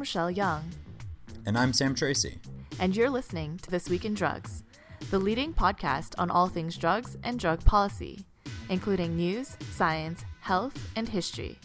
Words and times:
Rachelle 0.00 0.34
Yeung. 0.34 0.62
And 1.44 1.58
I'm 1.58 1.74
Sam 1.74 1.94
Tracy. 1.94 2.38
And 2.78 2.96
you're 2.96 3.10
listening 3.10 3.58
to 3.58 3.70
This 3.70 3.90
Week 3.90 4.06
in 4.06 4.14
Drugs, 4.14 4.62
the 5.10 5.18
leading 5.18 5.52
podcast 5.52 6.14
on 6.16 6.30
all 6.30 6.48
things 6.48 6.78
drugs 6.78 7.18
and 7.22 7.38
drug 7.38 7.62
policy, 7.66 8.24
including 8.70 9.14
news, 9.14 9.58
science, 9.72 10.24
health, 10.40 10.88
and 10.96 11.06
history. 11.06 11.58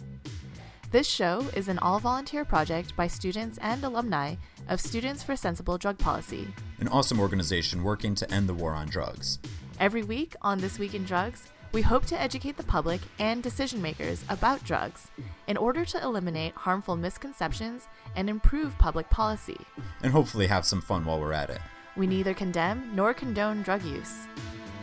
This 0.91 1.07
show 1.07 1.45
is 1.55 1.69
an 1.69 1.79
all 1.79 1.99
volunteer 1.99 2.43
project 2.43 2.93
by 2.97 3.07
students 3.07 3.57
and 3.61 3.81
alumni 3.85 4.35
of 4.67 4.81
Students 4.81 5.23
for 5.23 5.37
Sensible 5.37 5.77
Drug 5.77 5.97
Policy, 5.97 6.45
an 6.79 6.89
awesome 6.89 7.21
organization 7.21 7.83
working 7.83 8.15
to 8.15 8.29
end 8.33 8.49
the 8.49 8.53
war 8.53 8.73
on 8.73 8.87
drugs. 8.87 9.39
Every 9.79 10.03
week 10.03 10.35
on 10.41 10.59
This 10.59 10.77
Week 10.77 10.93
in 10.93 11.05
Drugs, 11.05 11.47
we 11.75 11.81
hope 11.81 12.05
to 12.05 12.17
educate 12.21 12.55
the 12.55 12.63
public 12.63 13.01
and 13.19 13.43
decision 13.43 13.81
makers 13.81 14.23
about 14.29 14.63
drugs 14.63 15.11
in 15.47 15.57
order 15.57 15.83
to 15.83 16.01
eliminate 16.01 16.53
harmful 16.55 16.95
misconceptions 16.95 17.89
and 18.15 18.29
improve 18.29 18.77
public 18.77 19.09
policy. 19.09 19.59
And 20.01 20.13
hopefully 20.13 20.47
have 20.47 20.65
some 20.65 20.79
fun 20.79 21.03
while 21.03 21.19
we're 21.19 21.33
at 21.33 21.49
it. 21.49 21.59
We 21.97 22.07
neither 22.07 22.33
condemn 22.33 22.95
nor 22.95 23.13
condone 23.13 23.61
drug 23.61 23.83
use. 23.83 24.25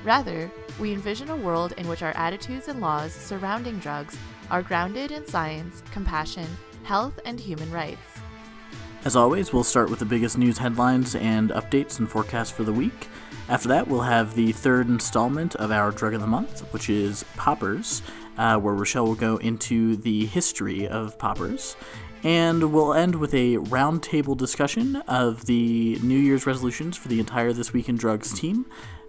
Rather, 0.04 0.50
we 0.78 0.92
envision 0.92 1.30
a 1.30 1.36
world 1.36 1.72
in 1.78 1.88
which 1.88 2.02
our 2.02 2.14
attitudes 2.14 2.68
and 2.68 2.82
laws 2.82 3.14
surrounding 3.14 3.78
drugs 3.78 4.18
are 4.50 4.60
grounded 4.60 5.12
in 5.12 5.26
science, 5.26 5.82
compassion, 5.92 6.46
health, 6.82 7.18
and 7.24 7.40
human 7.40 7.70
rights. 7.72 8.20
As 9.06 9.16
always, 9.16 9.50
we'll 9.50 9.64
start 9.64 9.88
with 9.88 9.98
the 9.98 10.04
biggest 10.04 10.36
news 10.36 10.58
headlines 10.58 11.14
and 11.14 11.52
updates 11.52 11.98
and 11.98 12.10
forecasts 12.10 12.50
for 12.50 12.64
the 12.64 12.72
week. 12.72 13.08
After 13.52 13.68
that, 13.68 13.86
we'll 13.86 14.00
have 14.00 14.34
the 14.34 14.52
third 14.52 14.88
installment 14.88 15.54
of 15.56 15.70
our 15.70 15.90
Drug 15.90 16.14
of 16.14 16.22
the 16.22 16.26
Month, 16.26 16.60
which 16.72 16.88
is 16.88 17.22
Poppers, 17.36 18.00
uh, 18.38 18.58
where 18.58 18.72
Rachelle 18.72 19.04
will 19.04 19.14
go 19.14 19.36
into 19.36 19.94
the 19.94 20.24
history 20.24 20.88
of 20.88 21.18
poppers. 21.18 21.76
And 22.24 22.72
we'll 22.72 22.94
end 22.94 23.16
with 23.16 23.34
a 23.34 23.58
roundtable 23.58 24.38
discussion 24.38 24.96
of 25.06 25.44
the 25.44 25.98
New 26.02 26.18
Year's 26.18 26.46
resolutions 26.46 26.96
for 26.96 27.08
the 27.08 27.20
entire 27.20 27.52
This 27.52 27.74
Week 27.74 27.90
in 27.90 27.96
Drugs 27.98 28.32
team. 28.32 28.64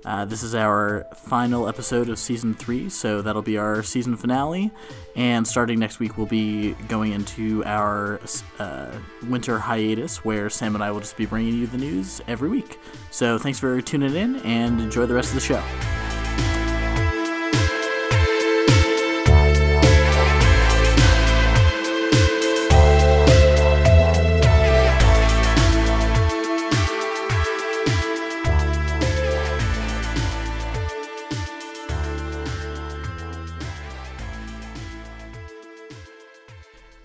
Uh, 0.06 0.26
this 0.26 0.44
is 0.44 0.54
our 0.54 1.08
final 1.16 1.68
episode 1.68 2.10
of 2.10 2.20
season 2.20 2.54
three, 2.54 2.90
so 2.90 3.22
that'll 3.22 3.42
be 3.42 3.58
our 3.58 3.84
season 3.84 4.18
finale. 4.18 4.72
And 5.16 5.48
starting 5.48 5.80
next 5.80 6.00
week, 6.00 6.18
we'll 6.18 6.28
be 6.28 6.74
going 6.88 7.14
into 7.14 7.64
our 7.66 8.20
uh, 8.60 8.92
winter 9.28 9.60
hiatus 9.60 10.26
where 10.26 10.50
Sam 10.50 10.76
and 10.76 10.84
I 10.84 10.92
will 10.92 11.00
just 11.00 11.18
be 11.18 11.26
bringing 11.26 11.56
you 11.56 11.68
the 11.68 11.78
news 11.78 12.22
every 12.28 12.50
week. 12.50 12.80
So 13.12 13.38
thanks 13.38 13.60
for 13.60 13.82
tuning 13.82 14.16
in 14.16 14.38
and 14.38 14.82
enjoy 14.82 15.06
the 15.06 15.16
rest 15.16 15.30
of 15.30 15.36
the 15.36 15.42
show. 15.42 16.13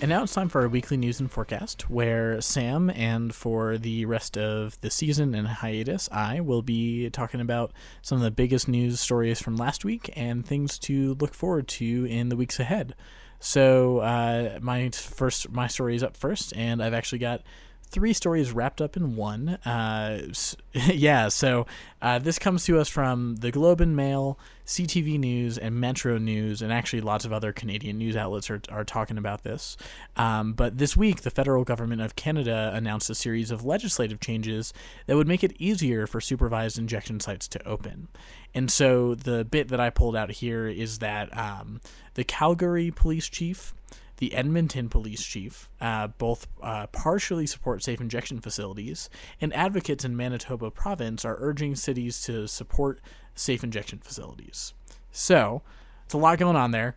And 0.09 0.17
now 0.17 0.23
it's 0.23 0.33
time 0.33 0.49
for 0.49 0.63
our 0.63 0.69
weekly 0.71 0.97
news 0.97 1.21
and 1.21 1.31
forecast, 1.31 1.91
where 1.91 2.41
Sam 2.41 2.89
and 2.89 3.35
for 3.35 3.77
the 3.77 4.07
rest 4.07 4.39
of 4.39 4.81
the 4.81 4.91
season 4.91 5.35
and 5.35 5.47
hiatus, 5.47 6.09
I 6.11 6.41
will 6.41 6.63
be 6.63 7.11
talking 7.11 7.43
about 7.43 7.75
some 8.01 8.17
of 8.17 8.25
the 8.25 8.31
biggest 8.31 8.69
news 8.69 9.01
stories 9.01 9.39
from 9.39 9.57
last 9.57 9.85
week 9.85 10.11
and 10.17 10.47
things 10.47 10.79
to 10.79 11.13
look 11.21 11.35
forward 11.35 11.69
to 11.69 12.07
in 12.07 12.31
the 12.31 12.37
weeks 12.37 12.59
ahead. 12.59 12.95
So 13.39 13.99
uh, 13.99 14.59
my 14.63 14.89
first 14.89 15.51
my 15.51 15.67
story 15.67 15.95
is 15.95 16.03
up 16.03 16.17
first, 16.17 16.57
and 16.57 16.83
I've 16.83 16.95
actually 16.95 17.19
got 17.19 17.43
three 17.91 18.15
stories 18.15 18.51
wrapped 18.51 18.81
up 18.81 18.97
in 18.97 19.15
one. 19.15 19.59
Uh, 19.67 20.23
yeah, 20.73 21.29
so 21.29 21.67
uh, 22.01 22.19
this 22.19 22.39
comes 22.39 22.65
to 22.65 22.79
us 22.79 22.89
from 22.89 23.37
the 23.37 23.51
Globe 23.51 23.83
and 23.83 23.95
Mail, 23.95 24.39
CTV 24.69 25.19
News, 25.19 25.57
and 25.57 25.81
Metro 25.81 26.19
News, 26.19 26.61
and 26.61 26.71
actually 26.71 27.01
lots 27.01 27.25
of 27.25 27.33
other 27.33 27.55
Canadian 27.55 27.97
news 27.97 28.17
outlets 28.17 28.51
are, 28.51 28.61
are 28.69 28.85
talking 28.85 29.17
about 29.17 29.43
this. 29.43 29.79
Um, 30.15 30.53
but 30.53 30.77
this 30.77 30.95
week, 30.95 31.23
the 31.23 31.31
federal 31.31 31.65
government 31.65 32.03
of 32.03 32.17
Canada 32.17 32.71
announced 32.75 33.09
a 33.09 33.15
series 33.15 33.51
of 33.51 33.65
legislative 33.65 34.21
changes 34.21 34.75
that 35.07 35.17
would 35.17 35.27
make 35.27 35.43
it 35.43 35.57
easier 35.59 36.07
for 36.07 36.21
supervised 36.21 36.79
injection 36.79 37.19
sites 37.19 37.49
to 37.49 37.67
open. 37.67 38.09
And 38.55 38.71
so 38.71 39.15
the 39.15 39.43
bit 39.43 39.69
that 39.69 39.81
I 39.81 39.89
pulled 39.89 40.15
out 40.15 40.31
here 40.31 40.69
is 40.69 40.99
that 40.99 41.35
um, 41.37 41.81
the 42.13 42.25
Calgary 42.25 42.91
police 42.91 43.27
chief 43.27 43.75
the 44.19 44.35
Edmonton 44.35 44.89
police 44.89 45.23
chief 45.23 45.71
uh, 45.81 46.09
both 46.09 46.47
uh, 46.63 46.89
partially 46.89 47.47
support 47.47 47.83
safe 47.83 48.01
injection 48.01 48.41
facilities, 48.41 49.09
and 49.41 49.55
advocates 49.55 50.05
in 50.05 50.17
Manitoba 50.17 50.71
province 50.71 51.25
are 51.25 51.37
urging 51.39 51.75
cities 51.75 52.21
to 52.23 52.47
support 52.49 53.01
safe 53.39 53.65
injection 53.65 53.99
facilities. 53.99 54.75
So, 55.11 55.63
it's 56.05 56.15
a 56.15 56.19
lot 56.19 56.39
going 56.39 56.57
on 56.57 56.71
there. 56.71 56.97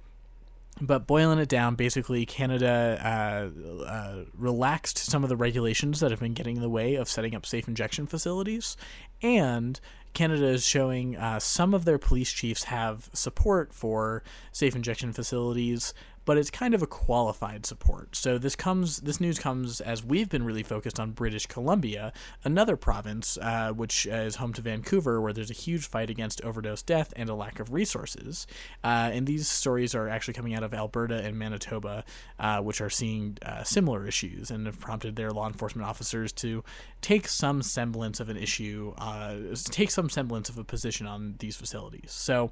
But 0.80 1.06
boiling 1.06 1.40
it 1.40 1.50
down, 1.50 1.76
basically, 1.76 2.26
Canada 2.26 2.98
uh, 3.04 3.84
uh, 3.84 4.24
relaxed 4.36 4.98
some 4.98 5.22
of 5.22 5.30
the 5.30 5.36
regulations 5.36 6.00
that 6.00 6.12
have 6.12 6.22
been 6.22 6.34
getting 6.34 6.56
in 6.56 6.62
the 6.62 6.70
way 6.70 6.96
of 6.96 7.10
setting 7.10 7.36
up 7.36 7.46
safe 7.46 7.68
injection 7.68 8.08
facilities, 8.08 8.78
and 9.22 9.80
Canada 10.14 10.48
is 10.48 10.66
showing 10.66 11.16
uh, 11.18 11.40
some 11.40 11.74
of 11.74 11.86
their 11.86 11.98
police 11.98 12.32
chiefs 12.32 12.66
have 12.66 13.10
support 13.14 13.74
for 13.74 14.24
safe 14.52 14.76
injection 14.76 15.14
facilities, 15.14 15.94
but 16.26 16.38
it's 16.38 16.50
kind 16.50 16.74
of 16.74 16.82
a 16.82 16.88
qualified 16.88 17.66
support. 17.66 18.16
So 18.16 18.38
this 18.38 18.56
comes, 18.56 18.98
this 18.98 19.20
news 19.20 19.40
comes 19.40 19.82
as 19.82 20.04
we've 20.04 20.30
been 20.30 20.44
really 20.44 20.64
focused 20.64 21.00
on 21.00 21.12
British 21.12 21.46
Columbia, 21.46 22.14
another 22.44 22.76
province 22.76 23.38
uh, 23.42 23.72
which 23.72 24.08
uh, 24.08 24.16
is 24.16 24.36
home 24.36 24.54
to 24.54 24.62
Vancouver, 24.62 25.20
where 25.22 25.34
there's 25.34 25.52
a 25.52 25.56
huge 25.56 25.88
fight 25.88 26.10
against 26.10 26.42
overdose 26.42 26.84
death 26.84 27.14
and 27.16 27.30
a 27.30 27.36
lack 27.36 27.60
of 27.60 27.74
resources. 27.74 28.48
Uh, 28.84 29.10
and 29.14 29.28
these 29.28 29.48
stories 29.48 29.96
are 29.96 30.08
actually 30.08 30.34
coming 30.34 30.54
out 30.54 30.64
of 30.64 30.74
Alberta 30.74 31.22
and 31.24 31.38
Manitoba, 31.38 32.04
uh, 32.40 32.60
which 32.60 32.82
are 32.82 32.90
seeing 32.90 33.38
uh, 33.46 33.64
similar 33.64 34.06
issues 34.06 34.52
and 34.52 34.66
have 34.66 34.80
prompted 34.80 35.16
their 35.16 35.32
law 35.32 35.48
enforcement 35.48 35.88
officers 35.88 36.32
to 36.32 36.64
take 37.02 37.28
some 37.28 37.62
semblance 37.62 38.20
of 38.20 38.30
an 38.30 38.38
issue, 38.38 38.94
uh, 38.98 39.36
take 39.66 39.90
some 39.92 40.10
semblance 40.10 40.50
of 40.50 40.58
a 40.58 40.64
position 40.64 41.08
on 41.08 41.36
these 41.40 41.56
facilities. 41.56 42.12
So 42.12 42.52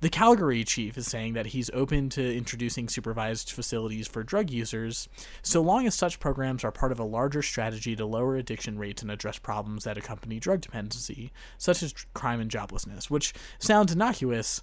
the 0.00 0.10
Calgary 0.10 0.64
chief 0.64 0.98
is 0.98 1.06
saying 1.06 1.32
that 1.34 1.46
he's 1.46 1.70
open 1.72 2.08
to 2.10 2.36
introducing 2.36 2.88
supervised 2.88 3.50
facilities 3.50 4.06
for 4.06 4.22
drug 4.22 4.50
users 4.50 5.08
so 5.42 5.62
long 5.62 5.86
as 5.86 5.94
such 5.94 6.20
programs 6.20 6.64
are 6.64 6.72
part 6.72 6.92
of 6.92 6.98
a 6.98 7.04
larger 7.04 7.42
strategy 7.42 7.96
to 7.96 8.04
lower 8.04 8.36
addiction 8.36 8.78
rates 8.78 9.02
and 9.02 9.10
address 9.10 9.38
problems 9.38 9.84
that 9.84 9.96
accompany 9.96 10.38
drug 10.38 10.60
dependency, 10.60 11.32
such 11.58 11.82
as 11.82 11.94
crime 12.12 12.40
and 12.40 12.50
joblessness, 12.50 13.08
which 13.08 13.32
sounds 13.58 13.92
innocuous, 13.92 14.62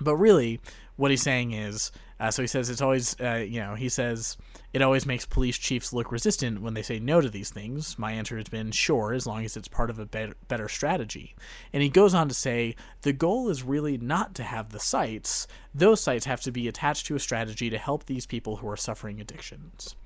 but 0.00 0.16
really, 0.16 0.60
what 0.96 1.10
he's 1.10 1.22
saying 1.22 1.52
is 1.52 1.92
uh, 2.20 2.30
so 2.30 2.42
he 2.42 2.46
says 2.46 2.70
it's 2.70 2.80
always, 2.80 3.18
uh, 3.20 3.44
you 3.46 3.60
know, 3.60 3.74
he 3.74 3.88
says 3.88 4.36
it 4.72 4.82
always 4.82 5.06
makes 5.06 5.26
police 5.26 5.58
chiefs 5.58 5.92
look 5.92 6.12
resistant 6.12 6.62
when 6.62 6.74
they 6.74 6.82
say 6.82 6.98
no 6.98 7.20
to 7.20 7.28
these 7.28 7.50
things. 7.50 7.98
My 7.98 8.12
answer 8.12 8.36
has 8.36 8.48
been 8.48 8.70
sure, 8.70 9.12
as 9.12 9.26
long 9.26 9.44
as 9.44 9.56
it's 9.56 9.68
part 9.68 9.90
of 9.90 9.98
a 9.98 10.06
better, 10.06 10.34
better 10.48 10.68
strategy. 10.68 11.34
And 11.72 11.82
he 11.82 11.88
goes 11.88 12.14
on 12.14 12.28
to 12.28 12.34
say 12.34 12.76
the 13.02 13.12
goal 13.12 13.48
is 13.48 13.62
really 13.62 13.98
not 13.98 14.34
to 14.36 14.44
have 14.44 14.70
the 14.70 14.80
sites, 14.80 15.46
those 15.74 16.00
sites 16.00 16.26
have 16.26 16.40
to 16.42 16.52
be 16.52 16.68
attached 16.68 17.06
to 17.06 17.16
a 17.16 17.20
strategy 17.20 17.68
to 17.70 17.78
help 17.78 18.04
these 18.04 18.26
people 18.26 18.56
who 18.56 18.68
are 18.68 18.76
suffering 18.76 19.20
addictions. 19.20 19.96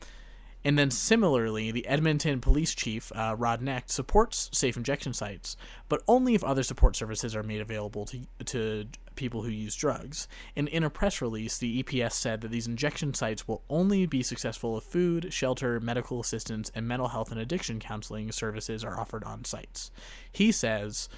And 0.65 0.79
then 0.79 0.91
similarly, 0.91 1.71
the 1.71 1.87
Edmonton 1.87 2.41
police 2.41 2.75
chief, 2.75 3.13
uh, 3.15 3.35
Rod 3.39 3.63
Knecht, 3.63 3.91
supports 3.91 4.51
safe 4.53 4.77
injection 4.77 5.13
sites, 5.13 5.57
but 5.89 6.03
only 6.09 6.35
if 6.35 6.43
other 6.43 6.63
support 6.63 6.97
services 6.97 7.37
are 7.37 7.43
made 7.43 7.61
available 7.61 8.05
to, 8.07 8.21
to 8.47 8.87
people 9.15 9.43
who 9.43 9.51
use 9.51 9.77
drugs. 9.77 10.29
And 10.57 10.69
in 10.69 10.85
a 10.85 10.91
press 10.91 11.21
release, 11.23 11.59
the 11.59 11.83
EPS 11.83 12.13
said 12.13 12.41
that 12.41 12.51
these 12.51 12.67
injection 12.67 13.15
sites 13.15 13.47
will 13.47 13.63
only 13.71 14.07
be 14.07 14.23
successful 14.23 14.77
if 14.79 14.85
food, 14.85 15.33
shelter, 15.33 15.79
medical 15.81 16.21
assistance, 16.21 16.71
and 16.75 16.89
mental 16.89 17.09
health 17.09 17.31
and 17.31 17.41
addiction 17.41 17.81
counseling 17.81 18.33
services 18.33 18.85
are 18.85 18.99
offered 18.99 19.25
on 19.25 19.45
sites. 19.45 19.91
He 20.33 20.51
says, 20.53 21.09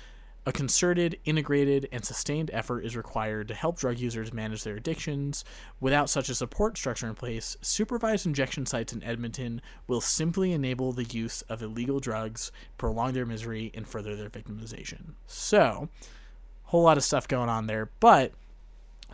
a 0.47 0.53
concerted, 0.53 1.19
integrated, 1.25 1.89
and 1.93 2.05
sustained 2.05 2.51
effort 2.53 2.85
is 2.85 2.97
required 2.97 3.49
to 3.49 3.55
help 3.55 3.79
drug 3.79 3.99
users 3.99 4.33
manage 4.33 4.65
their 4.65 4.77
addictions. 4.77 5.45
Without 5.81 6.09
such 6.09 6.29
a 6.29 6.35
support 6.35 6.79
structure 6.79 7.07
in 7.07 7.15
place, 7.15 7.57
supervised 7.61 8.27
injection 8.27 8.65
sites 8.65 8.93
in 8.93 9.03
Edmonton 9.03 9.61
will 9.87 10.01
simply 10.01 10.53
enable 10.53 10.93
the 10.93 11.05
use 11.05 11.43
of 11.43 11.63
illegal 11.63 12.01
drugs, 12.01 12.53
prolong 12.79 13.13
their 13.13 13.27
misery, 13.27 13.71
and 13.75 13.87
further 13.87 14.17
their 14.17 14.31
victimization. 14.31 15.15
So, 15.27 15.89
whole 16.65 16.83
lot 16.83 16.97
of 16.97 17.05
stuff 17.05 17.29
going 17.29 17.51
on 17.51 17.67
there. 17.67 17.91
But 18.01 18.33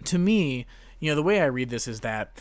to 0.05 0.19
me, 0.19 0.67
you 1.01 1.11
know, 1.11 1.17
the 1.17 1.23
way 1.23 1.41
I 1.41 1.47
read 1.47 1.71
this 1.71 1.89
is 1.89 2.01
that 2.01 2.39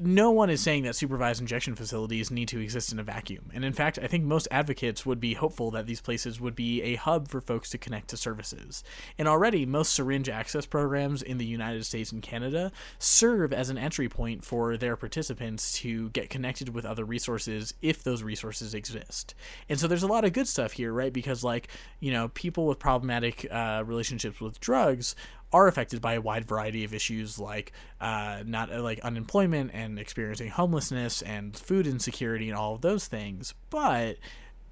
no 0.00 0.30
one 0.30 0.50
is 0.50 0.60
saying 0.60 0.84
that 0.84 0.96
supervised 0.96 1.40
injection 1.40 1.74
facilities 1.74 2.30
need 2.30 2.48
to 2.48 2.60
exist 2.60 2.92
in 2.92 2.98
a 2.98 3.02
vacuum. 3.02 3.50
And 3.52 3.64
in 3.64 3.72
fact, 3.72 3.98
I 4.02 4.06
think 4.06 4.24
most 4.24 4.48
advocates 4.50 5.04
would 5.04 5.20
be 5.20 5.34
hopeful 5.34 5.70
that 5.72 5.86
these 5.86 6.00
places 6.00 6.40
would 6.40 6.54
be 6.54 6.82
a 6.82 6.96
hub 6.96 7.28
for 7.28 7.40
folks 7.40 7.70
to 7.70 7.78
connect 7.78 8.08
to 8.08 8.16
services. 8.16 8.82
And 9.18 9.28
already, 9.28 9.66
most 9.66 9.92
syringe 9.92 10.28
access 10.28 10.66
programs 10.66 11.22
in 11.22 11.38
the 11.38 11.46
United 11.46 11.84
States 11.84 12.12
and 12.12 12.22
Canada 12.22 12.72
serve 12.98 13.52
as 13.52 13.70
an 13.70 13.78
entry 13.78 14.08
point 14.08 14.44
for 14.44 14.76
their 14.76 14.96
participants 14.96 15.72
to 15.78 16.10
get 16.10 16.30
connected 16.30 16.70
with 16.70 16.84
other 16.84 17.04
resources 17.04 17.74
if 17.82 18.02
those 18.02 18.22
resources 18.22 18.74
exist. 18.74 19.34
And 19.68 19.78
so 19.78 19.86
there's 19.86 20.02
a 20.02 20.08
lot 20.08 20.24
of 20.24 20.32
good 20.32 20.48
stuff 20.48 20.72
here, 20.72 20.92
right? 20.92 21.12
Because, 21.12 21.44
like, 21.44 21.68
you 22.00 22.12
know, 22.12 22.28
people 22.28 22.66
with 22.66 22.78
problematic 22.78 23.46
uh, 23.50 23.82
relationships 23.86 24.40
with 24.40 24.60
drugs 24.60 25.14
are 25.52 25.66
affected 25.66 26.00
by 26.00 26.14
a 26.14 26.20
wide 26.20 26.44
variety 26.44 26.84
of 26.84 26.92
issues 26.92 27.38
like 27.38 27.72
uh, 28.00 28.42
not 28.44 28.72
uh, 28.72 28.82
like 28.82 29.00
unemployment 29.00 29.70
and 29.72 29.98
experiencing 29.98 30.50
homelessness 30.50 31.22
and 31.22 31.56
food 31.56 31.86
insecurity 31.86 32.48
and 32.48 32.58
all 32.58 32.74
of 32.74 32.82
those 32.82 33.06
things. 33.06 33.54
But 33.70 34.18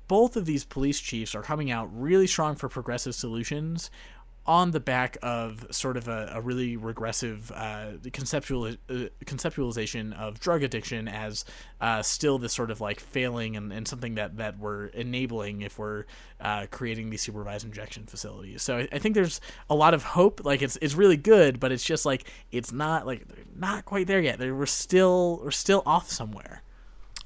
both 0.09 0.37
of 0.37 0.45
these 0.45 0.65
police 0.65 1.01
chiefs 1.01 1.35
are 1.35 1.43
coming 1.43 1.71
out 1.71 1.89
really 1.93 2.27
strong 2.27 2.55
for 2.57 2.69
progressive 2.69 3.15
solutions 3.15 3.91
on 4.47 4.71
the 4.71 4.81
back 4.81 5.17
of 5.23 5.67
sort 5.71 5.97
of 5.97 6.09
a, 6.09 6.31
a 6.35 6.41
really 6.41 6.77
regressive 6.77 7.51
uh, 7.55 7.93
conceptual 8.13 8.67
uh, 8.67 8.95
conceptualization 9.25 10.17
of 10.19 10.39
drug 10.41 10.63
addiction 10.63 11.09
as 11.09 11.45
uh, 11.81 12.03
still 12.03 12.39
this 12.39 12.53
sort 12.53 12.71
of 12.71 12.81
like 12.81 13.01
failing 13.01 13.57
and, 13.57 13.73
and 13.73 13.87
something 13.89 14.15
that, 14.15 14.37
that 14.37 14.59
we're 14.59 14.87
enabling 14.87 15.63
if 15.63 15.79
we're 15.79 16.05
uh, 16.41 16.67
creating 16.71 17.11
these 17.11 17.23
supervised 17.23 17.65
injection 17.65 18.05
facilities. 18.07 18.63
So 18.63 18.79
I, 18.79 18.89
I, 18.93 18.99
think 18.99 19.15
there's 19.15 19.41
a 19.69 19.75
lot 19.75 19.95
of 19.95 20.03
hope. 20.03 20.45
Like 20.45 20.63
it's 20.63 20.79
it's 20.81 20.95
really 20.95 21.17
good, 21.17 21.59
but 21.59 21.73
it's 21.73 21.85
just 21.85 22.07
like 22.07 22.31
it's 22.53 22.73
not 22.73 23.07
like 23.07 23.27
not 23.57 23.85
quite 23.85 24.07
there 24.07 24.21
yet. 24.21 24.39
We're 24.39 24.67
still 24.67 25.41
we're 25.43 25.51
still 25.51 25.83
off 25.87 26.11
somewhere. 26.11 26.63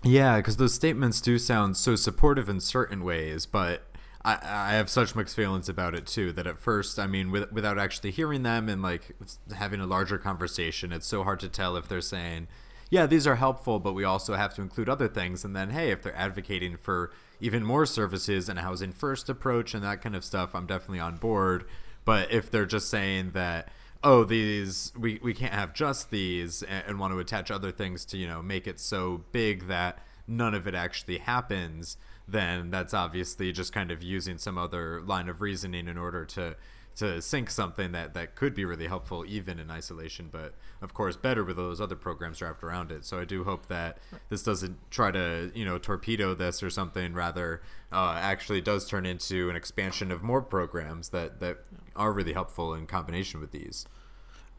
Yeah, 0.02 0.38
because 0.38 0.56
those 0.56 0.72
statements 0.72 1.20
do 1.20 1.38
sound 1.38 1.76
so 1.76 1.94
supportive 1.94 2.48
in 2.48 2.60
certain 2.60 3.04
ways, 3.04 3.44
but 3.44 3.82
I, 4.24 4.38
I 4.42 4.72
have 4.74 4.90
such 4.90 5.14
mixed 5.14 5.34
feelings 5.34 5.68
about 5.68 5.94
it 5.94 6.06
too 6.06 6.32
that 6.32 6.46
at 6.46 6.58
first 6.58 6.98
i 6.98 7.06
mean 7.06 7.30
with, 7.30 7.50
without 7.52 7.78
actually 7.78 8.10
hearing 8.10 8.42
them 8.42 8.68
and 8.68 8.82
like 8.82 9.16
having 9.56 9.80
a 9.80 9.86
larger 9.86 10.18
conversation 10.18 10.92
it's 10.92 11.06
so 11.06 11.24
hard 11.24 11.40
to 11.40 11.48
tell 11.48 11.76
if 11.76 11.88
they're 11.88 12.00
saying 12.00 12.46
yeah 12.90 13.06
these 13.06 13.26
are 13.26 13.36
helpful 13.36 13.78
but 13.78 13.94
we 13.94 14.04
also 14.04 14.34
have 14.34 14.54
to 14.54 14.62
include 14.62 14.88
other 14.88 15.08
things. 15.08 15.44
And 15.44 15.56
then 15.56 15.70
hey 15.70 15.90
if 15.90 16.02
they're 16.02 16.16
advocating 16.16 16.76
for 16.76 17.10
even 17.40 17.64
more 17.64 17.86
services 17.86 18.48
and 18.48 18.58
a 18.58 18.62
housing 18.62 18.92
first 18.92 19.28
approach 19.30 19.72
and 19.72 19.82
that 19.82 20.02
kind 20.02 20.14
of 20.14 20.24
stuff 20.24 20.54
i'm 20.54 20.66
definitely 20.66 21.00
on 21.00 21.16
board. 21.16 21.64
But 22.04 22.32
if 22.32 22.50
they're 22.50 22.66
just 22.66 22.90
saying 22.90 23.30
that 23.32 23.68
oh 24.02 24.24
these 24.24 24.92
we, 24.98 25.20
we 25.22 25.32
can't 25.32 25.54
have 25.54 25.72
just 25.72 26.10
these 26.10 26.62
and, 26.62 26.84
and 26.86 26.98
want 26.98 27.12
to 27.12 27.18
attach 27.18 27.50
other 27.50 27.70
things 27.70 28.04
to 28.06 28.16
you 28.18 28.26
know 28.26 28.42
make 28.42 28.66
it 28.66 28.80
so 28.80 29.22
big 29.32 29.68
that 29.68 29.98
none 30.26 30.54
of 30.54 30.66
it 30.66 30.74
actually 30.74 31.18
happens 31.18 31.96
then 32.30 32.70
that's 32.70 32.94
obviously 32.94 33.52
just 33.52 33.72
kind 33.72 33.90
of 33.90 34.02
using 34.02 34.38
some 34.38 34.58
other 34.58 35.00
line 35.02 35.28
of 35.28 35.40
reasoning 35.40 35.88
in 35.88 35.98
order 35.98 36.24
to 36.24 36.56
to 36.96 37.22
sink 37.22 37.48
something 37.48 37.92
that 37.92 38.14
that 38.14 38.34
could 38.34 38.52
be 38.52 38.64
really 38.64 38.88
helpful 38.88 39.24
even 39.26 39.58
in 39.58 39.70
isolation 39.70 40.28
but 40.30 40.54
of 40.82 40.92
course 40.92 41.16
better 41.16 41.44
with 41.44 41.56
those 41.56 41.80
other 41.80 41.94
programs 41.94 42.42
wrapped 42.42 42.62
around 42.62 42.90
it. 42.90 43.04
So 43.04 43.18
i 43.20 43.24
do 43.24 43.44
hope 43.44 43.66
that 43.68 43.98
this 44.28 44.42
doesn't 44.42 44.76
try 44.90 45.10
to 45.10 45.50
you 45.54 45.64
know 45.64 45.78
torpedo 45.78 46.34
this 46.34 46.62
or 46.62 46.70
something. 46.70 47.14
Rather 47.14 47.62
uh, 47.92 48.18
actually 48.20 48.60
does 48.60 48.86
turn 48.86 49.06
into 49.06 49.50
an 49.50 49.56
expansion 49.56 50.10
of 50.10 50.22
more 50.22 50.42
programs 50.42 51.10
that 51.10 51.40
that 51.40 51.58
are 51.96 52.12
really 52.12 52.32
helpful 52.32 52.74
in 52.74 52.86
combination 52.86 53.40
with 53.40 53.52
these 53.52 53.86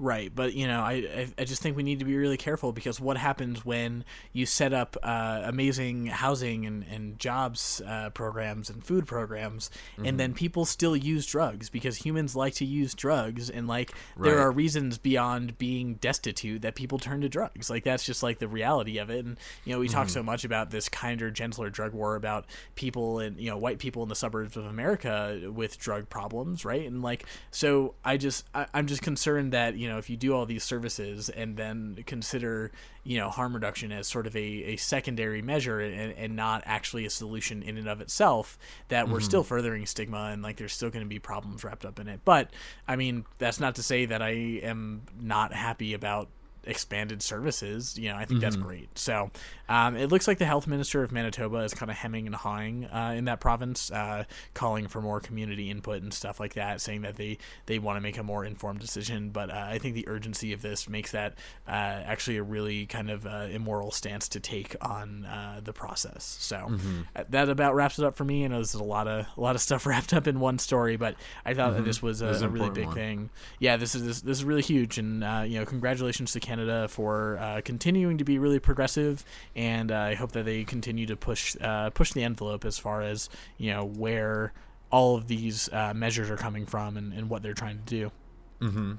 Right, 0.02 0.34
but 0.34 0.56
you 0.56 0.66
know, 0.66 0.80
I, 0.80 1.28
I 1.38 1.44
just 1.44 1.62
think 1.62 1.78
we 1.78 1.84
need 1.84 2.00
to 2.00 2.06
be 2.06 2.18
really 2.18 2.36
careful 2.36 2.72
because 2.72 3.00
what 3.00 3.18
happens 3.18 3.64
when 3.64 4.04
you 4.34 4.48
set 4.48 4.74
up 4.74 4.98
uh, 5.04 5.44
amazing 5.44 6.08
housing 6.08 6.66
and, 6.66 6.84
and 6.90 7.20
jobs 7.20 7.84
uh, 7.86 8.10
programs 8.10 8.72
and 8.72 8.84
food 8.84 9.06
programs, 9.06 9.70
mm-hmm. 9.94 10.08
and 10.08 10.20
then 10.20 10.34
people 10.34 10.66
still 10.66 10.96
use 10.98 11.28
drugs 11.28 11.70
because 11.70 11.98
humans 11.98 12.36
like 12.36 12.56
to 12.56 12.66
use 12.66 12.96
drugs, 12.96 13.52
and 13.52 13.68
like 13.68 13.94
right. 14.16 14.32
there 14.32 14.40
are 14.40 14.50
reasons 14.50 14.98
beyond 14.98 15.60
being 15.60 15.94
destitute 15.96 16.64
that 16.64 16.74
people 16.74 16.98
turn 16.98 17.22
to 17.22 17.30
drugs. 17.30 17.70
Like 17.70 17.84
that's 17.84 18.04
just 18.04 18.24
like 18.24 18.40
the 18.40 18.48
reality 18.48 18.98
of 18.98 19.12
it. 19.12 19.24
And 19.24 19.38
you 19.66 19.74
know, 19.74 19.80
we 19.80 19.86
mm-hmm. 19.86 19.98
talk 19.98 20.10
so 20.10 20.24
much 20.24 20.44
about 20.44 20.72
this 20.72 20.90
kinder, 20.90 21.30
gentler 21.30 21.70
drug 21.70 21.94
war 21.94 22.16
about 22.16 22.48
people 22.74 23.20
and 23.20 23.40
you 23.40 23.52
know 23.52 23.58
white 23.58 23.78
people 23.78 24.02
in 24.02 24.10
the 24.10 24.16
suburbs 24.16 24.58
of 24.58 24.66
America 24.66 25.52
with 25.54 25.78
drug 25.78 26.10
problems, 26.10 26.66
right? 26.66 26.88
And 26.88 27.04
like 27.04 27.28
so, 27.52 27.94
I 28.04 28.18
just 28.18 28.46
I, 28.56 28.66
I'm 28.74 28.88
just 28.88 29.04
concerned 29.04 29.54
that 29.54 29.76
you 29.76 29.88
know 29.88 29.91
know, 29.92 29.98
if 29.98 30.10
you 30.10 30.18
do 30.18 30.34
all 30.34 30.46
these 30.46 30.64
services 30.64 31.30
and 31.30 31.58
then 31.58 32.04
consider, 32.06 32.72
you 33.04 33.18
know, 33.18 33.30
harm 33.30 33.54
reduction 33.54 33.92
as 33.92 34.08
sort 34.08 34.28
of 34.28 34.36
a, 34.36 34.40
a 34.40 34.76
secondary 34.78 35.42
measure 35.42 35.80
and, 35.80 36.14
and 36.14 36.36
not 36.36 36.64
actually 36.66 37.06
a 37.06 37.10
solution 37.10 37.62
in 37.64 37.78
and 37.78 37.88
of 37.88 38.02
itself, 38.02 38.58
that 38.88 39.06
mm-hmm. 39.06 39.14
we're 39.14 39.20
still 39.20 39.44
furthering 39.44 39.86
stigma 39.86 40.30
and 40.32 40.42
like 40.42 40.58
there's 40.58 40.74
still 40.74 40.90
going 40.90 41.06
to 41.06 41.10
be 41.10 41.20
problems 41.20 41.64
wrapped 41.64 41.86
up 41.86 42.00
in 42.00 42.08
it. 42.08 42.22
But 42.26 42.50
I 42.88 42.96
mean, 42.96 43.26
that's 43.38 43.60
not 43.60 43.76
to 43.76 43.84
say 43.84 44.06
that 44.06 44.22
I 44.22 44.32
am 44.32 45.04
not 45.20 45.54
happy 45.54 45.94
about 45.94 46.30
expanded 46.64 47.22
services, 47.24 47.98
you 47.98 48.10
know, 48.10 48.16
I 48.16 48.26
think 48.26 48.32
mm-hmm. 48.32 48.40
that's 48.40 48.56
great. 48.56 48.98
So 48.98 49.32
um, 49.68 49.96
it 49.96 50.12
looks 50.12 50.28
like 50.28 50.38
the 50.38 50.46
health 50.46 50.68
minister 50.68 51.04
of 51.04 51.12
Manitoba 51.12 51.60
is 51.60 51.74
kind 51.74 51.90
of 51.90 51.98
hemming 51.98 52.28
and 52.28 52.36
hawing 52.36 52.86
uh, 52.86 53.14
in 53.16 53.26
that 53.26 53.40
province, 53.40 53.90
uh, 53.92 54.26
calling 54.54 54.88
for 54.88 55.02
more 55.02 55.20
community 55.20 55.70
input 55.72 56.04
and 56.04 56.14
stuff 56.14 56.40
like 56.40 56.54
that, 56.56 56.82
saying 56.82 57.02
that 57.02 57.16
they, 57.16 57.38
they 57.66 57.80
want 57.80 57.98
to 57.98 58.02
make 58.02 58.18
a 58.18 58.24
more 58.24 58.46
informed 58.46 58.80
decision. 58.80 59.30
But 59.30 59.50
uh, 59.50 59.66
I 59.70 59.78
think 59.80 59.96
the 59.96 60.08
urgency 60.08 60.54
of 60.54 60.62
this 60.62 60.88
makes 60.88 61.12
that 61.12 61.36
uh, 61.68 61.72
actually 61.72 62.38
a 62.38 62.44
really 62.44 62.86
kind 62.86 63.10
of 63.10 63.26
uh, 63.26 63.48
immoral 63.50 63.92
stance 63.92 64.28
to 64.30 64.40
take 64.40 64.76
on 64.82 65.26
uh, 65.26 65.62
the 65.64 65.74
process. 65.74 66.24
So 66.40 66.58
mm-hmm. 66.58 67.02
that 67.30 67.50
about 67.50 67.74
wraps 67.74 67.98
it 67.98 68.06
up 68.06 68.16
for 68.16 68.24
me. 68.24 68.46
I 68.46 68.50
know 68.50 68.56
there's 68.56 68.74
a 68.74 68.84
lot 68.84 69.08
of 69.08 69.26
a 69.36 69.42
lot 69.42 69.56
of 69.56 69.62
stuff 69.62 69.86
wrapped 69.88 70.14
up 70.14 70.28
in 70.28 70.40
one 70.40 70.60
story, 70.60 70.98
but 70.98 71.16
I 71.46 71.54
thought 71.54 71.70
mm-hmm. 71.70 71.78
that 71.78 71.86
this 71.86 72.02
was 72.02 72.22
a, 72.22 72.28
a 72.28 72.50
really 72.50 72.70
big 72.70 72.88
one. 72.88 72.96
thing. 72.96 73.30
Yeah, 73.60 73.78
this 73.78 73.96
is 73.96 74.06
this, 74.06 74.22
this 74.22 74.38
is 74.38 74.44
really 74.44 74.62
huge, 74.62 74.98
and 74.98 75.22
you 75.50 75.60
know, 75.60 75.66
congratulations 75.66 76.34
to 76.34 76.40
Canada 76.52 76.86
for 76.90 77.38
uh, 77.40 77.62
continuing 77.64 78.18
to 78.18 78.26
be 78.26 78.38
really 78.38 78.60
progressive, 78.60 79.24
and 79.56 79.90
uh, 79.90 79.96
I 79.96 80.16
hope 80.16 80.34
that 80.34 80.44
they 80.44 80.66
continue 80.66 81.06
to 81.06 81.16
push 81.16 81.56
uh, 81.62 81.92
push 81.92 82.12
the 82.12 82.24
envelope 82.24 82.66
as 82.66 82.78
far 82.78 83.02
as 83.02 83.30
you 83.58 83.72
know 83.72 83.86
where 83.86 84.52
all 84.92 85.16
of 85.16 85.28
these 85.28 85.70
uh, 85.72 85.94
measures 85.94 86.30
are 86.30 86.36
coming 86.36 86.66
from 86.66 86.98
and, 86.98 87.14
and 87.14 87.30
what 87.30 87.42
they're 87.42 87.54
trying 87.54 87.78
to 87.78 87.86
do. 87.86 88.12
Mm-hmm. 88.60 88.94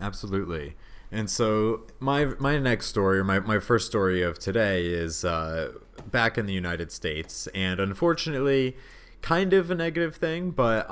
Absolutely. 0.00 0.74
And 1.12 1.28
so 1.28 1.82
my 2.00 2.24
my 2.38 2.58
next 2.58 2.86
story, 2.86 3.18
or 3.18 3.24
my, 3.24 3.40
my 3.40 3.58
first 3.58 3.86
story 3.86 4.22
of 4.22 4.38
today, 4.38 4.86
is 4.86 5.22
uh, 5.22 5.72
back 6.10 6.38
in 6.38 6.46
the 6.46 6.54
United 6.54 6.90
States, 6.90 7.46
and 7.48 7.78
unfortunately, 7.78 8.74
kind 9.20 9.52
of 9.52 9.70
a 9.70 9.74
negative 9.74 10.16
thing, 10.16 10.50
but 10.50 10.90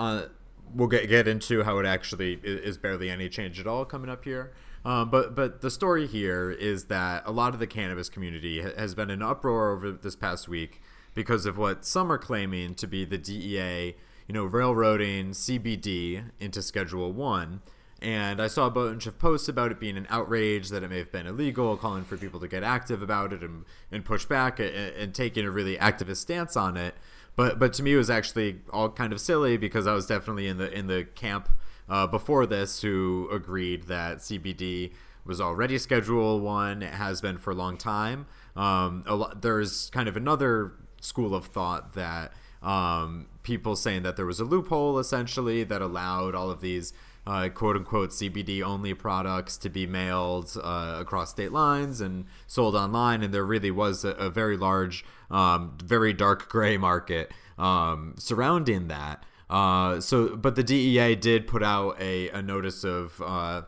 we'll 0.74 0.88
get 0.88 1.08
get 1.08 1.26
into 1.26 1.62
how 1.62 1.78
it 1.78 1.86
actually 1.86 2.40
is 2.42 2.76
barely 2.76 3.08
any 3.08 3.30
change 3.30 3.58
at 3.58 3.66
all 3.66 3.86
coming 3.86 4.10
up 4.10 4.24
here. 4.24 4.52
Um, 4.84 5.08
but 5.08 5.34
but 5.34 5.62
the 5.62 5.70
story 5.70 6.06
here 6.06 6.50
is 6.50 6.86
that 6.86 7.22
a 7.26 7.32
lot 7.32 7.54
of 7.54 7.60
the 7.60 7.66
cannabis 7.66 8.08
community 8.08 8.60
ha- 8.60 8.74
has 8.76 8.94
been 8.94 9.10
in 9.10 9.22
uproar 9.22 9.72
over 9.72 9.92
this 9.92 10.14
past 10.14 10.46
week 10.46 10.82
because 11.14 11.46
of 11.46 11.56
what 11.56 11.86
some 11.86 12.12
are 12.12 12.18
claiming 12.18 12.74
to 12.74 12.86
be 12.86 13.04
the 13.04 13.16
DEA, 13.16 13.94
you 14.28 14.32
know, 14.34 14.44
railroading 14.44 15.30
CBD 15.30 16.24
into 16.38 16.60
Schedule 16.60 17.12
One. 17.12 17.62
And 18.02 18.42
I 18.42 18.48
saw 18.48 18.66
a 18.66 18.70
bunch 18.70 19.06
of 19.06 19.18
posts 19.18 19.48
about 19.48 19.70
it 19.70 19.80
being 19.80 19.96
an 19.96 20.06
outrage 20.10 20.68
that 20.68 20.82
it 20.82 20.90
may 20.90 20.98
have 20.98 21.10
been 21.10 21.26
illegal, 21.26 21.78
calling 21.78 22.04
for 22.04 22.18
people 22.18 22.38
to 22.40 22.48
get 22.48 22.62
active 22.62 23.00
about 23.00 23.32
it 23.32 23.42
and, 23.42 23.64
and 23.90 24.04
push 24.04 24.26
back 24.26 24.58
and, 24.58 24.68
and 24.68 25.14
taking 25.14 25.46
a 25.46 25.50
really 25.50 25.78
activist 25.78 26.16
stance 26.18 26.54
on 26.54 26.76
it. 26.76 26.94
But 27.36 27.58
but 27.58 27.72
to 27.74 27.82
me, 27.82 27.94
it 27.94 27.96
was 27.96 28.10
actually 28.10 28.60
all 28.70 28.90
kind 28.90 29.14
of 29.14 29.20
silly 29.20 29.56
because 29.56 29.86
I 29.86 29.94
was 29.94 30.06
definitely 30.06 30.46
in 30.46 30.58
the 30.58 30.70
in 30.70 30.86
the 30.86 31.04
camp 31.04 31.48
uh, 31.88 32.06
before 32.06 32.46
this 32.46 32.82
who 32.82 33.28
agreed 33.30 33.84
that 33.84 34.18
CBD 34.18 34.92
was 35.24 35.40
already 35.40 35.78
Schedule 35.78 36.40
One. 36.40 36.82
It 36.82 36.94
has 36.94 37.20
been 37.20 37.38
for 37.38 37.50
a 37.50 37.54
long 37.54 37.76
time. 37.76 38.26
Um, 38.56 39.04
a 39.06 39.34
there's 39.34 39.90
kind 39.90 40.08
of 40.08 40.16
another 40.16 40.72
school 41.00 41.34
of 41.34 41.46
thought 41.46 41.94
that 41.94 42.32
um, 42.62 43.26
people 43.42 43.76
saying 43.76 44.02
that 44.02 44.16
there 44.16 44.26
was 44.26 44.40
a 44.40 44.44
loophole 44.44 44.98
essentially 44.98 45.64
that 45.64 45.82
allowed 45.82 46.34
all 46.34 46.50
of 46.50 46.60
these 46.60 46.92
uh, 47.26 47.48
quote 47.48 47.76
unquote 47.76 48.10
CBD 48.10 48.62
only 48.62 48.94
products 48.94 49.56
to 49.58 49.68
be 49.68 49.86
mailed 49.86 50.56
uh, 50.62 50.96
across 50.98 51.30
state 51.30 51.52
lines 51.52 52.00
and 52.00 52.26
sold 52.46 52.74
online. 52.74 53.22
And 53.22 53.32
there 53.32 53.44
really 53.44 53.70
was 53.70 54.04
a, 54.04 54.10
a 54.10 54.30
very 54.30 54.56
large, 54.56 55.04
um, 55.30 55.76
very 55.82 56.12
dark 56.12 56.48
gray 56.48 56.76
market 56.76 57.32
um, 57.58 58.14
surrounding 58.18 58.88
that. 58.88 59.24
Uh, 59.54 60.00
so, 60.00 60.34
but 60.34 60.56
the 60.56 60.64
DEA 60.64 61.14
did 61.14 61.46
put 61.46 61.62
out 61.62 61.96
a, 62.00 62.28
a 62.30 62.42
notice 62.42 62.82
of 62.82 63.22
uh, 63.24 63.62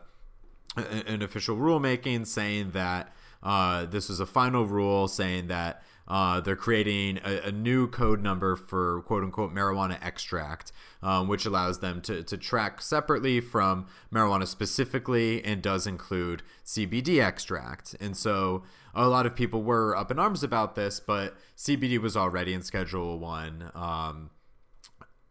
an 0.75 1.21
official 1.21 1.55
rulemaking 1.55 2.27
saying 2.27 2.71
that 2.71 3.15
uh, 3.41 3.85
this 3.85 4.09
was 4.09 4.19
a 4.19 4.25
final 4.25 4.65
rule 4.65 5.07
saying 5.07 5.47
that 5.47 5.81
uh, 6.09 6.41
they're 6.41 6.57
creating 6.57 7.21
a, 7.23 7.47
a, 7.47 7.51
new 7.53 7.87
code 7.87 8.21
number 8.21 8.57
for 8.57 9.01
quote 9.03 9.23
unquote 9.23 9.55
marijuana 9.55 9.97
extract, 10.01 10.73
um, 11.01 11.29
which 11.29 11.45
allows 11.45 11.79
them 11.79 12.01
to, 12.01 12.21
to 12.21 12.35
track 12.35 12.81
separately 12.81 13.39
from 13.39 13.85
marijuana 14.13 14.45
specifically 14.45 15.41
and 15.45 15.61
does 15.61 15.87
include 15.87 16.43
CBD 16.65 17.23
extract. 17.23 17.95
And 18.01 18.17
so 18.17 18.63
a 18.93 19.07
lot 19.07 19.25
of 19.25 19.37
people 19.37 19.63
were 19.63 19.95
up 19.95 20.11
in 20.11 20.19
arms 20.19 20.43
about 20.43 20.75
this, 20.75 20.99
but 20.99 21.37
CBD 21.55 21.97
was 21.97 22.17
already 22.17 22.53
in 22.53 22.61
Schedule 22.61 23.19
1. 23.19 23.71
Um, 23.73 24.31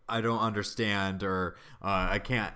I 0.09 0.21
don't 0.21 0.41
understand 0.41 1.23
or 1.23 1.57
uh, 1.83 2.09
I 2.11 2.19
can't 2.19 2.55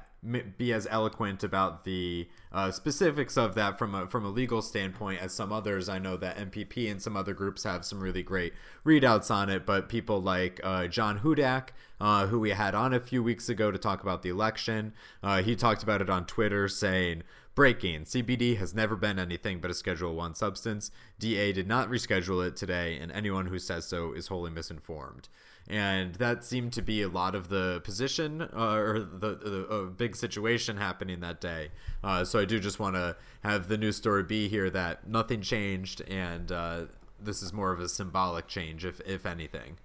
be 0.58 0.72
as 0.72 0.86
eloquent 0.90 1.42
about 1.42 1.84
the 1.84 2.28
uh, 2.52 2.70
specifics 2.70 3.38
of 3.38 3.54
that 3.54 3.78
from 3.78 3.94
a 3.94 4.06
from 4.06 4.24
a 4.24 4.28
legal 4.28 4.60
standpoint 4.60 5.20
as 5.22 5.32
some 5.32 5.50
others. 5.50 5.88
I 5.88 5.98
know 5.98 6.16
that 6.18 6.36
MPP 6.36 6.90
and 6.90 7.00
some 7.00 7.16
other 7.16 7.32
groups 7.32 7.64
have 7.64 7.84
some 7.86 8.00
really 8.00 8.22
great 8.22 8.52
readouts 8.84 9.30
on 9.30 9.48
it, 9.48 9.64
but 9.64 9.88
people 9.88 10.20
like 10.20 10.60
uh, 10.62 10.88
John 10.88 11.20
Hudak, 11.20 11.68
uh, 12.00 12.26
who 12.26 12.38
we 12.38 12.50
had 12.50 12.74
on 12.74 12.92
a 12.92 13.00
few 13.00 13.22
weeks 13.22 13.48
ago 13.48 13.70
to 13.70 13.78
talk 13.78 14.02
about 14.02 14.22
the 14.22 14.28
election, 14.28 14.92
uh, 15.22 15.42
he 15.42 15.56
talked 15.56 15.82
about 15.82 16.02
it 16.02 16.10
on 16.10 16.26
Twitter, 16.26 16.68
saying. 16.68 17.22
Breaking: 17.56 18.04
CBD 18.04 18.56
has 18.58 18.74
never 18.74 18.94
been 18.94 19.18
anything 19.18 19.60
but 19.60 19.72
a 19.72 19.74
Schedule 19.74 20.14
One 20.14 20.36
substance. 20.36 20.92
DEA 21.18 21.52
did 21.52 21.66
not 21.66 21.90
reschedule 21.90 22.46
it 22.46 22.54
today, 22.54 22.96
and 22.96 23.10
anyone 23.10 23.46
who 23.46 23.58
says 23.58 23.86
so 23.86 24.12
is 24.12 24.28
wholly 24.28 24.52
misinformed 24.52 25.28
and 25.70 26.16
that 26.16 26.44
seemed 26.44 26.72
to 26.72 26.82
be 26.82 27.00
a 27.00 27.08
lot 27.08 27.36
of 27.36 27.48
the 27.48 27.80
position 27.84 28.42
uh, 28.42 28.74
or 28.74 28.98
the, 28.98 29.36
the 29.36 29.92
big 29.96 30.16
situation 30.16 30.76
happening 30.76 31.20
that 31.20 31.40
day. 31.40 31.68
Uh, 32.02 32.24
so 32.24 32.40
I 32.40 32.44
do 32.44 32.58
just 32.58 32.80
want 32.80 32.96
to 32.96 33.16
have 33.44 33.68
the 33.68 33.78
news 33.78 33.96
story 33.96 34.24
be 34.24 34.48
here 34.48 34.68
that 34.70 35.08
nothing 35.08 35.42
changed, 35.42 36.02
and 36.08 36.50
uh, 36.50 36.82
this 37.22 37.40
is 37.40 37.52
more 37.52 37.70
of 37.72 37.78
a 37.78 37.88
symbolic 37.88 38.48
change, 38.48 38.84
if 38.84 39.00
if 39.06 39.24
anything. 39.24 39.78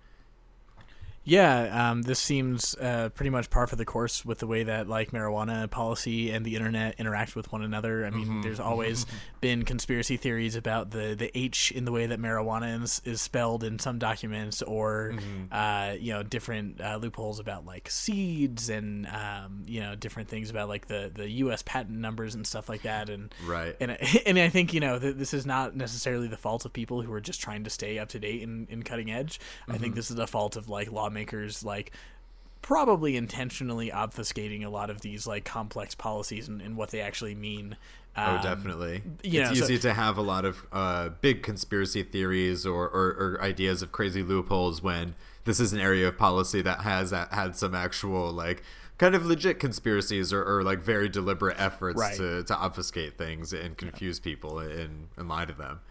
Yeah, 1.25 1.89
um, 1.89 2.03
this 2.03 2.20
seems 2.20 2.75
uh, 2.75 3.10
pretty 3.10 3.32
much 3.32 3.50
par 3.50 3.65
for 3.65 3.75
the 3.75 3.84
course 3.84 4.24
with 4.24 4.38
the 4.38 4.48
way 4.48 4.63
that 4.63 4.88
like 4.88 5.10
marijuana 5.10 5.70
policy 5.70 6.29
and 6.29 6.46
the 6.46 6.55
internet 6.55 6.96
interact 7.00 7.36
with 7.36 7.51
one 7.51 7.63
another. 7.63 8.05
I 8.05 8.12
mean, 8.12 8.25
mm-hmm. 8.25 8.41
there's 8.41 8.60
always 8.60 9.08
been 9.41 9.65
conspiracy 9.65 10.17
theories 10.17 10.55
about 10.55 10.91
the 10.91 11.15
the 11.15 11.36
H 11.36 11.72
in 11.72 11.86
the 11.86 11.91
way 11.91 12.05
that 12.05 12.20
marijuana 12.20 12.84
is, 12.84 13.01
is 13.05 13.24
spelled 13.24 13.63
in 13.63 13.79
some 13.79 13.98
documents, 13.98 14.62
or 14.62 15.13
mm-hmm. 15.15 15.51
uh, 15.51 15.96
you 16.00 16.13
know, 16.13 16.22
different 16.22 16.79
uh, 16.79 16.98
loopholes 16.98 17.39
about 17.39 17.65
like 17.65 17.89
seeds 17.89 18.70
and 18.70 19.08
um, 19.08 19.63
you 19.65 19.82
know, 19.82 19.96
different 19.96 20.29
things 20.29 20.51
about 20.51 20.70
like 20.70 20.88
the 20.88 21.12
the 21.13 21.27
U.S. 21.29 21.63
patent 21.63 21.98
numbers 21.98 22.36
and 22.36 22.46
stuff 22.46 22.70
like 22.70 22.84
that. 22.84 23.10
And 23.10 23.34
right, 23.48 23.75
and 23.79 23.98
and 24.27 24.38
I 24.38 24.50
think 24.50 24.75
you 24.75 24.79
know 24.79 25.00
th- 25.00 25.15
this 25.15 25.34
is 25.34 25.48
not 25.48 25.75
necessarily 25.75 26.27
the 26.27 26.38
fault 26.38 26.65
of 26.65 26.74
people 26.74 27.01
who 27.01 27.12
are 27.13 27.22
just 27.22 27.41
trying 27.41 27.63
to 27.63 27.72
stay 27.72 27.98
up 27.98 28.10
to 28.10 28.20
date 28.20 28.44
and, 28.44 28.70
and 28.70 28.86
cutting 28.86 29.10
edge. 29.10 29.39
Mm-hmm. 29.39 29.72
I 29.72 29.77
think 29.79 29.91
mm-hmm. 29.91 29.96
this 29.96 30.12
is 30.12 30.17
the 30.17 30.27
fault 30.27 30.55
of 30.55 30.70
like 30.70 30.91
law 30.91 31.10
lawmakers 31.15 31.63
like 31.63 31.91
probably 32.62 33.15
intentionally 33.15 33.89
obfuscating 33.91 34.65
a 34.65 34.69
lot 34.69 34.89
of 34.89 35.01
these 35.01 35.27
like 35.27 35.45
complex 35.45 35.95
policies 35.95 36.48
and, 36.48 36.62
and 36.62 36.75
what 36.75 36.89
they 36.89 37.00
actually 37.00 37.36
mean. 37.36 37.77
Oh, 38.17 38.24
um, 38.24 38.39
oh, 38.39 38.43
definitely. 38.43 39.03
You 39.24 39.41
it's 39.41 39.51
know, 39.51 39.65
easy 39.65 39.75
so, 39.75 39.89
to 39.89 39.93
have 39.93 40.17
a 40.17 40.22
lot 40.22 40.45
of 40.45 40.65
uh, 40.72 41.10
big 41.22 41.43
conspiracy 41.43 42.03
theories 42.03 42.65
or, 42.65 42.86
or, 42.86 43.07
or, 43.10 43.41
ideas 43.41 43.81
of 43.81 43.91
crazy 43.91 44.24
loopholes 44.24 44.81
when 44.81 45.15
this 45.43 45.60
is 45.60 45.74
an 45.74 45.79
area 45.79 46.07
of 46.07 46.17
policy 46.17 46.62
that 46.62 46.79
has 46.79 47.12
had 47.12 47.55
some 47.55 47.75
actual 47.75 48.31
like 48.31 48.63
kind 48.98 49.13
of 49.13 49.25
legit 49.25 49.60
conspiracies 49.60 50.31
or, 50.31 50.43
or 50.43 50.63
like 50.63 50.79
very 50.79 51.10
deliberate 51.10 51.60
efforts 51.60 52.00
right. 52.00 52.15
to, 52.15 52.43
to 52.45 52.55
obfuscate 52.55 53.17
things 53.17 53.51
and 53.53 53.77
confuse 53.77 54.19
yeah. 54.19 54.31
people 54.31 54.60
and, 54.60 55.10
and 55.17 55.27
lie 55.27 55.45
to 55.45 55.53
them 55.53 55.81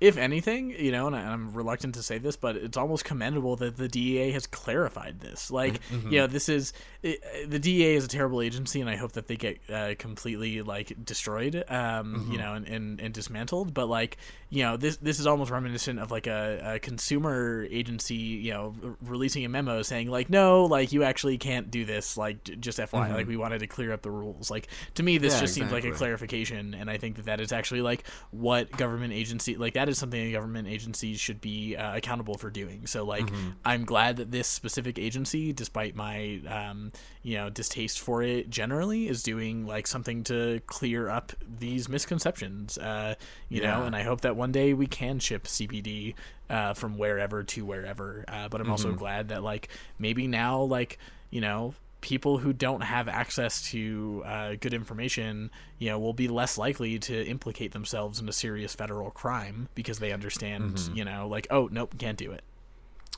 if 0.00 0.16
anything, 0.16 0.70
you 0.70 0.90
know, 0.90 1.06
and 1.06 1.16
I'm 1.16 1.52
reluctant 1.52 1.94
to 1.94 2.02
say 2.02 2.18
this, 2.18 2.36
but 2.36 2.56
it's 2.56 2.76
almost 2.76 3.04
commendable 3.04 3.56
that 3.56 3.76
the 3.76 3.88
DEA 3.88 4.32
has 4.32 4.46
clarified 4.46 5.20
this. 5.20 5.50
Like, 5.50 5.80
mm-hmm. 5.88 6.10
you 6.10 6.18
know, 6.18 6.26
this 6.26 6.48
is 6.48 6.72
it, 7.02 7.22
the 7.48 7.58
DEA 7.58 7.94
is 7.94 8.04
a 8.04 8.08
terrible 8.08 8.40
agency, 8.40 8.80
and 8.80 8.90
I 8.90 8.96
hope 8.96 9.12
that 9.12 9.28
they 9.28 9.36
get 9.36 9.58
uh, 9.70 9.94
completely 9.98 10.62
like 10.62 11.04
destroyed, 11.04 11.64
um, 11.68 12.14
mm-hmm. 12.14 12.32
you 12.32 12.38
know, 12.38 12.54
and, 12.54 12.66
and, 12.66 13.00
and, 13.00 13.14
dismantled. 13.14 13.72
But 13.72 13.88
like, 13.88 14.18
you 14.50 14.62
know, 14.62 14.76
this 14.76 14.96
this 14.96 15.20
is 15.20 15.26
almost 15.26 15.50
reminiscent 15.50 16.00
of 16.00 16.10
like 16.10 16.26
a, 16.26 16.74
a 16.74 16.78
consumer 16.80 17.66
agency, 17.70 18.14
you 18.14 18.52
know, 18.52 18.74
r- 18.82 18.96
releasing 19.02 19.44
a 19.44 19.48
memo 19.48 19.82
saying 19.82 20.10
like, 20.10 20.28
no, 20.28 20.64
like 20.64 20.92
you 20.92 21.04
actually 21.04 21.38
can't 21.38 21.70
do 21.70 21.84
this. 21.84 22.16
Like, 22.16 22.42
just 22.60 22.78
FYI, 22.78 22.88
mm-hmm. 22.88 23.14
like 23.14 23.26
we 23.28 23.36
wanted 23.36 23.60
to 23.60 23.66
clear 23.68 23.92
up 23.92 24.02
the 24.02 24.10
rules. 24.10 24.50
Like 24.50 24.68
to 24.94 25.02
me, 25.02 25.18
this 25.18 25.34
yeah, 25.34 25.40
just 25.40 25.56
exactly. 25.56 25.78
seems 25.78 25.84
like 25.84 25.94
a 25.94 25.96
clarification, 25.96 26.74
and 26.74 26.90
I 26.90 26.98
think 26.98 27.16
that 27.16 27.26
that 27.26 27.40
is 27.40 27.52
actually 27.52 27.82
like 27.82 28.04
what 28.32 28.70
government 28.72 29.12
agency 29.12 29.56
like 29.56 29.74
that 29.74 29.83
that 29.84 29.90
is 29.90 29.98
something 29.98 30.18
a 30.18 30.32
government 30.32 30.66
agency 30.66 31.14
should 31.14 31.42
be 31.42 31.76
uh, 31.76 31.94
accountable 31.94 32.38
for 32.38 32.48
doing. 32.48 32.86
So 32.86 33.04
like 33.04 33.26
mm-hmm. 33.26 33.50
I'm 33.66 33.84
glad 33.84 34.16
that 34.16 34.30
this 34.30 34.48
specific 34.48 34.98
agency, 34.98 35.52
despite 35.52 35.94
my 35.94 36.40
um, 36.48 36.90
you 37.22 37.36
know 37.36 37.50
distaste 37.50 38.00
for 38.00 38.22
it 38.22 38.48
generally, 38.48 39.08
is 39.08 39.22
doing 39.22 39.66
like 39.66 39.86
something 39.86 40.24
to 40.24 40.62
clear 40.66 41.10
up 41.10 41.34
these 41.58 41.86
misconceptions. 41.86 42.78
Uh, 42.78 43.16
you 43.50 43.60
yeah. 43.60 43.76
know, 43.76 43.84
and 43.84 43.94
I 43.94 44.04
hope 44.04 44.22
that 44.22 44.36
one 44.36 44.52
day 44.52 44.72
we 44.72 44.86
can 44.86 45.18
ship 45.18 45.44
CBD 45.44 46.14
uh, 46.48 46.72
from 46.72 46.96
wherever 46.96 47.42
to 47.44 47.66
wherever. 47.66 48.24
Uh, 48.26 48.48
but 48.48 48.62
I'm 48.62 48.64
mm-hmm. 48.64 48.72
also 48.72 48.92
glad 48.92 49.28
that 49.28 49.42
like 49.42 49.68
maybe 49.98 50.26
now 50.26 50.62
like 50.62 50.98
you 51.28 51.42
know 51.42 51.74
people 52.04 52.36
who 52.36 52.52
don't 52.52 52.82
have 52.82 53.08
access 53.08 53.62
to 53.70 54.22
uh, 54.26 54.54
good 54.60 54.74
information, 54.74 55.50
you 55.78 55.88
know, 55.88 55.98
will 55.98 56.12
be 56.12 56.28
less 56.28 56.58
likely 56.58 56.98
to 56.98 57.26
implicate 57.26 57.72
themselves 57.72 58.20
in 58.20 58.28
a 58.28 58.32
serious 58.32 58.74
federal 58.74 59.10
crime 59.10 59.70
because 59.74 60.00
they 60.00 60.12
understand, 60.12 60.74
mm-hmm. 60.74 60.96
you 60.98 61.02
know, 61.02 61.26
like, 61.26 61.46
oh, 61.50 61.66
nope, 61.72 61.94
can't 61.96 62.18
do 62.18 62.30
it. 62.30 62.44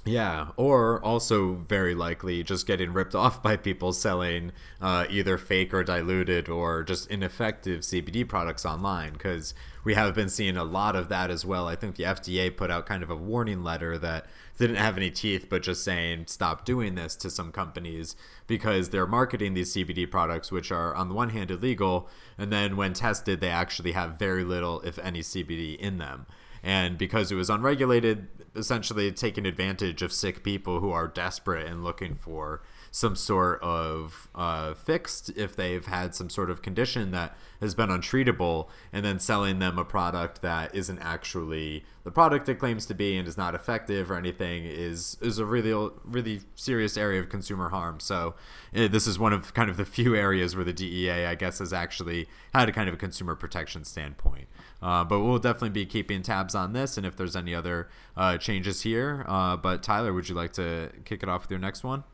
Yeah, 0.09 0.51
or 0.57 1.05
also 1.05 1.55
very 1.69 1.93
likely 1.93 2.45
just 2.45 2.65
getting 2.65 2.93
ripped 2.93 3.15
off 3.17 3.43
by 3.43 3.57
people 3.57 3.93
selling 3.93 4.53
uh, 4.81 5.07
either 5.11 5.37
fake 5.37 5.75
or 5.75 5.83
diluted 5.83 6.49
or 6.49 6.85
just 6.85 7.11
ineffective 7.11 7.81
CBD 7.81 8.27
products 8.27 8.65
online 8.65 9.15
because 9.15 9.53
we 9.83 9.95
have 9.95 10.15
been 10.15 10.29
seeing 10.29 10.57
a 10.57 10.63
lot 10.63 10.95
of 10.95 11.09
that 11.09 11.31
as 11.31 11.45
well. 11.45 11.67
I 11.67 11.75
think 11.75 11.97
the 11.97 12.05
FDA 12.05 12.57
put 12.57 12.71
out 12.71 12.87
kind 12.87 13.03
of 13.03 13.11
a 13.11 13.17
warning 13.17 13.65
letter 13.65 13.99
that 13.99 14.27
didn't 14.59 14.77
have 14.77 14.97
any 14.97 15.11
teeth, 15.11 15.49
but 15.51 15.65
just 15.65 15.83
saying 15.83 16.27
stop 16.29 16.65
doing 16.65 16.95
this 16.95 17.17
to 17.17 17.29
some 17.29 17.51
companies 17.51 18.15
because 18.47 18.91
they're 18.91 19.09
marketing 19.09 19.55
these 19.55 19.75
CBD 19.75 20.09
products, 20.09 20.53
which 20.53 20.71
are 20.71 20.95
on 20.95 21.09
the 21.09 21.17
one 21.17 21.31
hand 21.31 21.51
illegal, 21.51 22.09
and 22.39 22.53
then 22.53 22.77
when 22.77 22.93
tested, 22.93 23.41
they 23.41 23.49
actually 23.49 23.93
have 23.93 24.21
very 24.21 24.45
little, 24.45 24.81
if 24.83 25.01
any, 25.01 25.21
CBD 25.21 25.77
in 25.77 25.99
them. 25.99 26.27
And 26.63 26.99
because 26.99 27.31
it 27.31 27.37
was 27.37 27.51
unregulated, 27.51 28.27
essentially 28.57 29.13
taking 29.13 29.47
advantage 29.47 30.03
of 30.03 30.13
sick 30.13 30.43
people 30.43 30.81
who 30.81 30.91
are 30.91 31.07
desperate 31.07 31.67
and 31.67 31.85
looking 31.85 32.15
for 32.15 32.63
some 32.91 33.15
sort 33.15 33.61
of 33.63 34.29
uh, 34.35 34.73
fixed 34.73 35.31
if 35.37 35.55
they've 35.55 35.85
had 35.85 36.15
some 36.15 36.31
sort 36.31 36.51
of 36.51 36.63
condition 36.63 37.11
that 37.11 37.37
has 37.61 37.75
been 37.75 37.91
untreatable, 37.91 38.69
and 38.93 39.05
then 39.05 39.19
selling 39.19 39.59
them 39.59 39.79
a 39.79 39.85
product 39.85 40.41
that 40.41 40.75
isn't 40.75 40.99
actually 41.01 41.85
the 42.05 42.11
product 42.11 42.49
it 42.49 42.55
claims 42.59 42.87
to 42.87 42.95
be 42.95 43.17
and 43.17 43.29
is 43.29 43.37
not 43.37 43.55
effective 43.55 44.11
or 44.11 44.17
anything 44.17 44.65
is 44.65 45.17
is 45.21 45.39
a 45.39 45.45
really 45.45 45.91
really 46.05 46.41
serious 46.55 46.97
area 46.97 47.21
of 47.21 47.29
consumer 47.29 47.69
harm. 47.69 48.01
So 48.01 48.35
eh, 48.75 48.89
this 48.89 49.07
is 49.07 49.19
one 49.19 49.33
of 49.33 49.53
kind 49.53 49.69
of 49.69 49.77
the 49.77 49.85
few 49.85 50.15
areas 50.15 50.57
where 50.57 50.65
the 50.65 50.73
DEA, 50.73 51.27
I 51.27 51.35
guess, 51.35 51.59
has 51.59 51.73
actually 51.73 52.29
had 52.55 52.69
a 52.69 52.73
kind 52.73 52.89
of 52.89 52.95
a 52.95 52.99
consumer 52.99 53.35
protection 53.35 53.85
standpoint. 53.85 54.49
Uh, 54.83 55.04
but 55.04 55.21
we'll 55.21 55.38
definitely 55.38 55.71
be 55.71 55.87
keeping 55.87 56.23
tabs 56.23 56.54
on 56.54 56.73
this, 56.73 56.97
and 56.97 57.06
if 57.06 57.16
there's 57.16 57.37
any 57.37 57.54
other 57.54 57.88
uh, 58.16 58.37
changes 58.37 58.83
here. 58.83 59.25
Uh, 59.26 59.56
but 59.56 59.83
Tyler, 59.83 60.12
would 60.12 60.28
you 60.28 60.35
like 60.35 60.52
to 60.52 60.90
kick 61.04 61.23
it 61.23 61.28
off 61.28 61.42
with 61.42 61.50
your 61.50 61.61
next 61.61 61.83
one? 61.83 62.04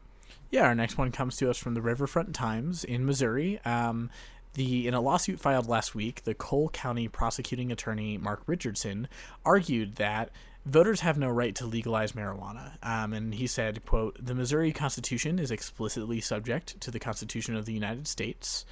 Yeah, 0.50 0.66
our 0.66 0.75
next 0.75 0.99
one 0.99 1.11
comes 1.11 1.37
to 1.38 1.49
us 1.49 1.57
from 1.57 1.75
the 1.75 1.81
Riverfront 1.81 2.35
Times 2.35 2.85
in 2.85 3.07
Missouri. 3.07 3.59
Um, 3.64 4.11
the 4.54 4.87
in 4.87 4.95
a 4.95 5.00
lawsuit 5.00 5.40
filed 5.40 5.66
last 5.66 5.95
week, 5.95 6.25
the 6.25 6.35
Cole 6.35 6.69
County 6.69 7.09
prosecuting 7.09 7.73
attorney 7.73 8.19
Mark 8.19 8.42
Richardson 8.47 9.09
argued 9.45 9.97
that 9.97 10.31
voters 10.66 11.00
have 11.00 11.16
no 11.19 11.28
right 11.28 11.54
to 11.54 11.64
legalize 11.66 12.12
marijuana. 12.12 12.73
Um, 12.83 13.14
and 13.14 13.35
he 13.35 13.47
said, 13.47 13.85
"quote 13.87 14.16
The 14.25 14.35
Missouri 14.35 14.73
Constitution 14.73 15.38
is 15.38 15.50
explicitly 15.50 16.21
subject 16.21 16.78
to 16.83 16.90
the 16.90 17.00
Constitution 17.00 17.57
of 17.57 17.64
the 17.64 17.73
United 17.73 18.07
States." 18.07 18.66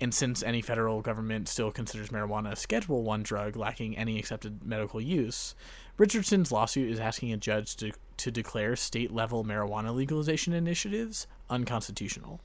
And 0.00 0.14
since 0.14 0.42
any 0.42 0.62
federal 0.62 1.02
government 1.02 1.48
still 1.48 1.72
considers 1.72 2.10
marijuana 2.10 2.52
a 2.52 2.56
Schedule 2.56 3.02
One 3.02 3.22
drug 3.22 3.56
lacking 3.56 3.96
any 3.96 4.18
accepted 4.18 4.64
medical 4.64 5.00
use, 5.00 5.54
Richardson's 5.96 6.52
lawsuit 6.52 6.90
is 6.90 7.00
asking 7.00 7.32
a 7.32 7.36
judge 7.36 7.74
to, 7.76 7.92
to 8.18 8.30
declare 8.30 8.76
state 8.76 9.12
level 9.12 9.44
marijuana 9.44 9.92
legalization 9.92 10.52
initiatives 10.52 11.26
unconstitutional. 11.50 12.40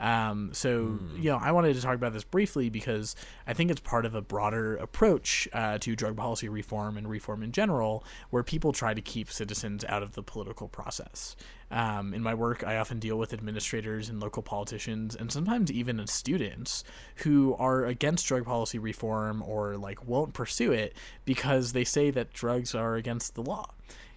Um, 0.00 0.50
so, 0.52 0.86
mm. 0.86 1.22
you 1.22 1.30
know, 1.30 1.38
I 1.40 1.52
wanted 1.52 1.74
to 1.74 1.82
talk 1.82 1.94
about 1.94 2.14
this 2.14 2.24
briefly 2.24 2.70
because 2.70 3.14
I 3.46 3.52
think 3.52 3.70
it's 3.70 3.80
part 3.80 4.06
of 4.06 4.14
a 4.14 4.22
broader 4.22 4.76
approach 4.76 5.46
uh, 5.52 5.78
to 5.78 5.94
drug 5.94 6.16
policy 6.16 6.48
reform 6.48 6.96
and 6.96 7.08
reform 7.08 7.42
in 7.42 7.52
general, 7.52 8.02
where 8.30 8.42
people 8.42 8.72
try 8.72 8.94
to 8.94 9.02
keep 9.02 9.30
citizens 9.30 9.84
out 9.84 10.02
of 10.02 10.14
the 10.14 10.22
political 10.22 10.68
process. 10.68 11.36
Um, 11.70 12.14
in 12.14 12.22
my 12.22 12.34
work, 12.34 12.64
I 12.64 12.78
often 12.78 12.98
deal 12.98 13.16
with 13.16 13.32
administrators 13.32 14.08
and 14.08 14.18
local 14.18 14.42
politicians, 14.42 15.14
and 15.14 15.30
sometimes 15.30 15.70
even 15.70 16.04
students 16.06 16.82
who 17.16 17.54
are 17.58 17.84
against 17.84 18.26
drug 18.26 18.44
policy 18.44 18.78
reform 18.78 19.42
or 19.42 19.76
like 19.76 20.04
won't 20.08 20.34
pursue 20.34 20.72
it 20.72 20.96
because 21.24 21.72
they 21.72 21.84
say 21.84 22.10
that 22.10 22.32
drugs 22.32 22.74
are 22.74 22.96
against 22.96 23.34
the 23.34 23.42
law. 23.42 23.70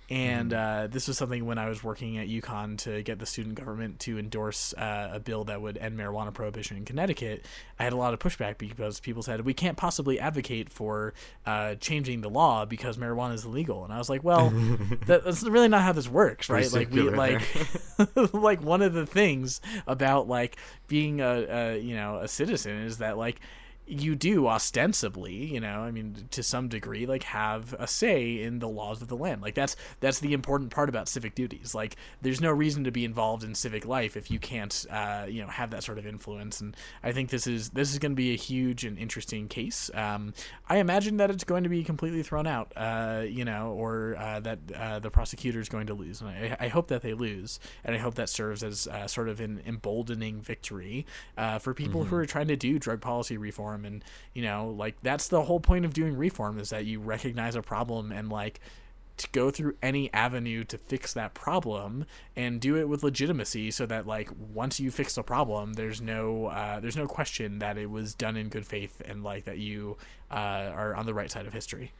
And 0.09 0.53
uh, 0.53 0.87
this 0.91 1.07
was 1.07 1.17
something 1.17 1.45
when 1.45 1.57
I 1.57 1.69
was 1.69 1.83
working 1.83 2.17
at 2.17 2.27
UConn 2.27 2.77
to 2.79 3.01
get 3.03 3.19
the 3.19 3.25
student 3.25 3.55
government 3.55 3.99
to 4.01 4.19
endorse 4.19 4.73
uh, 4.73 5.11
a 5.13 5.19
bill 5.19 5.45
that 5.45 5.61
would 5.61 5.77
end 5.77 5.97
marijuana 5.97 6.33
prohibition 6.33 6.77
in 6.77 6.85
Connecticut. 6.85 7.45
I 7.79 7.83
had 7.83 7.93
a 7.93 7.95
lot 7.95 8.13
of 8.13 8.19
pushback 8.19 8.57
because 8.57 8.99
people 8.99 9.23
said 9.23 9.41
we 9.45 9.53
can't 9.53 9.77
possibly 9.77 10.19
advocate 10.19 10.69
for 10.69 11.13
uh, 11.45 11.75
changing 11.75 12.21
the 12.21 12.29
law 12.29 12.65
because 12.65 12.97
marijuana 12.97 13.33
is 13.33 13.45
illegal. 13.45 13.85
And 13.85 13.93
I 13.93 13.97
was 13.97 14.09
like, 14.09 14.23
well, 14.23 14.49
that, 15.07 15.23
that's 15.23 15.43
really 15.43 15.69
not 15.69 15.81
how 15.81 15.93
this 15.93 16.09
works, 16.09 16.49
right? 16.49 16.71
Like 16.71 16.91
we 16.91 17.03
like 17.09 17.41
like 18.33 18.61
one 18.61 18.81
of 18.81 18.93
the 18.93 19.05
things 19.05 19.61
about 19.87 20.27
like 20.27 20.57
being 20.87 21.21
a, 21.21 21.47
a 21.49 21.79
you 21.79 21.95
know 21.95 22.17
a 22.17 22.27
citizen 22.27 22.83
is 22.83 22.97
that 22.97 23.17
like 23.17 23.39
you 23.85 24.15
do 24.15 24.47
ostensibly, 24.47 25.33
you 25.33 25.59
know, 25.59 25.81
I 25.81 25.91
mean, 25.91 26.27
to 26.31 26.41
some 26.41 26.69
degree, 26.69 27.05
like 27.05 27.23
have 27.23 27.75
a 27.77 27.87
say 27.87 28.41
in 28.41 28.59
the 28.59 28.67
laws 28.67 29.01
of 29.01 29.09
the 29.09 29.17
land. 29.17 29.41
Like 29.41 29.55
that's 29.55 29.75
that's 29.99 30.19
the 30.19 30.33
important 30.33 30.71
part 30.71 30.89
about 30.89 31.09
civic 31.09 31.35
duties. 31.35 31.75
Like 31.75 31.97
there's 32.21 32.39
no 32.39 32.51
reason 32.51 32.85
to 32.85 32.91
be 32.91 33.03
involved 33.03 33.43
in 33.43 33.55
civic 33.55 33.85
life 33.85 34.15
if 34.15 34.31
you 34.31 34.39
can't, 34.39 34.85
uh, 34.89 35.25
you 35.27 35.41
know, 35.41 35.49
have 35.49 35.71
that 35.71 35.83
sort 35.83 35.97
of 35.97 36.07
influence. 36.07 36.61
And 36.61 36.77
I 37.03 37.11
think 37.11 37.29
this 37.29 37.45
is 37.45 37.71
this 37.71 37.91
is 37.91 37.99
going 37.99 38.13
to 38.13 38.15
be 38.15 38.33
a 38.33 38.37
huge 38.37 38.85
and 38.85 38.97
interesting 38.97 39.47
case. 39.49 39.91
Um, 39.93 40.33
I 40.69 40.77
imagine 40.77 41.17
that 41.17 41.29
it's 41.29 41.43
going 41.43 41.63
to 41.63 41.69
be 41.69 41.83
completely 41.83 42.23
thrown 42.23 42.47
out, 42.47 42.71
uh, 42.77 43.23
you 43.27 43.43
know, 43.43 43.73
or 43.73 44.15
uh, 44.17 44.39
that 44.41 44.59
uh, 44.73 44.99
the 44.99 45.11
prosecutor 45.11 45.59
is 45.59 45.67
going 45.67 45.87
to 45.87 45.93
lose. 45.93 46.21
And 46.21 46.29
I, 46.29 46.57
I 46.59 46.67
hope 46.69 46.87
that 46.87 47.01
they 47.01 47.13
lose, 47.13 47.59
and 47.83 47.95
I 47.95 47.99
hope 47.99 48.15
that 48.15 48.29
serves 48.29 48.63
as 48.63 48.87
uh, 48.87 49.07
sort 49.07 49.27
of 49.27 49.41
an 49.41 49.61
emboldening 49.65 50.39
victory 50.41 51.05
uh, 51.37 51.59
for 51.59 51.73
people 51.73 52.05
who 52.05 52.15
are 52.15 52.25
trying 52.25 52.47
to 52.47 52.55
do 52.55 52.79
drug 52.79 53.01
policy 53.01 53.37
reform. 53.37 53.72
And 53.85 54.03
you 54.33 54.43
know, 54.43 54.73
like 54.77 54.95
that's 55.01 55.27
the 55.27 55.43
whole 55.43 55.59
point 55.59 55.85
of 55.85 55.93
doing 55.93 56.17
reform 56.17 56.59
is 56.59 56.69
that 56.69 56.85
you 56.85 56.99
recognize 56.99 57.55
a 57.55 57.61
problem 57.61 58.11
and 58.11 58.29
like 58.29 58.59
to 59.17 59.27
go 59.31 59.51
through 59.51 59.75
any 59.81 60.11
avenue 60.13 60.63
to 60.63 60.77
fix 60.77 61.13
that 61.13 61.33
problem 61.33 62.05
and 62.35 62.59
do 62.59 62.75
it 62.75 62.89
with 62.89 63.03
legitimacy 63.03 63.69
so 63.69 63.85
that 63.85 64.07
like 64.07 64.29
once 64.53 64.79
you 64.79 64.89
fix 64.89 65.15
the 65.15 65.21
problem 65.23 65.73
there's 65.73 66.01
no 66.01 66.47
uh, 66.47 66.79
there's 66.79 66.97
no 66.97 67.05
question 67.05 67.59
that 67.59 67.77
it 67.77 67.89
was 67.89 68.15
done 68.15 68.35
in 68.35 68.49
good 68.49 68.65
faith 68.65 69.01
and 69.05 69.23
like 69.23 69.45
that 69.45 69.59
you 69.59 69.95
uh, 70.31 70.33
are 70.73 70.95
on 70.95 71.05
the 71.05 71.13
right 71.13 71.29
side 71.29 71.45
of 71.45 71.53
history 71.53 71.91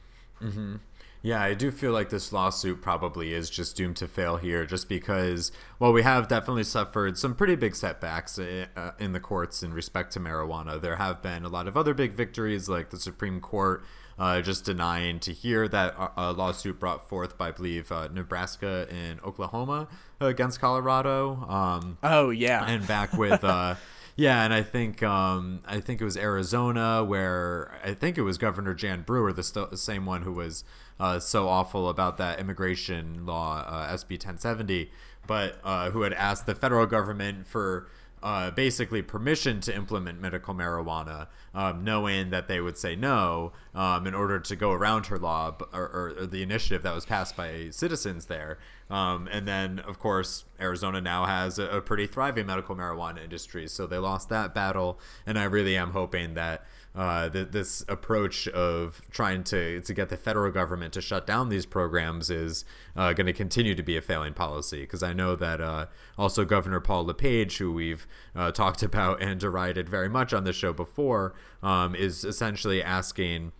Yeah, 1.24 1.42
I 1.42 1.54
do 1.54 1.70
feel 1.70 1.92
like 1.92 2.10
this 2.10 2.34
lawsuit 2.34 2.82
probably 2.82 3.32
is 3.32 3.48
just 3.48 3.76
doomed 3.78 3.96
to 3.96 4.06
fail 4.06 4.36
here, 4.36 4.66
just 4.66 4.90
because, 4.90 5.52
well, 5.78 5.90
we 5.90 6.02
have 6.02 6.28
definitely 6.28 6.64
suffered 6.64 7.16
some 7.16 7.34
pretty 7.34 7.56
big 7.56 7.74
setbacks 7.74 8.38
uh, 8.38 8.66
uh, 8.76 8.90
in 8.98 9.12
the 9.12 9.20
courts 9.20 9.62
in 9.62 9.72
respect 9.72 10.12
to 10.12 10.20
marijuana. 10.20 10.78
There 10.78 10.96
have 10.96 11.22
been 11.22 11.46
a 11.46 11.48
lot 11.48 11.66
of 11.66 11.78
other 11.78 11.94
big 11.94 12.12
victories, 12.12 12.68
like 12.68 12.90
the 12.90 12.98
Supreme 12.98 13.40
Court 13.40 13.86
uh, 14.18 14.42
just 14.42 14.66
denying 14.66 15.18
to 15.20 15.32
hear 15.32 15.66
that 15.66 15.94
a 16.18 16.34
lawsuit 16.34 16.78
brought 16.78 17.08
forth 17.08 17.38
by, 17.38 17.48
I 17.48 17.50
believe, 17.52 17.90
uh, 17.90 18.08
Nebraska 18.12 18.86
and 18.90 19.18
Oklahoma 19.22 19.88
against 20.20 20.60
Colorado. 20.60 21.36
Um, 21.48 21.96
oh 22.02 22.28
yeah 22.28 22.66
and 22.66 22.86
back 22.86 23.14
with 23.14 23.42
uh 23.44 23.76
yeah 24.16 24.44
and 24.44 24.54
i 24.54 24.62
think 24.62 25.02
um 25.02 25.60
i 25.66 25.80
think 25.80 26.00
it 26.00 26.04
was 26.04 26.16
arizona 26.16 27.02
where 27.04 27.74
i 27.84 27.92
think 27.94 28.16
it 28.16 28.22
was 28.22 28.38
governor 28.38 28.72
jan 28.72 29.02
brewer 29.02 29.32
the 29.32 29.42
st- 29.42 29.76
same 29.78 30.06
one 30.06 30.22
who 30.22 30.32
was 30.32 30.62
uh, 31.00 31.18
so 31.18 31.48
awful 31.48 31.88
about 31.88 32.16
that 32.18 32.38
immigration 32.38 33.26
law 33.26 33.64
uh, 33.66 33.88
sb 33.96 34.10
1070 34.10 34.90
but 35.26 35.58
uh, 35.64 35.90
who 35.90 36.02
had 36.02 36.12
asked 36.12 36.46
the 36.46 36.54
federal 36.54 36.86
government 36.86 37.46
for 37.46 37.88
uh, 38.24 38.50
basically 38.50 39.02
permission 39.02 39.60
to 39.60 39.76
implement 39.76 40.18
medical 40.18 40.54
marijuana, 40.54 41.26
um, 41.54 41.84
knowing 41.84 42.30
that 42.30 42.48
they 42.48 42.58
would 42.58 42.78
say 42.78 42.96
no 42.96 43.52
um, 43.74 44.06
in 44.06 44.14
order 44.14 44.40
to 44.40 44.56
go 44.56 44.72
around 44.72 45.06
her 45.06 45.18
law 45.18 45.54
or, 45.74 45.82
or, 45.82 46.14
or 46.18 46.26
the 46.26 46.42
initiative 46.42 46.82
that 46.82 46.94
was 46.94 47.04
passed 47.04 47.36
by 47.36 47.68
citizens 47.70 48.24
there. 48.24 48.58
Um, 48.88 49.28
and 49.30 49.46
then, 49.46 49.78
of 49.80 49.98
course, 49.98 50.46
Arizona 50.58 51.02
now 51.02 51.26
has 51.26 51.58
a, 51.58 51.66
a 51.66 51.80
pretty 51.82 52.06
thriving 52.06 52.46
medical 52.46 52.74
marijuana 52.74 53.22
industry, 53.22 53.68
so 53.68 53.86
they 53.86 53.98
lost 53.98 54.30
that 54.30 54.54
battle. 54.54 54.98
And 55.26 55.38
I 55.38 55.44
really 55.44 55.76
am 55.76 55.90
hoping 55.90 56.32
that 56.32 56.64
uh, 56.94 57.28
th- 57.28 57.48
this 57.50 57.84
approach 57.88 58.46
of 58.48 59.02
trying 59.10 59.42
to 59.44 59.80
to 59.80 59.94
get 59.94 60.08
the 60.08 60.16
federal 60.16 60.50
government 60.52 60.92
to 60.94 61.00
shut 61.00 61.26
down 61.26 61.48
these 61.48 61.66
programs 61.66 62.30
is 62.30 62.64
uh, 62.96 63.12
going 63.12 63.26
to 63.26 63.32
continue 63.32 63.74
to 63.74 63.82
be 63.82 63.96
a 63.96 64.00
failing 64.00 64.32
policy 64.32 64.82
because 64.82 65.02
I 65.02 65.12
know 65.12 65.34
that 65.36 65.60
uh, 65.60 65.86
also 66.16 66.44
Governor 66.44 66.80
Paul 66.80 67.04
LePage, 67.06 67.58
who 67.58 67.72
we've 67.72 68.06
uh, 68.34 68.52
talked 68.52 68.82
about 68.84 69.22
and 69.22 69.40
derided 69.40 69.88
very 69.88 70.08
much 70.08 70.32
on 70.32 70.44
the 70.44 70.52
show 70.52 70.72
before, 70.72 71.34
um, 71.62 71.94
is 71.94 72.24
essentially 72.24 72.82
asking 72.82 73.52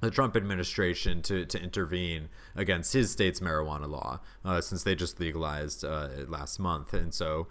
the 0.00 0.10
Trump 0.10 0.36
administration 0.36 1.22
to, 1.22 1.46
to 1.46 1.62
intervene 1.62 2.28
against 2.54 2.92
his 2.92 3.10
state's 3.10 3.40
marijuana 3.40 3.88
law 3.88 4.20
uh, 4.44 4.60
since 4.60 4.82
they 4.82 4.94
just 4.94 5.18
legalized 5.18 5.84
uh, 5.84 6.08
last 6.28 6.58
month. 6.58 6.92
And 6.92 7.14
so 7.14 7.48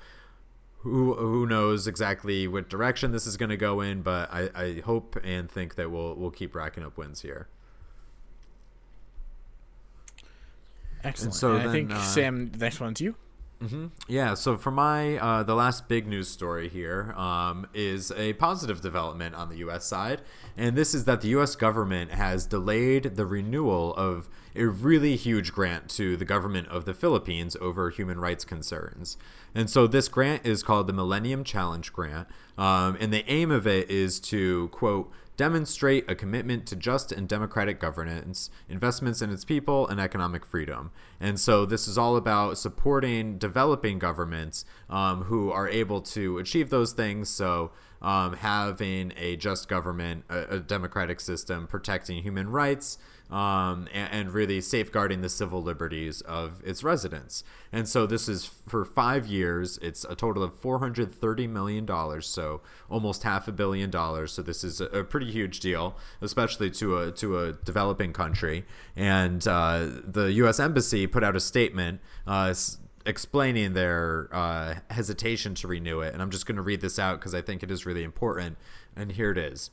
who 0.83 1.13
who 1.15 1.45
knows 1.47 1.87
exactly 1.87 2.47
what 2.47 2.69
direction 2.69 3.11
this 3.11 3.25
is 3.25 3.37
going 3.37 3.49
to 3.49 3.57
go 3.57 3.81
in, 3.81 4.01
but 4.01 4.31
I, 4.31 4.49
I 4.55 4.81
hope 4.81 5.17
and 5.23 5.49
think 5.49 5.75
that 5.75 5.89
we'll 5.91 6.15
we'll 6.15 6.31
keep 6.31 6.55
racking 6.55 6.83
up 6.83 6.97
wins 6.97 7.21
here. 7.21 7.47
excellent 11.03 11.35
so 11.35 11.55
And 11.55 11.69
i 11.69 11.71
think 11.71 11.91
uh, 11.91 12.01
sam 12.01 12.49
the 12.51 12.57
next 12.59 12.79
one's 12.79 13.01
you 13.01 13.15
Yeah, 14.09 14.33
so 14.33 14.57
for 14.57 14.71
my 14.71 15.17
uh, 15.17 15.43
the 15.43 15.55
last 15.55 15.87
big 15.87 16.05
news 16.05 16.27
story 16.27 16.67
here 16.67 17.13
um, 17.15 17.65
is 17.73 18.11
a 18.11 18.33
positive 18.33 18.81
development 18.81 19.35
on 19.35 19.47
the 19.47 19.57
U.S. 19.57 19.85
side, 19.85 20.21
and 20.57 20.75
this 20.75 20.93
is 20.93 21.05
that 21.05 21.21
the 21.21 21.29
U.S. 21.29 21.55
government 21.55 22.11
has 22.11 22.45
delayed 22.45 23.15
the 23.15 23.25
renewal 23.25 23.93
of 23.95 24.27
a 24.55 24.65
really 24.65 25.15
huge 25.15 25.51
grant 25.51 25.89
to 25.89 26.15
the 26.17 26.25
government 26.25 26.67
of 26.67 26.85
the 26.85 26.93
Philippines 26.93 27.57
over 27.59 27.89
human 27.89 28.19
rights 28.19 28.45
concerns. 28.45 29.17
And 29.55 29.69
so 29.69 29.87
this 29.87 30.07
grant 30.07 30.45
is 30.45 30.63
called 30.63 30.87
the 30.87 30.93
Millennium 30.93 31.43
Challenge 31.43 31.91
Grant, 31.93 32.27
um, 32.57 32.97
and 32.99 33.13
the 33.13 33.29
aim 33.29 33.51
of 33.51 33.65
it 33.67 33.89
is 33.89 34.19
to 34.21 34.67
quote 34.69 35.11
demonstrate 35.35 36.09
a 36.09 36.15
commitment 36.15 36.65
to 36.67 36.75
just 36.75 37.11
and 37.11 37.27
democratic 37.27 37.79
governance, 37.79 38.49
investments 38.69 39.21
in 39.21 39.31
its 39.31 39.43
people, 39.43 39.87
and 39.87 39.99
economic 39.99 40.45
freedom. 40.45 40.91
And 41.19 41.39
so 41.39 41.65
this 41.65 41.87
is 41.87 41.97
all 41.97 42.15
about 42.15 42.57
supporting 42.57 43.37
developing 43.37 43.99
governments 43.99 44.65
um, 44.89 45.23
who 45.23 45.51
are 45.51 45.67
able 45.67 46.01
to 46.01 46.37
achieve 46.37 46.69
those 46.69 46.93
things. 46.93 47.29
So 47.29 47.71
um, 48.01 48.33
having 48.33 49.13
a 49.17 49.35
just 49.37 49.67
government, 49.67 50.25
a, 50.29 50.55
a 50.55 50.59
democratic 50.59 51.19
system, 51.19 51.67
protecting 51.67 52.21
human 52.21 52.49
rights, 52.49 52.97
um, 53.29 53.88
and, 53.93 54.12
and 54.12 54.31
really 54.31 54.62
safeguarding 54.62 55.21
the 55.21 55.29
civil 55.29 55.62
liberties 55.62 56.21
of 56.21 56.62
its 56.63 56.83
residents. 56.83 57.43
And 57.71 57.88
so 57.88 58.05
this 58.05 58.29
is 58.29 58.45
for 58.45 58.86
five 58.86 59.25
years. 59.25 59.79
It's 59.81 60.05
a 60.05 60.15
total 60.15 60.43
of 60.43 60.62
$430 60.62 61.49
million, 61.49 62.21
so 62.21 62.62
almost 62.89 63.23
half 63.23 63.47
a 63.47 63.51
billion 63.51 63.89
dollars. 63.89 64.33
So 64.33 64.41
this 64.41 64.63
is 64.63 64.79
a, 64.81 64.86
a 64.86 65.03
pretty 65.03 65.31
huge 65.31 65.59
deal, 65.59 65.97
especially 66.21 66.69
to 66.71 66.97
a, 66.99 67.12
to 67.13 67.39
a 67.39 67.53
developing 67.53 68.13
country. 68.13 68.65
And 68.95 69.45
uh, 69.47 69.88
the 70.03 70.31
U.S. 70.33 70.59
Embassy 70.59 71.07
put 71.07 71.23
out 71.23 71.36
a 71.36 71.41
statement. 71.41 72.01
Uh, 72.27 72.53
explaining 73.05 73.73
their 73.73 74.29
uh, 74.31 74.75
hesitation 74.89 75.53
to 75.55 75.67
renew 75.67 75.99
it. 75.99 76.13
And 76.13 76.21
I'm 76.21 76.31
just 76.31 76.45
going 76.45 76.55
to 76.55 76.62
read 76.62 76.79
this 76.79 76.97
out 76.97 77.19
because 77.19 77.36
I 77.36 77.41
think 77.41 77.62
it 77.62 77.69
is 77.69 77.86
really 77.86 78.03
important. 78.03 78.57
And 78.95 79.12
here 79.12 79.31
it 79.31 79.38
is. 79.38 79.71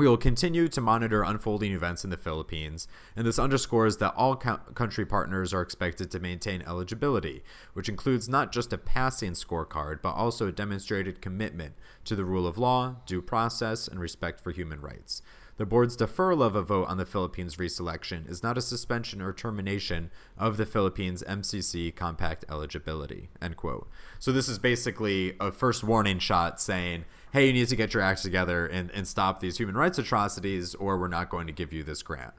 We 0.00 0.08
will 0.08 0.16
continue 0.16 0.66
to 0.66 0.80
monitor 0.80 1.22
unfolding 1.22 1.72
events 1.72 2.04
in 2.04 2.08
the 2.08 2.16
Philippines, 2.16 2.88
and 3.14 3.26
this 3.26 3.38
underscores 3.38 3.98
that 3.98 4.14
all 4.16 4.34
co- 4.34 4.56
country 4.72 5.04
partners 5.04 5.52
are 5.52 5.60
expected 5.60 6.10
to 6.10 6.18
maintain 6.18 6.62
eligibility, 6.62 7.44
which 7.74 7.90
includes 7.90 8.26
not 8.26 8.50
just 8.50 8.72
a 8.72 8.78
passing 8.78 9.32
scorecard, 9.32 10.00
but 10.00 10.12
also 10.12 10.46
a 10.46 10.52
demonstrated 10.52 11.20
commitment 11.20 11.74
to 12.06 12.16
the 12.16 12.24
rule 12.24 12.46
of 12.46 12.56
law, 12.56 12.96
due 13.04 13.20
process, 13.20 13.86
and 13.86 14.00
respect 14.00 14.40
for 14.40 14.52
human 14.52 14.80
rights. 14.80 15.20
The 15.58 15.66
board's 15.66 15.98
deferral 15.98 16.42
of 16.42 16.56
a 16.56 16.62
vote 16.62 16.88
on 16.88 16.96
the 16.96 17.04
Philippines 17.04 17.56
reselection 17.56 18.26
is 18.26 18.42
not 18.42 18.56
a 18.56 18.62
suspension 18.62 19.20
or 19.20 19.34
termination 19.34 20.10
of 20.38 20.56
the 20.56 20.64
Philippines 20.64 21.22
MCC 21.28 21.94
compact 21.94 22.46
eligibility. 22.48 23.28
End 23.42 23.58
quote. 23.58 23.90
So 24.18 24.32
this 24.32 24.48
is 24.48 24.58
basically 24.58 25.36
a 25.38 25.52
first 25.52 25.84
warning 25.84 26.20
shot 26.20 26.58
saying, 26.58 27.04
hey, 27.32 27.46
you 27.46 27.52
need 27.52 27.68
to 27.68 27.76
get 27.76 27.94
your 27.94 28.02
act 28.02 28.22
together 28.22 28.66
and, 28.66 28.90
and 28.90 29.06
stop 29.06 29.40
these 29.40 29.56
human 29.58 29.76
rights 29.76 29.98
atrocities, 29.98 30.74
or 30.74 30.98
we're 30.98 31.08
not 31.08 31.28
going 31.28 31.46
to 31.46 31.52
give 31.52 31.72
you 31.72 31.82
this 31.82 32.02
grant. 32.02 32.32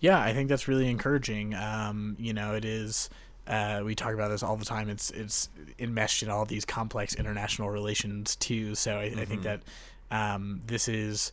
Yeah, 0.00 0.20
I 0.20 0.32
think 0.32 0.48
that's 0.48 0.66
really 0.66 0.88
encouraging. 0.88 1.54
Um, 1.54 2.16
you 2.18 2.32
know, 2.32 2.54
it 2.54 2.64
is. 2.64 3.08
Uh, 3.46 3.82
we 3.84 3.94
talk 3.94 4.14
about 4.14 4.28
this 4.28 4.42
all 4.42 4.56
the 4.56 4.64
time. 4.64 4.88
It's 4.88 5.10
it's 5.10 5.48
enmeshed 5.78 6.22
in 6.22 6.28
all 6.28 6.44
these 6.44 6.64
complex 6.64 7.14
international 7.14 7.70
relations 7.70 8.36
too. 8.36 8.74
So 8.74 8.96
I, 8.96 9.14
I 9.16 9.24
think 9.24 9.42
that 9.42 9.62
um, 10.10 10.60
this 10.66 10.88
is 10.88 11.32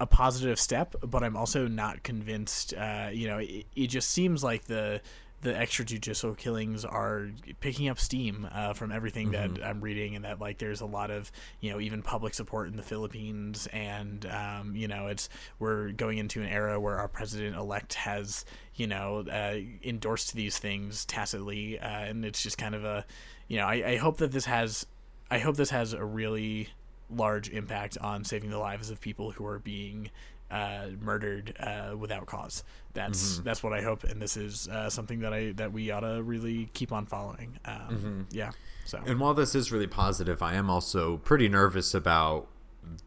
a 0.00 0.06
positive 0.06 0.58
step, 0.58 0.94
but 1.02 1.22
I'm 1.22 1.36
also 1.36 1.66
not 1.66 2.02
convinced. 2.02 2.74
Uh, 2.74 3.08
you 3.12 3.26
know, 3.26 3.38
it, 3.38 3.66
it 3.76 3.86
just 3.88 4.10
seems 4.10 4.42
like 4.42 4.64
the 4.64 5.00
the 5.42 5.52
extrajudicial 5.52 6.36
killings 6.36 6.84
are 6.84 7.30
picking 7.60 7.88
up 7.88 7.98
steam 7.98 8.46
uh, 8.52 8.74
from 8.74 8.92
everything 8.92 9.32
Mm-hmm. 9.32 9.54
that 9.54 9.66
I'm 9.66 9.80
reading, 9.80 10.16
and 10.16 10.24
that 10.24 10.40
like 10.40 10.58
there's 10.58 10.80
a 10.80 10.86
lot 10.86 11.10
of 11.10 11.30
you 11.60 11.70
know 11.70 11.80
even 11.80 12.02
public 12.02 12.34
support 12.34 12.68
in 12.68 12.76
the 12.76 12.82
Philippines, 12.82 13.68
and 13.72 14.24
um, 14.26 14.74
you 14.74 14.88
know 14.88 15.06
it's 15.08 15.28
we're 15.58 15.92
going 15.92 16.18
into 16.18 16.40
an 16.42 16.48
era 16.48 16.80
where 16.80 16.96
our 16.96 17.08
president 17.08 17.56
elect 17.56 17.94
has 17.94 18.44
you 18.74 18.86
know 18.86 19.24
uh, 19.30 19.56
endorsed 19.84 20.34
these 20.34 20.58
things 20.58 21.04
tacitly, 21.04 21.78
uh, 21.78 21.86
and 21.88 22.24
it's 22.24 22.42
just 22.42 22.58
kind 22.58 22.74
of 22.74 22.84
a 22.84 23.04
you 23.48 23.56
know 23.56 23.66
I, 23.66 23.90
I 23.92 23.96
hope 23.96 24.18
that 24.18 24.32
this 24.32 24.44
has 24.46 24.86
I 25.30 25.38
hope 25.38 25.56
this 25.56 25.70
has 25.70 25.92
a 25.92 26.04
really 26.04 26.68
large 27.08 27.48
impact 27.50 27.98
on 27.98 28.24
saving 28.24 28.50
the 28.50 28.58
lives 28.58 28.90
of 28.90 29.00
people 29.00 29.32
who 29.32 29.44
are 29.46 29.58
being 29.58 30.10
uh, 30.50 30.86
murdered 31.00 31.54
uh, 31.60 31.94
without 31.98 32.26
cause. 32.26 32.64
That's 32.92 33.38
that's 33.38 33.62
what 33.62 33.72
I 33.72 33.82
hope, 33.82 34.04
and 34.04 34.20
this 34.20 34.36
is 34.36 34.68
uh, 34.68 34.90
something 34.90 35.20
that 35.20 35.32
I 35.32 35.52
that 35.52 35.72
we 35.72 35.90
ought 35.90 36.00
to 36.00 36.22
really 36.22 36.68
keep 36.72 36.92
on 36.92 37.06
following. 37.06 37.58
Um, 37.64 38.26
Yeah. 38.30 38.50
So 38.84 39.00
And 39.06 39.20
while 39.20 39.34
this 39.34 39.54
is 39.54 39.70
really 39.70 39.86
positive, 39.86 40.42
I 40.42 40.54
am 40.54 40.68
also 40.68 41.18
pretty 41.18 41.48
nervous 41.48 41.94
about 41.94 42.48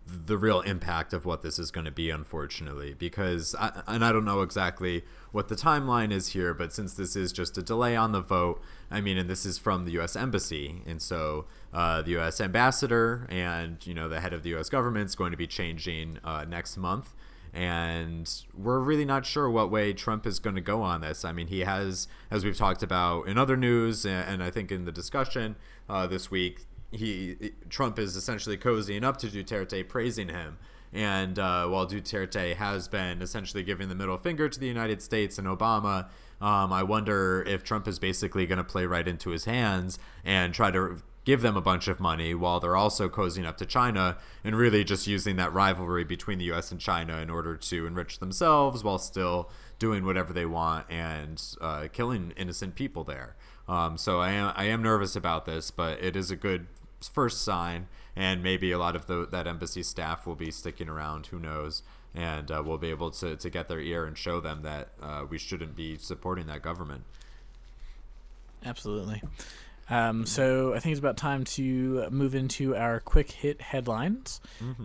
the 0.06 0.38
real 0.38 0.62
impact 0.62 1.14
of 1.14 1.26
what 1.26 1.42
this 1.42 1.58
is 1.58 1.72
going 1.72 1.86
to 1.86 1.92
be, 1.92 2.10
unfortunately, 2.10 2.94
because 2.94 3.56
I, 3.60 3.82
and 3.88 4.06
I 4.06 4.12
don't 4.12 4.26
know 4.26 4.42
exactly 4.42 5.04
what 5.32 5.48
the 5.48 5.56
timeline 5.56 6.12
is 6.12 6.30
here, 6.30 6.54
but 6.54 6.72
since 6.72 6.94
this 6.94 7.16
is 7.16 7.32
just 7.32 7.58
a 7.58 7.64
delay 7.64 7.96
on 7.96 8.12
the 8.12 8.22
vote, 8.22 8.62
I 8.92 9.02
mean, 9.02 9.18
and 9.18 9.30
this 9.30 9.46
is 9.46 9.58
from 9.58 9.84
the 9.84 9.92
U.S. 9.94 10.16
Embassy, 10.16 10.82
and 10.86 11.02
so 11.02 11.46
uh, 11.74 12.04
the 12.04 12.12
U.S. 12.12 12.40
ambassador 12.40 13.28
and 13.30 13.86
you 13.86 13.94
know 13.94 14.08
the 14.08 14.20
head 14.20 14.34
of 14.34 14.44
the 14.44 14.50
U.S. 14.50 14.70
government 14.70 15.10
is 15.10 15.16
going 15.16 15.32
to 15.32 15.38
be 15.38 15.48
changing 15.48 16.20
uh, 16.24 16.46
next 16.48 16.78
month 16.78 17.14
and 17.54 18.44
we're 18.58 18.80
really 18.80 19.06
not 19.06 19.26
sure 19.26 19.50
what 19.50 19.70
way 19.70 19.94
Trump 19.94 20.26
is 20.26 20.40
going 20.40 20.56
to 20.56 20.62
go 20.62 20.82
on 20.82 21.02
this. 21.02 21.24
I 21.24 21.32
mean, 21.32 21.48
he 21.48 21.62
has, 21.62 22.08
as 22.32 22.44
we've 22.44 22.58
talked 22.58 22.82
about 22.82 23.28
in 23.28 23.38
other 23.38 23.56
news, 23.56 24.06
and, 24.06 24.28
and 24.28 24.44
I 24.44 24.50
think 24.50 24.72
in 24.72 24.86
the 24.86 24.92
discussion 24.92 25.56
uh, 25.88 26.08
this 26.08 26.32
week, 26.32 26.66
he 26.92 27.52
Trump 27.70 28.00
is 28.00 28.16
essentially 28.16 28.58
cozying 28.58 29.04
up 29.04 29.18
to 29.18 29.28
Duterte, 29.28 29.88
praising 29.88 30.30
him. 30.30 30.58
And 30.92 31.40
uh, 31.40 31.68
while 31.68 31.88
Duterte 31.88 32.56
has 32.56 32.88
been 32.88 33.22
essentially 33.22 33.64
giving 33.64 33.90
the 33.90 33.96
middle 33.96 34.18
finger 34.18 34.48
to 34.48 34.60
the 34.60 34.68
United 34.68 35.02
States 35.02 35.40
and 35.40 35.48
Obama, 35.48 36.08
um, 36.40 36.72
I 36.72 36.84
wonder 36.84 37.44
if 37.48 37.64
Trump 37.64 37.88
is 37.88 37.98
basically 37.98 38.46
going 38.46 38.58
to 38.58 38.64
play 38.64 38.86
right 38.86 39.08
into 39.08 39.32
his 39.32 39.46
hands 39.46 39.98
and 40.24 40.54
try 40.54 40.70
to 40.70 41.02
give 41.26 41.42
them 41.42 41.56
a 41.56 41.62
bunch 41.62 41.88
of 41.88 42.00
money 42.00 42.34
while 42.34 42.60
they're 42.60 42.76
also 42.76 43.08
cozying 43.08 43.46
up 43.46 43.58
to 43.58 43.66
China 43.66 44.18
and 44.44 44.56
really 44.56 44.84
just 44.84 45.08
using 45.08 45.36
that 45.38 45.54
rivalry 45.54 46.04
between 46.04 46.38
the 46.38 46.52
US 46.52 46.72
and 46.72 46.80
China 46.80 47.18
in 47.18 47.30
order 47.30 47.56
to 47.56 47.86
enrich 47.86 48.20
themselves 48.20 48.84
while 48.84 48.98
still 48.98 49.50
doing 49.80 50.06
whatever 50.06 50.34
they 50.34 50.46
want 50.46 50.86
and 50.90 51.42
uh, 51.62 51.88
killing 51.92 52.34
innocent 52.38 52.76
people 52.76 53.04
there. 53.04 53.36
Um, 53.68 53.98
so 53.98 54.20
I 54.20 54.32
am, 54.32 54.54
I 54.56 54.66
am 54.66 54.84
nervous 54.84 55.16
about 55.16 55.46
this, 55.46 55.72
but 55.72 56.02
it 56.04 56.16
is 56.16 56.32
a 56.32 56.36
good 56.36 56.68
first 57.02 57.44
sign, 57.44 57.88
and 58.16 58.44
maybe 58.44 58.72
a 58.72 58.78
lot 58.78 58.96
of 58.96 59.08
the, 59.08 59.28
that 59.32 59.48
embassy 59.48 59.84
staff 59.84 60.26
will 60.26 60.36
be 60.36 60.52
sticking 60.52 60.90
around. 60.90 61.28
Who 61.28 61.40
knows? 61.40 61.84
And 62.14 62.52
uh, 62.52 62.62
we'll 62.66 62.78
be 62.78 62.90
able 62.90 63.12
to, 63.12 63.36
to 63.36 63.50
get 63.50 63.68
their 63.68 63.80
ear 63.80 64.06
and 64.06 64.18
show 64.18 64.40
them 64.40 64.62
that 64.62 64.90
uh, 65.02 65.26
we 65.28 65.38
shouldn't 65.38 65.76
be 65.76 65.98
supporting 65.98 66.46
that 66.48 66.62
government. 66.62 67.04
Absolutely. 68.66 69.22
Um, 69.94 70.26
so 70.26 70.74
I 70.74 70.80
think 70.80 70.94
it's 70.94 71.00
about 71.00 71.18
time 71.18 71.44
to 71.44 72.10
move 72.10 72.34
into 72.34 72.76
our 72.76 73.00
quick 73.00 73.30
hit 73.30 73.62
headlines. 73.62 74.42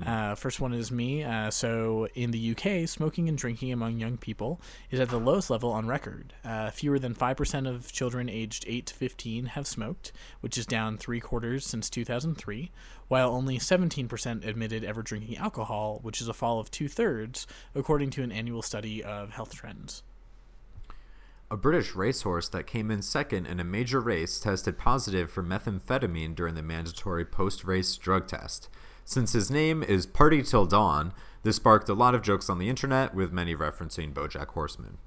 Uh, 0.07 0.35
first 0.35 0.61
one 0.61 0.75
is 0.75 0.93
me. 0.93 1.25
Uh, 1.25 1.51
so 1.51 2.09
in 2.15 2.31
the 2.31 2.51
UK, 2.51 2.87
smoking 2.87 3.27
and 3.29 3.39
drinking 3.39 3.73
among 3.73 3.99
young 3.99 4.19
people 4.19 4.61
is 4.91 5.01
at 5.01 5.09
the 5.09 5.19
lowest 5.19 5.49
level 5.49 5.73
on 5.73 5.87
record. 5.87 6.35
Uh, 6.45 6.71
fewer 6.71 6.99
than 6.99 7.15
5% 7.15 7.67
of 7.67 7.91
children 7.91 8.29
aged 8.29 8.65
8 8.69 8.85
to 8.87 8.95
15 8.95 9.47
have 9.47 9.67
smoked, 9.67 10.13
which 10.41 10.59
is 10.59 10.67
down 10.67 10.99
three 10.99 11.21
quarters 11.21 11.65
since 11.65 11.89
2003, 11.89 12.71
while 13.09 13.31
only 13.31 13.59
17% 13.59 14.47
admitted 14.47 14.85
ever 14.85 15.03
drinking 15.03 15.39
alcohol, 15.39 16.01
which 16.03 16.21
is 16.21 16.29
a 16.29 16.35
fall 16.35 16.61
of 16.61 16.71
two 16.71 16.89
thirds, 16.89 17.47
according 17.75 18.11
to 18.11 18.23
an 18.23 18.31
annual 18.31 18.61
study 18.61 19.03
of 19.03 19.31
health 19.31 19.55
trends. 19.55 20.03
A 21.51 21.57
British 21.57 21.95
racehorse 21.95 22.47
that 22.51 22.67
came 22.67 22.91
in 22.91 23.01
second 23.01 23.47
in 23.47 23.59
a 23.59 23.65
major 23.65 24.01
race 24.01 24.39
tested 24.39 24.77
positive 24.77 25.31
for 25.31 25.43
methamphetamine 25.43 26.35
during 26.35 26.55
the 26.55 26.63
mandatory 26.63 27.25
post 27.25 27.65
race 27.65 27.97
drug 27.97 28.27
test. 28.27 28.69
Since 29.07 29.33
his 29.33 29.51
name 29.51 29.83
is 29.83 30.05
Party 30.05 30.43
Till 30.43 30.67
Dawn, 30.67 31.15
this 31.45 31.57
sparked 31.57 31.89
a 31.89 31.95
lot 31.95 32.15
of 32.15 32.21
jokes 32.21 32.51
on 32.51 32.59
the 32.59 32.69
internet, 32.69 33.15
with 33.15 33.33
many 33.33 33.57
referencing 33.57 34.13
Bojack 34.13 34.49
Horseman. 34.49 34.99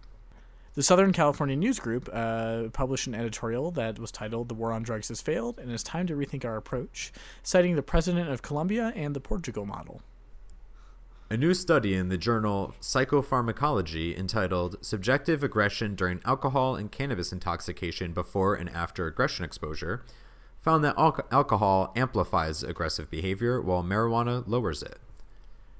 The 0.74 0.82
Southern 0.82 1.14
California 1.14 1.56
News 1.56 1.80
Group 1.80 2.10
uh, 2.12 2.70
published 2.74 3.06
an 3.06 3.14
editorial 3.14 3.70
that 3.72 4.00
was 4.00 4.12
titled 4.12 4.50
The 4.50 4.56
War 4.56 4.72
on 4.72 4.82
Drugs 4.82 5.10
Has 5.10 5.22
Failed 5.22 5.60
and 5.60 5.72
It's 5.72 5.84
Time 5.84 6.08
to 6.08 6.16
Rethink 6.16 6.44
Our 6.44 6.58
Approach, 6.58 7.12
citing 7.44 7.76
the 7.76 7.84
President 7.84 8.32
of 8.32 8.42
Colombia 8.42 8.92
and 8.96 9.16
the 9.16 9.20
Portugal 9.20 9.68
model. 9.68 10.02
A 11.32 11.38
new 11.38 11.54
study 11.54 11.96
in 11.96 12.10
the 12.10 12.18
journal 12.18 12.76
Psychopharmacology 12.82 14.20
entitled 14.20 14.76
Subjective 14.82 15.46
Aggression 15.46 15.96
During 15.96 16.20
Alcohol 16.26 16.76
and 16.76 16.92
Cannabis 16.92 17.32
Intoxication 17.32 18.12
Before 18.12 18.54
and 18.54 18.70
After 18.72 19.08
Aggression 19.08 19.46
Exposure 19.46 20.04
found 20.60 20.84
that 20.84 20.98
al- 20.98 21.26
alcohol 21.32 21.94
amplifies 21.96 22.64
aggressive 22.64 23.10
behavior 23.10 23.62
while 23.62 23.82
marijuana 23.82 24.46
lowers 24.46 24.84
it. 24.84 24.98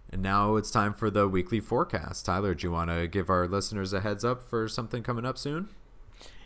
And 0.10 0.22
now 0.22 0.56
it's 0.56 0.72
time 0.72 0.94
for 0.94 1.10
the 1.10 1.28
weekly 1.28 1.60
forecast. 1.60 2.28
Tyler, 2.28 2.56
do 2.56 2.68
you 2.68 2.72
want 2.72 2.90
to 2.90 3.10
give 3.10 3.30
our 3.30 3.46
listeners 3.46 3.92
a 3.92 4.00
heads 4.00 4.24
up 4.24 4.42
for 4.42 4.70
something 4.70 5.04
coming 5.04 5.26
up 5.26 5.38
soon? 5.38 5.68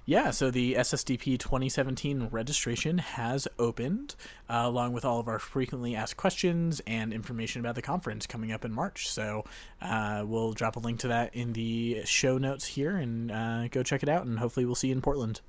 Yeah, 0.08 0.30
so 0.30 0.52
the 0.52 0.76
SSDP 0.76 1.40
2017 1.40 2.28
registration 2.32 3.00
has 3.00 3.48
opened, 3.58 4.14
uh, 4.48 4.62
along 4.66 4.94
with 4.94 5.04
all 5.04 5.20
of 5.20 5.28
our 5.28 5.40
frequently 5.40 5.96
asked 5.96 6.16
questions 6.16 6.80
and 6.86 7.12
information 7.12 7.60
about 7.60 7.74
the 7.74 7.82
conference 7.82 8.28
coming 8.28 8.52
up 8.52 8.64
in 8.64 8.72
March. 8.72 9.10
So 9.10 9.46
uh, 9.82 10.24
we'll 10.28 10.54
drop 10.54 10.76
a 10.76 10.80
link 10.80 11.00
to 11.00 11.08
that 11.08 11.36
in 11.36 11.54
the 11.54 12.04
show 12.06 12.38
notes 12.38 12.66
here 12.66 12.96
and 12.96 13.32
uh, 13.32 13.68
go 13.70 13.82
check 13.82 14.04
it 14.04 14.10
out, 14.10 14.28
and 14.28 14.38
hopefully 14.38 14.68
we'll 14.68 14.76
see 14.76 14.90
you 14.90 14.94
in 14.94 15.02
Portland. 15.02 15.42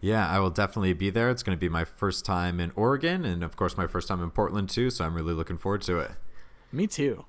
Yeah, 0.00 0.28
I 0.28 0.40
will 0.40 0.50
definitely 0.50 0.92
be 0.92 1.10
there. 1.10 1.30
It's 1.30 1.44
going 1.44 1.56
to 1.56 1.60
be 1.60 1.68
my 1.68 1.84
first 1.84 2.24
time 2.24 2.58
in 2.58 2.72
Oregon, 2.74 3.24
and 3.24 3.44
of 3.44 3.54
course, 3.54 3.76
my 3.76 3.86
first 3.86 4.08
time 4.08 4.20
in 4.20 4.30
Portland, 4.30 4.68
too, 4.68 4.90
so 4.90 5.04
I'm 5.04 5.14
really 5.14 5.32
looking 5.32 5.56
forward 5.58 5.82
to 5.82 6.00
it. 6.00 6.10
Me 6.72 6.88
too. 6.88 7.24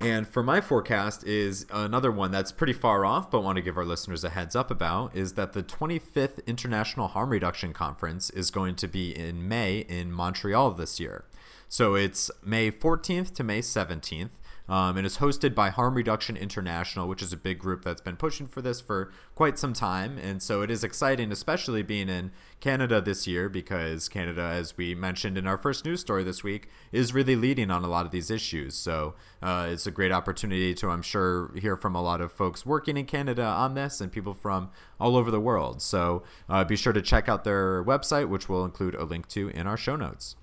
And 0.00 0.28
for 0.28 0.42
my 0.42 0.60
forecast 0.60 1.24
is 1.24 1.66
another 1.70 2.12
one 2.12 2.30
that's 2.30 2.52
pretty 2.52 2.74
far 2.74 3.06
off, 3.06 3.30
but 3.30 3.42
want 3.42 3.56
to 3.56 3.62
give 3.62 3.78
our 3.78 3.84
listeners 3.84 4.24
a 4.24 4.30
heads 4.30 4.54
up 4.54 4.70
about 4.70 5.16
is 5.16 5.34
that 5.34 5.52
the 5.52 5.62
25th 5.62 6.44
International 6.46 7.08
Harm 7.08 7.30
Reduction 7.30 7.72
Conference 7.72 8.28
is 8.30 8.50
going 8.50 8.76
to 8.76 8.88
be 8.88 9.16
in 9.16 9.48
May 9.48 9.78
in 9.88 10.12
Montreal 10.12 10.72
this 10.72 11.00
year. 11.00 11.24
So 11.68 11.94
it's 11.94 12.30
May 12.44 12.70
14th 12.70 13.34
to 13.34 13.44
May 13.44 13.60
17th. 13.60 14.30
Um, 14.68 14.96
and 14.96 15.06
it's 15.06 15.18
hosted 15.18 15.54
by 15.54 15.70
Harm 15.70 15.94
Reduction 15.94 16.36
International, 16.36 17.06
which 17.06 17.22
is 17.22 17.32
a 17.32 17.36
big 17.36 17.58
group 17.58 17.84
that's 17.84 18.00
been 18.00 18.16
pushing 18.16 18.48
for 18.48 18.60
this 18.60 18.80
for 18.80 19.12
quite 19.34 19.58
some 19.58 19.72
time. 19.72 20.18
And 20.18 20.42
so 20.42 20.62
it 20.62 20.70
is 20.70 20.82
exciting, 20.82 21.30
especially 21.30 21.82
being 21.82 22.08
in 22.08 22.32
Canada 22.60 23.00
this 23.00 23.26
year, 23.26 23.48
because 23.48 24.08
Canada, 24.08 24.42
as 24.42 24.76
we 24.76 24.94
mentioned 24.94 25.38
in 25.38 25.46
our 25.46 25.58
first 25.58 25.84
news 25.84 26.00
story 26.00 26.24
this 26.24 26.42
week, 26.42 26.68
is 26.90 27.14
really 27.14 27.36
leading 27.36 27.70
on 27.70 27.84
a 27.84 27.88
lot 27.88 28.06
of 28.06 28.12
these 28.12 28.30
issues. 28.30 28.74
So 28.74 29.14
uh, 29.42 29.68
it's 29.70 29.86
a 29.86 29.92
great 29.92 30.12
opportunity 30.12 30.74
to, 30.74 30.90
I'm 30.90 31.02
sure, 31.02 31.52
hear 31.56 31.76
from 31.76 31.94
a 31.94 32.02
lot 32.02 32.20
of 32.20 32.32
folks 32.32 32.66
working 32.66 32.96
in 32.96 33.06
Canada 33.06 33.44
on 33.44 33.74
this 33.74 34.00
and 34.00 34.10
people 34.10 34.34
from 34.34 34.70
all 34.98 35.16
over 35.16 35.30
the 35.30 35.40
world. 35.40 35.80
So 35.80 36.24
uh, 36.48 36.64
be 36.64 36.76
sure 36.76 36.92
to 36.92 37.02
check 37.02 37.28
out 37.28 37.44
their 37.44 37.84
website, 37.84 38.28
which 38.28 38.48
we'll 38.48 38.64
include 38.64 38.94
a 38.94 39.04
link 39.04 39.28
to 39.28 39.48
in 39.48 39.66
our 39.66 39.76
show 39.76 39.96
notes. 39.96 40.36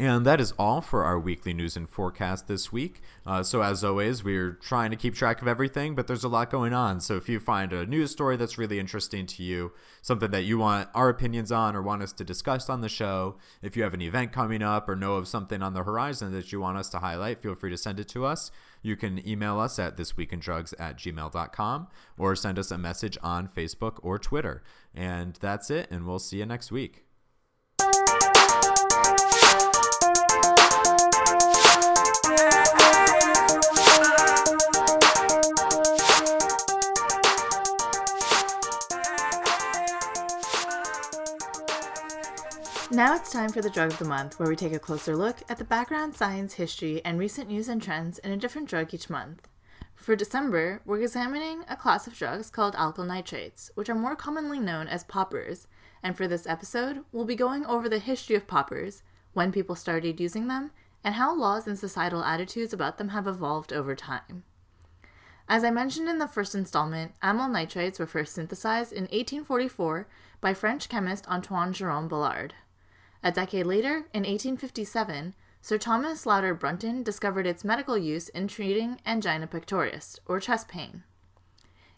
And 0.00 0.24
that 0.24 0.40
is 0.40 0.54
all 0.58 0.80
for 0.80 1.04
our 1.04 1.20
weekly 1.20 1.52
news 1.52 1.76
and 1.76 1.86
forecast 1.86 2.48
this 2.48 2.72
week. 2.72 3.02
Uh, 3.26 3.42
so, 3.42 3.60
as 3.60 3.84
always, 3.84 4.24
we're 4.24 4.52
trying 4.52 4.90
to 4.92 4.96
keep 4.96 5.14
track 5.14 5.42
of 5.42 5.46
everything, 5.46 5.94
but 5.94 6.06
there's 6.06 6.24
a 6.24 6.28
lot 6.28 6.48
going 6.48 6.72
on. 6.72 7.02
So, 7.02 7.18
if 7.18 7.28
you 7.28 7.38
find 7.38 7.70
a 7.70 7.84
news 7.84 8.10
story 8.10 8.38
that's 8.38 8.56
really 8.56 8.78
interesting 8.78 9.26
to 9.26 9.42
you, 9.42 9.72
something 10.00 10.30
that 10.30 10.44
you 10.44 10.56
want 10.56 10.88
our 10.94 11.10
opinions 11.10 11.52
on 11.52 11.76
or 11.76 11.82
want 11.82 12.00
us 12.00 12.14
to 12.14 12.24
discuss 12.24 12.70
on 12.70 12.80
the 12.80 12.88
show, 12.88 13.36
if 13.60 13.76
you 13.76 13.82
have 13.82 13.92
an 13.92 14.00
event 14.00 14.32
coming 14.32 14.62
up 14.62 14.88
or 14.88 14.96
know 14.96 15.16
of 15.16 15.28
something 15.28 15.62
on 15.62 15.74
the 15.74 15.82
horizon 15.82 16.32
that 16.32 16.50
you 16.50 16.60
want 16.60 16.78
us 16.78 16.88
to 16.88 17.00
highlight, 17.00 17.42
feel 17.42 17.54
free 17.54 17.68
to 17.68 17.76
send 17.76 18.00
it 18.00 18.08
to 18.08 18.24
us. 18.24 18.50
You 18.80 18.96
can 18.96 19.28
email 19.28 19.60
us 19.60 19.78
at 19.78 19.98
thisweekindrugs 19.98 20.72
at 20.78 20.96
gmail.com 20.96 21.88
or 22.16 22.34
send 22.34 22.58
us 22.58 22.70
a 22.70 22.78
message 22.78 23.18
on 23.22 23.48
Facebook 23.48 23.98
or 24.02 24.18
Twitter. 24.18 24.62
And 24.94 25.34
that's 25.42 25.70
it, 25.70 25.90
and 25.90 26.06
we'll 26.06 26.20
see 26.20 26.38
you 26.38 26.46
next 26.46 26.72
week. 26.72 27.04
Now 42.92 43.14
it's 43.14 43.30
time 43.30 43.50
for 43.50 43.62
the 43.62 43.70
Drug 43.70 43.92
of 43.92 43.98
the 44.00 44.04
Month, 44.04 44.40
where 44.40 44.48
we 44.48 44.56
take 44.56 44.72
a 44.72 44.80
closer 44.80 45.14
look 45.14 45.42
at 45.48 45.58
the 45.58 45.64
background, 45.64 46.16
science, 46.16 46.54
history, 46.54 47.00
and 47.04 47.20
recent 47.20 47.48
news 47.48 47.68
and 47.68 47.80
trends 47.80 48.18
in 48.18 48.32
a 48.32 48.36
different 48.36 48.68
drug 48.68 48.92
each 48.92 49.08
month. 49.08 49.46
For 49.94 50.16
December, 50.16 50.82
we're 50.84 51.00
examining 51.00 51.62
a 51.68 51.76
class 51.76 52.08
of 52.08 52.16
drugs 52.16 52.50
called 52.50 52.74
alkyl 52.74 53.06
nitrates, 53.06 53.70
which 53.76 53.88
are 53.88 53.94
more 53.94 54.16
commonly 54.16 54.58
known 54.58 54.88
as 54.88 55.04
poppers. 55.04 55.68
And 56.02 56.16
for 56.16 56.26
this 56.26 56.48
episode, 56.48 57.04
we'll 57.12 57.24
be 57.24 57.36
going 57.36 57.64
over 57.64 57.88
the 57.88 58.00
history 58.00 58.34
of 58.34 58.48
poppers, 58.48 59.04
when 59.34 59.52
people 59.52 59.76
started 59.76 60.18
using 60.18 60.48
them, 60.48 60.72
and 61.04 61.14
how 61.14 61.32
laws 61.32 61.68
and 61.68 61.78
societal 61.78 62.24
attitudes 62.24 62.72
about 62.72 62.98
them 62.98 63.10
have 63.10 63.28
evolved 63.28 63.72
over 63.72 63.94
time. 63.94 64.42
As 65.48 65.62
I 65.62 65.70
mentioned 65.70 66.08
in 66.08 66.18
the 66.18 66.26
first 66.26 66.56
installment, 66.56 67.12
amyl 67.22 67.48
nitrates 67.48 68.00
were 68.00 68.06
first 68.06 68.34
synthesized 68.34 68.92
in 68.92 69.04
1844 69.04 70.08
by 70.40 70.54
French 70.54 70.88
chemist 70.88 71.28
Antoine 71.28 71.72
Jerome 71.72 72.08
Balard. 72.08 72.50
A 73.22 73.30
decade 73.30 73.66
later, 73.66 74.06
in 74.14 74.22
1857, 74.22 75.34
Sir 75.60 75.76
Thomas 75.76 76.24
Lauder 76.24 76.54
Brunton 76.54 77.02
discovered 77.02 77.46
its 77.46 77.64
medical 77.64 77.98
use 77.98 78.30
in 78.30 78.48
treating 78.48 78.98
angina 79.04 79.46
pectoris, 79.46 80.18
or 80.24 80.40
chest 80.40 80.68
pain. 80.68 81.04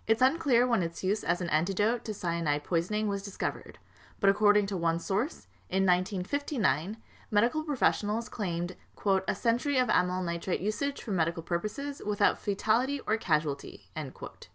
It's 0.09 0.21
unclear 0.21 0.67
when 0.67 0.83
its 0.83 1.05
use 1.05 1.23
as 1.23 1.41
an 1.41 1.49
antidote 1.51 2.05
to 2.07 2.15
cyanide 2.15 2.65
poisoning 2.65 3.07
was 3.07 3.23
discovered, 3.23 3.79
but 4.19 4.31
according 4.31 4.67
to 4.67 4.77
one 4.77 4.99
source, 4.99 5.47
in 5.71 5.87
1959, 5.87 6.97
medical 7.31 7.63
professionals 7.63 8.29
claimed, 8.29 8.75
quote, 8.97 9.23
a 9.29 9.35
century 9.35 9.79
of 9.79 9.89
amyl 9.89 10.23
nitrate 10.23 10.61
usage 10.61 11.01
for 11.01 11.13
medical 11.13 11.43
purposes 11.43 12.03
without 12.05 12.39
fatality 12.39 13.01
or 13.07 13.17
casualty, 13.17 13.91
end 13.95 14.13
quote. 14.13 14.49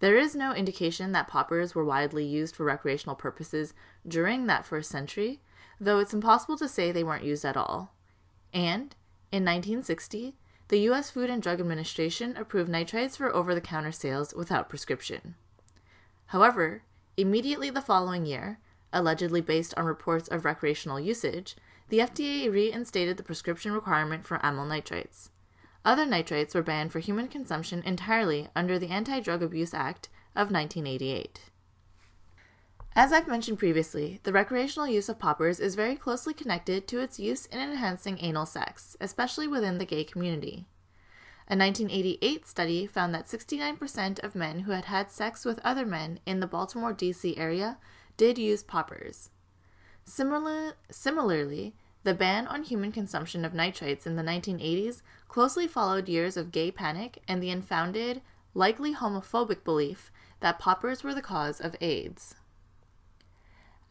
There 0.00 0.16
is 0.16 0.34
no 0.34 0.54
indication 0.54 1.12
that 1.12 1.28
poppers 1.28 1.74
were 1.74 1.84
widely 1.84 2.24
used 2.24 2.56
for 2.56 2.64
recreational 2.64 3.16
purposes 3.16 3.74
during 4.08 4.46
that 4.46 4.64
first 4.64 4.90
century, 4.90 5.42
though 5.80 5.98
it's 5.98 6.14
impossible 6.14 6.58
to 6.58 6.68
say 6.68 6.92
they 6.92 7.02
weren't 7.02 7.24
used 7.24 7.44
at 7.44 7.56
all. 7.56 7.94
And, 8.52 8.94
in 9.32 9.44
1960, 9.44 10.34
the 10.68 10.80
U.S. 10.80 11.10
Food 11.10 11.30
and 11.30 11.42
Drug 11.42 11.58
Administration 11.58 12.36
approved 12.36 12.70
nitrates 12.70 13.16
for 13.16 13.34
over 13.34 13.54
the 13.54 13.60
counter 13.60 13.90
sales 13.90 14.34
without 14.34 14.68
prescription. 14.68 15.34
However, 16.26 16.82
immediately 17.16 17.70
the 17.70 17.80
following 17.80 18.26
year, 18.26 18.60
allegedly 18.92 19.40
based 19.40 19.74
on 19.76 19.84
reports 19.84 20.28
of 20.28 20.44
recreational 20.44 21.00
usage, 21.00 21.56
the 21.88 21.98
FDA 21.98 22.52
reinstated 22.52 23.16
the 23.16 23.24
prescription 23.24 23.72
requirement 23.72 24.24
for 24.24 24.44
amyl 24.44 24.64
nitrates. 24.64 25.30
Other 25.84 26.06
nitrates 26.06 26.54
were 26.54 26.62
banned 26.62 26.92
for 26.92 27.00
human 27.00 27.26
consumption 27.26 27.82
entirely 27.84 28.48
under 28.54 28.78
the 28.78 28.90
Anti 28.90 29.20
Drug 29.20 29.42
Abuse 29.42 29.74
Act 29.74 30.08
of 30.36 30.52
1988. 30.52 31.49
As 32.96 33.12
I've 33.12 33.28
mentioned 33.28 33.60
previously, 33.60 34.18
the 34.24 34.32
recreational 34.32 34.88
use 34.88 35.08
of 35.08 35.20
poppers 35.20 35.60
is 35.60 35.76
very 35.76 35.94
closely 35.94 36.34
connected 36.34 36.88
to 36.88 37.00
its 37.00 37.20
use 37.20 37.46
in 37.46 37.60
enhancing 37.60 38.18
anal 38.20 38.46
sex, 38.46 38.96
especially 39.00 39.46
within 39.46 39.78
the 39.78 39.84
gay 39.84 40.02
community. 40.02 40.66
A 41.46 41.54
1988 41.56 42.48
study 42.48 42.86
found 42.86 43.14
that 43.14 43.26
69% 43.26 44.18
of 44.24 44.34
men 44.34 44.60
who 44.60 44.72
had 44.72 44.86
had 44.86 45.10
sex 45.10 45.44
with 45.44 45.60
other 45.62 45.86
men 45.86 46.18
in 46.26 46.40
the 46.40 46.48
Baltimore, 46.48 46.92
D.C. 46.92 47.36
area 47.36 47.78
did 48.16 48.38
use 48.38 48.64
poppers. 48.64 49.30
Similar, 50.04 50.74
similarly, 50.90 51.76
the 52.02 52.14
ban 52.14 52.48
on 52.48 52.64
human 52.64 52.90
consumption 52.90 53.44
of 53.44 53.54
nitrates 53.54 54.04
in 54.04 54.16
the 54.16 54.22
1980s 54.24 55.02
closely 55.28 55.68
followed 55.68 56.08
years 56.08 56.36
of 56.36 56.50
gay 56.50 56.72
panic 56.72 57.22
and 57.28 57.40
the 57.40 57.50
unfounded, 57.50 58.20
likely 58.52 58.94
homophobic 58.94 59.62
belief 59.62 60.10
that 60.40 60.58
poppers 60.58 61.04
were 61.04 61.14
the 61.14 61.22
cause 61.22 61.60
of 61.60 61.76
AIDS. 61.80 62.34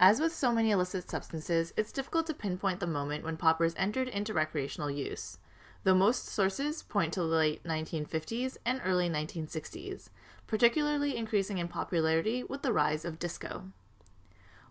As 0.01 0.21
with 0.21 0.33
so 0.33 0.53
many 0.53 0.71
illicit 0.71 1.09
substances, 1.09 1.73
it's 1.75 1.91
difficult 1.91 2.25
to 2.27 2.33
pinpoint 2.33 2.79
the 2.79 2.87
moment 2.87 3.25
when 3.25 3.35
poppers 3.35 3.73
entered 3.75 4.07
into 4.07 4.33
recreational 4.33 4.89
use, 4.89 5.39
though 5.83 5.93
most 5.93 6.25
sources 6.25 6.83
point 6.83 7.11
to 7.13 7.19
the 7.19 7.25
late 7.25 7.65
1950s 7.65 8.55
and 8.65 8.79
early 8.85 9.09
1960s, 9.09 10.07
particularly 10.47 11.17
increasing 11.17 11.57
in 11.57 11.67
popularity 11.67 12.45
with 12.45 12.61
the 12.61 12.71
rise 12.71 13.03
of 13.03 13.19
disco. 13.19 13.73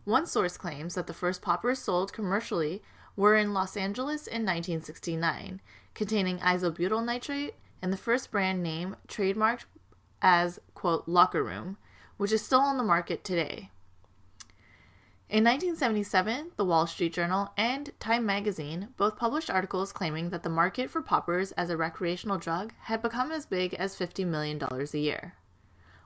One 0.04 0.24
source 0.26 0.56
claims 0.56 0.94
that 0.94 1.06
the 1.06 1.12
first 1.12 1.42
poppers 1.42 1.78
sold 1.78 2.14
commercially 2.14 2.82
were 3.14 3.36
in 3.36 3.52
Los 3.52 3.76
Angeles 3.76 4.26
in 4.26 4.46
1969, 4.46 5.60
containing 5.92 6.38
isobutyl 6.38 7.04
nitrate 7.04 7.52
and 7.82 7.92
the 7.92 7.98
first 7.98 8.30
brand 8.30 8.62
name 8.62 8.96
trademarked 9.06 9.66
as, 10.22 10.58
quote, 10.72 11.06
locker 11.06 11.44
room, 11.44 11.76
which 12.16 12.32
is 12.32 12.42
still 12.42 12.60
on 12.60 12.78
the 12.78 12.82
market 12.82 13.24
today. 13.24 13.68
In 15.30 15.44
1977, 15.44 16.52
the 16.56 16.64
Wall 16.64 16.86
Street 16.86 17.12
Journal 17.12 17.52
and 17.54 17.92
Time 18.00 18.24
magazine 18.24 18.88
both 18.96 19.18
published 19.18 19.50
articles 19.50 19.92
claiming 19.92 20.30
that 20.30 20.42
the 20.42 20.48
market 20.48 20.88
for 20.88 21.02
poppers 21.02 21.52
as 21.52 21.68
a 21.68 21.76
recreational 21.76 22.38
drug 22.38 22.72
had 22.84 23.02
become 23.02 23.30
as 23.30 23.44
big 23.44 23.74
as 23.74 23.94
$50 23.94 24.26
million 24.26 24.58
a 24.62 24.96
year. 24.96 25.34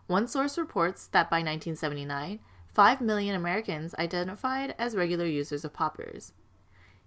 One 0.09 0.27
source 0.27 0.59
reports 0.59 1.07
that 1.07 1.31
by 1.31 1.37
1979, 1.37 2.41
5 2.75 3.01
million 3.01 3.37
Americans 3.37 3.95
identified 3.97 4.75
as 4.77 4.97
regular 4.97 5.27
users 5.27 5.65
of 5.65 5.73
poppers. 5.73 6.33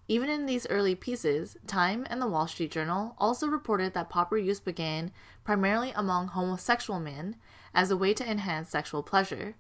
Even 0.08 0.30
in 0.30 0.46
these 0.46 0.66
early 0.70 0.96
pieces, 0.96 1.58
Time 1.68 2.08
and 2.10 2.22
the 2.22 2.28
Wall 2.28 2.48
Street 2.48 2.72
Journal 2.72 3.16
also 3.18 3.48
reported 3.48 3.94
that 3.94 4.10
popper 4.10 4.38
use 4.38 4.62
began 4.62 5.12
primarily 5.44 5.92
among 5.94 6.30
homosexual 6.30 7.02
men 7.02 7.36
as 7.74 7.92
a 7.92 7.98
way 7.98 8.14
to 8.14 8.26
enhance 8.26 8.70
sexual 8.70 9.04
pleasure, 9.04 9.56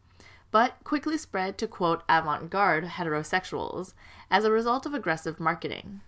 but 0.55 0.81
quickly 0.85 1.17
spread 1.17 1.57
to 1.57 1.67
quote 1.67 2.01
avant 2.07 2.49
garde 2.49 2.85
heterosexuals 2.85 3.93
as 4.31 4.45
a 4.45 4.51
result 4.51 4.85
of 4.85 4.93
aggressive 4.93 5.37
marketing. 5.37 5.99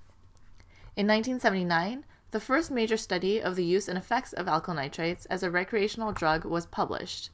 In 0.95 1.05
1979, 1.05 2.05
the 2.31 2.39
first 2.39 2.71
major 2.71 2.95
study 2.95 3.41
of 3.41 3.57
the 3.57 3.65
use 3.65 3.89
and 3.89 3.97
effects 3.97 4.31
of 4.31 4.45
alkyl 4.45 4.73
nitrates 4.73 5.25
as 5.25 5.43
a 5.43 5.51
recreational 5.51 6.13
drug 6.13 6.45
was 6.45 6.65
published. 6.65 7.29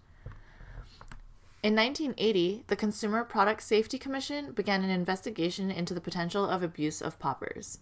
In 1.62 1.76
1980, 1.76 2.64
the 2.66 2.76
Consumer 2.76 3.24
Product 3.24 3.62
Safety 3.62 4.00
Commission 4.00 4.52
began 4.52 4.84
an 4.84 4.90
investigation 4.90 5.70
into 5.70 5.94
the 5.94 6.02
potential 6.02 6.50
of 6.50 6.64
abuse 6.64 7.00
of 7.00 7.20
poppers. 7.20 7.78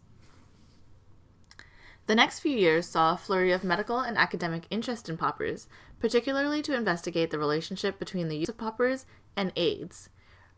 The 2.07 2.15
next 2.15 2.41
few 2.41 2.57
years 2.57 2.87
saw 2.87 3.13
a 3.13 3.17
flurry 3.17 3.53
of 3.53 3.63
medical 3.63 3.99
and 3.99 4.17
academic 4.17 4.63
interest 4.69 5.07
in 5.07 5.15
poppers, 5.15 5.67
particularly 5.99 6.61
to 6.63 6.75
investigate 6.75 7.31
the 7.31 7.39
relationship 7.39 7.99
between 7.99 8.27
the 8.27 8.35
use 8.35 8.49
of 8.49 8.57
poppers 8.57 9.05
and 9.35 9.51
AIDS. 9.55 10.09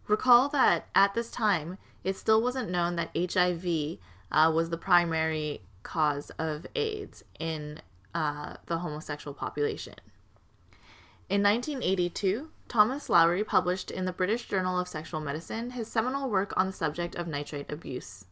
Recall 0.08 0.50
that 0.50 0.88
at 0.94 1.14
this 1.14 1.32
time, 1.32 1.78
it 2.04 2.18
still 2.18 2.42
wasn't 2.42 2.70
known 2.70 2.96
that 2.96 3.16
HIV 3.16 4.00
uh, 4.32 4.52
was 4.54 4.70
the 4.70 4.78
primary 4.78 5.62
cause 5.84 6.30
of 6.32 6.66
AIDS 6.76 7.24
in 7.40 7.80
uh, 8.14 8.56
the 8.66 8.80
homosexual 8.80 9.34
population. 9.34 9.96
In 11.30 11.42
1982, 11.42 12.50
Thomas 12.68 13.10
Lowry 13.10 13.44
published 13.44 13.92
in 13.92 14.06
the 14.06 14.12
British 14.12 14.48
Journal 14.48 14.80
of 14.80 14.88
Sexual 14.88 15.22
Medicine 15.22 15.72
his 15.72 15.88
seminal 15.88 16.30
work 16.30 16.54
on 16.58 16.68
the 16.68 16.74
subject 16.74 17.16
of 17.16 17.28
nitrate 17.28 17.72
abuse. 17.72 18.26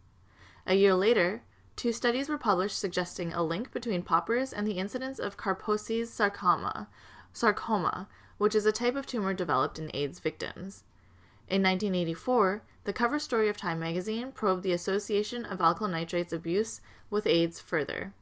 A 0.68 0.76
year 0.76 0.94
later, 0.94 1.44
two 1.76 1.94
studies 1.94 2.30
were 2.30 2.38
published 2.38 2.78
suggesting 2.78 3.34
a 3.34 3.44
link 3.44 3.72
between 3.72 4.04
poppers 4.04 4.52
and 4.54 4.68
the 4.68 4.78
incidence 4.78 5.20
of 5.20 5.38
Kaposi's 5.38 6.12
sarcoma, 6.12 6.90
sarcoma, 7.34 8.08
which 8.42 8.56
is 8.56 8.66
a 8.66 8.72
type 8.72 8.96
of 8.96 9.06
tumor 9.06 9.36
developed 9.36 9.78
in 9.78 9.92
AIDS 9.94 10.18
victims. 10.18 10.84
In 11.48 11.62
1984, 11.62 12.64
the 12.86 12.92
cover 12.92 13.20
story 13.20 13.48
of 13.48 13.56
Time 13.56 13.80
magazine 13.80 14.32
probed 14.32 14.64
the 14.64 14.72
association 14.72 15.46
of 15.46 15.60
alkyl 15.60 15.88
nitrates 15.88 16.34
abuse 16.34 16.82
with 17.12 17.28
AIDS 17.28 17.60
further. 17.60 18.16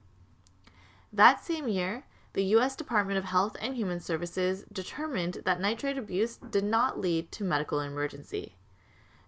That 1.14 1.42
same 1.42 1.70
year, 1.70 2.04
the 2.34 2.44
U.S. 2.56 2.76
Department 2.76 3.18
of 3.18 3.24
Health 3.24 3.56
and 3.62 3.78
Human 3.78 4.02
Services 4.02 4.66
determined 4.74 5.44
that 5.46 5.62
nitrate 5.62 5.98
abuse 5.98 6.36
did 6.36 6.66
not 6.66 7.00
lead 7.00 7.32
to 7.32 7.46
medical 7.46 7.80
emergency. 7.80 8.56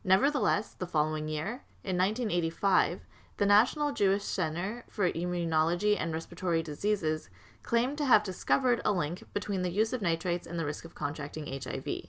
Nevertheless, 0.04 0.74
the 0.74 0.88
following 0.88 1.30
year, 1.30 1.64
in 1.86 1.98
1985, 1.98 3.00
the 3.38 3.46
National 3.46 3.94
Jewish 3.94 4.24
Center 4.24 4.84
for 4.90 5.10
Immunology 5.10 5.96
and 5.98 6.12
Respiratory 6.12 6.62
Diseases 6.62 7.30
claimed 7.63 7.97
to 7.97 8.06
have 8.06 8.24
discovered 8.24 8.82
a 8.84 8.91
link 8.91 9.24
between 9.34 9.62
the 9.62 9.71
use 9.71 9.93
of 9.93 10.02
nitrates 10.02 10.47
and 10.47 10.60
the 10.60 10.65
risk 10.65 10.86
of 10.86 10.95
contracting 10.95 11.47
HIV. 11.47 12.08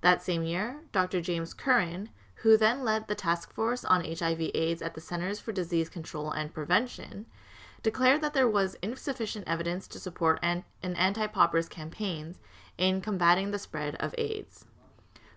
That 0.00 0.22
same 0.22 0.42
year, 0.42 0.80
Dr. 0.92 1.20
James 1.20 1.54
Curran, 1.54 2.08
who 2.36 2.56
then 2.56 2.84
led 2.84 3.06
the 3.06 3.14
task 3.14 3.52
force 3.52 3.84
on 3.84 4.04
HIV/AIDS 4.04 4.82
at 4.82 4.94
the 4.94 5.00
Centers 5.00 5.38
for 5.38 5.52
Disease 5.52 5.88
Control 5.88 6.30
and 6.30 6.52
Prevention, 6.52 7.26
declared 7.82 8.20
that 8.20 8.34
there 8.34 8.48
was 8.48 8.76
insufficient 8.82 9.46
evidence 9.46 9.86
to 9.88 10.00
support 10.00 10.38
an, 10.42 10.64
an 10.82 10.96
anti 10.96 11.26
poppers 11.26 11.68
campaigns 11.68 12.40
in 12.78 13.00
combating 13.00 13.50
the 13.50 13.58
spread 13.58 13.94
of 13.96 14.14
AIDS. 14.18 14.64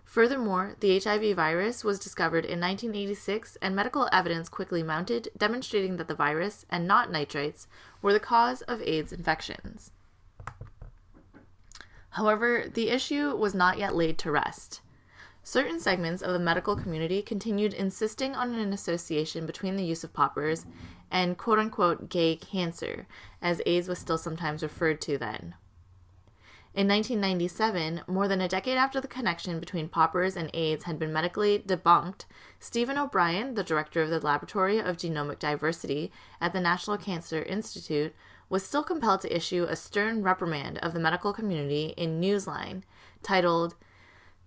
Furthermore, 0.06 0.76
the 0.80 0.98
HIV 0.98 1.34
virus 1.34 1.84
was 1.84 1.98
discovered 1.98 2.44
in 2.46 2.60
1986, 2.60 3.58
and 3.60 3.74
medical 3.76 4.08
evidence 4.12 4.48
quickly 4.48 4.82
mounted 4.82 5.28
demonstrating 5.36 5.96
that 5.96 6.06
the 6.08 6.14
virus, 6.14 6.64
and 6.70 6.86
not 6.86 7.10
nitrates, 7.10 7.66
were 8.00 8.12
the 8.12 8.20
cause 8.20 8.62
of 8.62 8.80
AIDS 8.82 9.12
infections. 9.12 9.90
However, 12.10 12.64
the 12.72 12.88
issue 12.88 13.36
was 13.36 13.54
not 13.54 13.78
yet 13.78 13.94
laid 13.94 14.16
to 14.18 14.30
rest. 14.30 14.80
certain 15.42 15.78
segments 15.78 16.22
of 16.22 16.32
the 16.32 16.38
medical 16.38 16.76
community 16.76 17.20
continued 17.20 17.74
insisting 17.74 18.34
on 18.34 18.54
an 18.54 18.72
association 18.72 19.44
between 19.44 19.76
the 19.76 19.84
use 19.84 20.02
of 20.02 20.12
poppers 20.12 20.66
and 21.10 21.36
quote 21.36 21.58
unquote 21.58 22.08
gay 22.08 22.36
cancer, 22.36 23.06
as 23.42 23.60
AIDS 23.66 23.88
was 23.88 23.98
still 23.98 24.18
sometimes 24.18 24.62
referred 24.62 25.00
to 25.00 25.18
then. 25.18 25.54
In 26.76 26.88
1997, 26.88 28.02
more 28.06 28.28
than 28.28 28.42
a 28.42 28.48
decade 28.48 28.76
after 28.76 29.00
the 29.00 29.08
connection 29.08 29.58
between 29.58 29.88
poppers 29.88 30.36
and 30.36 30.50
AIDS 30.52 30.84
had 30.84 30.98
been 30.98 31.10
medically 31.10 31.58
debunked, 31.58 32.26
Stephen 32.60 32.98
O'Brien, 32.98 33.54
the 33.54 33.64
director 33.64 34.02
of 34.02 34.10
the 34.10 34.20
Laboratory 34.20 34.78
of 34.78 34.98
Genomic 34.98 35.38
Diversity 35.38 36.12
at 36.38 36.52
the 36.52 36.60
National 36.60 36.98
Cancer 36.98 37.42
Institute, 37.42 38.14
was 38.50 38.62
still 38.62 38.82
compelled 38.82 39.22
to 39.22 39.34
issue 39.34 39.64
a 39.64 39.74
stern 39.74 40.22
reprimand 40.22 40.76
of 40.78 40.92
the 40.92 41.00
medical 41.00 41.32
community 41.32 41.94
in 41.96 42.20
Newsline 42.20 42.82
titled 43.22 43.74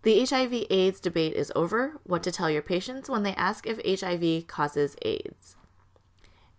the 0.04 0.24
HIV 0.24 0.68
AIDS 0.70 1.00
debate 1.00 1.34
is 1.34 1.52
over. 1.56 2.00
What 2.04 2.22
to 2.22 2.32
tell 2.32 2.52
your 2.52 2.62
patients 2.62 3.10
when 3.10 3.24
they 3.24 3.34
ask 3.34 3.65
if 3.65 4.00
HIV 4.00 4.46
causes 4.46 4.96
AIDS. 5.02 5.56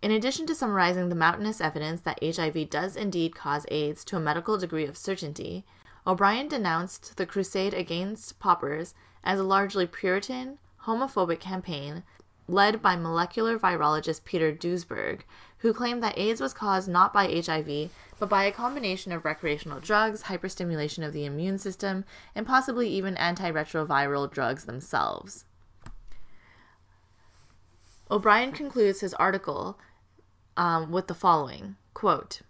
In 0.01 0.09
addition 0.09 0.47
to 0.47 0.55
summarizing 0.55 1.09
the 1.09 1.15
mountainous 1.15 1.61
evidence 1.61 2.01
that 2.01 2.23
HIV 2.23 2.71
does 2.71 2.95
indeed 2.95 3.35
cause 3.35 3.67
AIDS 3.69 4.03
to 4.05 4.17
a 4.17 4.19
medical 4.19 4.57
degree 4.57 4.85
of 4.85 4.97
certainty, 4.97 5.63
O'Brien 6.07 6.47
denounced 6.47 7.17
the 7.17 7.27
crusade 7.27 7.75
against 7.75 8.39
poppers 8.39 8.95
as 9.23 9.39
a 9.39 9.43
largely 9.43 9.85
Puritan, 9.85 10.57
homophobic 10.85 11.39
campaign 11.39 12.03
led 12.47 12.81
by 12.81 12.95
molecular 12.95 13.57
virologist 13.57 14.25
Peter 14.25 14.51
Duesberg, 14.51 15.21
who 15.59 15.73
claimed 15.73 16.01
that 16.03 16.17
AIDS 16.17 16.41
was 16.41 16.53
caused 16.53 16.89
not 16.89 17.13
by 17.13 17.27
HIV, 17.27 17.91
but 18.19 18.27
by 18.27 18.43
a 18.43 18.51
combination 18.51 19.11
of 19.11 19.23
recreational 19.23 19.79
drugs, 19.79 20.23
hyperstimulation 20.23 21.05
of 21.05 21.13
the 21.13 21.25
immune 21.25 21.59
system, 21.59 22.03
and 22.35 22.47
possibly 22.47 22.89
even 22.89 23.15
antiretroviral 23.15 24.29
drugs 24.31 24.65
themselves. 24.65 25.45
O'Brien 28.09 28.51
concludes 28.51 28.99
his 28.99 29.13
article 29.13 29.79
um, 30.57 30.91
with 30.91 31.07
the 31.07 31.13
following 31.13 31.75
quote, 31.93 32.41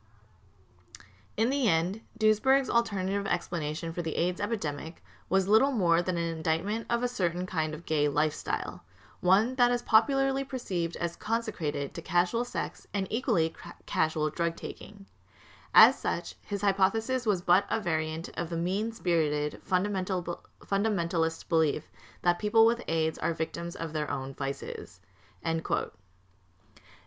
In 1.38 1.50
the 1.50 1.68
end, 1.68 2.02
Duesberg's 2.20 2.70
alternative 2.70 3.28
explanation 3.28 3.94
for 3.94 4.02
the 4.02 4.16
AIDS 4.16 4.42
epidemic 4.42 5.04
was 5.30 5.48
little 5.48 5.72
more 5.72 6.02
than 6.02 6.18
an 6.18 6.36
indictment 6.36 6.86
of 6.90 7.04
a 7.04 7.08
certain 7.08 7.46
kind 7.46 7.74
of 7.74 7.86
gay 7.86 8.08
lifestyle 8.08 8.84
one 9.22 9.54
that 9.56 9.72
is 9.72 9.84
popularly 9.84 10.44
perceived 10.44 10.98
as 10.98 11.16
consecrated 11.16 11.94
to 11.94 12.02
casual 12.02 12.44
sex 12.44 12.88
and 12.94 13.08
equally 13.10 13.50
ca- 13.50 13.76
casual 13.86 14.30
drug 14.30 14.56
taking. 14.56 15.06
As 15.74 15.98
such, 15.98 16.36
his 16.44 16.64
hypothesis 16.64 17.26
was 17.26 17.42
but 17.42 17.66
a 17.70 17.80
variant 17.80 18.30
of 18.36 18.50
the 18.50 18.58
mean 18.58 18.92
spirited 18.92 19.60
fundamental, 19.64 20.44
fundamentalist 20.60 21.48
belief 21.48 21.90
that 22.24 22.40
people 22.40 22.66
with 22.66 22.84
AIDS 22.88 23.18
are 23.20 23.34
victims 23.34 23.76
of 23.76 23.94
their 23.94 24.12
own 24.12 24.34
vices. 24.34 25.00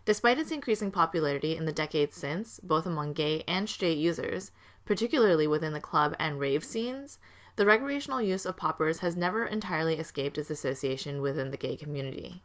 Despite 0.05 0.37
its 0.37 0.51
increasing 0.51 0.91
popularity 0.91 1.57
in 1.57 1.65
the 1.65 1.71
decades 1.71 2.15
since, 2.15 2.59
both 2.61 2.85
among 2.85 3.13
gay 3.13 3.43
and 3.47 3.67
straight 3.67 3.97
users, 3.97 4.51
particularly 4.85 5.47
within 5.47 5.73
the 5.73 5.79
club 5.79 6.15
and 6.19 6.39
rave 6.39 6.63
scenes, 6.63 7.17
the 7.55 7.65
recreational 7.65 8.21
use 8.21 8.45
of 8.45 8.55
poppers 8.55 8.99
has 8.99 9.15
never 9.15 9.45
entirely 9.45 9.95
escaped 9.95 10.37
its 10.37 10.51
association 10.51 11.21
within 11.21 11.49
the 11.49 11.57
gay 11.57 11.75
community. 11.75 12.43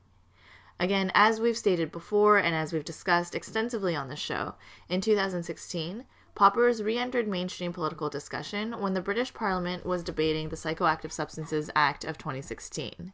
Again, 0.79 1.13
as 1.15 1.39
we've 1.39 1.59
stated 1.59 1.93
before 1.93 2.39
and 2.39 2.55
as 2.55 2.73
we've 2.73 2.85
discussed 2.85 3.35
extensively 3.35 3.95
on 3.95 4.09
the 4.09 4.17
show, 4.17 4.55
in 4.89 5.03
2016, 5.03 6.07
poppers 6.35 6.83
re 6.83 6.97
entered 6.97 7.29
mainstream 7.29 7.75
political 7.75 8.09
discussion 8.09 8.81
when 8.81 8.95
the 8.95 9.03
British 9.03 9.35
Parliament 9.35 9.85
was 9.85 10.03
debating 10.03 10.49
the 10.49 10.57
Psychoactive 10.57 11.13
Substances 11.13 11.69
Act 11.77 12.05
of 12.05 12.17
2016. 12.17 13.13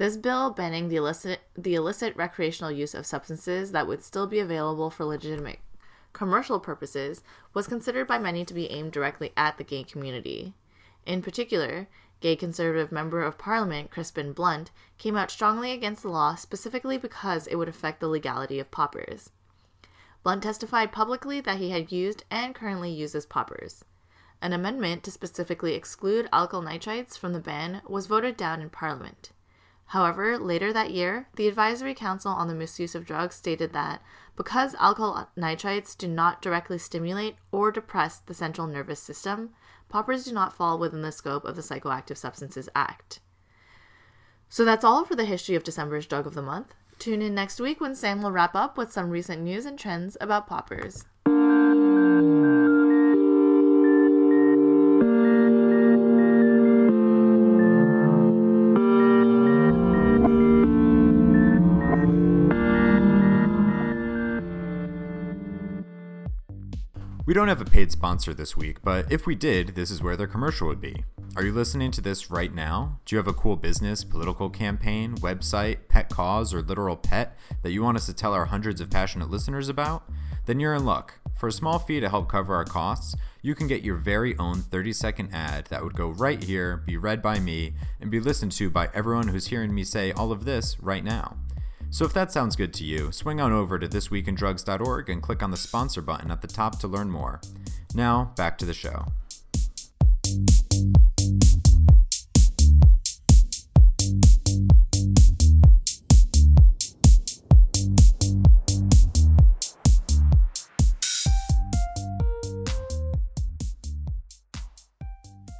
This 0.00 0.16
bill 0.16 0.48
banning 0.48 0.88
the 0.88 0.96
illicit, 0.96 1.40
the 1.58 1.74
illicit 1.74 2.16
recreational 2.16 2.72
use 2.72 2.94
of 2.94 3.04
substances 3.04 3.72
that 3.72 3.86
would 3.86 4.02
still 4.02 4.26
be 4.26 4.38
available 4.38 4.88
for 4.88 5.04
legitimate 5.04 5.58
commercial 6.14 6.58
purposes 6.58 7.22
was 7.52 7.66
considered 7.66 8.06
by 8.06 8.18
many 8.18 8.42
to 8.46 8.54
be 8.54 8.70
aimed 8.70 8.92
directly 8.92 9.30
at 9.36 9.58
the 9.58 9.62
gay 9.62 9.84
community. 9.84 10.54
In 11.04 11.20
particular, 11.20 11.86
gay 12.20 12.34
Conservative 12.34 12.90
Member 12.90 13.22
of 13.22 13.36
Parliament 13.36 13.90
Crispin 13.90 14.32
Blunt 14.32 14.70
came 14.96 15.18
out 15.18 15.30
strongly 15.30 15.70
against 15.70 16.00
the 16.00 16.08
law 16.08 16.34
specifically 16.34 16.96
because 16.96 17.46
it 17.46 17.56
would 17.56 17.68
affect 17.68 18.00
the 18.00 18.08
legality 18.08 18.58
of 18.58 18.70
poppers. 18.70 19.28
Blunt 20.22 20.42
testified 20.42 20.92
publicly 20.92 21.42
that 21.42 21.58
he 21.58 21.72
had 21.72 21.92
used 21.92 22.24
and 22.30 22.54
currently 22.54 22.90
uses 22.90 23.26
poppers. 23.26 23.84
An 24.40 24.54
amendment 24.54 25.02
to 25.02 25.10
specifically 25.10 25.74
exclude 25.74 26.26
alkyl 26.32 26.64
nitrites 26.64 27.18
from 27.18 27.34
the 27.34 27.38
ban 27.38 27.82
was 27.86 28.06
voted 28.06 28.38
down 28.38 28.62
in 28.62 28.70
Parliament. 28.70 29.32
However, 29.90 30.38
later 30.38 30.72
that 30.72 30.92
year, 30.92 31.26
the 31.34 31.48
Advisory 31.48 31.94
Council 31.94 32.30
on 32.30 32.46
the 32.46 32.54
Misuse 32.54 32.94
of 32.94 33.04
Drugs 33.04 33.34
stated 33.34 33.72
that 33.72 34.00
because 34.36 34.76
alkyl 34.76 35.26
nitrites 35.36 35.98
do 35.98 36.06
not 36.06 36.40
directly 36.40 36.78
stimulate 36.78 37.34
or 37.50 37.72
depress 37.72 38.18
the 38.20 38.32
central 38.32 38.68
nervous 38.68 39.00
system, 39.00 39.50
poppers 39.88 40.24
do 40.24 40.32
not 40.32 40.52
fall 40.52 40.78
within 40.78 41.02
the 41.02 41.10
scope 41.10 41.44
of 41.44 41.56
the 41.56 41.62
Psychoactive 41.62 42.16
Substances 42.16 42.68
Act. 42.72 43.18
So 44.48 44.64
that's 44.64 44.84
all 44.84 45.04
for 45.04 45.16
the 45.16 45.24
history 45.24 45.56
of 45.56 45.64
December's 45.64 46.06
Drug 46.06 46.24
of 46.24 46.34
the 46.34 46.40
Month. 46.40 46.72
Tune 47.00 47.20
in 47.20 47.34
next 47.34 47.58
week 47.58 47.80
when 47.80 47.96
Sam 47.96 48.22
will 48.22 48.30
wrap 48.30 48.54
up 48.54 48.78
with 48.78 48.92
some 48.92 49.10
recent 49.10 49.42
news 49.42 49.66
and 49.66 49.76
trends 49.76 50.16
about 50.20 50.46
poppers. 50.46 51.04
We 67.30 67.34
don't 67.34 67.46
have 67.46 67.60
a 67.60 67.64
paid 67.64 67.92
sponsor 67.92 68.34
this 68.34 68.56
week, 68.56 68.82
but 68.82 69.12
if 69.12 69.24
we 69.24 69.36
did, 69.36 69.76
this 69.76 69.92
is 69.92 70.02
where 70.02 70.16
their 70.16 70.26
commercial 70.26 70.66
would 70.66 70.80
be. 70.80 71.04
Are 71.36 71.44
you 71.44 71.52
listening 71.52 71.92
to 71.92 72.00
this 72.00 72.28
right 72.28 72.52
now? 72.52 72.98
Do 73.04 73.14
you 73.14 73.18
have 73.18 73.28
a 73.28 73.32
cool 73.32 73.54
business, 73.54 74.02
political 74.02 74.50
campaign, 74.50 75.14
website, 75.18 75.76
pet 75.86 76.08
cause, 76.08 76.52
or 76.52 76.60
literal 76.60 76.96
pet 76.96 77.38
that 77.62 77.70
you 77.70 77.84
want 77.84 77.98
us 77.98 78.06
to 78.06 78.14
tell 78.14 78.34
our 78.34 78.46
hundreds 78.46 78.80
of 78.80 78.90
passionate 78.90 79.30
listeners 79.30 79.68
about? 79.68 80.10
Then 80.46 80.58
you're 80.58 80.74
in 80.74 80.84
luck. 80.84 81.20
For 81.38 81.46
a 81.46 81.52
small 81.52 81.78
fee 81.78 82.00
to 82.00 82.08
help 82.08 82.28
cover 82.28 82.52
our 82.52 82.64
costs, 82.64 83.14
you 83.42 83.54
can 83.54 83.68
get 83.68 83.84
your 83.84 83.94
very 83.94 84.36
own 84.36 84.62
30 84.62 84.92
second 84.92 85.32
ad 85.32 85.66
that 85.66 85.84
would 85.84 85.94
go 85.94 86.08
right 86.08 86.42
here, 86.42 86.78
be 86.78 86.96
read 86.96 87.22
by 87.22 87.38
me, 87.38 87.74
and 88.00 88.10
be 88.10 88.18
listened 88.18 88.50
to 88.52 88.70
by 88.70 88.88
everyone 88.92 89.28
who's 89.28 89.46
hearing 89.46 89.72
me 89.72 89.84
say 89.84 90.10
all 90.10 90.32
of 90.32 90.44
this 90.44 90.80
right 90.80 91.04
now. 91.04 91.36
So 91.90 92.04
if 92.04 92.12
that 92.14 92.32
sounds 92.32 92.56
good 92.56 92.72
to 92.74 92.84
you, 92.84 93.10
swing 93.12 93.40
on 93.40 93.52
over 93.52 93.78
to 93.78 93.88
thisweekindrugs.org 93.88 95.10
and 95.10 95.20
click 95.20 95.42
on 95.42 95.50
the 95.50 95.56
sponsor 95.56 96.00
button 96.00 96.30
at 96.30 96.40
the 96.40 96.48
top 96.48 96.78
to 96.80 96.88
learn 96.88 97.10
more. 97.10 97.40
Now, 97.94 98.32
back 98.36 98.56
to 98.58 98.64
the 98.64 98.72
show. 98.72 99.06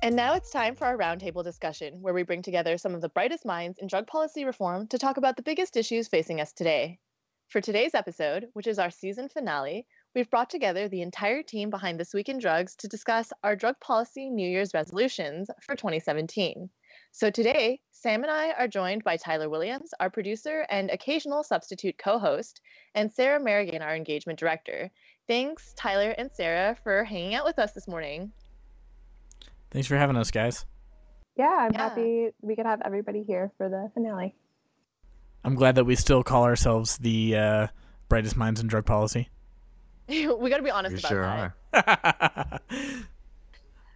And 0.02 0.16
now 0.16 0.32
it's 0.32 0.50
time 0.50 0.76
for 0.76 0.86
our 0.86 0.96
roundtable 0.96 1.44
discussion, 1.44 2.00
where 2.00 2.14
we 2.14 2.22
bring 2.22 2.40
together 2.40 2.78
some 2.78 2.94
of 2.94 3.02
the 3.02 3.10
brightest 3.10 3.44
minds 3.44 3.78
in 3.78 3.86
drug 3.86 4.06
policy 4.06 4.46
reform 4.46 4.86
to 4.86 4.98
talk 4.98 5.18
about 5.18 5.36
the 5.36 5.42
biggest 5.42 5.76
issues 5.76 6.08
facing 6.08 6.40
us 6.40 6.54
today. 6.54 6.98
For 7.48 7.60
today's 7.60 7.94
episode, 7.94 8.46
which 8.54 8.66
is 8.66 8.78
our 8.78 8.90
season 8.90 9.28
finale, 9.28 9.86
we've 10.14 10.30
brought 10.30 10.48
together 10.48 10.88
the 10.88 11.02
entire 11.02 11.42
team 11.42 11.68
behind 11.68 12.00
This 12.00 12.14
Week 12.14 12.30
in 12.30 12.38
Drugs 12.38 12.76
to 12.76 12.88
discuss 12.88 13.30
our 13.44 13.54
drug 13.54 13.78
policy 13.80 14.30
New 14.30 14.48
Year's 14.48 14.72
resolutions 14.72 15.50
for 15.66 15.76
2017. 15.76 16.70
So 17.12 17.30
today, 17.30 17.80
Sam 17.90 18.22
and 18.22 18.32
I 18.32 18.52
are 18.52 18.68
joined 18.68 19.04
by 19.04 19.18
Tyler 19.18 19.50
Williams, 19.50 19.90
our 20.00 20.08
producer 20.08 20.64
and 20.70 20.90
occasional 20.90 21.42
substitute 21.42 21.98
co 21.98 22.18
host, 22.18 22.62
and 22.94 23.12
Sarah 23.12 23.38
Merrigan, 23.38 23.82
our 23.82 23.94
engagement 23.94 24.38
director. 24.38 24.90
Thanks, 25.28 25.74
Tyler 25.76 26.14
and 26.16 26.30
Sarah, 26.32 26.74
for 26.82 27.04
hanging 27.04 27.34
out 27.34 27.44
with 27.44 27.58
us 27.58 27.72
this 27.72 27.86
morning. 27.86 28.32
Thanks 29.70 29.86
for 29.88 29.96
having 29.96 30.16
us, 30.16 30.30
guys. 30.30 30.66
Yeah, 31.36 31.48
I'm 31.48 31.72
Yeah. 31.72 31.78
happy 31.88 32.30
we 32.42 32.56
could 32.56 32.66
have 32.66 32.80
everybody 32.84 33.22
here 33.22 33.52
for 33.56 33.68
the 33.68 33.90
finale. 33.94 34.34
I'm 35.44 35.54
glad 35.54 35.76
that 35.76 35.84
we 35.84 35.94
still 35.94 36.22
call 36.22 36.44
ourselves 36.44 36.98
the 36.98 37.36
uh, 37.36 37.66
brightest 38.08 38.36
minds 38.36 38.60
in 38.60 38.66
drug 38.66 38.84
policy. 38.84 39.28
we 40.08 40.50
got 40.50 40.58
to 40.58 40.62
be 40.62 40.70
honest 40.70 40.92
You 40.92 40.98
about 40.98 41.08
sure 41.08 41.52
that. 41.72 42.60
are. 42.60 42.60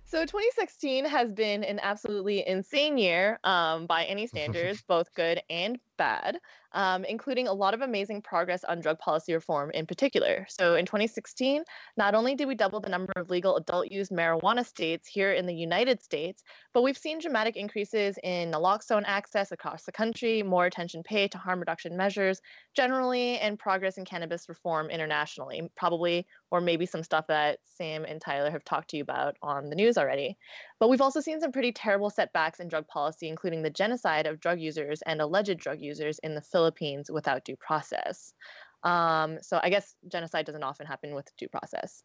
So 0.07 0.21
2016 0.21 1.07
has 1.07 1.33
been 1.33 1.65
an 1.65 1.81
absolutely 1.83 2.47
insane 2.47 2.99
year 2.99 3.41
um, 3.43 3.87
by 3.87 4.05
any 4.05 4.29
standards, 4.29 4.81
both 4.87 5.13
good 5.15 5.43
and 5.51 5.77
bad, 5.97 6.39
um, 6.73 7.05
including 7.05 7.47
a 7.47 7.53
lot 7.53 7.75
of 7.75 7.81
amazing 7.81 8.23
progress 8.23 8.65
on 8.65 8.81
drug 8.81 8.99
policy 8.99 9.33
reform 9.33 9.71
in 9.73 9.87
particular. 9.87 10.47
So 10.49 10.75
in 10.75 10.87
2016, 10.87 11.63
not 11.97 12.15
only 12.15 12.35
did 12.35 12.49
we 12.49 12.55
double 12.55 12.81
the 12.81 12.89
number 12.89 13.13
of 13.17 13.31
legal 13.31 13.57
adult 13.57 13.91
use 13.91 14.11
marijuana 14.11 14.67
states 14.67 15.09
here 15.09 15.33
in 15.33 15.47
the 15.47 15.55
United 15.55 16.03
States, 16.03 16.43
but 16.73 16.83
we've 16.83 16.99
seen 16.99 17.21
dramatic 17.21 17.57
increases 17.57 18.19
in 18.23 18.51
naloxone 18.51 19.05
access 19.07 19.53
across 19.53 19.85
the 19.85 19.93
country, 19.93 20.43
more 20.43 20.67
attention 20.67 21.03
paid 21.03 21.31
to 21.33 21.39
harm 21.39 21.61
reduction 21.61 21.97
measures 21.97 22.41
generally, 22.75 23.39
and 23.39 23.59
progress 23.59 23.99
in 23.99 24.05
cannabis 24.05 24.49
reform 24.49 24.91
internationally, 24.91 25.71
probably, 25.77 26.27
or 26.51 26.61
maybe 26.61 26.87
some 26.87 27.03
stuff 27.03 27.27
that 27.29 27.59
Sam 27.65 28.05
and 28.05 28.21
Tyler 28.21 28.51
have 28.51 28.65
talked 28.65 28.91
to 28.91 28.97
you 28.97 29.03
about 29.03 29.37
on 29.43 29.71
the 29.71 29.77
news 29.77 29.97
already. 29.97 30.37
But 30.81 30.89
we've 30.89 31.01
also 31.01 31.21
seen 31.21 31.41
some 31.41 31.53
pretty 31.53 31.73
terrible 31.73 32.11
setbacks 32.11 32.61
in 32.61 32.69
drug 32.69 32.87
policy, 32.89 33.29
including 33.29 33.63
the 33.63 33.71
genocide 33.71 34.27
of 34.27 34.41
drug 34.41 34.61
users 34.61 35.03
and 35.03 35.21
alleged 35.21 35.59
drug 35.59 35.81
users 35.85 36.19
in 36.21 36.35
the 36.35 36.41
Philippines 36.41 37.11
without 37.11 37.45
due 37.45 37.57
process. 37.57 38.35
Um, 38.83 39.39
so 39.43 39.61
I 39.63 39.71
guess 39.71 39.95
genocide 40.09 40.47
doesn't 40.47 40.63
often 40.63 40.87
happen 40.87 41.15
with 41.15 41.35
due 41.37 41.49
process. 41.49 42.03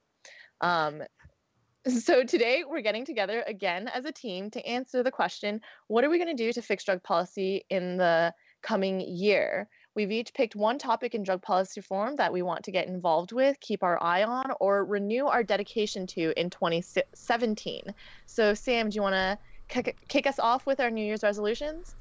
Um, 0.61 1.01
so 1.87 2.23
today 2.23 2.63
we're 2.67 2.81
getting 2.81 3.05
together 3.05 3.43
again 3.47 3.87
as 3.87 4.05
a 4.05 4.11
team 4.11 4.49
to 4.51 4.65
answer 4.65 5.01
the 5.01 5.11
question 5.11 5.61
what 5.87 6.03
are 6.03 6.09
we 6.09 6.17
going 6.17 6.35
to 6.35 6.43
do 6.43 6.51
to 6.51 6.61
fix 6.61 6.83
drug 6.83 7.03
policy 7.03 7.65
in 7.69 7.97
the 7.97 8.33
coming 8.61 9.01
year? 9.01 9.67
We've 9.95 10.11
each 10.11 10.33
picked 10.33 10.55
one 10.55 10.77
topic 10.77 11.15
in 11.15 11.23
drug 11.23 11.41
policy 11.41 11.79
reform 11.79 12.15
that 12.17 12.31
we 12.31 12.41
want 12.41 12.63
to 12.65 12.71
get 12.71 12.87
involved 12.87 13.31
with, 13.31 13.59
keep 13.59 13.83
our 13.83 14.01
eye 14.01 14.23
on, 14.23 14.51
or 14.59 14.85
renew 14.85 15.25
our 15.25 15.43
dedication 15.43 16.07
to 16.07 16.39
in 16.39 16.49
2017. 16.49 17.83
So, 18.25 18.53
Sam, 18.53 18.89
do 18.89 18.95
you 18.95 19.01
want 19.01 19.15
to 19.15 19.37
kick, 19.67 19.97
kick 20.07 20.27
us 20.27 20.39
off 20.39 20.65
with 20.65 20.79
our 20.79 20.91
New 20.91 21.03
Year's 21.03 21.23
resolutions? 21.23 21.95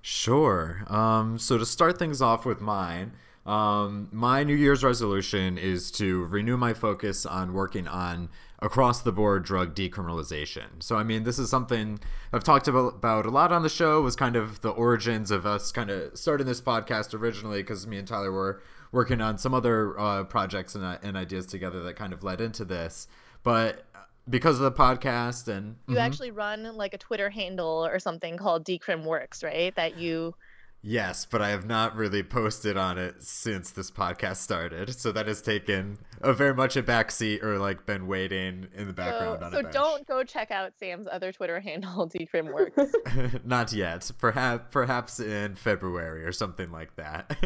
Sure. 0.00 0.84
Um, 0.86 1.38
so, 1.38 1.58
to 1.58 1.66
start 1.66 1.98
things 1.98 2.22
off 2.22 2.46
with 2.46 2.60
mine, 2.60 3.12
um, 3.46 4.08
my 4.12 4.44
New 4.44 4.54
Year's 4.54 4.84
resolution 4.84 5.56
is 5.58 5.90
to 5.92 6.24
renew 6.26 6.56
my 6.56 6.74
focus 6.74 7.24
on 7.24 7.52
working 7.54 7.88
on 7.88 8.28
across 8.60 9.02
the 9.02 9.12
board 9.12 9.44
drug 9.44 9.74
decriminalization. 9.74 10.82
So, 10.82 10.96
I 10.96 11.02
mean, 11.02 11.22
this 11.22 11.38
is 11.38 11.48
something 11.48 12.00
I've 12.32 12.44
talked 12.44 12.68
about, 12.68 13.26
a 13.26 13.30
lot 13.30 13.52
on 13.52 13.62
the 13.62 13.68
show, 13.68 14.02
was 14.02 14.16
kind 14.16 14.36
of 14.36 14.60
the 14.60 14.70
origins 14.70 15.30
of 15.30 15.46
us 15.46 15.72
kind 15.72 15.90
of 15.90 16.16
starting 16.18 16.46
this 16.46 16.60
podcast 16.60 17.18
originally 17.18 17.62
because 17.62 17.86
me 17.86 17.98
and 17.98 18.06
Tyler 18.06 18.32
were 18.32 18.60
working 18.92 19.20
on 19.20 19.38
some 19.38 19.54
other 19.54 19.98
uh, 19.98 20.24
projects 20.24 20.74
and, 20.74 20.84
uh, 20.84 20.98
and 21.02 21.16
ideas 21.16 21.46
together 21.46 21.82
that 21.82 21.96
kind 21.96 22.12
of 22.12 22.22
led 22.22 22.40
into 22.40 22.64
this. 22.64 23.08
But 23.42 23.84
because 24.28 24.56
of 24.56 24.62
the 24.62 24.72
podcast 24.72 25.48
and 25.48 25.76
you 25.86 25.94
mm-hmm. 25.94 26.04
actually 26.04 26.30
run 26.30 26.76
like 26.76 26.94
a 26.94 26.98
Twitter 26.98 27.30
handle 27.30 27.86
or 27.86 27.98
something 27.98 28.36
called 28.36 28.64
Decrim 28.64 29.04
Works, 29.04 29.42
right? 29.42 29.74
That 29.76 29.98
you 29.98 30.34
Yes, 30.80 31.26
but 31.26 31.42
I 31.42 31.48
have 31.48 31.66
not 31.66 31.96
really 31.96 32.22
posted 32.22 32.76
on 32.76 32.98
it 32.98 33.22
since 33.22 33.72
this 33.72 33.90
podcast 33.90 34.36
started. 34.36 34.94
So 34.94 35.10
that 35.10 35.26
has 35.26 35.42
taken 35.42 35.98
a 36.20 36.32
very 36.32 36.54
much 36.54 36.76
a 36.76 36.82
backseat 36.84 37.42
or 37.42 37.58
like 37.58 37.84
been 37.84 38.06
waiting 38.06 38.68
in 38.76 38.86
the 38.86 38.92
background 38.92 39.40
so, 39.40 39.60
so 39.60 39.62
don't 39.70 40.06
go 40.06 40.22
check 40.22 40.52
out 40.52 40.72
Sam's 40.78 41.08
other 41.10 41.32
Twitter 41.32 41.58
handle, 41.68 42.08
Decrim 42.08 42.52
Works. 42.52 42.92
not 43.44 43.72
yet. 43.72 44.10
Perhaps 44.18 44.66
perhaps 44.70 45.18
in 45.18 45.56
February 45.56 46.24
or 46.24 46.32
something 46.32 46.70
like 46.70 46.94
that. 46.94 47.36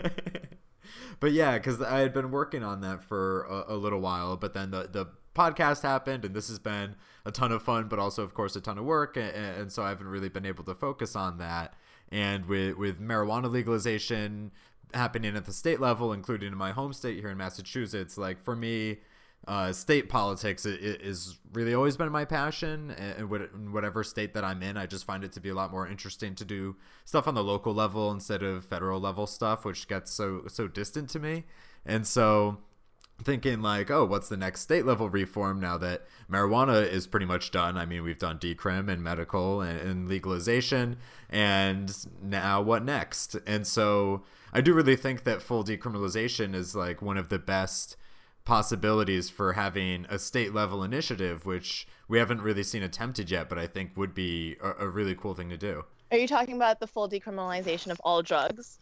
but 1.20 1.32
yeah, 1.32 1.56
because 1.56 1.80
I 1.80 2.00
had 2.00 2.12
been 2.12 2.30
working 2.30 2.62
on 2.62 2.82
that 2.82 3.02
for 3.02 3.44
a, 3.44 3.74
a 3.74 3.76
little 3.76 4.00
while, 4.00 4.36
but 4.36 4.52
then 4.52 4.72
the 4.72 4.88
the 4.92 5.06
podcast 5.34 5.82
happened 5.82 6.24
and 6.24 6.34
this 6.34 6.48
has 6.48 6.58
been 6.58 6.94
a 7.24 7.30
ton 7.30 7.52
of 7.52 7.62
fun 7.62 7.88
but 7.88 7.98
also 7.98 8.22
of 8.22 8.34
course 8.34 8.54
a 8.56 8.60
ton 8.60 8.78
of 8.78 8.84
work 8.84 9.16
and, 9.16 9.34
and 9.34 9.72
so 9.72 9.82
i 9.82 9.88
haven't 9.88 10.08
really 10.08 10.28
been 10.28 10.44
able 10.44 10.64
to 10.64 10.74
focus 10.74 11.16
on 11.16 11.38
that 11.38 11.74
and 12.10 12.46
with 12.46 12.76
with 12.76 13.00
marijuana 13.00 13.50
legalization 13.50 14.50
happening 14.94 15.36
at 15.36 15.44
the 15.44 15.52
state 15.52 15.80
level, 15.80 16.12
including 16.12 16.52
in 16.52 16.58
my 16.58 16.72
home 16.72 16.92
state 16.92 17.18
here 17.18 17.30
in 17.30 17.38
Massachusetts, 17.38 18.18
like 18.18 18.42
for 18.42 18.54
me, 18.54 18.98
uh, 19.48 19.72
state 19.72 20.08
politics 20.08 20.64
is 20.64 21.38
really 21.52 21.74
always 21.74 21.96
been 21.96 22.12
my 22.12 22.24
passion. 22.24 22.92
And 22.92 23.28
whatever 23.72 24.04
state 24.04 24.34
that 24.34 24.44
I'm 24.44 24.62
in, 24.62 24.76
I 24.76 24.86
just 24.86 25.04
find 25.04 25.24
it 25.24 25.32
to 25.32 25.40
be 25.40 25.48
a 25.48 25.54
lot 25.54 25.72
more 25.72 25.86
interesting 25.88 26.34
to 26.36 26.44
do 26.44 26.76
stuff 27.04 27.26
on 27.26 27.34
the 27.34 27.42
local 27.42 27.74
level 27.74 28.12
instead 28.12 28.42
of 28.42 28.64
federal 28.64 29.00
level 29.00 29.26
stuff, 29.26 29.64
which 29.64 29.88
gets 29.88 30.12
so 30.12 30.42
so 30.46 30.68
distant 30.68 31.10
to 31.10 31.18
me. 31.18 31.44
And 31.84 32.06
so 32.06 32.58
thinking 33.22 33.62
like, 33.62 33.90
oh, 33.90 34.04
what's 34.04 34.28
the 34.28 34.36
next 34.36 34.60
state 34.60 34.84
level 34.84 35.08
reform 35.08 35.60
now 35.60 35.78
that 35.78 36.06
marijuana 36.30 36.86
is 36.88 37.06
pretty 37.06 37.26
much 37.26 37.50
done? 37.50 37.76
I 37.76 37.86
mean, 37.86 38.02
we've 38.02 38.18
done 38.18 38.38
decrim 38.38 38.90
and 38.90 39.02
medical 39.02 39.60
and, 39.60 39.80
and 39.80 40.08
legalization, 40.08 40.96
and 41.30 41.94
now 42.22 42.60
what 42.62 42.84
next? 42.84 43.36
And 43.46 43.66
so 43.66 44.22
I 44.52 44.60
do 44.60 44.74
really 44.74 44.96
think 44.96 45.24
that 45.24 45.42
full 45.42 45.64
decriminalization 45.64 46.54
is 46.54 46.74
like 46.74 47.00
one 47.00 47.16
of 47.16 47.28
the 47.28 47.38
best 47.38 47.96
possibilities 48.44 49.30
for 49.30 49.52
having 49.52 50.06
a 50.10 50.18
state 50.18 50.52
level 50.52 50.82
initiative, 50.82 51.46
which 51.46 51.86
we 52.08 52.18
haven't 52.18 52.42
really 52.42 52.62
seen 52.62 52.82
attempted 52.82 53.30
yet, 53.30 53.48
but 53.48 53.58
I 53.58 53.66
think 53.66 53.96
would 53.96 54.14
be 54.14 54.56
a, 54.60 54.86
a 54.86 54.88
really 54.88 55.14
cool 55.14 55.34
thing 55.34 55.48
to 55.50 55.56
do. 55.56 55.84
Are 56.10 56.18
you 56.18 56.26
talking 56.26 56.56
about 56.56 56.80
the 56.80 56.86
full 56.86 57.08
decriminalization 57.08 57.90
of 57.90 58.00
all 58.04 58.20
drugs? 58.22 58.78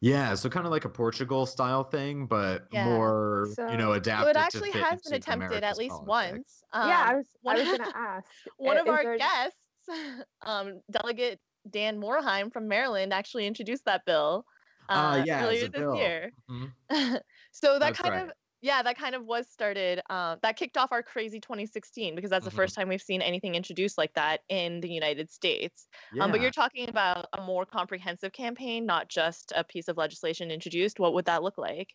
Yeah, 0.00 0.34
so 0.34 0.48
kind 0.48 0.64
of 0.64 0.72
like 0.72 0.86
a 0.86 0.88
Portugal 0.88 1.44
style 1.44 1.84
thing, 1.84 2.26
but 2.26 2.66
yeah. 2.72 2.86
more 2.86 3.48
so, 3.54 3.68
you 3.70 3.76
know 3.76 3.92
adapted. 3.92 4.24
So 4.24 4.30
it 4.30 4.36
actually 4.36 4.70
has 4.70 5.02
been 5.02 5.14
attempted 5.14 5.62
at 5.62 5.76
least 5.76 5.90
politics. 5.90 6.32
once. 6.32 6.62
Um, 6.72 6.88
yeah, 6.88 7.06
I 7.06 7.14
was 7.16 7.26
I 7.46 7.54
was 7.54 7.78
gonna 7.78 7.92
ask. 7.96 8.26
one 8.56 8.78
of 8.78 8.88
our 8.88 9.02
there... 9.02 9.18
guests, 9.18 9.58
um, 10.42 10.80
Delegate 10.90 11.38
Dan 11.68 12.00
Morhaim 12.00 12.50
from 12.50 12.66
Maryland, 12.66 13.12
actually 13.12 13.46
introduced 13.46 13.84
that 13.84 14.06
bill. 14.06 14.46
Uh, 14.88 14.92
uh 14.92 15.22
yeah, 15.26 15.44
earlier 15.44 15.68
this 15.68 15.80
bill. 15.80 15.94
year. 15.94 16.30
Mm-hmm. 16.50 17.16
so 17.52 17.74
that 17.74 17.80
That's 17.80 18.00
kind 18.00 18.14
right. 18.14 18.24
of 18.24 18.30
yeah, 18.62 18.82
that 18.82 18.98
kind 18.98 19.14
of 19.14 19.24
was 19.24 19.48
started. 19.48 20.00
Uh, 20.10 20.36
that 20.42 20.56
kicked 20.56 20.76
off 20.76 20.92
our 20.92 21.02
crazy 21.02 21.40
2016 21.40 22.14
because 22.14 22.30
that's 22.30 22.44
mm-hmm. 22.44 22.50
the 22.50 22.56
first 22.56 22.74
time 22.74 22.88
we've 22.88 23.00
seen 23.00 23.22
anything 23.22 23.54
introduced 23.54 23.96
like 23.96 24.12
that 24.14 24.40
in 24.48 24.80
the 24.80 24.88
United 24.88 25.30
States. 25.30 25.88
Yeah. 26.12 26.24
Um, 26.24 26.30
but 26.30 26.40
you're 26.40 26.50
talking 26.50 26.88
about 26.88 27.26
a 27.36 27.42
more 27.42 27.64
comprehensive 27.64 28.32
campaign, 28.32 28.84
not 28.84 29.08
just 29.08 29.52
a 29.56 29.64
piece 29.64 29.88
of 29.88 29.96
legislation 29.96 30.50
introduced. 30.50 31.00
What 31.00 31.14
would 31.14 31.24
that 31.24 31.42
look 31.42 31.56
like? 31.56 31.94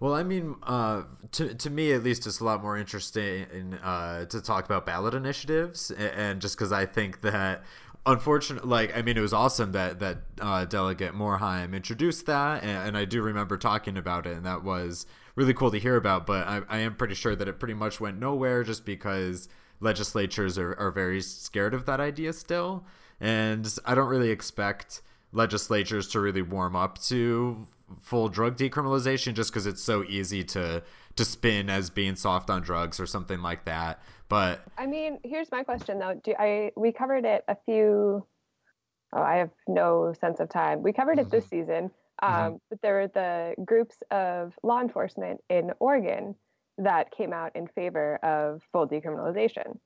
Well, 0.00 0.14
I 0.14 0.22
mean, 0.22 0.54
uh, 0.62 1.02
to 1.32 1.54
to 1.54 1.70
me 1.70 1.92
at 1.92 2.04
least, 2.04 2.26
it's 2.26 2.38
a 2.38 2.44
lot 2.44 2.62
more 2.62 2.76
interesting 2.76 3.46
in, 3.52 3.74
uh, 3.74 4.26
to 4.26 4.40
talk 4.40 4.64
about 4.64 4.86
ballot 4.86 5.12
initiatives, 5.12 5.90
and, 5.90 6.12
and 6.12 6.40
just 6.40 6.56
because 6.56 6.70
I 6.70 6.86
think 6.86 7.20
that 7.22 7.64
unfortunately, 8.06 8.70
like 8.70 8.96
I 8.96 9.02
mean, 9.02 9.16
it 9.16 9.20
was 9.20 9.32
awesome 9.32 9.72
that 9.72 9.98
that 9.98 10.18
uh, 10.40 10.64
Delegate 10.66 11.14
Morhaim 11.14 11.74
introduced 11.74 12.26
that, 12.26 12.62
and, 12.62 12.88
and, 12.88 12.96
I 12.96 13.06
do 13.06 13.22
remember 13.22 13.56
talking 13.58 13.96
about 13.96 14.24
it, 14.26 14.36
and 14.36 14.46
that 14.46 14.62
was 14.62 15.04
really 15.38 15.54
cool 15.54 15.70
to 15.70 15.78
hear 15.78 15.96
about. 15.96 16.26
But 16.26 16.46
I, 16.46 16.62
I 16.68 16.78
am 16.78 16.96
pretty 16.96 17.14
sure 17.14 17.36
that 17.36 17.48
it 17.48 17.58
pretty 17.60 17.74
much 17.74 18.00
went 18.00 18.18
nowhere 18.18 18.64
just 18.64 18.84
because 18.84 19.48
legislatures 19.80 20.58
are, 20.58 20.74
are 20.74 20.90
very 20.90 21.22
scared 21.22 21.72
of 21.72 21.86
that 21.86 22.00
idea 22.00 22.32
still, 22.32 22.84
and 23.20 23.72
I 23.86 23.94
don't 23.94 24.08
really 24.08 24.30
expect 24.30 25.00
legislatures 25.32 26.08
to 26.08 26.20
really 26.20 26.42
warm 26.42 26.74
up 26.74 26.98
to 27.02 27.66
full 28.00 28.28
drug 28.28 28.56
decriminalization 28.56 29.34
just 29.34 29.50
because 29.50 29.66
it's 29.66 29.82
so 29.82 30.04
easy 30.04 30.42
to 30.44 30.82
to 31.16 31.24
spin 31.24 31.70
as 31.70 31.88
being 31.88 32.16
soft 32.16 32.50
on 32.50 32.60
drugs 32.60 33.00
or 33.00 33.06
something 33.06 33.40
like 33.40 33.64
that. 33.64 34.02
But 34.28 34.62
I 34.76 34.86
mean, 34.86 35.20
here's 35.24 35.50
my 35.52 35.62
question 35.62 36.00
though. 36.00 36.20
Do 36.22 36.34
I 36.38 36.72
we 36.76 36.92
covered 36.92 37.24
it 37.24 37.44
a 37.46 37.56
few 37.64 38.26
oh, 39.12 39.22
I 39.22 39.36
have 39.36 39.50
no 39.68 40.12
sense 40.20 40.40
of 40.40 40.48
time. 40.48 40.82
We 40.82 40.92
covered 40.92 41.18
it 41.18 41.30
this 41.30 41.44
mm-hmm. 41.44 41.60
season. 41.60 41.90
Um, 42.20 42.32
mm-hmm. 42.32 42.56
but 42.70 42.82
there 42.82 42.94
were 42.94 43.08
the 43.08 43.54
groups 43.64 43.96
of 44.10 44.54
law 44.62 44.80
enforcement 44.80 45.40
in 45.48 45.72
Oregon 45.78 46.34
that 46.78 47.10
came 47.10 47.32
out 47.32 47.54
in 47.54 47.66
favor 47.68 48.16
of 48.16 48.62
full 48.72 48.88
decriminalization. 48.88 49.78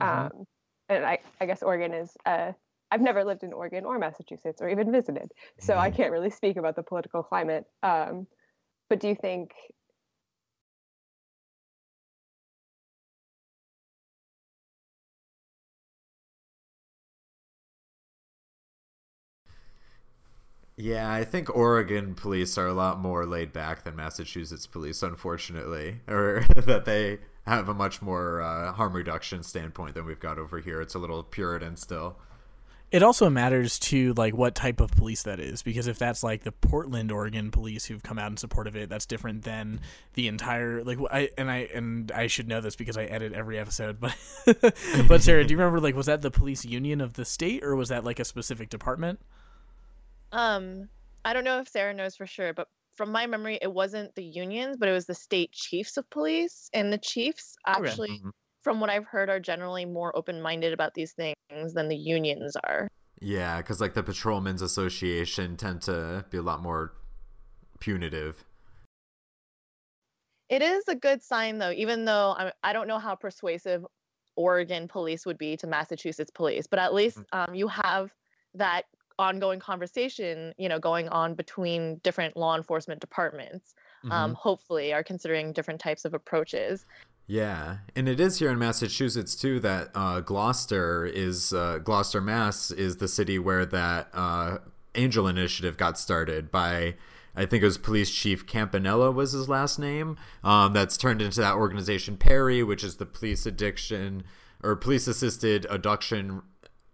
Mm-hmm. 0.00 0.08
Um, 0.08 0.44
and 0.88 1.04
I, 1.04 1.18
I 1.40 1.46
guess 1.46 1.62
Oregon 1.62 1.92
is 1.92 2.16
uh, 2.24 2.52
I've 2.90 3.00
never 3.00 3.24
lived 3.24 3.42
in 3.42 3.52
Oregon 3.52 3.84
or 3.84 3.98
Massachusetts 3.98 4.62
or 4.62 4.68
even 4.68 4.90
visited, 4.90 5.30
so 5.58 5.76
I 5.76 5.88
mm-hmm. 5.88 5.96
can't 5.96 6.12
really 6.12 6.30
speak 6.30 6.56
about 6.56 6.76
the 6.76 6.82
political 6.82 7.22
climate. 7.22 7.64
Um, 7.82 8.26
but 8.88 9.00
do 9.00 9.08
you 9.08 9.14
think 9.14 9.50
Yeah, 20.80 21.12
I 21.12 21.24
think 21.24 21.54
Oregon 21.54 22.14
police 22.14 22.56
are 22.56 22.68
a 22.68 22.72
lot 22.72 23.00
more 23.00 23.26
laid 23.26 23.52
back 23.52 23.82
than 23.82 23.96
Massachusetts 23.96 24.68
police, 24.68 25.02
unfortunately, 25.02 26.00
or 26.08 26.44
that 26.56 26.84
they 26.84 27.18
have 27.46 27.68
a 27.68 27.74
much 27.74 28.00
more 28.00 28.40
uh, 28.40 28.72
harm 28.72 28.94
reduction 28.94 29.42
standpoint 29.42 29.94
than 29.94 30.06
we've 30.06 30.20
got 30.20 30.38
over 30.38 30.60
here. 30.60 30.80
It's 30.80 30.94
a 30.94 31.00
little 31.00 31.24
Puritan 31.24 31.76
still. 31.76 32.16
It 32.92 33.02
also 33.02 33.28
matters 33.28 33.78
to 33.80 34.14
like 34.14 34.34
what 34.34 34.54
type 34.54 34.80
of 34.80 34.92
police 34.92 35.24
that 35.24 35.40
is, 35.40 35.62
because 35.62 35.88
if 35.88 35.98
that's 35.98 36.22
like 36.22 36.44
the 36.44 36.52
Portland, 36.52 37.10
Oregon 37.10 37.50
police 37.50 37.84
who've 37.84 38.02
come 38.02 38.18
out 38.18 38.30
in 38.30 38.36
support 38.36 38.66
of 38.66 38.76
it, 38.76 38.88
that's 38.88 39.04
different 39.04 39.42
than 39.42 39.80
the 40.14 40.28
entire 40.28 40.84
like 40.84 40.98
I 41.10 41.28
and 41.36 41.50
I 41.50 41.68
and 41.74 42.10
I 42.12 42.28
should 42.28 42.48
know 42.48 42.62
this 42.62 42.76
because 42.76 42.96
I 42.96 43.04
edit 43.04 43.34
every 43.34 43.58
episode, 43.58 44.00
but 44.00 44.16
but 45.08 45.22
Sarah, 45.22 45.44
do 45.44 45.52
you 45.52 45.58
remember 45.58 45.80
like 45.80 45.96
was 45.96 46.06
that 46.06 46.22
the 46.22 46.30
police 46.30 46.64
union 46.64 47.02
of 47.02 47.12
the 47.12 47.26
state 47.26 47.62
or 47.62 47.76
was 47.76 47.90
that 47.90 48.04
like 48.04 48.20
a 48.20 48.24
specific 48.24 48.70
department? 48.70 49.18
Um, 50.32 50.88
I 51.24 51.32
don't 51.32 51.44
know 51.44 51.60
if 51.60 51.68
Sarah 51.68 51.94
knows 51.94 52.16
for 52.16 52.26
sure, 52.26 52.52
but 52.52 52.68
from 52.94 53.12
my 53.12 53.26
memory, 53.26 53.58
it 53.60 53.72
wasn't 53.72 54.14
the 54.14 54.24
unions, 54.24 54.76
but 54.78 54.88
it 54.88 54.92
was 54.92 55.06
the 55.06 55.14
state 55.14 55.52
chiefs 55.52 55.96
of 55.96 56.08
police. 56.10 56.68
And 56.72 56.92
the 56.92 56.98
chiefs 56.98 57.56
actually, 57.66 58.20
Mhm. 58.20 58.32
from 58.62 58.80
what 58.80 58.90
I've 58.90 59.06
heard, 59.06 59.30
are 59.30 59.40
generally 59.40 59.84
more 59.84 60.14
open 60.16 60.42
minded 60.42 60.72
about 60.72 60.94
these 60.94 61.12
things 61.12 61.74
than 61.74 61.88
the 61.88 61.96
unions 61.96 62.56
are. 62.56 62.88
Yeah, 63.20 63.58
because 63.58 63.80
like 63.80 63.94
the 63.94 64.02
Patrolmen's 64.02 64.62
Association 64.62 65.56
tend 65.56 65.82
to 65.82 66.24
be 66.30 66.38
a 66.38 66.42
lot 66.42 66.60
more 66.60 66.94
punitive. 67.80 68.44
It 70.48 70.62
is 70.62 70.84
a 70.88 70.94
good 70.94 71.22
sign, 71.22 71.58
though, 71.58 71.72
even 71.72 72.04
though 72.04 72.34
I, 72.38 72.52
I 72.62 72.72
don't 72.72 72.88
know 72.88 72.98
how 72.98 73.14
persuasive 73.14 73.84
Oregon 74.36 74.88
police 74.88 75.26
would 75.26 75.36
be 75.36 75.56
to 75.58 75.66
Massachusetts 75.66 76.30
police, 76.30 76.66
but 76.66 76.78
at 76.78 76.94
least 76.94 77.18
um, 77.32 77.54
you 77.54 77.68
have 77.68 78.14
that 78.54 78.86
ongoing 79.18 79.60
conversation, 79.60 80.54
you 80.58 80.68
know, 80.68 80.78
going 80.78 81.08
on 81.08 81.34
between 81.34 81.96
different 81.98 82.36
law 82.36 82.56
enforcement 82.56 83.00
departments. 83.00 83.74
Um, 84.10 84.34
hopefully, 84.34 84.92
are 84.92 85.02
considering 85.02 85.52
different 85.52 85.80
types 85.80 86.04
of 86.04 86.14
approaches. 86.14 86.86
Yeah, 87.26 87.78
and 87.94 88.08
it 88.08 88.20
is 88.20 88.38
here 88.38 88.50
in 88.50 88.58
Massachusetts 88.58 89.36
too 89.36 89.60
that 89.60 89.90
uh, 89.94 90.20
Gloucester 90.20 91.04
is 91.04 91.52
uh, 91.52 91.78
Gloucester, 91.78 92.22
Mass 92.22 92.70
is 92.70 92.96
the 92.96 93.08
city 93.08 93.38
where 93.38 93.66
that 93.66 94.08
uh, 94.14 94.58
Angel 94.94 95.28
Initiative 95.28 95.76
got 95.76 95.98
started 95.98 96.50
by. 96.50 96.94
I 97.36 97.44
think 97.44 97.62
it 97.62 97.66
was 97.66 97.78
Police 97.78 98.10
Chief 98.10 98.46
Campanello 98.46 99.14
was 99.14 99.32
his 99.32 99.48
last 99.48 99.78
name. 99.78 100.16
Um, 100.42 100.72
that's 100.72 100.96
turned 100.96 101.20
into 101.20 101.40
that 101.40 101.54
organization 101.54 102.16
PAARI, 102.16 102.66
which 102.66 102.82
is 102.82 102.96
the 102.96 103.06
police 103.06 103.46
addiction 103.46 104.24
or 104.62 104.74
police 104.74 105.06
assisted 105.06 105.66
addiction 105.70 106.42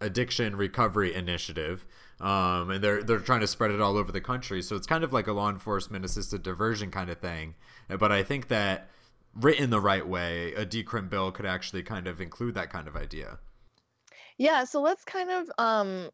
addiction 0.00 0.56
recovery 0.56 1.14
initiative. 1.14 1.86
Um, 2.20 2.70
and 2.70 2.84
they're 2.84 3.02
they're 3.02 3.18
trying 3.18 3.40
to 3.40 3.46
spread 3.46 3.70
it 3.70 3.80
all 3.80 3.96
over 3.96 4.12
the 4.12 4.20
country. 4.20 4.62
So 4.62 4.76
it's 4.76 4.86
kind 4.86 5.04
of 5.04 5.12
like 5.12 5.26
a 5.26 5.32
law 5.32 5.50
enforcement 5.50 6.04
assisted 6.04 6.42
diversion 6.42 6.90
kind 6.90 7.10
of 7.10 7.18
thing. 7.18 7.54
But 7.88 8.12
I 8.12 8.22
think 8.22 8.48
that 8.48 8.88
written 9.34 9.70
the 9.70 9.80
right 9.80 10.06
way, 10.06 10.54
a 10.54 10.64
decrim 10.64 11.10
bill 11.10 11.32
could 11.32 11.46
actually 11.46 11.82
kind 11.82 12.06
of 12.06 12.20
include 12.20 12.54
that 12.54 12.70
kind 12.70 12.86
of 12.86 12.96
idea. 12.96 13.38
Yeah, 14.38 14.64
so 14.64 14.80
let's 14.80 15.04
kind 15.04 15.30
of 15.30 15.50
um, 15.58 16.10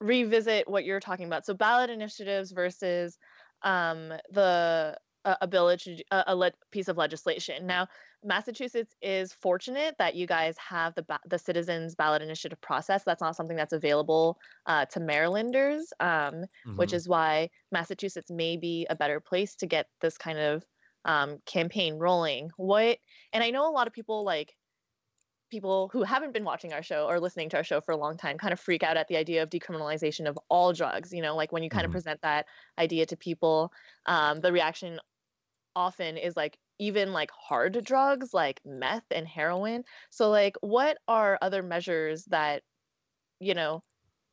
revisit 0.00 0.68
what 0.68 0.84
you're 0.84 1.00
talking 1.00 1.26
about. 1.26 1.46
So 1.46 1.54
ballot 1.54 1.90
initiatives 1.90 2.52
versus 2.52 3.18
um, 3.62 4.12
the 4.30 4.96
uh, 5.24 5.34
ability 5.40 5.96
to, 5.96 6.04
a, 6.10 6.24
a 6.28 6.36
le- 6.36 6.52
piece 6.70 6.88
of 6.88 6.96
legislation. 6.96 7.66
Now, 7.66 7.88
Massachusetts 8.24 8.94
is 9.02 9.32
fortunate 9.32 9.96
that 9.98 10.14
you 10.14 10.26
guys 10.26 10.56
have 10.58 10.94
the 10.94 11.02
ba- 11.02 11.20
the 11.26 11.38
citizens 11.38 11.94
ballot 11.94 12.22
initiative 12.22 12.60
process. 12.60 13.02
That's 13.04 13.20
not 13.20 13.36
something 13.36 13.56
that's 13.56 13.72
available 13.72 14.38
uh, 14.66 14.86
to 14.86 15.00
Marylanders, 15.00 15.92
um, 16.00 16.44
which 16.76 16.92
Mhm. 16.92 16.94
is 16.94 17.08
why 17.08 17.50
Massachusetts 17.72 18.30
may 18.30 18.56
be 18.56 18.86
a 18.90 18.96
better 18.96 19.20
place 19.20 19.56
to 19.56 19.66
get 19.66 19.88
this 20.00 20.16
kind 20.18 20.38
of 20.38 20.64
um, 21.04 21.38
campaign 21.46 21.94
rolling. 21.98 22.50
What 22.56 22.98
and 23.32 23.42
I 23.42 23.50
know 23.50 23.68
a 23.68 23.72
lot 23.72 23.86
of 23.88 23.92
people 23.92 24.24
like 24.24 24.54
people 25.50 25.90
who 25.92 26.02
haven't 26.02 26.32
been 26.32 26.44
watching 26.44 26.72
our 26.72 26.82
show 26.82 27.06
or 27.06 27.20
listening 27.20 27.50
to 27.50 27.58
our 27.58 27.64
show 27.64 27.80
for 27.80 27.92
a 27.92 27.96
long 27.96 28.16
time 28.16 28.38
kind 28.38 28.52
of 28.54 28.60
freak 28.60 28.82
out 28.82 28.96
at 28.96 29.08
the 29.08 29.16
idea 29.16 29.42
of 29.42 29.50
decriminalization 29.50 30.26
of 30.26 30.38
all 30.48 30.72
drugs. 30.72 31.12
You 31.12 31.20
know, 31.20 31.36
like 31.36 31.52
when 31.52 31.62
you 31.62 31.68
kind 31.68 31.84
Mhm. 31.84 31.84
of 31.84 31.90
present 31.90 32.20
that 32.22 32.46
idea 32.78 33.04
to 33.06 33.16
people, 33.16 33.70
um, 34.06 34.40
the 34.40 34.52
reaction 34.52 34.98
often 35.76 36.16
is 36.18 36.36
like 36.36 36.58
even 36.82 37.12
like 37.12 37.30
hard 37.30 37.78
drugs 37.84 38.34
like 38.34 38.60
meth 38.64 39.04
and 39.12 39.26
heroin. 39.26 39.84
So 40.10 40.30
like 40.30 40.56
what 40.62 40.98
are 41.06 41.38
other 41.40 41.62
measures 41.62 42.24
that 42.24 42.64
you 43.38 43.54
know 43.54 43.84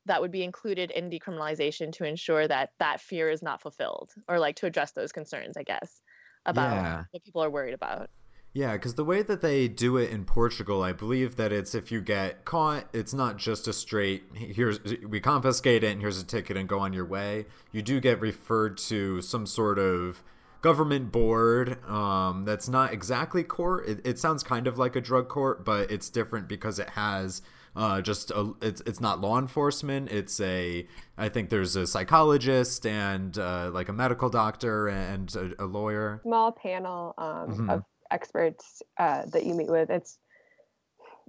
that 0.08 0.22
would 0.22 0.32
be 0.32 0.44
included 0.44 0.90
in 0.90 1.12
decriminalization 1.12 1.92
to 1.94 2.06
ensure 2.06 2.48
that 2.48 2.72
that 2.80 3.02
fear 3.02 3.30
is 3.30 3.44
not 3.44 3.62
fulfilled 3.62 4.10
or 4.28 4.40
like 4.40 4.56
to 4.56 4.66
address 4.66 4.94
those 4.94 5.12
concerns, 5.12 5.58
I 5.58 5.64
guess, 5.64 6.02
about 6.48 6.72
Yeah. 6.72 7.04
what 7.12 7.24
people 7.24 7.44
are 7.44 7.50
worried 7.52 7.76
about. 7.76 8.10
Yeah, 8.52 8.74
because 8.74 8.96
the 8.96 9.06
way 9.06 9.22
that 9.22 9.42
they 9.42 9.68
do 9.68 9.98
it 9.98 10.10
in 10.10 10.26
Portugal, 10.26 10.82
I 10.82 10.92
believe 10.92 11.36
that 11.36 11.52
it's 11.52 11.76
if 11.76 11.92
you 11.92 12.02
get 12.02 12.46
caught, 12.46 12.90
it's 12.94 13.14
not 13.14 13.38
just 13.38 13.68
a 13.68 13.74
straight 13.74 14.24
here's 14.34 14.80
we 15.08 15.20
confiscate 15.20 15.84
it 15.84 15.92
and 15.92 16.02
here's 16.02 16.20
a 16.20 16.26
ticket 16.26 16.58
and 16.58 16.68
go 16.68 16.80
on 16.80 16.92
your 16.94 17.06
way. 17.06 17.46
You 17.72 17.84
do 17.84 18.00
get 18.00 18.20
referred 18.20 18.80
to 18.90 19.22
some 19.22 19.46
sort 19.46 19.78
of 19.78 20.24
government 20.62 21.12
board 21.12 21.84
um, 21.88 22.46
that's 22.46 22.68
not 22.68 22.94
exactly 22.94 23.44
court. 23.44 23.88
It, 23.88 24.06
it 24.06 24.20
sounds 24.20 24.44
kind 24.44 24.68
of 24.68 24.78
like 24.78 24.96
a 24.96 25.02
drug 25.02 25.28
court, 25.30 25.64
but 25.66 25.90
it's 25.92 26.10
different 26.10 26.48
because 26.48 26.80
it 26.80 26.90
has 26.92 27.42
uh, 27.76 28.02
just 28.02 28.32
a, 28.32 28.54
it's 28.62 28.82
it's 28.82 29.00
not 29.00 29.22
law 29.22 29.38
enforcement. 29.38 30.12
It's 30.12 30.40
a 30.42 30.88
I 31.18 31.30
think 31.30 31.50
there's 31.50 31.76
a 31.76 31.86
psychologist 31.88 32.86
and 32.86 33.38
uh, 33.38 33.70
like 33.72 33.90
a 33.90 33.94
medical 33.94 34.30
doctor 34.30 34.88
and 34.88 35.34
a, 35.36 35.64
a 35.64 35.66
lawyer. 35.66 36.20
small 36.24 36.52
panel 36.52 37.14
um, 37.18 37.50
Mhm. 37.50 37.70
of 37.70 37.84
experts 38.12 38.82
uh, 38.98 39.26
that 39.28 39.46
you 39.46 39.54
meet 39.54 39.70
with. 39.70 39.90
It's 39.90 40.18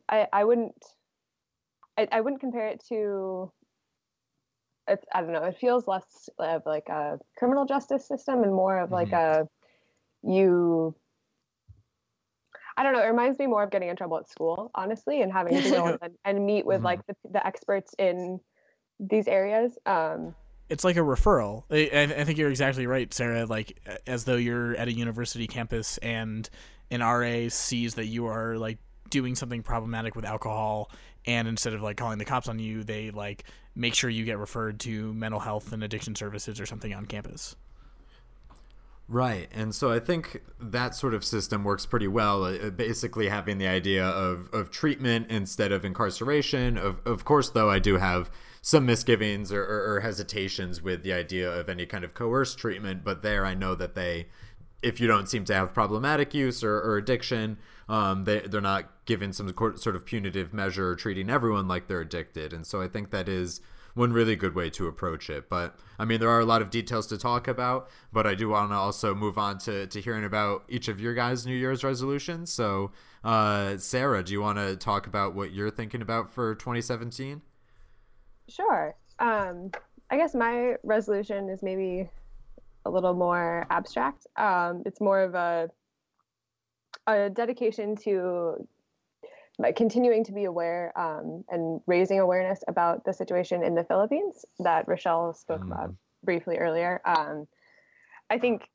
I 0.09 0.27
I 0.33 0.45
wouldn't 0.45 0.75
I, 1.99 2.09
I 2.11 2.21
wouldn't 2.21 2.41
compare 2.41 2.69
it 2.69 2.83
to 2.89 3.53
it's 4.91 5.05
I 5.15 5.21
don't 5.23 5.33
know. 5.33 5.45
It 5.45 5.57
feels 5.59 5.87
less 5.87 6.29
of 6.39 6.63
like 6.67 6.89
a 6.89 7.19
criminal 7.37 7.65
justice 7.67 8.07
system 8.07 8.43
and 8.43 8.53
more 8.53 8.79
of 8.79 8.91
like 8.91 9.13
a 9.13 9.49
you. 10.23 10.95
I 12.77 12.83
don't 12.83 12.93
know. 12.93 13.03
It 13.03 13.07
reminds 13.09 13.39
me 13.39 13.47
more 13.47 13.63
of 13.63 13.71
getting 13.71 13.89
in 13.89 13.97
trouble 13.97 14.19
at 14.19 14.29
school, 14.29 14.71
honestly, 14.75 15.23
and 15.23 15.33
having 15.33 15.61
to 15.61 15.71
go 15.71 15.99
and, 16.03 16.13
and 16.25 16.47
meet 16.47 16.65
with 16.65 16.81
Mhm. 16.81 16.85
like 16.85 17.07
the, 17.07 17.15
the 17.33 17.47
experts 17.47 17.95
in 17.99 18.41
these 18.99 19.29
areas. 19.29 19.79
Um, 19.87 20.35
it's 20.69 20.85
like 20.85 20.97
a 20.97 21.01
referral. 21.01 21.65
I, 21.71 21.91
I 21.93 22.03
I 22.21 22.25
think 22.25 22.39
you're 22.39 22.51
exactly 22.51 22.87
right, 22.87 23.13
Sarah. 23.13 23.45
Like 23.45 23.81
as 24.07 24.25
though 24.25 24.37
you're 24.37 24.75
at 24.77 24.89
a 24.89 24.93
university 24.93 25.47
campus 25.47 25.99
and 25.99 26.49
an 26.91 27.01
RA 27.01 27.49
sees 27.49 27.95
that 27.97 28.07
you 28.07 28.27
are 28.27 28.57
like 28.57 28.79
doing 29.11 29.35
something 29.35 29.63
problematic 29.63 30.17
with 30.17 30.25
alcohol, 30.25 30.91
and 31.27 31.47
instead 31.47 31.75
of 31.75 31.83
like 31.83 31.97
calling 31.97 32.19
the 32.19 32.25
cops 32.25 32.49
on 32.49 32.59
you, 32.59 32.83
they 32.83 33.11
like 33.11 33.45
make 33.75 33.95
sure 33.95 34.11
you 34.11 34.25
get 34.25 34.39
referred 34.39 34.81
to 34.81 35.13
mental 35.15 35.41
health 35.41 35.73
and 35.73 35.85
addiction 35.85 36.15
services 36.15 36.61
or 36.61 36.67
something 36.67 36.95
on 36.95 37.07
campus. 37.07 37.57
Right. 39.11 39.49
And 39.53 39.75
so 39.75 39.91
I 39.91 39.99
think 39.99 40.41
that 40.61 40.95
sort 40.95 41.15
of 41.15 41.25
system 41.25 41.65
works 41.65 41.85
pretty 41.85 42.07
well, 42.07 42.45
uh, 42.45 42.71
basically 42.71 43.29
having 43.29 43.59
the 43.59 43.67
idea 43.67 44.07
of, 44.07 44.49
of 44.53 44.71
treatment 44.71 45.27
instead 45.31 45.73
of 45.73 45.85
incarceration. 45.85 46.79
Of, 46.79 47.01
of 47.05 47.25
course, 47.25 47.51
though, 47.51 47.69
I 47.69 47.81
do 47.81 47.97
have 47.97 48.31
some 48.63 48.87
misgivings 48.87 49.53
or, 49.53 49.65
or, 49.65 49.95
or 49.95 50.01
hesitations 50.01 50.81
with 50.81 51.03
the 51.03 51.13
idea 51.13 51.51
of 51.51 51.69
any 51.69 51.87
kind 51.87 52.05
of 52.05 52.15
coerced 52.15 52.59
treatment, 52.59 53.03
but 53.03 53.23
there 53.23 53.45
I 53.45 53.55
know 53.55 53.75
that 53.75 53.97
they, 53.97 54.29
if 54.81 55.01
you 55.01 55.09
don't 55.09 55.29
seem 55.29 55.45
to 55.47 55.55
have 55.55 55.75
problematic 55.75 56.33
use 56.33 56.63
or, 56.63 56.77
or 56.77 56.97
addiction, 56.97 57.59
um, 57.91 58.23
they, 58.23 58.39
they're 58.39 58.61
not 58.61 58.89
given 59.05 59.33
some 59.33 59.53
sort 59.77 59.97
of 59.97 60.07
punitive 60.07 60.55
measure 60.55 60.95
treating 60.95 61.29
everyone 61.29 61.67
like 61.67 61.89
they're 61.89 62.01
addicted. 62.01 62.53
And 62.53 62.65
so 62.65 62.81
I 62.81 62.87
think 62.87 63.11
that 63.11 63.29
is 63.29 63.61
one 63.95 64.13
really 64.13 64.37
good 64.37 64.55
way 64.55 64.71
to 64.71 64.87
approach 64.87 65.29
it. 65.29 65.49
But 65.49 65.77
I 65.99 66.05
mean, 66.05 66.21
there 66.21 66.31
are 66.31 66.39
a 66.39 66.45
lot 66.45 66.63
of 66.63 66.71
details 66.71 67.09
to 67.09 67.19
talk 67.19 67.49
about, 67.49 67.91
but 68.13 68.29
I 68.29 68.37
do 68.37 68.51
want 68.51 68.71
to 68.71 68.77
also 68.77 69.13
move 69.13 69.37
on 69.37 69.59
to, 69.59 69.89
to 69.89 70.01
hearing 70.01 70.25
about 70.25 70.63
each 70.69 70.87
of 70.87 71.01
your 71.01 71.15
guys' 71.15 71.45
New 71.45 71.57
Year's 71.57 71.83
resolutions. 71.83 72.53
So, 72.53 72.93
uh, 73.25 73.77
Sarah, 73.79 74.23
do 74.23 74.33
you 74.33 74.41
want 74.41 74.59
to 74.59 74.77
talk 74.77 75.09
about 75.09 75.35
what 75.35 75.53
you're 75.53 75.69
thinking 75.69 76.01
about 76.01 76.31
for 76.31 76.55
2017? 76.55 77.43
Sure. 78.49 78.95
Um, 79.19 79.73
I 80.11 80.17
guess 80.17 80.33
my 80.37 80.77
resolution 80.85 81.49
is 81.49 81.61
maybe 81.61 82.09
a 82.85 82.91
little 82.91 83.15
more 83.15 83.67
abstract. 83.69 84.29
Um, 84.37 84.85
it's 84.87 85.01
more 85.01 85.21
of 85.21 85.35
a 85.35 85.71
a 87.15 87.31
dedication 87.31 87.97
to 87.97 88.67
continuing 89.77 90.25
to 90.25 90.33
be 90.33 90.45
aware 90.45 90.99
um, 90.99 91.45
and 91.51 91.81
raising 91.87 92.19
awareness 92.19 92.65
about 92.69 93.05
the 93.05 93.13
situation 93.13 93.63
in 93.63 93.75
the 93.75 93.85
Philippines 93.85 94.45
that 94.59 94.87
Rachelle 94.87 95.37
spoke 95.37 95.63
about 95.63 95.95
briefly 96.25 96.57
earlier. 96.57 97.01
Um, 97.05 97.47
I 98.31 98.39
think, 98.39 98.69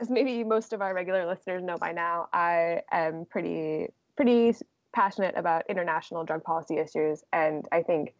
as 0.00 0.10
maybe 0.10 0.42
most 0.44 0.72
of 0.72 0.82
our 0.82 0.94
regular 0.94 1.26
listeners 1.26 1.62
know 1.62 1.76
by 1.76 1.92
now, 1.92 2.28
I 2.32 2.82
am 2.90 3.26
pretty 3.28 3.88
pretty 4.16 4.54
passionate 4.94 5.34
about 5.36 5.64
international 5.68 6.24
drug 6.24 6.42
policy 6.42 6.78
issues, 6.78 7.22
and 7.32 7.66
I 7.70 7.82
think 7.82 8.14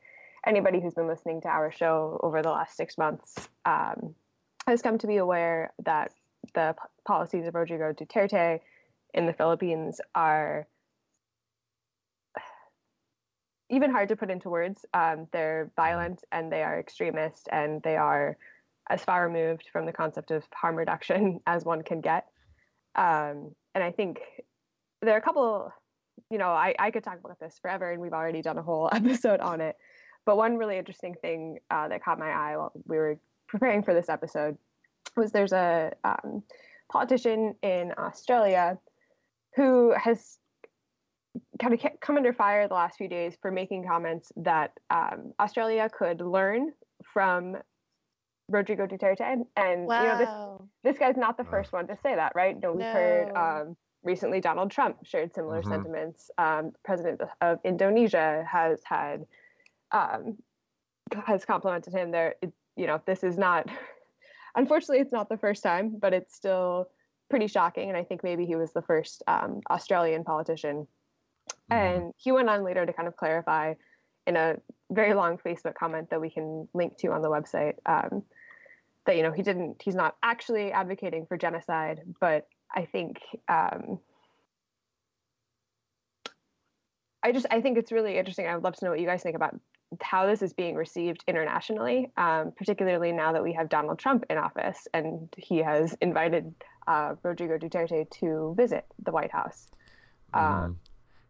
anybody 0.46 0.80
who's 0.80 0.94
been 0.94 1.08
listening 1.08 1.40
to 1.40 1.48
our 1.48 1.72
show 1.72 2.20
over 2.22 2.42
the 2.42 2.50
last 2.50 2.76
six 2.76 2.96
months 2.96 3.34
um, 3.64 4.14
has 4.66 4.82
come 4.82 4.98
to 4.98 5.06
be 5.06 5.16
aware 5.16 5.72
that 5.84 6.12
the 6.54 6.74
p- 6.78 6.88
policies 7.04 7.46
of 7.46 7.54
Rodrigo 7.54 7.92
Duterte 7.92 8.60
in 9.16 9.26
the 9.26 9.32
Philippines 9.32 10.00
are 10.14 10.66
even 13.68 13.90
hard 13.90 14.10
to 14.10 14.16
put 14.16 14.30
into 14.30 14.48
words. 14.48 14.84
Um, 14.94 15.26
they're 15.32 15.72
violent 15.74 16.22
and 16.30 16.52
they 16.52 16.62
are 16.62 16.78
extremist 16.78 17.48
and 17.50 17.82
they 17.82 17.96
are 17.96 18.36
as 18.88 19.02
far 19.02 19.26
removed 19.26 19.68
from 19.72 19.86
the 19.86 19.92
concept 19.92 20.30
of 20.30 20.44
harm 20.54 20.76
reduction 20.76 21.40
as 21.46 21.64
one 21.64 21.82
can 21.82 22.00
get. 22.00 22.26
Um, 22.94 23.54
and 23.74 23.82
I 23.82 23.90
think 23.90 24.20
there 25.02 25.14
are 25.14 25.18
a 25.18 25.22
couple, 25.22 25.72
you 26.30 26.38
know, 26.38 26.50
I, 26.50 26.74
I 26.78 26.90
could 26.90 27.02
talk 27.02 27.18
about 27.18 27.40
this 27.40 27.58
forever 27.60 27.90
and 27.90 28.00
we've 28.00 28.12
already 28.12 28.42
done 28.42 28.58
a 28.58 28.62
whole 28.62 28.88
episode 28.92 29.40
on 29.40 29.60
it. 29.60 29.76
But 30.24 30.36
one 30.36 30.56
really 30.56 30.76
interesting 30.76 31.14
thing 31.14 31.58
uh, 31.70 31.88
that 31.88 32.04
caught 32.04 32.18
my 32.18 32.30
eye 32.30 32.56
while 32.56 32.72
we 32.84 32.96
were 32.96 33.18
preparing 33.48 33.82
for 33.82 33.94
this 33.94 34.08
episode 34.08 34.58
was 35.16 35.32
there's 35.32 35.52
a 35.52 35.92
um, 36.04 36.42
politician 36.90 37.54
in 37.62 37.92
Australia 37.96 38.78
who 39.56 39.92
has 39.96 40.38
kind 41.60 41.74
of 41.74 41.80
come 42.00 42.16
under 42.16 42.32
fire 42.32 42.68
the 42.68 42.74
last 42.74 42.96
few 42.96 43.08
days 43.08 43.36
for 43.40 43.50
making 43.50 43.86
comments 43.86 44.30
that 44.36 44.72
um, 44.90 45.32
Australia 45.40 45.88
could 45.92 46.20
learn 46.20 46.72
from 47.12 47.56
Rodrigo 48.48 48.86
Duterte. 48.86 49.44
And 49.56 49.86
wow. 49.86 50.02
you 50.02 50.08
know, 50.08 50.18
this 50.82 50.92
this 50.92 50.98
guy's 50.98 51.16
not 51.16 51.36
the 51.36 51.44
first 51.44 51.72
one 51.72 51.86
to 51.88 51.96
say 52.02 52.14
that, 52.14 52.32
right? 52.34 52.56
No, 52.60 52.72
we've 52.72 52.80
no. 52.80 52.92
heard 52.92 53.36
um, 53.36 53.76
recently 54.04 54.40
Donald 54.40 54.70
Trump 54.70 54.98
shared 55.04 55.34
similar 55.34 55.60
mm-hmm. 55.60 55.70
sentiments. 55.70 56.30
Um, 56.38 56.72
President 56.84 57.20
of 57.40 57.58
Indonesia 57.64 58.44
has 58.50 58.80
had 58.84 59.26
um, 59.92 60.36
has 61.26 61.44
complimented 61.44 61.92
him. 61.92 62.10
There, 62.10 62.34
it, 62.42 62.52
you 62.76 62.86
know, 62.86 63.00
this 63.06 63.24
is 63.24 63.36
not. 63.36 63.68
Unfortunately, 64.54 65.00
it's 65.00 65.12
not 65.12 65.28
the 65.28 65.36
first 65.36 65.62
time, 65.62 65.96
but 66.00 66.14
it's 66.14 66.34
still 66.34 66.88
pretty 67.28 67.46
shocking. 67.46 67.88
And 67.88 67.96
I 67.96 68.04
think 68.04 68.22
maybe 68.22 68.46
he 68.46 68.56
was 68.56 68.72
the 68.72 68.82
first 68.82 69.22
um, 69.26 69.60
Australian 69.70 70.24
politician. 70.24 70.86
Mm-hmm. 71.70 71.74
And 71.74 72.12
he 72.16 72.32
went 72.32 72.48
on 72.48 72.64
later 72.64 72.86
to 72.86 72.92
kind 72.92 73.08
of 73.08 73.16
clarify 73.16 73.74
in 74.26 74.36
a 74.36 74.56
very 74.90 75.14
long 75.14 75.38
Facebook 75.38 75.74
comment 75.74 76.10
that 76.10 76.20
we 76.20 76.30
can 76.30 76.68
link 76.74 76.96
to 76.98 77.08
on 77.08 77.22
the 77.22 77.30
website 77.30 77.74
um, 77.86 78.22
that 79.06 79.16
you 79.16 79.22
know 79.22 79.32
he 79.32 79.42
didn't 79.42 79.80
he's 79.82 79.94
not 79.94 80.16
actually 80.22 80.72
advocating 80.72 81.26
for 81.26 81.36
genocide, 81.36 82.00
but 82.20 82.48
I 82.74 82.84
think 82.84 83.18
um, 83.48 84.00
I 87.22 87.32
just 87.32 87.46
I 87.50 87.60
think 87.60 87.78
it's 87.78 87.92
really 87.92 88.18
interesting. 88.18 88.46
I 88.46 88.54
would 88.54 88.64
love 88.64 88.76
to 88.76 88.84
know 88.84 88.90
what 88.90 89.00
you 89.00 89.06
guys 89.06 89.22
think 89.22 89.36
about 89.36 89.58
how 90.00 90.26
this 90.26 90.42
is 90.42 90.52
being 90.52 90.74
received 90.74 91.22
internationally, 91.28 92.10
um, 92.16 92.52
particularly 92.56 93.12
now 93.12 93.32
that 93.32 93.42
we 93.42 93.52
have 93.52 93.68
Donald 93.68 93.98
Trump 93.98 94.24
in 94.28 94.36
office 94.36 94.88
and 94.92 95.32
he 95.36 95.58
has 95.58 95.96
invited 96.00 96.52
uh, 96.86 97.14
Rodrigo 97.22 97.56
Duterte 97.58 98.08
to 98.20 98.54
visit 98.56 98.84
the 99.04 99.12
White 99.12 99.32
House. 99.32 99.68
Mm. 100.34 100.76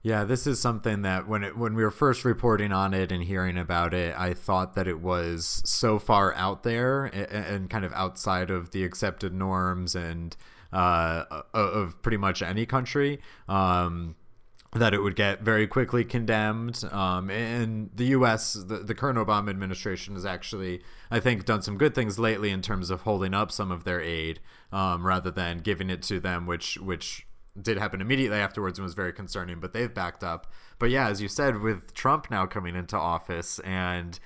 Yeah, 0.03 0.23
this 0.25 0.47
is 0.47 0.61
something 0.61 1.03
that 1.03 1.27
when 1.27 1.43
it 1.43 1.59
when 1.59 1.75
we 1.75 1.83
were 1.83 1.91
first 1.91 2.25
reporting 2.25 2.71
on 2.71 2.95
it 2.95 3.11
and 3.11 3.25
hearing 3.25 3.59
about 3.59 3.93
it, 3.93 4.15
I 4.17 4.35
thought 4.35 4.75
that 4.75 4.87
it 4.87 5.01
was 5.01 5.63
so 5.65 5.99
far 5.99 6.33
out 6.35 6.63
there 6.63 7.07
and, 7.07 7.27
and 7.27 7.71
kind 7.71 7.85
of 7.85 7.93
outside 7.93 8.51
of 8.51 8.71
the 8.71 8.85
accepted 8.85 9.35
norms 9.35 9.97
and 9.97 10.37
uh, 10.73 11.25
of 11.53 12.01
pretty 12.03 12.19
much 12.19 12.41
any 12.41 12.67
country. 12.67 13.21
Um, 13.49 14.15
that 14.73 14.93
it 14.93 15.03
would 15.03 15.17
get 15.17 15.43
very 15.43 15.67
quickly 15.67 16.05
condemned. 16.05 16.85
Um, 16.91 17.31
and 17.31 17.91
the 17.95 18.07
U.S., 18.07 18.55
the, 18.55 18.79
the 18.79 18.95
current 18.95 19.19
Obama 19.19 19.51
administration 19.51 20.15
has 20.15 20.27
actually, 20.27 20.83
I 21.11 21.21
think, 21.21 21.45
done 21.45 21.63
some 21.63 21.79
good 21.79 21.95
things 21.95 22.19
lately 22.19 22.51
in 22.51 22.63
terms 22.63 22.91
of 22.91 23.03
holding 23.03 23.35
up 23.35 23.51
some 23.51 23.71
of 23.71 23.85
their 23.85 24.01
aid 24.01 24.41
um, 24.73 25.07
rather 25.07 25.31
than 25.31 25.59
giving 25.59 25.91
it 25.91 26.03
to 26.03 26.21
them, 26.21 26.47
which 26.47 26.77
which 26.79 27.27
did 27.61 27.79
happen 27.79 28.01
immediately 28.01 28.39
afterwards 28.39 28.79
and 28.79 28.85
was 28.85 28.95
very 28.95 29.13
concerning, 29.13 29.61
but 29.61 29.73
they've 29.73 29.95
backed 29.95 30.23
up. 30.23 30.53
But 30.79 30.91
yeah, 30.91 31.09
as 31.09 31.23
you 31.23 31.29
said, 31.29 31.61
with 31.61 31.95
Trump 31.95 32.31
now 32.31 32.45
coming 32.47 32.77
into 32.77 32.99
office, 32.99 33.59
and 33.61 34.19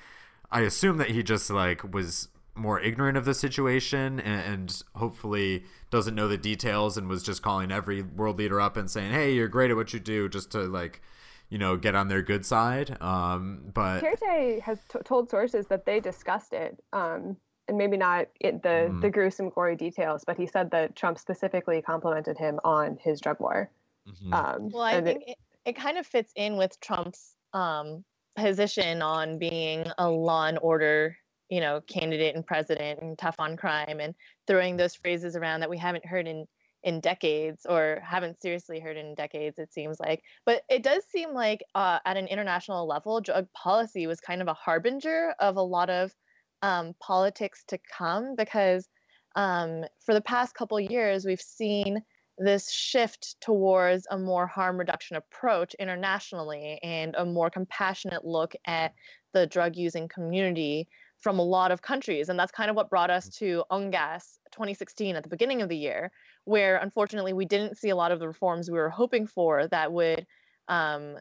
I 0.51 0.63
assume 0.63 0.99
that 0.99 1.11
he 1.11 1.23
just 1.23 1.49
like 1.49 1.93
was 1.93 2.29
more 2.55 2.81
ignorant 2.81 3.17
of 3.17 3.25
the 3.25 3.35
situation 3.35 4.21
and, 4.21 4.53
and, 4.53 4.83
hopefully 4.97 5.65
doesn't 5.91 6.15
know 6.15 6.29
the 6.29 6.39
details 6.39 6.97
and 6.97 7.09
was 7.09 7.23
just 7.23 7.43
calling 7.43 7.71
every 7.73 8.03
world 8.03 8.39
leader 8.39 8.61
up 8.61 8.77
and 8.77 8.91
saying, 8.91 9.13
"Hey, 9.13 9.33
you're 9.33 9.49
great 9.49 9.71
at 9.71 9.77
what 9.77 9.93
you 9.93 10.01
do," 10.01 10.29
just 10.29 10.51
to 10.53 10.61
like, 10.61 11.03
you 11.49 11.59
know, 11.59 11.77
get 11.77 11.95
on 11.95 12.09
their 12.09 12.23
good 12.23 12.47
side. 12.47 12.97
Um, 13.01 13.71
but 13.75 14.03
Duterte 14.03 14.61
has 14.63 14.79
t- 14.91 15.01
told 15.05 15.31
sources 15.31 15.67
that 15.67 15.85
they 15.85 16.01
discussed 16.01 16.53
it. 16.53 16.83
Um, 16.93 17.37
and 17.71 17.79
maybe 17.79 17.97
not 17.97 18.27
it, 18.41 18.63
the 18.63 18.91
mm. 18.91 19.01
the 19.01 19.09
gruesome, 19.09 19.49
gory 19.49 19.77
details, 19.77 20.25
but 20.27 20.37
he 20.37 20.47
said 20.47 20.71
that 20.73 20.97
Trump 20.97 21.19
specifically 21.19 21.81
complimented 21.81 22.37
him 22.37 22.59
on 22.65 22.99
his 23.01 23.21
drug 23.21 23.39
war. 23.41 23.71
Mm-hmm. 24.09 24.35
Um, 24.35 24.69
well, 24.71 24.83
I 24.83 25.01
think 25.01 25.23
it, 25.27 25.39
it, 25.65 25.77
kind 25.77 25.97
of 25.97 26.07
fits 26.07 26.33
in 26.35 26.57
with 26.57 26.79
Trump's 26.81 27.37
um, 27.53 28.05
position 28.37 29.03
on 29.03 29.39
being 29.39 29.87
a 29.99 30.11
law 30.11 30.47
and 30.47 30.59
order, 30.61 31.17
you 31.51 31.61
know, 31.61 31.81
candidate 31.83 32.35
and 32.35 32.47
president 32.47 33.01
and 33.03 33.19
tough 33.19 33.37
on 33.39 33.57
crime, 33.57 34.01
and 34.01 34.15
throwing 34.47 34.77
those 34.77 34.95
phrases 34.95 35.37
around 35.37 35.61
that 35.61 35.71
we 35.71 35.79
haven't 35.79 36.07
heard 36.07 36.27
in 36.27 36.47
in 36.83 37.01
decades 37.01 37.67
or 37.69 38.01
haven't 38.03 38.41
seriously 38.41 38.81
heard 38.81 38.97
in 38.97 39.15
decades 39.15 39.59
it 39.59 39.73
seems 39.73 40.01
like. 40.01 40.23
But 40.47 40.63
it 40.71 40.83
does 40.83 41.05
seem 41.11 41.35
like 41.35 41.63
uh, 41.75 41.99
at 42.05 42.17
an 42.17 42.27
international 42.27 42.87
level 42.87 43.21
drug 43.21 43.47
policy 43.53 44.07
was 44.07 44.21
kind 44.21 44.41
of 44.41 44.49
a 44.49 44.55
harbinger 44.55 45.35
of 45.39 45.57
a 45.57 45.63
lot 45.63 45.91
of 45.91 46.15
um, 46.63 46.95
politics 47.01 47.65
to 47.69 47.79
come 47.97 48.35
because 48.37 48.89
um, 49.37 49.85
for 50.05 50.15
the 50.15 50.21
past 50.21 50.55
couple 50.55 50.81
years 50.81 51.25
we've 51.25 51.41
seen 51.41 52.03
this 52.39 52.71
shift 52.71 53.37
towards 53.41 54.07
a 54.11 54.19
more 54.19 54.47
harm 54.47 54.79
reduction 54.79 55.17
approach 55.17 55.75
internationally 55.75 56.81
and 56.83 57.15
a 57.19 57.25
more 57.25 57.51
compassionate 57.51 58.25
look 58.25 58.55
at 58.67 58.95
the 59.35 59.47
drug 59.47 59.77
using 59.77 60.09
community 60.09 60.89
from 61.21 61.39
a 61.39 61.45
lot 61.45 61.71
of 61.71 61.83
countries. 61.83 62.29
And 62.29 62.39
that's 62.39 62.53
kind 62.53 62.71
of 62.71 62.77
what 62.77 62.91
brought 62.91 63.11
us 63.11 63.29
to 63.39 63.65
UNGAS 63.71 64.39
2016 64.53 65.17
at 65.17 65.23
the 65.23 65.29
beginning 65.29 65.63
of 65.63 65.69
the 65.69 65.77
year, 65.77 66.11
where 66.45 66.77
unfortunately 66.77 67.33
we 67.33 67.45
didn't 67.45 67.77
see 67.77 67.91
a 67.91 67.97
lot 67.97 68.13
of 68.13 68.19
the 68.19 68.29
reforms 68.29 68.71
we 68.71 68.79
were 68.79 68.91
hoping 68.91 69.27
for 69.27 69.67
that 69.69 69.93
would 69.93 70.27
um, 70.69 71.17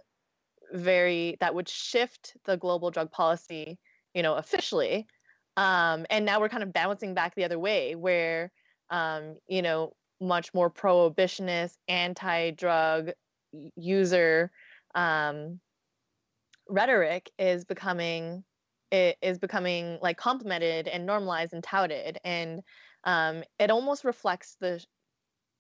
very 0.72 1.38
that 1.40 1.56
would 1.56 1.68
shift 1.68 2.36
the 2.46 2.58
global 2.58 2.92
drug 2.92 3.12
policy, 3.12 3.78
you 4.14 4.24
know, 4.24 4.36
officially 4.36 5.08
um, 5.60 6.06
and 6.10 6.26
now 6.26 6.40
we're 6.40 6.48
kind 6.48 6.64
of 6.64 6.72
bouncing 6.72 7.14
back 7.14 7.36
the 7.36 7.44
other 7.44 7.60
way 7.60 7.94
where, 7.94 8.50
um, 8.90 9.36
you 9.50 9.62
know, 9.62 9.92
much 10.22 10.54
more 10.54 10.72
prohibitionist, 10.72 11.74
anti 11.90 12.52
drug 12.52 13.12
user 13.76 14.52
um, 14.96 15.60
rhetoric 16.70 17.30
is 17.38 17.66
becoming 17.66 18.46
it 18.92 19.18
is 19.22 19.38
becoming 19.38 20.00
like 20.02 20.18
complimented 20.18 20.88
and 20.88 21.06
normalized 21.06 21.54
and 21.54 21.64
touted 21.64 22.20
and 22.24 22.62
um, 23.06 23.44
it 23.58 23.72
almost 23.72 24.04
reflects 24.04 24.58
the, 24.60 24.84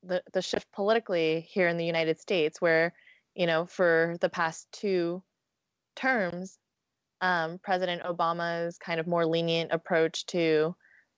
the 0.03 0.21
the 0.33 0.41
shift 0.41 0.71
politically 0.73 1.47
here 1.49 1.67
in 1.67 1.77
the 1.77 1.85
United 1.85 2.19
States 2.19 2.59
where 2.59 2.93
you 3.35 3.47
know 3.47 3.65
for 3.65 4.17
the 4.21 4.29
past 4.29 4.67
two 4.71 5.23
terms 5.95 6.57
um, 7.21 7.59
President 7.61 8.03
Obama's 8.03 8.77
kind 8.77 8.99
of 8.99 9.07
more 9.07 9.25
lenient 9.25 9.71
approach 9.71 10.25
to 10.27 10.75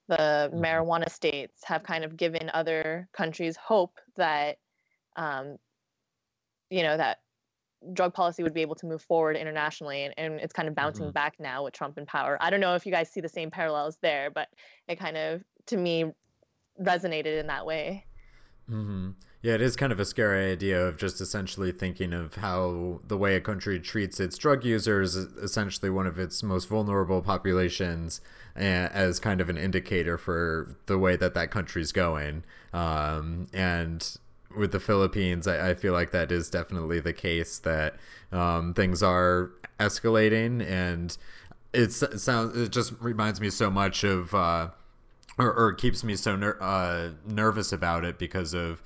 the 0.07 0.49
mm-hmm. 0.51 0.63
marijuana 0.63 1.09
states 1.09 1.63
have 1.63 1.83
kind 1.83 2.03
of 2.03 2.17
given 2.17 2.49
other 2.53 3.07
countries 3.13 3.55
hope 3.55 3.99
that, 4.17 4.57
um, 5.15 5.57
you 6.69 6.83
know, 6.83 6.97
that 6.97 7.19
drug 7.93 8.13
policy 8.13 8.43
would 8.43 8.53
be 8.53 8.61
able 8.61 8.75
to 8.75 8.85
move 8.85 9.01
forward 9.01 9.35
internationally 9.35 10.03
and, 10.03 10.13
and 10.17 10.39
it's 10.39 10.53
kind 10.53 10.67
of 10.67 10.75
bouncing 10.75 11.05
mm-hmm. 11.05 11.13
back 11.13 11.35
now 11.39 11.63
with 11.63 11.73
Trump 11.73 11.97
in 11.97 12.05
power. 12.05 12.37
I 12.39 12.49
don't 12.49 12.59
know 12.59 12.75
if 12.75 12.85
you 12.85 12.91
guys 12.91 13.09
see 13.09 13.21
the 13.21 13.29
same 13.29 13.49
parallels 13.49 13.97
there, 14.01 14.29
but 14.29 14.49
it 14.87 14.99
kind 14.99 15.17
of 15.17 15.43
to 15.67 15.77
me 15.77 16.05
resonated 16.79 17.39
in 17.39 17.47
that 17.47 17.65
way. 17.65 18.05
Mm-hmm. 18.69 19.11
Yeah, 19.41 19.55
it 19.55 19.61
is 19.61 19.75
kind 19.75 19.91
of 19.91 19.99
a 19.99 20.05
scary 20.05 20.51
idea 20.51 20.85
of 20.85 20.97
just 20.97 21.19
essentially 21.19 21.71
thinking 21.71 22.13
of 22.13 22.35
how 22.35 23.01
the 23.07 23.17
way 23.17 23.35
a 23.35 23.41
country 23.41 23.79
treats 23.79 24.19
its 24.19 24.37
drug 24.37 24.63
users, 24.63 25.15
essentially 25.15 25.89
one 25.89 26.05
of 26.05 26.19
its 26.19 26.43
most 26.43 26.69
vulnerable 26.69 27.23
populations, 27.23 28.21
as 28.55 29.19
kind 29.19 29.41
of 29.41 29.49
an 29.49 29.57
indicator 29.57 30.17
for 30.17 30.77
the 30.85 30.97
way 30.97 31.15
that 31.15 31.33
that 31.33 31.49
country's 31.49 31.91
going. 31.91 32.43
Um, 32.71 33.47
and 33.51 34.15
with 34.57 34.71
the 34.71 34.79
Philippines, 34.79 35.47
I, 35.47 35.71
I, 35.71 35.73
feel 35.73 35.93
like 35.93 36.11
that 36.11 36.31
is 36.31 36.49
definitely 36.49 36.99
the 36.99 37.13
case 37.13 37.59
that 37.59 37.95
um, 38.31 38.73
things 38.73 39.01
are 39.03 39.51
escalating, 39.79 40.65
and 40.65 41.17
it 41.73 41.91
sounds 41.91 42.57
it 42.57 42.71
just 42.71 42.93
reminds 42.99 43.41
me 43.41 43.49
so 43.49 43.69
much 43.69 44.03
of. 44.03 44.33
Uh, 44.33 44.69
or, 45.37 45.53
or 45.53 45.73
keeps 45.73 46.03
me 46.03 46.15
so 46.15 46.35
ner- 46.35 46.61
uh, 46.61 47.11
nervous 47.25 47.71
about 47.71 48.03
it 48.03 48.19
because 48.19 48.53
of 48.53 48.83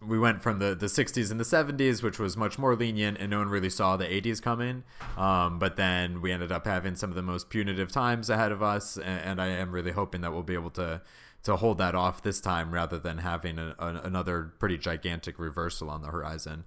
we 0.00 0.18
went 0.18 0.42
from 0.42 0.58
the, 0.58 0.74
the 0.74 0.86
60s 0.86 1.30
and 1.30 1.40
the 1.40 1.44
70s, 1.44 2.02
which 2.02 2.18
was 2.18 2.36
much 2.36 2.58
more 2.58 2.76
lenient, 2.76 3.18
and 3.18 3.30
no 3.30 3.38
one 3.38 3.48
really 3.48 3.70
saw 3.70 3.96
the 3.96 4.04
80s 4.04 4.42
coming. 4.42 4.84
Um, 5.16 5.58
but 5.58 5.76
then 5.76 6.20
we 6.20 6.32
ended 6.32 6.52
up 6.52 6.66
having 6.66 6.96
some 6.96 7.10
of 7.10 7.16
the 7.16 7.22
most 7.22 7.48
punitive 7.48 7.90
times 7.90 8.28
ahead 8.28 8.52
of 8.52 8.62
us, 8.62 8.96
and, 8.96 9.20
and, 9.20 9.42
I 9.42 9.48
am 9.48 9.72
really 9.72 9.92
hoping 9.92 10.20
that 10.20 10.32
we'll 10.32 10.42
be 10.42 10.54
able 10.54 10.70
to 10.70 11.00
to 11.46 11.56
hold 11.56 11.78
that 11.78 11.94
off 11.94 12.22
this 12.22 12.40
time, 12.40 12.72
rather 12.72 12.98
than 12.98 13.18
having 13.18 13.58
a, 13.58 13.74
a, 13.78 14.02
another 14.04 14.52
pretty 14.58 14.76
gigantic 14.76 15.38
reversal 15.38 15.88
on 15.90 16.02
the 16.02 16.08
horizon. 16.08 16.64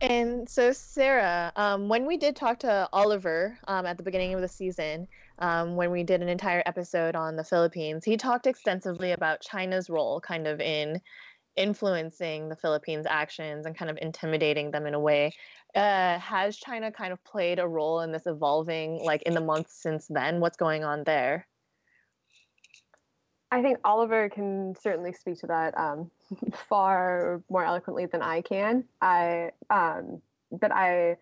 And 0.00 0.48
so, 0.48 0.72
Sarah, 0.72 1.52
um, 1.56 1.88
when 1.88 2.06
we 2.06 2.16
did 2.16 2.36
talk 2.36 2.60
to 2.60 2.88
Oliver 2.92 3.58
um, 3.66 3.84
at 3.84 3.96
the 3.96 4.04
beginning 4.04 4.32
of 4.34 4.40
the 4.40 4.48
season, 4.48 5.08
um, 5.40 5.74
when 5.74 5.90
we 5.90 6.04
did 6.04 6.22
an 6.22 6.28
entire 6.28 6.62
episode 6.66 7.16
on 7.16 7.34
the 7.34 7.42
Philippines, 7.42 8.04
he 8.04 8.16
talked 8.16 8.46
extensively 8.46 9.10
about 9.10 9.40
China's 9.40 9.90
role 9.90 10.20
kind 10.20 10.46
of 10.46 10.60
in 10.60 11.00
influencing 11.56 12.48
the 12.48 12.54
Philippines' 12.54 13.06
actions 13.08 13.66
and 13.66 13.76
kind 13.76 13.90
of 13.90 13.98
intimidating 14.00 14.70
them 14.70 14.86
in 14.86 14.94
a 14.94 15.00
way. 15.00 15.32
Uh, 15.74 16.18
has 16.20 16.56
China 16.56 16.92
kind 16.92 17.12
of 17.12 17.22
played 17.24 17.58
a 17.58 17.66
role 17.66 18.00
in 18.02 18.12
this 18.12 18.26
evolving, 18.26 19.02
like 19.04 19.22
in 19.22 19.34
the 19.34 19.40
months 19.40 19.74
since 19.74 20.06
then? 20.08 20.38
What's 20.38 20.56
going 20.56 20.84
on 20.84 21.02
there? 21.04 21.48
I 23.50 23.62
think 23.62 23.78
Oliver 23.84 24.28
can 24.28 24.74
certainly 24.80 25.12
speak 25.12 25.38
to 25.40 25.46
that 25.46 25.76
um, 25.78 26.10
far 26.68 27.42
more 27.48 27.64
eloquently 27.64 28.06
than 28.06 28.22
I 28.22 28.42
can. 28.42 28.84
I, 29.00 29.52
um, 29.70 30.20
but 30.52 30.70
I, 30.72 31.16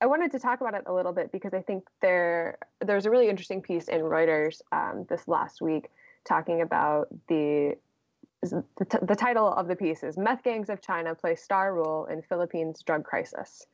I 0.00 0.06
wanted 0.06 0.32
to 0.32 0.38
talk 0.38 0.60
about 0.60 0.74
it 0.74 0.82
a 0.86 0.92
little 0.92 1.12
bit 1.12 1.30
because 1.32 1.54
I 1.54 1.62
think 1.62 1.84
there 2.00 2.58
there's 2.80 3.06
a 3.06 3.10
really 3.10 3.28
interesting 3.28 3.62
piece 3.62 3.86
in 3.86 4.00
Reuters 4.00 4.60
um, 4.72 5.06
this 5.08 5.28
last 5.28 5.60
week 5.60 5.90
talking 6.24 6.60
about 6.60 7.08
the 7.28 7.76
the, 8.42 8.64
t- 8.90 8.98
the, 9.00 9.14
title 9.14 9.52
of 9.52 9.68
the 9.68 9.76
piece 9.76 10.02
is 10.02 10.18
"Meth 10.18 10.42
Gangs 10.42 10.68
of 10.68 10.80
China 10.80 11.14
Play 11.14 11.36
Star 11.36 11.72
Role 11.72 12.06
in 12.06 12.22
Philippines 12.22 12.82
Drug 12.84 13.04
Crisis," 13.04 13.64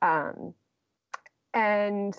um, 0.00 0.54
and 1.52 2.16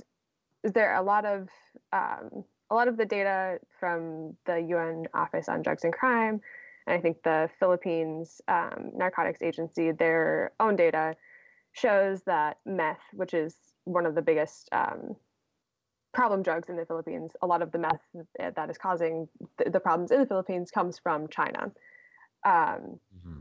there 0.64 0.92
are 0.92 1.02
a 1.02 1.06
lot 1.06 1.26
of 1.26 1.50
um, 1.92 2.44
a 2.70 2.76
lot 2.76 2.88
of 2.88 2.98
the 2.98 3.06
data 3.06 3.60
from 3.80 4.36
the 4.46 4.60
UN 4.60 5.06
Office 5.14 5.48
on 5.48 5.62
Drugs 5.62 5.84
and 5.84 5.94
Crime, 5.94 6.42
and 6.86 6.98
I 6.98 7.02
think 7.02 7.24
the 7.24 7.50
Philippines 7.60 8.42
um, 8.48 8.92
Narcotics 8.96 9.42
Agency, 9.42 9.92
their 9.92 10.52
own 10.60 10.76
data 10.76 11.16
shows 11.74 12.24
that 12.24 12.58
meth, 12.66 13.02
which 13.14 13.34
is 13.34 13.56
one 13.84 14.06
of 14.06 14.16
the 14.16 14.22
biggest 14.22 14.70
um, 14.72 15.16
problem 16.14 16.42
drugs 16.42 16.70
in 16.70 16.76
the 16.76 16.86
Philippines, 16.86 17.34
a 17.42 17.48
lot 17.48 17.62
of 17.62 17.72
the 17.72 17.78
meth 17.78 18.02
that 18.56 18.70
is 18.70 18.78
causing 18.78 19.28
the, 19.58 19.70
the 19.70 19.80
problems 19.80 20.12
in 20.12 20.20
the 20.20 20.26
Philippines 20.26 20.72
comes 20.72 20.98
from 20.98 21.28
China. 21.28 21.72
Um, 22.46 23.00
mm-hmm. 23.16 23.38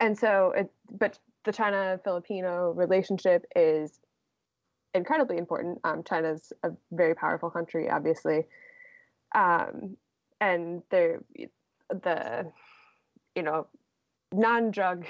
And 0.00 0.18
so, 0.18 0.52
it, 0.56 0.70
but 0.90 1.18
the 1.44 1.52
China 1.52 2.00
Filipino 2.02 2.72
relationship 2.72 3.46
is 3.54 4.00
incredibly 4.94 5.38
important. 5.38 5.78
Um, 5.84 6.02
China's 6.02 6.52
a 6.64 6.70
very 6.90 7.14
powerful 7.14 7.50
country, 7.50 7.88
obviously, 7.88 8.44
um, 9.36 9.96
and 10.40 10.82
the 10.90 11.20
the 11.90 12.50
you 13.36 13.42
know 13.42 13.68
non-drug 14.32 15.04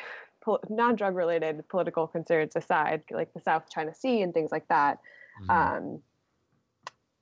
non-drug 0.68 1.14
related 1.16 1.66
political 1.68 2.06
concerns 2.06 2.54
aside, 2.54 3.02
like 3.10 3.32
the 3.32 3.40
South 3.40 3.70
China 3.70 3.94
Sea 3.94 4.22
and 4.22 4.34
things 4.34 4.52
like 4.52 4.68
that, 4.68 4.98
mm-hmm. 5.42 5.50
um, 5.50 6.02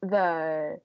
the 0.02 0.78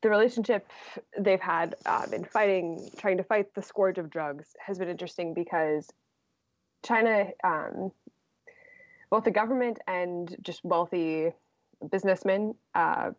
the 0.00 0.08
relationship 0.08 0.70
they've 1.18 1.40
had 1.40 1.74
um, 1.86 2.12
in 2.12 2.24
fighting, 2.24 2.88
trying 2.98 3.16
to 3.16 3.24
fight 3.24 3.52
the 3.54 3.62
scourge 3.62 3.98
of 3.98 4.10
drugs, 4.10 4.54
has 4.64 4.78
been 4.78 4.88
interesting 4.88 5.34
because 5.34 5.90
China, 6.84 7.26
um, 7.42 7.90
both 9.10 9.24
the 9.24 9.30
government 9.30 9.78
and 9.88 10.36
just 10.42 10.64
wealthy 10.64 11.32
businessmen, 11.90 12.54
uh, 12.74 13.10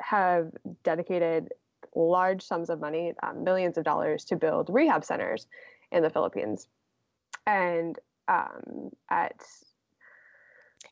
have 0.00 0.50
dedicated 0.82 1.52
large 1.94 2.42
sums 2.42 2.70
of 2.70 2.80
money, 2.80 3.12
um, 3.22 3.44
millions 3.44 3.78
of 3.78 3.84
dollars, 3.84 4.24
to 4.24 4.36
build 4.36 4.68
rehab 4.70 5.04
centers 5.04 5.46
in 5.92 6.02
the 6.02 6.10
Philippines. 6.10 6.66
And 7.46 7.98
um, 8.28 8.90
at 9.10 9.42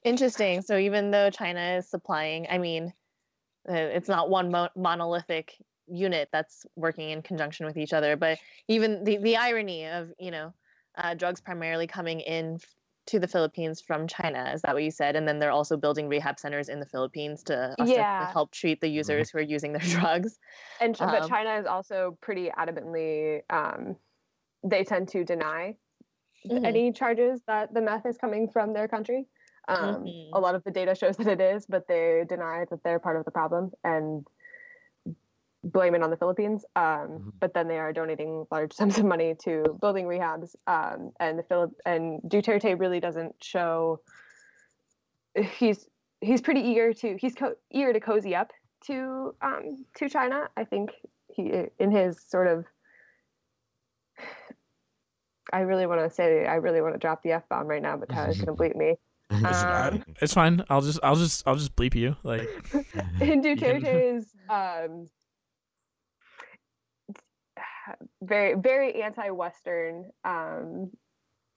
interesting. 0.05 0.63
So 0.63 0.77
even 0.77 1.11
though 1.11 1.31
China 1.31 1.77
is 1.79 1.89
supplying, 1.89 2.47
I 2.51 2.59
mean, 2.59 2.93
uh, 3.69 3.75
it's 3.75 4.09
not 4.09 4.31
one 4.31 4.51
mo- 4.51 4.71
monolithic 4.77 5.57
unit 5.87 6.29
that's 6.33 6.67
working 6.77 7.11
in 7.11 7.23
conjunction 7.23 7.67
with 7.67 7.77
each 7.77 7.93
other, 7.93 8.17
but 8.17 8.39
even 8.69 9.05
the 9.05 9.19
the 9.19 9.37
irony 9.37 9.87
of 9.87 10.13
you 10.19 10.31
know 10.31 10.53
uh, 10.97 11.15
drugs 11.15 11.41
primarily 11.41 11.87
coming 11.87 12.21
in 12.21 12.59
to 13.07 13.19
the 13.19 13.27
Philippines 13.27 13.81
from 13.81 14.07
China. 14.07 14.51
Is 14.55 14.63
that 14.63 14.75
what 14.75 14.83
you 14.83 14.91
said? 14.91 15.17
And 15.17 15.27
then 15.27 15.39
they're 15.39 15.51
also 15.51 15.77
building 15.77 16.09
rehab 16.09 16.39
centers 16.39 16.69
in 16.69 16.81
the 16.81 16.87
Philippines 16.87 17.43
to 17.45 17.75
yeah. 17.85 18.31
help 18.31 18.53
treat 18.53 18.81
the 18.81 18.87
mm-hmm. 18.87 18.97
users 18.97 19.31
who 19.31 19.39
are 19.39 19.43
using 19.43 19.73
their 19.73 19.83
drugs. 19.89 20.39
And 20.81 21.01
um, 21.01 21.11
but 21.11 21.29
China 21.29 21.55
is 21.59 21.67
also 21.67 22.17
pretty 22.21 22.51
adamantly 22.57 23.41
um, 23.51 23.97
they 24.65 24.85
tend 24.85 25.09
to 25.09 25.25
deny 25.25 25.75
mm-hmm. 26.49 26.65
any 26.65 26.93
charges 26.93 27.41
that 27.47 27.75
the 27.75 27.81
meth 27.81 28.07
is 28.07 28.17
coming 28.17 28.49
from 28.49 28.73
their 28.73 28.89
country. 28.89 29.27
Um, 29.69 30.05
mm-hmm. 30.05 30.35
A 30.35 30.41
lot 30.41 30.55
of 30.55 30.65
the 30.65 30.71
data 30.71 30.95
shows 30.95 31.17
that 31.17 31.27
it 31.27 31.41
is, 31.41 31.67
but 31.67 31.87
they 31.89 32.25
deny 32.29 32.65
that 32.71 32.83
they're 32.85 32.99
part 32.99 33.17
of 33.17 33.25
the 33.25 33.31
problem 33.31 33.71
and 33.85 34.27
blame 35.65 35.95
it 35.95 36.03
on 36.03 36.11
the 36.11 36.17
Philippines. 36.17 36.65
Um, 36.77 36.83
mm-hmm. 36.85 37.29
But 37.41 37.55
then 37.55 37.69
they 37.69 37.79
are 37.79 37.93
donating 37.93 38.47
large 38.51 38.73
sums 38.79 38.99
of 38.99 39.05
money 39.05 39.35
to 39.45 39.79
building 39.81 40.07
rehabs, 40.07 40.55
um, 40.67 41.13
and 41.21 41.39
the 41.39 41.43
Philip 41.43 41.73
and 41.85 42.21
Duterte 42.23 42.79
really 42.79 43.01
doesn't 43.01 43.35
show. 43.43 44.01
He's 45.35 45.89
he's 46.21 46.41
pretty 46.41 46.61
eager 46.61 46.93
to 46.93 47.17
he's 47.19 47.35
co- 47.35 47.57
eager 47.71 47.93
to 47.93 48.01
cozy 48.01 48.35
up 48.35 48.51
to 48.87 49.35
um, 49.43 49.85
to 49.97 50.09
China. 50.09 50.49
I 50.57 50.65
think 50.65 50.91
he 51.29 51.53
in 51.79 51.91
his 51.91 52.19
sort 52.29 52.47
of. 52.49 52.65
I 55.53 55.61
really 55.61 55.87
want 55.87 56.01
to 56.01 56.09
say 56.09 56.47
I 56.47 56.55
really 56.55 56.81
want 56.81 56.95
to 56.95 56.99
drop 56.99 57.23
the 57.23 57.33
f 57.33 57.43
bomb 57.49 57.67
right 57.67 57.83
now, 57.83 57.97
but 57.97 58.09
Tyler's 58.09 58.41
gonna 58.41 58.57
bleep 58.57 58.77
me. 58.77 58.97
Um, 59.33 60.05
it's 60.21 60.35
fine. 60.35 60.63
I'll 60.69 60.83
just 60.83 61.01
I'll 61.03 61.17
just 61.17 61.43
I'll 61.47 61.55
just 61.57 61.75
bleep 61.75 61.95
you. 61.95 62.17
Like 62.23 62.43
in 63.21 63.41
Duterte's 63.43 64.27
um, 64.51 65.09
very 68.23 68.55
very 68.55 69.03
anti-Western 69.03 70.11
um, 70.25 70.91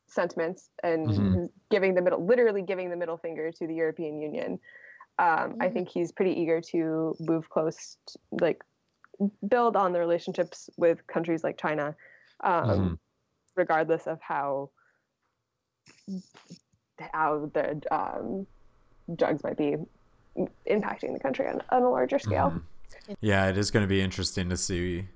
sentiments 0.07 0.69
and 0.83 1.07
mm-hmm. 1.07 1.45
giving 1.71 1.93
the 1.93 2.01
middle 2.01 2.25
literally 2.25 2.61
giving 2.61 2.89
the 2.89 2.95
middle 2.95 3.17
finger 3.17 3.51
to 3.51 3.67
the 3.67 3.75
European 3.75 4.21
Union. 4.21 4.59
Um, 5.17 5.27
mm-hmm. 5.27 5.61
I 5.61 5.69
think 5.69 5.89
he's 5.89 6.11
pretty 6.11 6.33
eager 6.39 6.61
to 6.61 7.15
move 7.19 7.49
close, 7.49 7.97
to, 8.07 8.19
like 8.41 8.63
build 9.47 9.75
on 9.75 9.93
the 9.93 9.99
relationships 9.99 10.69
with 10.77 11.05
countries 11.07 11.43
like 11.43 11.57
China, 11.57 11.95
um, 12.43 12.69
mm-hmm. 12.69 12.93
regardless 13.55 14.07
of 14.07 14.19
how 14.21 14.69
how 16.99 17.49
the 17.53 17.81
um, 17.91 18.45
drugs 19.15 19.43
might 19.43 19.57
be 19.57 19.75
impacting 20.69 21.13
the 21.13 21.19
country 21.19 21.47
on, 21.47 21.61
on 21.69 21.83
a 21.83 21.89
larger 21.89 22.19
scale. 22.19 22.49
Mm-hmm. 22.49 23.13
Yeah, 23.21 23.47
it 23.49 23.57
is 23.57 23.71
going 23.71 23.83
to 23.83 23.87
be 23.87 24.01
interesting 24.01 24.49
to 24.49 24.57
see. 24.57 25.07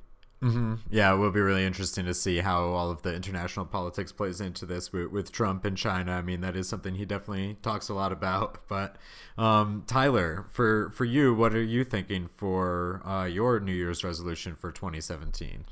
Mm-hmm. 0.41 0.75
Yeah, 0.89 1.13
it 1.13 1.17
will 1.17 1.31
be 1.31 1.41
really 1.41 1.65
interesting 1.65 2.05
to 2.05 2.13
see 2.13 2.37
how 2.37 2.63
all 2.63 2.91
of 2.91 3.01
the 3.01 3.13
international 3.13 3.65
politics 3.65 4.13
plays 4.13 4.39
into 4.39 4.65
this 4.65 4.93
with, 4.93 5.07
with 5.07 5.33
Trump 5.33 5.65
and 5.65 5.75
China. 5.75 6.13
I 6.13 6.21
mean, 6.21 6.39
that 6.41 6.55
is 6.55 6.69
something 6.69 6.95
he 6.95 7.03
definitely 7.03 7.57
talks 7.61 7.89
a 7.89 7.93
lot 7.93 8.11
about. 8.11 8.59
But 8.69 8.97
um, 9.37 9.83
Tyler, 9.87 10.45
for 10.51 10.91
for 10.91 11.03
you, 11.03 11.33
what 11.33 11.55
are 11.55 11.63
you 11.63 11.83
thinking 11.83 12.27
for 12.27 13.01
uh, 13.03 13.25
your 13.25 13.59
New 13.59 13.73
Year's 13.73 14.03
resolution 14.03 14.55
for 14.55 14.71
2017? 14.71 15.65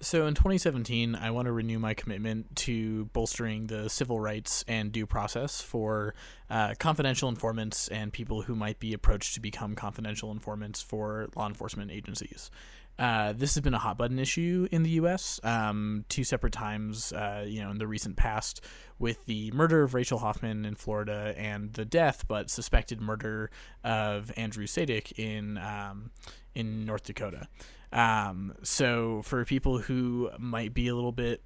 So 0.00 0.26
in 0.26 0.34
2017, 0.34 1.16
I 1.16 1.30
want 1.30 1.46
to 1.46 1.52
renew 1.52 1.78
my 1.78 1.94
commitment 1.94 2.54
to 2.56 3.06
bolstering 3.06 3.66
the 3.66 3.88
civil 3.88 4.20
rights 4.20 4.64
and 4.68 4.92
due 4.92 5.06
process 5.06 5.60
for 5.60 6.14
uh, 6.50 6.74
confidential 6.78 7.28
informants 7.28 7.88
and 7.88 8.12
people 8.12 8.42
who 8.42 8.54
might 8.54 8.78
be 8.78 8.92
approached 8.92 9.34
to 9.34 9.40
become 9.40 9.74
confidential 9.74 10.30
informants 10.30 10.80
for 10.80 11.28
law 11.34 11.48
enforcement 11.48 11.90
agencies. 11.90 12.50
Uh, 12.98 13.32
this 13.32 13.54
has 13.54 13.62
been 13.62 13.74
a 13.74 13.78
hot 13.78 13.96
button 13.96 14.18
issue 14.18 14.66
in 14.72 14.82
the 14.82 14.90
U.S. 14.90 15.38
Um, 15.44 16.04
two 16.08 16.24
separate 16.24 16.52
times, 16.52 17.12
uh, 17.12 17.44
you 17.46 17.62
know, 17.62 17.70
in 17.70 17.78
the 17.78 17.86
recent 17.86 18.16
past, 18.16 18.60
with 18.98 19.24
the 19.26 19.52
murder 19.52 19.82
of 19.82 19.94
Rachel 19.94 20.18
Hoffman 20.18 20.64
in 20.64 20.74
Florida 20.74 21.34
and 21.36 21.72
the 21.74 21.84
death, 21.84 22.26
but 22.26 22.50
suspected 22.50 23.00
murder 23.00 23.50
of 23.84 24.32
Andrew 24.36 24.66
Sadek 24.66 25.18
in 25.18 25.58
um, 25.58 26.10
in 26.54 26.84
North 26.84 27.04
Dakota. 27.04 27.46
Um, 27.92 28.54
so 28.62 29.22
for 29.22 29.44
people 29.44 29.78
who 29.78 30.30
might 30.38 30.74
be 30.74 30.88
a 30.88 30.94
little 30.94 31.12
bit 31.12 31.42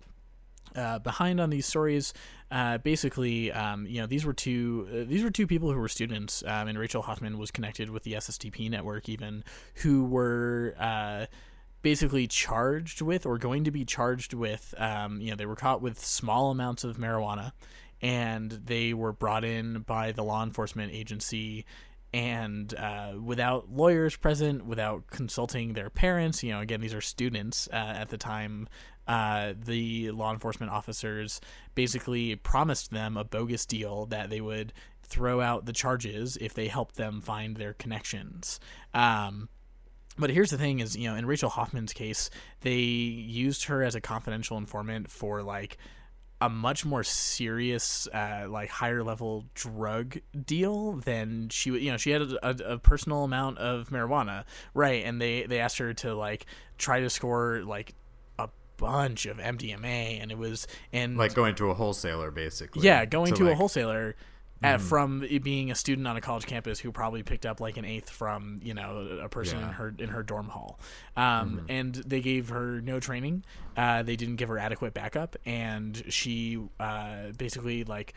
uh, 0.75 0.99
behind 0.99 1.41
on 1.41 1.51
these 1.51 1.67
stories. 1.67 2.13
Uh, 2.53 2.77
basically, 2.77 3.51
um, 3.51 3.87
you 3.87 3.99
know, 3.99 4.07
these 4.07 4.27
were 4.27 4.35
two 4.35 4.87
uh, 4.93 5.05
these 5.09 5.25
were 5.25 5.31
two 5.31 5.47
people 5.47 5.73
who 5.73 5.79
were 5.79 5.89
students, 5.89 6.45
um, 6.47 6.69
and 6.69 6.79
Rachel 6.79 7.01
Hoffman 7.01 7.39
was 7.39 7.51
connected 7.51 7.89
with 7.89 8.03
the 8.03 8.13
SSDP 8.13 8.69
network, 8.69 9.09
even 9.09 9.43
who 9.77 10.05
were 10.05 10.75
uh, 10.79 11.27
basically 11.81 12.27
charged 12.27 13.01
with 13.01 13.25
or 13.25 13.39
going 13.39 13.65
to 13.65 13.71
be 13.71 13.87
charged 13.87 14.35
with. 14.35 14.75
Um, 14.77 15.23
you 15.23 15.31
know, 15.31 15.37
they 15.37 15.47
were 15.47 15.57
caught 15.57 15.81
with 15.81 15.99
small 15.99 16.51
amounts 16.51 16.85
of 16.85 16.99
marijuana, 16.99 17.53
and 18.03 18.51
they 18.51 18.93
were 18.93 19.15
brought 19.15 19.45
in 19.45 19.81
by 19.81 20.13
the 20.13 20.23
law 20.23 20.43
enforcement 20.43 20.93
agency 20.93 21.65
and 22.15 22.75
uh, 22.75 23.13
without 23.23 23.71
lawyers 23.73 24.17
present, 24.17 24.67
without 24.67 25.07
consulting 25.07 25.73
their 25.73 25.89
parents, 25.89 26.43
you 26.43 26.53
know, 26.53 26.61
again, 26.61 26.81
these 26.81 26.93
are 26.93 27.01
students 27.01 27.69
uh, 27.73 27.77
at 27.77 28.11
the 28.11 28.19
time. 28.19 28.69
Uh, 29.07 29.55
the 29.57 30.11
law 30.13 30.33
enforcement 30.33 30.71
officers 30.71 31.41
basically 31.75 32.37
promised 32.37 32.91
them 32.91 33.17
a 33.17 33.25
bogus 33.25 33.67
deal 33.67 34.07
that 34.07 34.31
they 34.31 34.41
would 34.41 34.73
throw 35.03 35.41
out 35.41 35.67
the 35.67 35.73
charges 35.73 36.39
if 36.41 36.55
they 36.55 36.69
helped 36.69 36.97
them 36.97 37.21
find 37.21 37.57
their 37.57 37.75
connections. 37.75 38.61
Um, 38.95 39.49
but 40.19 40.31
here's 40.31 40.51
the 40.51 40.59
thing: 40.59 40.81
is 40.81 40.97
you 40.97 41.09
know, 41.09 41.17
in 41.17 41.27
Rachel 41.27 41.51
Hoffman's 41.51 41.93
case, 41.93 42.31
they 42.61 42.79
used 42.79 43.65
her 43.65 43.83
as 43.83 43.95
a 43.95 44.01
confidential 44.01 44.57
informant 44.57 45.11
for 45.11 45.43
like 45.43 45.79
a 46.43 46.49
much 46.49 46.85
more 46.85 47.05
serious, 47.05 48.09
uh, 48.09 48.47
like 48.49 48.69
higher 48.69 49.05
level 49.05 49.45
drug 49.55 50.19
deal 50.45 50.95
than 50.95 51.49
she 51.51 51.71
would. 51.71 51.81
You 51.81 51.93
know, 51.93 51.97
she 51.97 52.11
had 52.11 52.23
a, 52.23 52.49
a, 52.49 52.75
a, 52.75 52.79
personal 52.79 53.23
amount 53.23 53.59
of 53.59 53.91
marijuana, 53.91 54.45
right? 54.75 55.05
And 55.05 55.21
they 55.21 55.45
they 55.45 55.61
asked 55.61 55.79
her 55.79 55.95
to 55.95 56.15
like 56.15 56.47
try 56.79 57.01
to 57.01 57.09
score 57.09 57.63
like 57.65 57.95
bunch 58.77 59.27
of 59.27 59.39
MDMA, 59.39 60.20
and 60.20 60.31
it 60.31 60.39
was 60.39 60.66
and 60.93 61.16
like 61.16 61.35
going 61.35 61.55
to 61.57 61.70
a 61.70 61.75
wholesaler, 61.75 62.31
basically. 62.31 62.83
Yeah, 62.85 63.05
going 63.05 63.35
to, 63.35 63.45
like, 63.45 63.53
a 63.53 63.57
wholesaler 63.57 64.16
at, 64.62 64.81
mm. 64.81 64.83
from 64.83 65.27
being 65.43 65.70
a 65.70 65.75
student 65.75 66.07
on 66.07 66.16
a 66.16 66.20
college 66.20 66.47
campus 66.47 66.79
who 66.79 66.93
probably 66.93 67.23
picked 67.23 67.47
up 67.47 67.61
like 67.61 67.77
an 67.77 67.85
eighth 67.85 68.11
from 68.11 68.61
you 68.62 68.75
know 68.75 69.18
a 69.23 69.29
person 69.29 69.59
yeah. 69.59 69.68
in 69.68 69.73
her 69.73 69.95
in 69.99 70.09
her 70.09 70.23
dorm 70.23 70.49
hall, 70.49 70.79
um, 71.16 71.61
mm. 71.61 71.64
and 71.68 71.95
they 71.95 72.20
gave 72.20 72.51
her 72.51 72.81
no 72.81 73.01
training. 73.01 73.45
Uh, 73.77 74.03
they 74.03 74.16
didn't 74.16 74.37
give 74.37 74.49
her 74.49 74.59
adequate 74.59 74.95
backup, 74.95 75.37
and 75.45 76.03
she 76.09 76.61
uh, 76.79 77.33
basically 77.37 77.85
like 77.85 78.14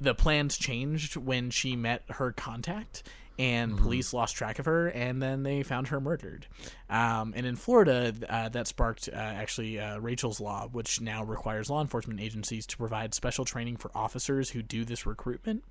the 0.00 0.14
plans 0.14 0.56
changed 0.56 1.16
when 1.16 1.50
she 1.50 1.76
met 1.76 2.02
her 2.08 2.32
contact 2.32 3.02
and 3.40 3.72
mm-hmm. 3.72 3.82
police 3.82 4.12
lost 4.12 4.36
track 4.36 4.58
of 4.58 4.66
her, 4.66 4.88
and 4.88 5.22
then 5.22 5.42
they 5.44 5.62
found 5.62 5.88
her 5.88 5.98
murdered. 5.98 6.46
Um, 6.90 7.32
and 7.34 7.46
in 7.46 7.56
Florida, 7.56 8.12
uh, 8.28 8.50
that 8.50 8.66
sparked 8.66 9.08
uh, 9.10 9.16
actually 9.16 9.80
uh, 9.80 9.98
Rachel's 9.98 10.40
Law, 10.40 10.68
which 10.70 11.00
now 11.00 11.24
requires 11.24 11.70
law 11.70 11.80
enforcement 11.80 12.20
agencies 12.20 12.66
to 12.66 12.76
provide 12.76 13.14
special 13.14 13.46
training 13.46 13.78
for 13.78 13.90
officers 13.94 14.50
who 14.50 14.60
do 14.60 14.84
this 14.84 15.06
recruitment. 15.06 15.64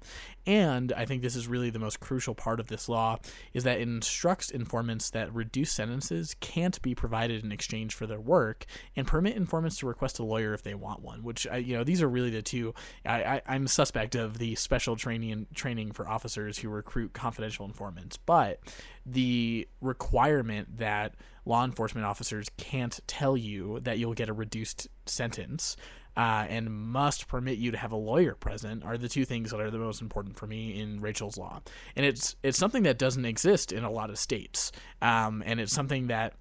And 0.47 0.91
I 0.93 1.05
think 1.05 1.22
this 1.22 1.36
is 1.36 1.47
really 1.47 1.70
the 1.70 1.78
most 1.78 1.99
crucial 1.99 2.34
part 2.34 2.59
of 2.59 2.70
this 2.70 2.89
law 2.89 3.20
is 3.53 3.65
that 3.65 3.78
it 3.78 3.84
instructs 3.84 4.49
informants 4.49 5.11
that 5.11 5.32
reduced 5.32 5.76
sentences 5.76 6.36
can't 6.39 6.82
be 6.82 6.95
provided 6.95 7.43
in 7.43 7.51
exchange 7.51 7.93
for 7.93 8.07
their 8.07 8.20
work, 8.20 8.65
and 8.95 9.05
permit 9.05 9.38
informants 9.38 9.78
to 9.78 9.86
request 9.86 10.17
a 10.17 10.24
lawyer 10.24 10.55
if 10.55 10.63
they 10.63 10.74
want 10.74 11.03
one. 11.03 11.22
Which 11.22 11.45
you 11.45 11.78
know 11.78 11.84
these 11.84 12.01
are 12.01 12.09
really 12.09 12.32
the 12.32 12.41
two. 12.41 12.74
I, 13.05 13.41
I, 13.45 13.55
am 13.55 13.67
suspect 13.67 14.15
of 14.15 14.39
the 14.39 14.55
special 14.55 14.95
training 14.95 15.45
training 15.53 15.91
for 15.91 16.09
officers 16.09 16.57
who 16.57 16.70
recruit 16.70 17.13
confidential 17.13 17.59
confidential 17.60 17.66
informants, 17.66 18.18
but 18.18 18.60
the 19.05 19.68
requirement 19.82 20.78
that 20.78 21.16
law 21.45 21.66
enforcement 21.66 22.05
officers 22.05 22.47
can't 22.57 22.99
tell 23.07 23.36
you 23.36 23.80
that 23.82 23.97
you'll 23.97 24.14
get 24.14 24.30
a 24.30 24.34
reduced 24.34 24.88
sentence 25.05 25.76
uh, 26.18 26.45
and 26.49 26.70
must 26.70 27.28
permit 27.28 27.57
you 27.57 27.72
to 27.72 27.78
have 27.78 27.91
a 27.91 27.95
lawyer 27.95 28.36
present 28.36 28.84
are 28.84 28.97
the 28.97 29.07
two 29.07 29.26
things 29.26 29.51
that 29.51 29.60
are 29.60 29.72
the 29.72 29.78
most 29.78 30.01
important 30.01 30.36
for 30.36 30.47
me 30.47 30.80
in 30.80 30.99
Rachel's 30.99 31.38
Law. 31.38 31.62
And 31.95 32.05
it's 32.05 32.36
it's 32.43 32.57
something 32.57 32.84
that 32.84 32.97
doesn't 32.97 33.26
exist 33.26 33.72
in 33.72 33.84
a 33.84 33.91
lot 33.91 34.10
of 34.10 34.18
states, 34.18 34.72
um, 35.01 35.43
and 35.45 35.60
it's 35.60 35.74
something 35.74 36.07
that 36.07 36.34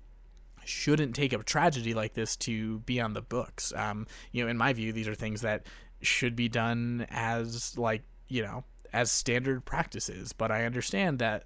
shouldn't 0.64 1.14
take 1.14 1.32
a 1.32 1.38
tragedy 1.38 1.94
like 1.94 2.12
this 2.12 2.36
to 2.36 2.80
be 2.80 3.00
on 3.00 3.14
the 3.14 3.22
books. 3.22 3.72
Um, 3.74 4.06
you 4.32 4.42
know, 4.42 4.50
in 4.50 4.58
my 4.58 4.72
view, 4.72 4.92
these 4.92 5.08
are 5.08 5.14
things 5.14 5.40
that 5.42 5.66
should 6.02 6.36
be 6.36 6.48
done 6.48 7.06
as 7.10 7.76
like 7.78 8.02
you 8.28 8.42
know 8.42 8.64
as 8.92 9.10
standard 9.10 9.64
practices. 9.64 10.32
But 10.32 10.50
I 10.50 10.64
understand 10.64 11.18
that. 11.18 11.44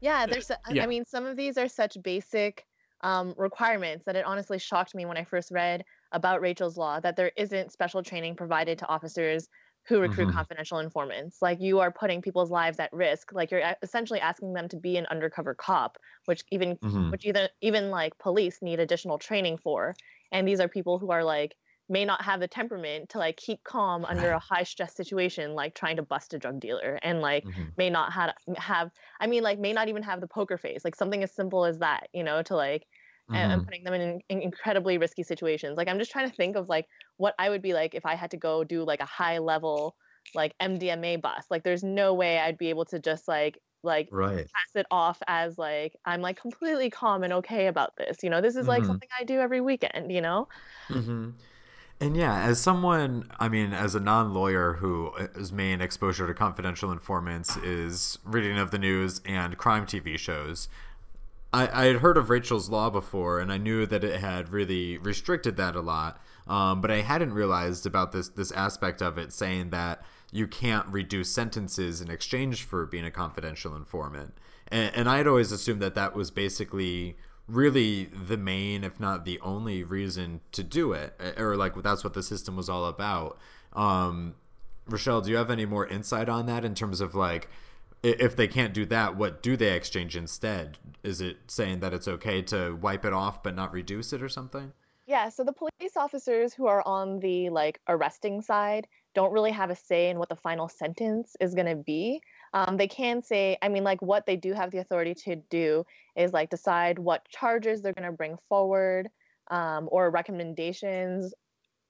Yeah, 0.00 0.26
there's. 0.26 0.50
Yeah. 0.70 0.84
I 0.84 0.86
mean, 0.86 1.04
some 1.04 1.26
of 1.26 1.36
these 1.36 1.56
are 1.56 1.68
such 1.68 1.96
basic 2.02 2.66
um, 3.02 3.34
requirements 3.36 4.04
that 4.06 4.16
it 4.16 4.24
honestly 4.24 4.58
shocked 4.58 4.94
me 4.94 5.06
when 5.06 5.16
I 5.16 5.24
first 5.24 5.50
read 5.50 5.84
about 6.12 6.40
Rachel's 6.40 6.76
Law 6.76 7.00
that 7.00 7.16
there 7.16 7.32
isn't 7.36 7.72
special 7.72 8.02
training 8.02 8.36
provided 8.36 8.78
to 8.78 8.86
officers 8.88 9.48
who 9.86 10.00
recruit 10.00 10.28
mm-hmm. 10.28 10.36
confidential 10.36 10.78
informants. 10.78 11.42
Like 11.42 11.60
you 11.60 11.80
are 11.80 11.90
putting 11.90 12.22
people's 12.22 12.50
lives 12.50 12.80
at 12.80 12.92
risk. 12.92 13.32
Like 13.32 13.50
you're 13.50 13.74
essentially 13.82 14.20
asking 14.20 14.54
them 14.54 14.68
to 14.68 14.76
be 14.76 14.96
an 14.96 15.06
undercover 15.06 15.54
cop, 15.54 15.98
which 16.24 16.42
even 16.50 16.76
mm-hmm. 16.76 17.10
which 17.10 17.26
even 17.26 17.48
even 17.60 17.90
like 17.90 18.16
police 18.18 18.62
need 18.62 18.80
additional 18.80 19.18
training 19.18 19.58
for. 19.58 19.94
And 20.32 20.48
these 20.48 20.60
are 20.60 20.68
people 20.68 20.98
who 20.98 21.10
are 21.10 21.22
like 21.22 21.54
may 21.88 22.04
not 22.04 22.22
have 22.22 22.40
the 22.40 22.48
temperament 22.48 23.10
to 23.10 23.18
like 23.18 23.36
keep 23.36 23.62
calm 23.64 24.04
under 24.04 24.30
a 24.30 24.38
high 24.38 24.62
stress 24.62 24.94
situation 24.94 25.54
like 25.54 25.74
trying 25.74 25.96
to 25.96 26.02
bust 26.02 26.32
a 26.32 26.38
drug 26.38 26.58
dealer 26.58 26.98
and 27.02 27.20
like 27.20 27.44
mm-hmm. 27.44 27.64
may 27.76 27.90
not 27.90 28.12
have 28.12 28.32
have 28.56 28.90
i 29.20 29.26
mean 29.26 29.42
like 29.42 29.58
may 29.58 29.72
not 29.72 29.88
even 29.88 30.02
have 30.02 30.20
the 30.20 30.26
poker 30.26 30.56
face 30.56 30.84
like 30.84 30.94
something 30.94 31.22
as 31.22 31.34
simple 31.34 31.64
as 31.64 31.78
that 31.78 32.08
you 32.12 32.24
know 32.24 32.42
to 32.42 32.56
like 32.56 32.82
mm-hmm. 33.30 33.34
and, 33.34 33.52
and, 33.52 33.64
putting 33.64 33.84
them 33.84 33.94
in, 33.94 34.20
in, 34.30 34.40
incredibly 34.40 34.96
risky 34.96 35.22
situations 35.22 35.76
like 35.76 35.88
i'm 35.88 35.98
just 35.98 36.10
trying 36.10 36.28
to 36.28 36.34
think 36.34 36.56
of 36.56 36.68
like 36.68 36.86
what 37.18 37.34
i 37.38 37.50
would 37.50 37.62
be 37.62 37.74
like 37.74 37.94
if 37.94 38.06
i 38.06 38.14
had 38.14 38.30
to 38.30 38.38
go 38.38 38.64
do 38.64 38.82
like 38.82 39.00
a 39.00 39.06
high 39.06 39.38
level 39.38 39.94
like 40.34 40.54
mdma 40.62 41.20
bust 41.20 41.50
like 41.50 41.62
there's 41.64 41.84
no 41.84 42.14
way 42.14 42.38
i'd 42.38 42.56
be 42.56 42.70
able 42.70 42.86
to 42.86 42.98
just 42.98 43.28
like 43.28 43.58
like 43.82 44.08
right. 44.10 44.38
pass 44.38 44.74
it 44.74 44.86
off 44.90 45.18
as 45.28 45.58
like 45.58 45.94
i'm 46.06 46.22
like 46.22 46.40
completely 46.40 46.88
calm 46.88 47.22
and 47.22 47.34
okay 47.34 47.66
about 47.66 47.94
this 47.98 48.16
you 48.22 48.30
know 48.30 48.40
this 48.40 48.56
is 48.56 48.66
like 48.66 48.80
mm-hmm. 48.80 48.92
something 48.92 49.08
i 49.20 49.24
do 49.24 49.38
every 49.38 49.60
weekend 49.60 50.10
you 50.10 50.22
know 50.22 50.48
mm-hmm. 50.88 51.28
And 52.00 52.16
yeah, 52.16 52.42
as 52.42 52.60
someone, 52.60 53.30
I 53.38 53.48
mean, 53.48 53.72
as 53.72 53.94
a 53.94 54.00
non 54.00 54.34
lawyer 54.34 54.74
whose 54.74 55.52
main 55.52 55.80
exposure 55.80 56.26
to 56.26 56.34
confidential 56.34 56.90
informants 56.90 57.56
is 57.58 58.18
reading 58.24 58.58
of 58.58 58.70
the 58.70 58.78
news 58.78 59.20
and 59.24 59.56
crime 59.56 59.86
TV 59.86 60.18
shows, 60.18 60.68
I, 61.52 61.82
I 61.82 61.84
had 61.86 61.96
heard 61.96 62.18
of 62.18 62.30
Rachel's 62.30 62.68
Law 62.68 62.90
before, 62.90 63.38
and 63.38 63.52
I 63.52 63.58
knew 63.58 63.86
that 63.86 64.02
it 64.02 64.20
had 64.20 64.48
really 64.48 64.98
restricted 64.98 65.56
that 65.56 65.76
a 65.76 65.80
lot. 65.80 66.20
Um, 66.46 66.80
but 66.80 66.90
I 66.90 67.00
hadn't 67.00 67.32
realized 67.32 67.86
about 67.86 68.12
this 68.12 68.28
this 68.28 68.50
aspect 68.52 69.00
of 69.00 69.16
it, 69.16 69.32
saying 69.32 69.70
that 69.70 70.02
you 70.32 70.48
can't 70.48 70.86
reduce 70.88 71.30
sentences 71.30 72.00
in 72.00 72.10
exchange 72.10 72.64
for 72.64 72.84
being 72.86 73.04
a 73.04 73.10
confidential 73.10 73.76
informant. 73.76 74.34
And, 74.68 74.94
and 74.94 75.08
I 75.08 75.18
had 75.18 75.28
always 75.28 75.52
assumed 75.52 75.80
that 75.80 75.94
that 75.94 76.14
was 76.14 76.32
basically 76.32 77.16
really 77.46 78.04
the 78.04 78.36
main, 78.36 78.84
if 78.84 78.98
not 78.98 79.24
the 79.24 79.38
only 79.40 79.82
reason 79.82 80.40
to 80.52 80.62
do 80.62 80.92
it, 80.92 81.14
or 81.36 81.56
like 81.56 81.74
that's 81.82 82.04
what 82.04 82.14
the 82.14 82.22
system 82.22 82.56
was 82.56 82.68
all 82.68 82.86
about. 82.86 83.38
Um, 83.72 84.34
Rachelle, 84.88 85.24
do 85.24 85.30
you 85.30 85.36
have 85.36 85.50
any 85.50 85.66
more 85.66 85.86
insight 85.86 86.28
on 86.28 86.46
that 86.46 86.64
in 86.64 86.74
terms 86.74 87.00
of 87.00 87.14
like 87.14 87.48
if 88.04 88.36
they 88.36 88.46
can't 88.46 88.74
do 88.74 88.84
that, 88.86 89.16
what 89.16 89.42
do 89.42 89.56
they 89.56 89.74
exchange 89.74 90.14
instead? 90.14 90.76
Is 91.02 91.22
it 91.22 91.38
saying 91.46 91.80
that 91.80 91.94
it's 91.94 92.06
okay 92.06 92.42
to 92.42 92.76
wipe 92.76 93.04
it 93.04 93.14
off 93.14 93.42
but 93.42 93.54
not 93.54 93.72
reduce 93.72 94.12
it 94.12 94.22
or 94.22 94.28
something? 94.28 94.72
Yeah, 95.06 95.28
so 95.30 95.42
the 95.42 95.52
police 95.52 95.96
officers 95.96 96.52
who 96.54 96.66
are 96.66 96.86
on 96.86 97.18
the 97.20 97.50
like 97.50 97.80
arresting 97.88 98.42
side 98.42 98.86
don't 99.14 99.32
really 99.32 99.52
have 99.52 99.70
a 99.70 99.76
say 99.76 100.10
in 100.10 100.18
what 100.18 100.28
the 100.28 100.36
final 100.36 100.68
sentence 100.68 101.36
is 101.40 101.54
going 101.54 101.66
to 101.66 101.76
be. 101.76 102.20
Um, 102.54 102.76
they 102.76 102.86
can 102.86 103.20
say, 103.20 103.58
I 103.60 103.68
mean, 103.68 103.82
like 103.82 104.00
what 104.00 104.26
they 104.26 104.36
do 104.36 104.52
have 104.52 104.70
the 104.70 104.78
authority 104.78 105.14
to 105.26 105.36
do 105.36 105.84
is 106.16 106.32
like 106.32 106.50
decide 106.50 107.00
what 107.00 107.28
charges 107.28 107.82
they're 107.82 107.92
going 107.92 108.08
to 108.08 108.16
bring 108.16 108.38
forward 108.48 109.10
um, 109.50 109.88
or 109.90 110.10
recommendations 110.10 111.34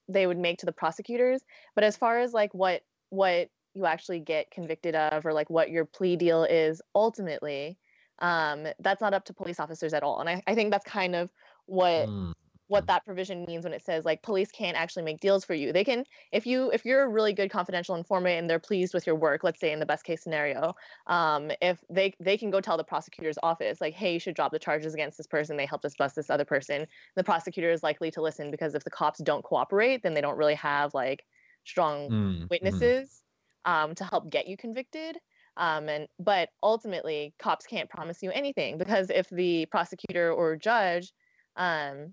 they 0.08 0.26
would 0.26 0.38
make 0.38 0.58
to 0.58 0.66
the 0.66 0.72
prosecutors. 0.72 1.42
But 1.74 1.84
as 1.84 1.96
far 1.96 2.18
as 2.18 2.32
like 2.32 2.52
what 2.54 2.82
what 3.10 3.48
you 3.74 3.84
actually 3.84 4.20
get 4.20 4.50
convicted 4.50 4.94
of 4.94 5.26
or 5.26 5.32
like 5.32 5.50
what 5.50 5.70
your 5.70 5.84
plea 5.84 6.16
deal 6.16 6.44
is 6.44 6.80
ultimately, 6.94 7.76
um, 8.20 8.66
that's 8.80 9.00
not 9.00 9.14
up 9.14 9.24
to 9.26 9.34
police 9.34 9.60
officers 9.60 9.92
at 9.92 10.02
all. 10.02 10.20
And 10.20 10.28
I, 10.28 10.42
I 10.46 10.54
think 10.54 10.70
that's 10.70 10.84
kind 10.84 11.14
of 11.14 11.30
what 11.66 12.08
mm 12.08 12.32
what 12.68 12.86
that 12.86 13.04
provision 13.04 13.44
means 13.46 13.64
when 13.64 13.72
it 13.72 13.84
says 13.84 14.04
like 14.04 14.22
police 14.22 14.50
can't 14.50 14.76
actually 14.76 15.02
make 15.02 15.20
deals 15.20 15.44
for 15.44 15.54
you. 15.54 15.72
They 15.72 15.84
can 15.84 16.04
if 16.32 16.46
you 16.46 16.70
if 16.72 16.84
you're 16.84 17.04
a 17.04 17.08
really 17.08 17.32
good 17.32 17.50
confidential 17.50 17.94
informant 17.94 18.38
and 18.38 18.48
they're 18.48 18.58
pleased 18.58 18.94
with 18.94 19.06
your 19.06 19.16
work, 19.16 19.44
let's 19.44 19.60
say 19.60 19.72
in 19.72 19.80
the 19.80 19.86
best 19.86 20.04
case 20.04 20.22
scenario, 20.22 20.74
um, 21.06 21.50
if 21.60 21.78
they 21.90 22.14
they 22.20 22.38
can 22.38 22.50
go 22.50 22.60
tell 22.60 22.76
the 22.76 22.84
prosecutor's 22.84 23.38
office 23.42 23.80
like, 23.80 23.94
hey, 23.94 24.14
you 24.14 24.18
should 24.18 24.34
drop 24.34 24.52
the 24.52 24.58
charges 24.58 24.94
against 24.94 25.18
this 25.18 25.26
person. 25.26 25.56
They 25.56 25.66
helped 25.66 25.84
us 25.84 25.94
bust 25.96 26.16
this 26.16 26.30
other 26.30 26.44
person. 26.44 26.86
The 27.16 27.24
prosecutor 27.24 27.70
is 27.70 27.82
likely 27.82 28.10
to 28.12 28.22
listen 28.22 28.50
because 28.50 28.74
if 28.74 28.84
the 28.84 28.90
cops 28.90 29.20
don't 29.20 29.44
cooperate, 29.44 30.02
then 30.02 30.14
they 30.14 30.20
don't 30.20 30.38
really 30.38 30.54
have 30.54 30.94
like 30.94 31.24
strong 31.64 32.10
mm, 32.10 32.50
witnesses 32.50 33.08
mm. 33.08 33.20
Um, 33.66 33.94
to 33.94 34.04
help 34.04 34.28
get 34.28 34.46
you 34.46 34.58
convicted. 34.58 35.16
Um, 35.56 35.88
and 35.88 36.06
but 36.18 36.50
ultimately, 36.62 37.34
cops 37.38 37.64
can't 37.64 37.88
promise 37.88 38.22
you 38.22 38.30
anything 38.30 38.76
because 38.76 39.08
if 39.08 39.28
the 39.30 39.64
prosecutor 39.66 40.30
or 40.30 40.56
judge 40.56 41.12
um, 41.56 42.12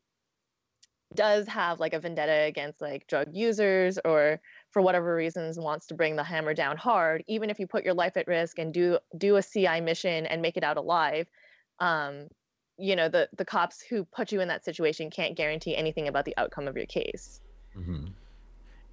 does 1.15 1.47
have 1.47 1.79
like 1.79 1.93
a 1.93 1.99
vendetta 1.99 2.43
against 2.43 2.81
like 2.81 3.07
drug 3.07 3.27
users 3.33 3.99
or 4.05 4.39
for 4.71 4.81
whatever 4.81 5.15
reasons 5.15 5.59
wants 5.59 5.87
to 5.87 5.93
bring 5.93 6.15
the 6.15 6.23
hammer 6.23 6.53
down 6.53 6.77
hard 6.77 7.23
even 7.27 7.49
if 7.49 7.59
you 7.59 7.67
put 7.67 7.83
your 7.83 7.93
life 7.93 8.15
at 8.17 8.27
risk 8.27 8.59
and 8.59 8.73
do 8.73 8.97
do 9.17 9.35
a 9.35 9.43
ci 9.43 9.81
mission 9.81 10.25
and 10.25 10.41
make 10.41 10.57
it 10.57 10.63
out 10.63 10.77
alive 10.77 11.27
um 11.79 12.27
you 12.77 12.95
know 12.95 13.09
the 13.09 13.27
the 13.37 13.45
cops 13.45 13.81
who 13.81 14.05
put 14.05 14.31
you 14.31 14.39
in 14.39 14.47
that 14.47 14.63
situation 14.63 15.09
can't 15.09 15.35
guarantee 15.35 15.75
anything 15.75 16.07
about 16.07 16.25
the 16.25 16.33
outcome 16.37 16.67
of 16.67 16.75
your 16.75 16.85
case 16.85 17.41
mm-hmm. 17.77 18.05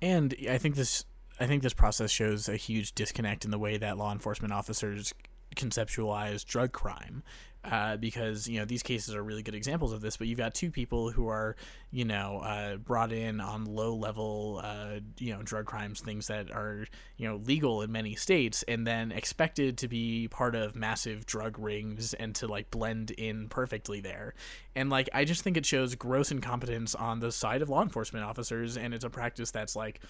and 0.03 0.35
i 0.51 0.59
think 0.59 0.75
this 0.75 1.05
i 1.41 1.47
think 1.47 1.63
this 1.63 1.75
process 1.75 2.11
shows 2.11 2.49
a 2.49 2.57
huge 2.57 2.95
disconnect 2.95 3.45
in 3.45 3.51
the 3.51 3.59
way 3.59 3.77
that 3.77 3.97
law 3.97 4.13
enforcement 4.13 4.53
officers 4.53 5.15
conceptualize 5.57 6.45
drug 6.45 6.73
crime 6.73 7.23
uh, 7.65 7.97
because 7.97 8.49
you 8.49 8.59
know 8.59 8.65
these 8.65 8.83
cases 8.83 9.15
are 9.15 9.23
really 9.23 9.43
good 9.43 9.55
examples 9.55 9.93
of 9.93 10.01
this. 10.01 10.17
But 10.17 10.27
you've 10.27 10.39
got 10.39 10.55
two 10.55 10.71
people 10.71 11.11
who 11.11 11.29
are 11.29 11.57
you 11.91 12.05
know 12.05 12.39
uh, 12.39 12.77
brought 12.77 13.13
in 13.13 13.41
on 13.41 13.65
low 13.65 13.95
level 13.95 14.61
uh, 14.63 15.01
you 15.19 15.33
know 15.33 15.43
drug 15.43 15.67
crimes, 15.67 16.01
things 16.01 16.29
that 16.29 16.51
are 16.51 16.87
you 17.17 17.29
know 17.29 17.37
legal 17.37 17.83
in 17.83 17.93
many 17.93 18.15
states, 18.15 18.65
and 18.69 18.87
then 18.87 19.13
expected 19.13 19.79
to 19.79 19.89
be 19.89 20.29
part 20.29 20.55
of 20.55 20.77
massive 20.77 21.27
drug 21.27 21.59
rings 21.59 22.15
and 22.15 22.35
to 22.37 22.47
like 22.47 22.71
blend 22.71 23.11
in 23.13 23.49
perfectly 23.49 24.01
there. 24.01 24.35
And 24.77 24.89
like 24.89 25.09
I 25.13 25.25
just 25.25 25.43
think 25.43 25.57
it 25.57 25.67
shows 25.67 25.95
gross 25.95 26.31
incompetence 26.31 26.95
on 26.95 27.21
the 27.21 27.33
side 27.33 27.63
of 27.63 27.69
law 27.69 27.83
enforcement 27.83 28.25
officers, 28.25 28.77
and 28.77 28.95
it's 28.95 29.05
a 29.05 29.11
practice 29.11 29.51
that's 29.51 29.75
like 29.75 30.01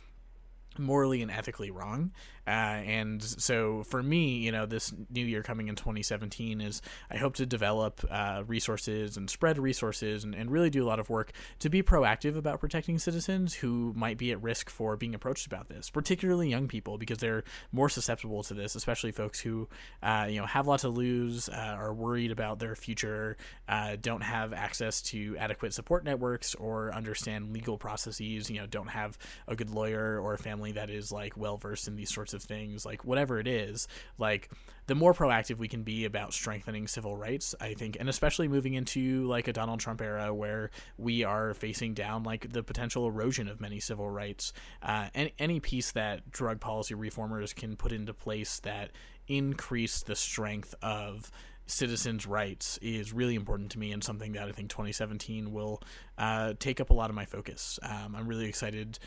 morally 0.79 1.23
and 1.23 1.31
ethically 1.31 1.71
wrong. 1.71 2.13
Uh, 2.49 2.81
and 2.87 3.23
so 3.23 3.83
for 3.83 4.03
me, 4.03 4.39
you 4.39 4.51
know, 4.51 4.65
this 4.65 4.95
new 5.11 5.25
year 5.25 5.43
coming 5.43 5.69
in 5.69 5.77
2017 5.77 6.63
is 6.63 6.81
I 7.11 7.19
hope 7.19 7.35
to 7.35 7.45
develop 7.45 8.03
uh, 8.11 8.43
resources 8.47 9.19
and 9.19 9.29
spread 9.29 9.59
resources 9.59 10.25
and, 10.25 10.35
and 10.35 10.51
really 10.51 10.71
do 10.71 10.83
a 10.83 10.89
lot 10.89 10.99
of 10.99 11.11
work 11.11 11.33
to 11.59 11.69
be 11.69 11.83
proactive 11.83 12.39
about 12.39 12.59
protecting 12.59 12.99
citizens 12.99 13.53
who 13.53 13.93
might 13.95 14.17
be 14.17 14.33
at 14.33 14.43
risk 14.43 14.71
for 14.71 14.97
being 14.97 15.15
approached 15.15 15.45
about 15.45 15.69
this, 15.69 15.91
particularly 15.91 16.49
young 16.49 16.69
people, 16.69 16.97
because 16.97 17.19
they're 17.19 17.45
more 17.71 17.91
susceptible 17.91 18.43
to 18.45 18.55
this, 18.55 18.75
especially 18.75 19.13
folks 19.13 19.39
who, 19.41 19.69
uh, 20.03 20.27
you 20.31 20.41
know, 20.41 20.47
have 20.47 20.67
a 20.67 20.71
lot 20.71 20.81
to 20.81 20.89
lose, 20.89 21.51
uh, 21.51 21.77
are 21.79 21.93
worried 21.93 22.31
about 22.31 22.61
their 22.61 22.75
future, 22.75 23.37
uh, 23.69 23.97
don't 24.01 24.23
have 24.23 24.55
access 24.55 25.03
to 25.03 25.37
adequate 25.37 25.75
support 25.75 26.03
networks 26.03 26.55
or 26.55 26.95
understand 26.95 27.53
legal 27.53 27.77
processes, 27.77 28.49
you 28.49 28.59
know, 28.59 28.67
don't 28.67 28.89
have 28.89 29.19
a 29.47 29.55
good 29.55 29.69
lawyer 29.69 30.19
or 30.19 30.33
a 30.33 30.39
family 30.39 30.73
that 30.73 30.89
is 30.89 31.13
like 31.13 31.37
well 31.37 31.59
versed 31.59 31.89
in 31.89 31.95
these 31.95 32.11
sorts 32.11 32.33
of 32.33 32.38
of 32.45 32.49
things, 32.49 32.87
like 32.87 33.05
whatever 33.05 33.39
it 33.39 33.47
is, 33.47 33.89
like 34.19 34.51
the 34.87 34.95
more 34.95 35.13
proactive 35.13 35.59
we 35.59 35.69
can 35.69 35.83
be 35.83 36.05
about 36.05 36.33
strengthening 36.33 36.87
civil 36.87 37.17
rights, 37.17 37.55
I 37.61 37.75
think, 37.75 37.97
and 38.01 38.09
especially 38.09 38.49
moving 38.49 38.75
into 38.75 39.27
like 39.27 39.49
a 39.49 39.53
Donald 39.53 39.81
Trump 39.81 40.01
era 40.01 40.33
where 40.33 40.71
we 40.97 41.25
are 41.25 41.55
facing 41.55 41.95
down 41.95 42.23
like 42.23 42.53
the 42.53 42.63
potential 42.63 43.07
erosion 43.07 43.49
of 43.49 43.61
many 43.61 43.81
civil 43.81 44.09
rights. 44.09 44.53
Uh, 44.83 45.09
any, 45.15 45.35
any 45.39 45.61
piece 45.61 45.93
that 45.93 46.31
drug 46.31 46.61
policy 46.61 46.95
reformers 46.95 47.53
can 47.53 47.77
put 47.77 47.93
into 47.93 48.15
place 48.15 48.61
that 48.61 48.91
increase 49.29 50.03
the 50.03 50.17
strength 50.17 50.75
of 50.83 51.31
citizens' 51.67 52.27
rights 52.27 52.79
is 52.81 53.13
really 53.13 53.35
important 53.35 53.71
to 53.73 53.79
me 53.79 53.93
and 53.93 54.03
something 54.03 54.33
that 54.33 54.49
I 54.49 54.53
think 54.53 54.71
2017 54.71 55.53
will 55.53 55.83
uh, 56.17 56.55
take 56.59 56.81
up 56.81 56.91
a 56.91 56.95
lot 56.95 57.11
of 57.11 57.17
my 57.17 57.27
focus. 57.27 57.79
Um, 57.83 58.17
I'm 58.17 58.27
really 58.27 58.49
excited 58.49 58.99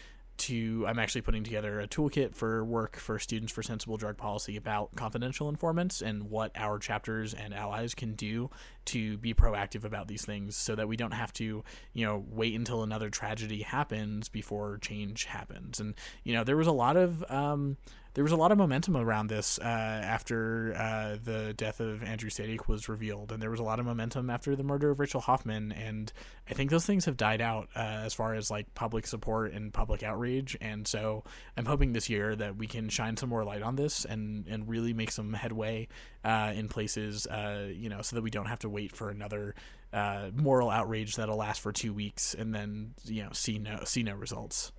to 0.42 0.86
I'm 0.88 0.98
actually 1.00 1.22
putting 1.22 1.44
together 1.44 1.80
a 1.80 1.88
toolkit 1.88 2.36
for 2.36 2.66
work 2.66 2.98
for 2.98 3.20
students 3.20 3.54
for 3.54 3.62
sensible 3.62 3.98
drug 3.98 4.18
policy 4.18 4.58
about 4.58 4.96
confidential 4.96 5.50
informants 5.50 6.02
and 6.02 6.30
what 6.30 6.52
our 6.56 6.80
chapters 6.80 7.34
and 7.34 7.54
allies 7.54 7.94
can 7.94 8.14
do 8.14 8.50
to 8.86 9.18
be 9.18 9.34
proactive 9.34 9.84
about 9.84 10.08
these 10.08 10.26
things 10.26 10.56
so 10.56 10.76
that 10.76 10.88
we 10.88 10.98
don't 10.98 11.14
have 11.14 11.32
to, 11.34 11.64
you 11.94 12.06
know, 12.06 12.26
wait 12.30 12.56
until 12.56 12.82
another 12.82 13.10
tragedy 13.10 13.62
happens 13.62 14.30
before 14.30 14.80
change 14.80 15.26
happens. 15.26 15.80
And 15.80 15.94
you 16.24 16.34
know, 16.34 16.44
there 16.44 16.58
was 16.58 16.68
a 16.68 16.72
lot 16.72 16.98
of 16.98 17.24
um, 17.30 17.78
there 18.14 18.24
was 18.24 18.34
a 18.34 18.38
lot 18.38 18.52
of 18.52 18.58
momentum 18.58 18.98
around 18.98 19.28
this 19.28 19.58
uh, 19.60 19.64
after 19.64 20.76
uh, 20.78 21.18
the 21.24 21.54
death 21.54 21.80
of 21.80 22.04
Andrew 22.04 22.30
Sadek 22.30 22.68
was 22.68 22.90
revealed, 22.90 23.32
and 23.32 23.42
there 23.42 23.50
was 23.50 23.60
a 23.60 23.64
lot 23.64 23.80
of 23.80 23.86
momentum 23.86 24.30
after 24.30 24.56
the 24.56 24.64
murder 24.64 24.92
of 24.92 25.00
Rachel 25.00 25.22
Hoffman, 25.22 25.72
and 25.72 26.12
I 26.50 26.54
think 26.54 26.72
those 26.72 26.86
things 26.86 27.06
have 27.06 27.16
died 27.16 27.42
out 27.42 27.70
uh, 27.76 27.80
as 27.80 28.14
far 28.14 28.36
as 28.36 28.52
like 28.52 28.74
public 28.74 29.08
support 29.08 29.54
and 29.54 29.74
public 29.74 30.04
outrage, 30.04 30.58
and 30.60 30.88
so 30.88 31.24
I'm 31.56 31.66
hoping 31.66 31.94
this 31.94 32.10
year 32.10 32.36
that 32.36 32.58
we 32.58 32.68
can 32.68 32.90
shine 32.90 33.16
some 33.16 33.30
more 33.30 33.46
light 33.46 33.62
on 33.62 33.76
this 33.76 34.04
and 34.04 34.46
and 34.48 34.68
really 34.68 34.94
make 34.94 35.12
some 35.12 35.34
headway 35.34 35.88
uh, 36.26 36.52
in 36.54 36.68
places, 36.68 37.28
uh, 37.28 37.70
you 37.74 37.88
know, 37.88 38.02
so 38.02 38.18
that 38.18 38.22
we 38.22 38.30
don't 38.30 38.48
have 38.48 38.60
to 38.60 38.70
wait 38.70 38.94
for 38.94 39.10
another 39.10 39.56
uh, 39.94 40.32
moral 40.36 40.70
outrage 40.70 41.16
that'll 41.16 41.38
last 41.38 41.62
for 41.62 41.72
two 41.72 41.94
weeks 41.94 42.34
and 42.34 42.56
then 42.56 42.94
you 43.04 43.24
know 43.24 43.30
see 43.34 43.58
no 43.58 43.82
see 43.86 44.04
no 44.04 44.16
results. 44.16 44.72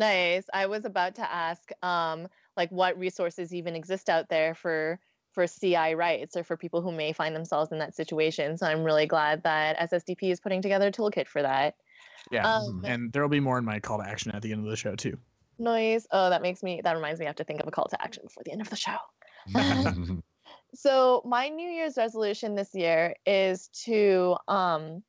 Nice. 0.00 0.44
I 0.52 0.66
was 0.66 0.86
about 0.86 1.16
to 1.16 1.30
ask, 1.30 1.70
um, 1.82 2.26
like, 2.56 2.70
what 2.72 2.98
resources 2.98 3.54
even 3.54 3.76
exist 3.76 4.08
out 4.08 4.30
there 4.30 4.54
for 4.54 4.98
for 5.32 5.46
CI 5.46 5.94
rights 5.94 6.36
or 6.36 6.42
for 6.42 6.56
people 6.56 6.80
who 6.80 6.90
may 6.90 7.12
find 7.12 7.36
themselves 7.36 7.70
in 7.70 7.78
that 7.78 7.94
situation. 7.94 8.56
So 8.56 8.66
I'm 8.66 8.82
really 8.82 9.06
glad 9.06 9.44
that 9.44 9.78
SSDP 9.78 10.32
is 10.32 10.40
putting 10.40 10.60
together 10.60 10.88
a 10.88 10.90
toolkit 10.90 11.28
for 11.28 11.42
that. 11.42 11.76
Yeah, 12.32 12.50
um, 12.50 12.82
and 12.84 13.12
there 13.12 13.22
will 13.22 13.28
be 13.28 13.40
more 13.40 13.58
in 13.58 13.64
my 13.64 13.78
call 13.78 13.98
to 13.98 14.08
action 14.08 14.32
at 14.32 14.42
the 14.42 14.52
end 14.52 14.64
of 14.64 14.70
the 14.70 14.76
show 14.76 14.96
too. 14.96 15.18
Noise. 15.58 16.06
Oh, 16.10 16.30
that 16.30 16.40
makes 16.40 16.62
me. 16.62 16.80
That 16.82 16.96
reminds 16.96 17.20
me. 17.20 17.26
I 17.26 17.28
have 17.28 17.36
to 17.36 17.44
think 17.44 17.60
of 17.60 17.68
a 17.68 17.70
call 17.70 17.86
to 17.88 18.02
action 18.02 18.22
before 18.24 18.42
the 18.44 18.52
end 18.52 18.62
of 18.62 18.70
the 18.70 18.76
show. 18.76 18.96
so 20.74 21.22
my 21.26 21.50
New 21.50 21.70
Year's 21.70 21.98
resolution 21.98 22.54
this 22.54 22.74
year 22.74 23.14
is 23.26 23.68
to 23.84 24.36
um, 24.48 25.02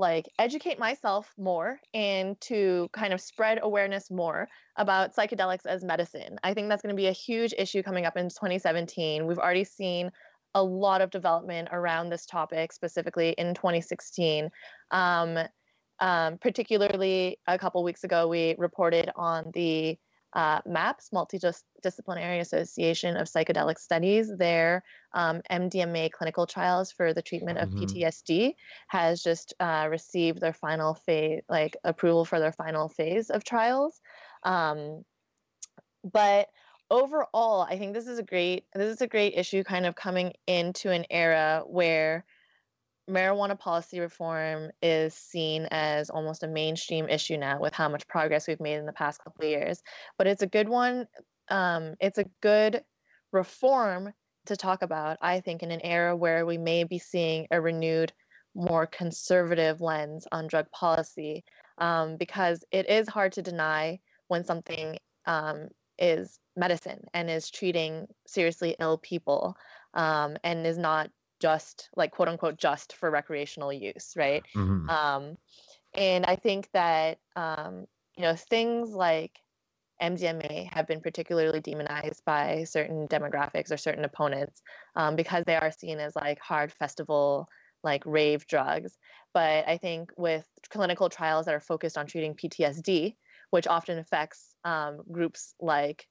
like 0.00 0.28
educate 0.38 0.78
myself 0.78 1.32
more 1.38 1.78
and 1.94 2.40
to 2.40 2.88
kind 2.92 3.12
of 3.12 3.20
spread 3.20 3.60
awareness 3.62 4.10
more 4.10 4.48
about 4.76 5.14
psychedelics 5.14 5.66
as 5.66 5.84
medicine. 5.84 6.38
I 6.42 6.54
think 6.54 6.68
that's 6.68 6.82
going 6.82 6.94
to 6.94 7.00
be 7.00 7.08
a 7.08 7.12
huge 7.12 7.54
issue 7.56 7.82
coming 7.82 8.06
up 8.06 8.16
in 8.16 8.28
2017. 8.28 9.26
We've 9.26 9.38
already 9.38 9.64
seen 9.64 10.10
a 10.54 10.62
lot 10.62 11.00
of 11.00 11.10
development 11.10 11.68
around 11.70 12.08
this 12.08 12.26
topic, 12.26 12.72
specifically 12.72 13.30
in 13.38 13.54
2016. 13.54 14.50
Um, 14.90 15.38
um, 16.00 16.38
particularly, 16.38 17.38
a 17.46 17.58
couple 17.58 17.84
weeks 17.84 18.04
ago, 18.04 18.26
we 18.26 18.54
reported 18.58 19.10
on 19.14 19.50
the 19.52 19.98
uh, 20.32 20.60
MAPS, 20.66 21.10
Multidisciplinary 21.12 22.40
Association 22.40 23.16
of 23.16 23.28
Psychedelic 23.28 23.78
Studies, 23.78 24.30
their 24.36 24.84
um, 25.12 25.42
MDMA 25.50 26.12
clinical 26.12 26.46
trials 26.46 26.92
for 26.92 27.12
the 27.12 27.22
treatment 27.22 27.58
of 27.58 27.70
mm-hmm. 27.70 27.84
PTSD 27.84 28.54
has 28.88 29.22
just 29.22 29.54
uh, 29.60 29.88
received 29.90 30.40
their 30.40 30.52
final 30.52 30.94
phase, 30.94 31.42
like 31.48 31.76
approval 31.84 32.24
for 32.24 32.38
their 32.38 32.52
final 32.52 32.88
phase 32.88 33.30
of 33.30 33.44
trials. 33.44 34.00
Um, 34.44 35.04
but 36.04 36.48
overall, 36.90 37.62
I 37.62 37.78
think 37.78 37.94
this 37.94 38.06
is 38.06 38.18
a 38.18 38.22
great 38.22 38.64
this 38.74 38.94
is 38.94 39.00
a 39.00 39.06
great 39.06 39.34
issue, 39.36 39.64
kind 39.64 39.86
of 39.86 39.94
coming 39.94 40.32
into 40.46 40.90
an 40.90 41.06
era 41.10 41.62
where 41.66 42.24
marijuana 43.08 43.58
policy 43.58 44.00
reform 44.00 44.70
is 44.82 45.14
seen 45.14 45.66
as 45.70 46.10
almost 46.10 46.42
a 46.42 46.48
mainstream 46.48 47.08
issue 47.08 47.36
now 47.36 47.60
with 47.60 47.74
how 47.74 47.88
much 47.88 48.06
progress 48.08 48.46
we've 48.46 48.60
made 48.60 48.78
in 48.78 48.86
the 48.86 48.92
past 48.92 49.22
couple 49.22 49.44
of 49.44 49.50
years. 49.50 49.82
But 50.18 50.26
it's 50.26 50.42
a 50.42 50.46
good 50.46 50.68
one. 50.68 51.06
Um, 51.48 51.94
it's 52.00 52.18
a 52.18 52.26
good 52.40 52.82
reform 53.32 54.12
to 54.46 54.56
talk 54.56 54.82
about, 54.82 55.18
I 55.20 55.40
think, 55.40 55.62
in 55.62 55.70
an 55.70 55.80
era 55.82 56.16
where 56.16 56.46
we 56.46 56.58
may 56.58 56.84
be 56.84 56.98
seeing 56.98 57.46
a 57.50 57.60
renewed, 57.60 58.12
more 58.54 58.86
conservative 58.86 59.80
lens 59.80 60.26
on 60.32 60.48
drug 60.48 60.70
policy, 60.70 61.44
um, 61.78 62.16
because 62.16 62.64
it 62.72 62.88
is 62.88 63.08
hard 63.08 63.32
to 63.32 63.42
deny 63.42 64.00
when 64.28 64.44
something 64.44 64.98
um, 65.26 65.68
is 65.98 66.38
medicine 66.56 67.04
and 67.14 67.30
is 67.30 67.50
treating 67.50 68.06
seriously 68.26 68.74
ill 68.80 68.98
people 68.98 69.56
um, 69.94 70.36
and 70.42 70.66
is 70.66 70.78
not 70.78 71.10
just 71.40 71.88
like 71.96 72.12
quote 72.12 72.28
unquote 72.28 72.58
just 72.58 72.94
for 72.94 73.10
recreational 73.10 73.72
use 73.72 74.12
right 74.16 74.44
mm-hmm. 74.54 74.88
um, 74.88 75.36
and 75.94 76.24
i 76.26 76.36
think 76.36 76.68
that 76.72 77.18
um, 77.36 77.86
you 78.16 78.22
know 78.22 78.36
things 78.36 78.90
like 78.90 79.32
MDMA 80.02 80.72
have 80.72 80.86
been 80.86 81.02
particularly 81.02 81.60
demonized 81.60 82.24
by 82.24 82.64
certain 82.64 83.06
demographics 83.06 83.70
or 83.70 83.76
certain 83.76 84.06
opponents 84.06 84.62
um, 84.96 85.14
because 85.14 85.44
they 85.44 85.56
are 85.56 85.70
seen 85.70 85.98
as 85.98 86.16
like 86.16 86.40
hard 86.40 86.72
festival 86.72 87.48
like 87.84 88.02
rave 88.06 88.46
drugs 88.46 88.96
but 89.34 89.68
i 89.68 89.76
think 89.76 90.10
with 90.16 90.46
clinical 90.70 91.10
trials 91.10 91.46
that 91.46 91.54
are 91.54 91.60
focused 91.60 91.98
on 91.98 92.06
treating 92.06 92.34
PTSD 92.34 93.14
which 93.50 93.66
often 93.66 93.98
affects 93.98 94.54
um, 94.64 95.00
groups 95.10 95.54
like 95.60 96.06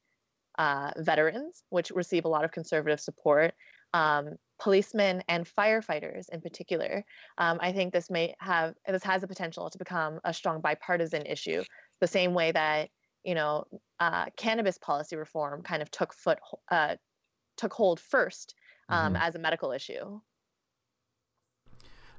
uh, 0.58 0.92
veterans, 0.98 1.64
which 1.70 1.90
receive 1.92 2.26
a 2.26 2.30
lot 2.30 2.44
of 2.44 2.52
conservative 2.52 3.00
support, 3.00 3.54
um, 3.94 4.36
policemen 4.60 5.24
and 5.28 5.46
firefighters 5.46 6.30
in 6.30 6.42
particular. 6.42 7.04
Um, 7.38 7.58
I 7.62 7.72
think 7.72 7.94
this 7.94 8.10
may 8.10 8.36
have 8.40 8.76
this 8.88 9.04
has 9.04 9.22
the 9.22 9.28
potential 9.28 9.70
to 9.70 9.78
become 9.78 10.20
a 10.24 10.34
strong 10.34 10.62
bipartisan 10.62 11.26
issue, 11.26 11.64
the 12.02 12.08
same 12.08 12.34
way 12.34 12.52
that 12.52 12.90
you 13.24 13.36
know 13.36 13.66
uh, 14.00 14.26
cannabis 14.38 14.78
policy 14.78 15.16
reform 15.16 15.62
kind 15.64 15.82
of 15.82 15.90
took 15.92 16.14
foot 16.14 16.40
uh, 16.72 16.96
took 17.58 17.74
hold 17.74 18.00
first 18.00 18.56
um, 18.90 19.14
mm-hmm. 19.14 19.24
as 19.24 19.36
a 19.36 19.40
medical 19.40 19.72
issue. 19.72 20.20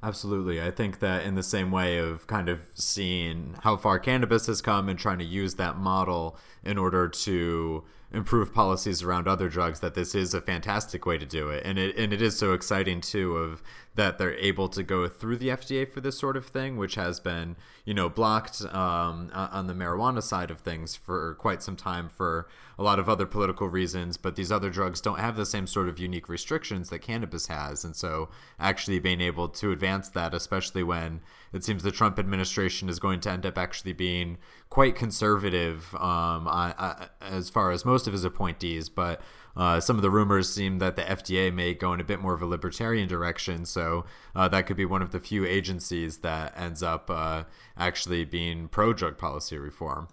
Absolutely. 0.03 0.63
I 0.63 0.71
think 0.71 1.01
that 1.01 1.25
in 1.25 1.35
the 1.35 1.43
same 1.43 1.71
way 1.71 1.99
of 1.99 2.27
kind 2.27 2.49
of 2.49 2.61
seeing 2.75 3.57
how 3.63 3.77
far 3.77 3.99
cannabis 3.99 4.47
has 4.47 4.63
come 4.63 4.89
and 4.89 4.99
trying 4.99 5.19
to 5.19 5.25
use 5.25 5.57
that 5.57 5.77
model 5.77 6.39
in 6.65 6.79
order 6.79 7.07
to 7.07 7.85
improve 8.13 8.53
policies 8.53 9.03
around 9.03 9.29
other 9.29 9.49
drugs 9.49 9.81
that 9.81 9.95
this 9.95 10.15
is 10.15 10.35
a 10.35 10.41
fantastic 10.41 11.07
way 11.07 11.19
to 11.19 11.27
do 11.27 11.49
it. 11.49 11.65
And 11.65 11.79
it 11.79 11.97
and 11.97 12.13
it 12.13 12.21
is 12.21 12.39
so 12.39 12.53
exciting 12.53 13.01
too 13.01 13.37
of 13.37 13.63
that 13.95 14.19
they're 14.19 14.35
able 14.35 14.69
to 14.69 14.83
go 14.83 15.09
through 15.09 15.37
the 15.37 15.49
FDA 15.49 15.91
for 15.91 16.01
this 16.01 16.19
sort 16.19 16.37
of 16.37 16.47
thing 16.47 16.77
which 16.77 16.95
has 16.95 17.21
been 17.21 17.57
you 17.85 17.95
know 17.95 18.09
blocked 18.09 18.63
um, 18.73 19.31
on 19.35 19.67
the 19.67 19.75
marijuana 19.75 20.23
side 20.23 20.51
of 20.51 20.61
things 20.61 20.95
for 20.95 21.35
quite 21.35 21.63
some 21.63 21.77
time 21.77 22.09
for 22.09 22.49
a 22.79 22.83
lot 22.83 22.99
of 22.99 23.09
other 23.09 23.27
political 23.27 23.69
reasons 23.69 24.17
but 24.17 24.37
these 24.37 24.53
other 24.53 24.71
drugs 24.71 25.01
don't 25.01 25.19
have 25.19 25.37
the 25.37 25.47
same 25.47 25.67
sort 25.67 25.89
of 25.89 25.99
unique 25.99 26.29
restrictions 26.29 26.89
that 26.91 27.01
cannabis 27.01 27.49
has. 27.49 27.85
And 27.85 27.95
so 27.95 28.29
actually 28.59 28.99
being 28.99 29.21
able 29.21 29.49
to 29.49 29.73
advance 29.73 30.09
that 30.11 30.35
especially 30.35 30.83
when 30.83 31.21
it 31.53 31.65
seems 31.65 31.83
the 31.83 31.91
Trump 31.91 32.19
administration 32.19 32.89
is 32.89 32.99
going 32.99 33.21
to 33.21 33.31
end 33.31 33.45
up 33.45 33.59
actually 33.59 33.93
being 33.93 34.39
quite 34.69 34.95
conservative 34.95 35.95
um, 35.97 36.49
as 37.21 37.51
far 37.51 37.71
as 37.71 37.85
most 37.85 38.07
of 38.07 38.13
his 38.13 38.25
appointees, 38.25 38.89
but 38.89 39.21
uh, 39.57 39.81
some 39.81 39.97
of 39.97 40.03
the 40.03 40.11
rumors 40.11 40.53
seem 40.53 40.79
that 40.79 40.97
the 40.97 41.03
FDA 41.03 41.53
may 41.53 41.75
go 41.75 41.93
in 41.93 42.01
a 42.01 42.05
bit 42.05 42.21
more 42.21 42.35
of 42.35 42.43
a 42.43 42.47
libertarian 42.47 43.09
direction. 43.09 43.65
So 43.65 44.05
uh, 44.35 44.49
that 44.49 44.67
could 44.67 44.77
be 44.77 44.85
one 44.85 45.03
of 45.03 45.11
the 45.11 45.21
few 45.21 45.45
agencies 45.45 46.19
that 46.19 46.55
ends 46.57 46.83
up 46.83 47.11
uh, 47.11 47.45
actually 47.77 48.25
being 48.25 48.69
pro 48.69 48.93
drug 48.93 49.19
policy 49.19 49.59
reform. 49.59 50.09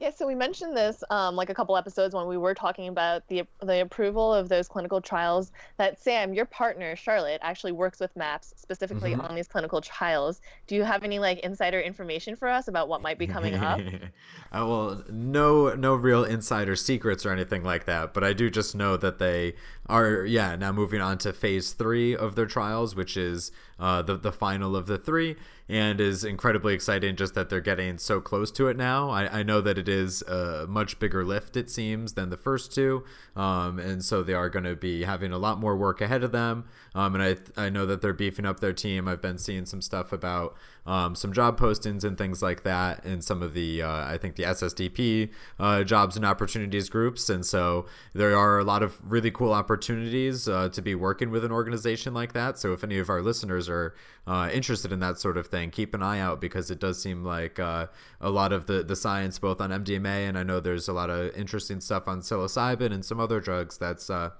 Yeah, 0.00 0.10
so 0.10 0.26
we 0.26 0.34
mentioned 0.34 0.74
this 0.74 1.04
um, 1.10 1.36
like 1.36 1.50
a 1.50 1.54
couple 1.54 1.76
episodes 1.76 2.14
when 2.14 2.26
we 2.26 2.38
were 2.38 2.54
talking 2.54 2.88
about 2.88 3.28
the 3.28 3.42
the 3.62 3.82
approval 3.82 4.32
of 4.32 4.48
those 4.48 4.66
clinical 4.66 4.98
trials. 5.02 5.52
That 5.76 6.00
Sam, 6.00 6.32
your 6.32 6.46
partner 6.46 6.96
Charlotte, 6.96 7.38
actually 7.42 7.72
works 7.72 8.00
with 8.00 8.16
MAPS 8.16 8.54
specifically 8.56 9.12
mm-hmm. 9.12 9.20
on 9.20 9.34
these 9.34 9.46
clinical 9.46 9.82
trials. 9.82 10.40
Do 10.66 10.74
you 10.74 10.84
have 10.84 11.04
any 11.04 11.18
like 11.18 11.40
insider 11.40 11.78
information 11.78 12.34
for 12.34 12.48
us 12.48 12.66
about 12.66 12.88
what 12.88 13.02
might 13.02 13.18
be 13.18 13.26
coming 13.26 13.54
up? 13.56 13.78
uh, 14.52 14.64
well, 14.66 15.04
no, 15.10 15.74
no 15.74 15.94
real 15.94 16.24
insider 16.24 16.76
secrets 16.76 17.26
or 17.26 17.32
anything 17.32 17.62
like 17.62 17.84
that. 17.84 18.14
But 18.14 18.24
I 18.24 18.32
do 18.32 18.48
just 18.48 18.74
know 18.74 18.96
that 18.96 19.18
they 19.18 19.54
are, 19.90 20.24
yeah, 20.24 20.56
now 20.56 20.72
moving 20.72 21.00
on 21.00 21.18
to 21.18 21.32
phase 21.32 21.72
three 21.72 22.16
of 22.16 22.34
their 22.34 22.46
trials, 22.46 22.94
which 22.94 23.16
is 23.16 23.52
uh, 23.78 24.02
the 24.02 24.16
the 24.16 24.32
final 24.32 24.76
of 24.76 24.86
the 24.86 24.98
three 24.98 25.36
and 25.70 26.00
is 26.00 26.24
incredibly 26.24 26.74
exciting 26.74 27.14
just 27.14 27.34
that 27.34 27.48
they're 27.48 27.60
getting 27.60 27.96
so 27.96 28.20
close 28.20 28.50
to 28.50 28.66
it 28.66 28.76
now. 28.76 29.08
I, 29.08 29.38
I 29.38 29.42
know 29.44 29.60
that 29.60 29.78
it 29.78 29.88
is 29.88 30.20
a 30.22 30.66
much 30.68 30.98
bigger 30.98 31.24
lift, 31.24 31.56
it 31.56 31.70
seems, 31.70 32.14
than 32.14 32.28
the 32.28 32.36
first 32.36 32.74
two. 32.74 33.04
Um, 33.36 33.78
and 33.78 34.04
so 34.04 34.24
they 34.24 34.34
are 34.34 34.50
going 34.50 34.64
to 34.64 34.74
be 34.74 35.04
having 35.04 35.32
a 35.32 35.38
lot 35.38 35.60
more 35.60 35.76
work 35.76 36.00
ahead 36.00 36.24
of 36.24 36.32
them. 36.32 36.64
Um, 36.92 37.14
and 37.14 37.22
I, 37.22 37.36
I 37.66 37.68
know 37.68 37.86
that 37.86 38.02
they're 38.02 38.12
beefing 38.12 38.46
up 38.46 38.58
their 38.58 38.72
team. 38.72 39.06
I've 39.06 39.22
been 39.22 39.38
seeing 39.38 39.64
some 39.64 39.80
stuff 39.80 40.12
about 40.12 40.56
um, 40.90 41.14
some 41.14 41.32
job 41.32 41.56
postings 41.56 42.02
and 42.02 42.18
things 42.18 42.42
like 42.42 42.64
that 42.64 43.06
in 43.06 43.22
some 43.22 43.44
of 43.44 43.54
the, 43.54 43.80
uh, 43.80 44.12
I 44.12 44.18
think, 44.18 44.34
the 44.34 44.42
SSDP 44.42 45.30
uh, 45.60 45.84
jobs 45.84 46.16
and 46.16 46.24
opportunities 46.24 46.88
groups. 46.88 47.30
And 47.30 47.46
so 47.46 47.86
there 48.12 48.36
are 48.36 48.58
a 48.58 48.64
lot 48.64 48.82
of 48.82 48.98
really 49.08 49.30
cool 49.30 49.52
opportunities 49.52 50.48
uh, 50.48 50.68
to 50.70 50.82
be 50.82 50.96
working 50.96 51.30
with 51.30 51.44
an 51.44 51.52
organization 51.52 52.12
like 52.12 52.32
that. 52.32 52.58
So 52.58 52.72
if 52.72 52.82
any 52.82 52.98
of 52.98 53.08
our 53.08 53.22
listeners 53.22 53.68
are 53.68 53.94
uh, 54.26 54.50
interested 54.52 54.90
in 54.90 54.98
that 54.98 55.20
sort 55.20 55.36
of 55.36 55.46
thing, 55.46 55.70
keep 55.70 55.94
an 55.94 56.02
eye 56.02 56.18
out 56.18 56.40
because 56.40 56.72
it 56.72 56.80
does 56.80 57.00
seem 57.00 57.24
like 57.24 57.60
uh, 57.60 57.86
a 58.20 58.30
lot 58.30 58.52
of 58.52 58.66
the, 58.66 58.82
the 58.82 58.96
science, 58.96 59.38
both 59.38 59.60
on 59.60 59.70
MDMA 59.70 60.28
and 60.28 60.36
I 60.36 60.42
know 60.42 60.58
there's 60.58 60.88
a 60.88 60.92
lot 60.92 61.08
of 61.08 61.32
interesting 61.36 61.80
stuff 61.80 62.08
on 62.08 62.20
psilocybin 62.20 62.92
and 62.92 63.04
some 63.04 63.20
other 63.20 63.38
drugs 63.38 63.78
that's 63.78 64.10
uh, 64.10 64.30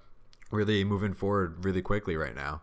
really 0.50 0.82
moving 0.82 1.14
forward 1.14 1.64
really 1.64 1.80
quickly 1.80 2.16
right 2.16 2.34
now. 2.34 2.62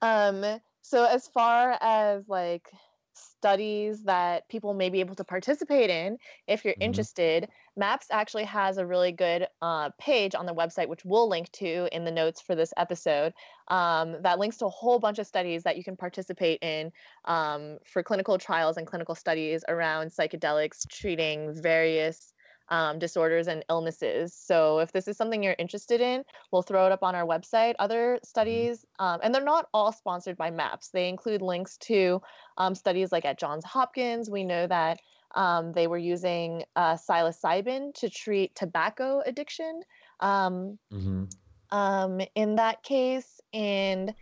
Um, 0.00 0.60
so 0.84 1.06
as 1.06 1.26
far 1.28 1.78
as 1.80 2.28
like 2.28 2.70
studies 3.14 4.02
that 4.04 4.46
people 4.50 4.74
may 4.74 4.90
be 4.90 5.00
able 5.00 5.14
to 5.14 5.24
participate 5.24 5.88
in, 5.88 6.18
if 6.46 6.62
you're 6.62 6.74
mm-hmm. 6.74 6.82
interested, 6.82 7.48
MAPS 7.74 8.08
actually 8.10 8.44
has 8.44 8.76
a 8.76 8.84
really 8.84 9.10
good 9.10 9.46
uh, 9.62 9.88
page 9.98 10.34
on 10.34 10.44
the 10.44 10.54
website, 10.54 10.88
which 10.88 11.02
we'll 11.02 11.26
link 11.26 11.50
to 11.52 11.88
in 11.90 12.04
the 12.04 12.10
notes 12.10 12.42
for 12.42 12.54
this 12.54 12.74
episode, 12.76 13.32
um, 13.68 14.16
that 14.22 14.38
links 14.38 14.58
to 14.58 14.66
a 14.66 14.70
whole 14.70 14.98
bunch 14.98 15.18
of 15.18 15.26
studies 15.26 15.62
that 15.62 15.78
you 15.78 15.84
can 15.84 15.96
participate 15.96 16.62
in 16.62 16.92
um, 17.24 17.78
for 17.84 18.02
clinical 18.02 18.36
trials 18.36 18.76
and 18.76 18.86
clinical 18.86 19.14
studies 19.14 19.64
around 19.68 20.08
psychedelics 20.08 20.86
treating 20.86 21.54
various 21.62 22.33
um, 22.68 22.98
disorders 22.98 23.46
and 23.48 23.64
illnesses. 23.68 24.34
So 24.34 24.78
if 24.78 24.92
this 24.92 25.08
is 25.08 25.16
something 25.16 25.42
you're 25.42 25.56
interested 25.58 26.00
in, 26.00 26.24
we'll 26.50 26.62
throw 26.62 26.86
it 26.86 26.92
up 26.92 27.02
on 27.02 27.14
our 27.14 27.26
website. 27.26 27.74
Other 27.78 28.16
mm-hmm. 28.16 28.26
studies, 28.26 28.84
um, 28.98 29.20
and 29.22 29.34
they're 29.34 29.44
not 29.44 29.68
all 29.74 29.92
sponsored 29.92 30.36
by 30.36 30.50
MAPS. 30.50 30.88
They 30.88 31.08
include 31.08 31.42
links 31.42 31.76
to 31.78 32.22
um, 32.58 32.74
studies 32.74 33.12
like 33.12 33.24
at 33.24 33.38
Johns 33.38 33.64
Hopkins. 33.64 34.30
We 34.30 34.44
know 34.44 34.66
that 34.66 35.00
um, 35.34 35.72
they 35.72 35.86
were 35.86 35.98
using 35.98 36.64
uh, 36.76 36.94
psilocybin 36.94 37.94
to 37.94 38.08
treat 38.08 38.54
tobacco 38.54 39.22
addiction 39.26 39.82
um, 40.20 40.78
mm-hmm. 40.92 41.24
Um, 41.70 42.20
in 42.36 42.54
that 42.56 42.84
case, 42.84 43.40
and 43.52 44.14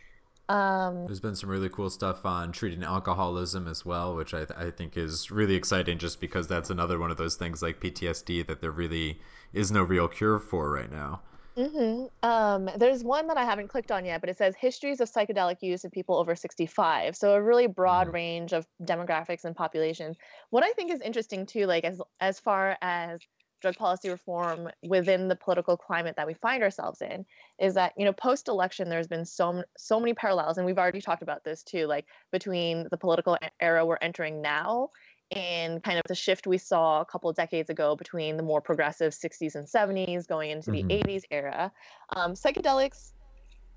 um, 0.52 1.06
There's 1.06 1.20
been 1.20 1.34
some 1.34 1.48
really 1.48 1.70
cool 1.70 1.88
stuff 1.88 2.26
on 2.26 2.52
treating 2.52 2.82
alcoholism 2.82 3.66
as 3.66 3.86
well, 3.86 4.14
which 4.14 4.34
I, 4.34 4.44
th- 4.44 4.58
I 4.58 4.70
think 4.70 4.98
is 4.98 5.30
really 5.30 5.54
exciting 5.54 5.96
just 5.96 6.20
because 6.20 6.46
that's 6.46 6.68
another 6.68 6.98
one 6.98 7.10
of 7.10 7.16
those 7.16 7.36
things 7.36 7.62
like 7.62 7.80
PTSD 7.80 8.46
that 8.46 8.60
there 8.60 8.70
really 8.70 9.18
is 9.54 9.72
no 9.72 9.82
real 9.82 10.08
cure 10.08 10.38
for 10.38 10.70
right 10.70 10.92
now. 10.92 11.22
Mm-hmm. 11.56 12.28
Um, 12.28 12.68
there's 12.76 13.02
one 13.02 13.26
that 13.28 13.38
I 13.38 13.44
haven't 13.44 13.68
clicked 13.68 13.90
on 13.90 14.04
yet, 14.04 14.20
but 14.20 14.28
it 14.28 14.36
says 14.36 14.54
histories 14.58 15.00
of 15.00 15.10
psychedelic 15.10 15.62
use 15.62 15.84
in 15.84 15.90
people 15.90 16.16
over 16.16 16.34
65. 16.34 17.16
So 17.16 17.32
a 17.32 17.42
really 17.42 17.66
broad 17.66 18.08
mm-hmm. 18.08 18.14
range 18.14 18.52
of 18.52 18.66
demographics 18.82 19.44
and 19.44 19.56
populations. 19.56 20.18
What 20.50 20.64
I 20.64 20.72
think 20.72 20.92
is 20.92 21.00
interesting 21.00 21.46
too, 21.46 21.64
like 21.64 21.84
as 21.84 22.00
as 22.20 22.38
far 22.38 22.76
as 22.82 23.20
drug 23.62 23.76
policy 23.76 24.10
reform 24.10 24.68
within 24.82 25.28
the 25.28 25.36
political 25.36 25.76
climate 25.76 26.14
that 26.16 26.26
we 26.26 26.34
find 26.34 26.62
ourselves 26.62 27.00
in 27.00 27.24
is 27.58 27.74
that 27.74 27.92
you 27.96 28.04
know 28.04 28.12
post 28.12 28.48
election 28.48 28.88
there's 28.88 29.08
been 29.08 29.24
so 29.24 29.62
so 29.78 29.98
many 29.98 30.12
parallels 30.12 30.58
and 30.58 30.66
we've 30.66 30.78
already 30.78 31.00
talked 31.00 31.22
about 31.22 31.44
this 31.44 31.62
too 31.62 31.86
like 31.86 32.04
between 32.30 32.86
the 32.90 32.96
political 32.96 33.38
era 33.60 33.86
we're 33.86 33.98
entering 34.02 34.42
now 34.42 34.90
and 35.30 35.82
kind 35.82 35.98
of 35.98 36.04
the 36.08 36.14
shift 36.14 36.46
we 36.46 36.58
saw 36.58 37.00
a 37.00 37.04
couple 37.04 37.30
of 37.30 37.36
decades 37.36 37.70
ago 37.70 37.96
between 37.96 38.36
the 38.36 38.42
more 38.42 38.60
progressive 38.60 39.12
60s 39.12 39.54
and 39.54 39.66
70s 39.66 40.26
going 40.28 40.50
into 40.50 40.70
mm-hmm. 40.70 40.88
the 40.88 40.94
80s 40.94 41.22
era. 41.30 41.72
Um, 42.14 42.34
psychedelics 42.34 43.12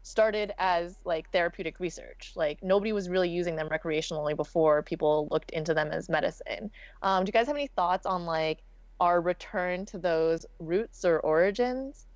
started 0.04 0.54
as 0.60 0.98
like 1.06 1.32
therapeutic 1.32 1.80
research. 1.80 2.34
Like 2.36 2.62
nobody 2.62 2.92
was 2.92 3.10
really 3.10 3.30
using 3.30 3.56
them 3.56 3.70
recreationally 3.70 4.36
before 4.36 4.84
people 4.84 5.28
looked 5.32 5.52
into 5.52 5.74
them 5.74 5.92
as 5.92 6.10
medicine. 6.10 6.70
Um, 7.02 7.24
do 7.24 7.30
you 7.30 7.34
guys 7.34 7.48
have 7.48 7.56
any 7.56 7.68
thoughts 7.68 8.06
on 8.06 8.26
like 8.26 8.60
our 9.00 9.22
return 9.22 9.86
to 9.88 9.98
those 9.98 10.46
roots 10.60 11.04
or 11.06 11.20
origins? 11.20 12.08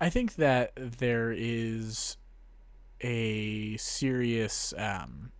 I 0.00 0.10
think 0.10 0.34
that 0.34 0.72
there 0.76 1.32
is 1.32 2.16
a 3.02 3.76
serious 3.76 4.74
um, 4.76 5.30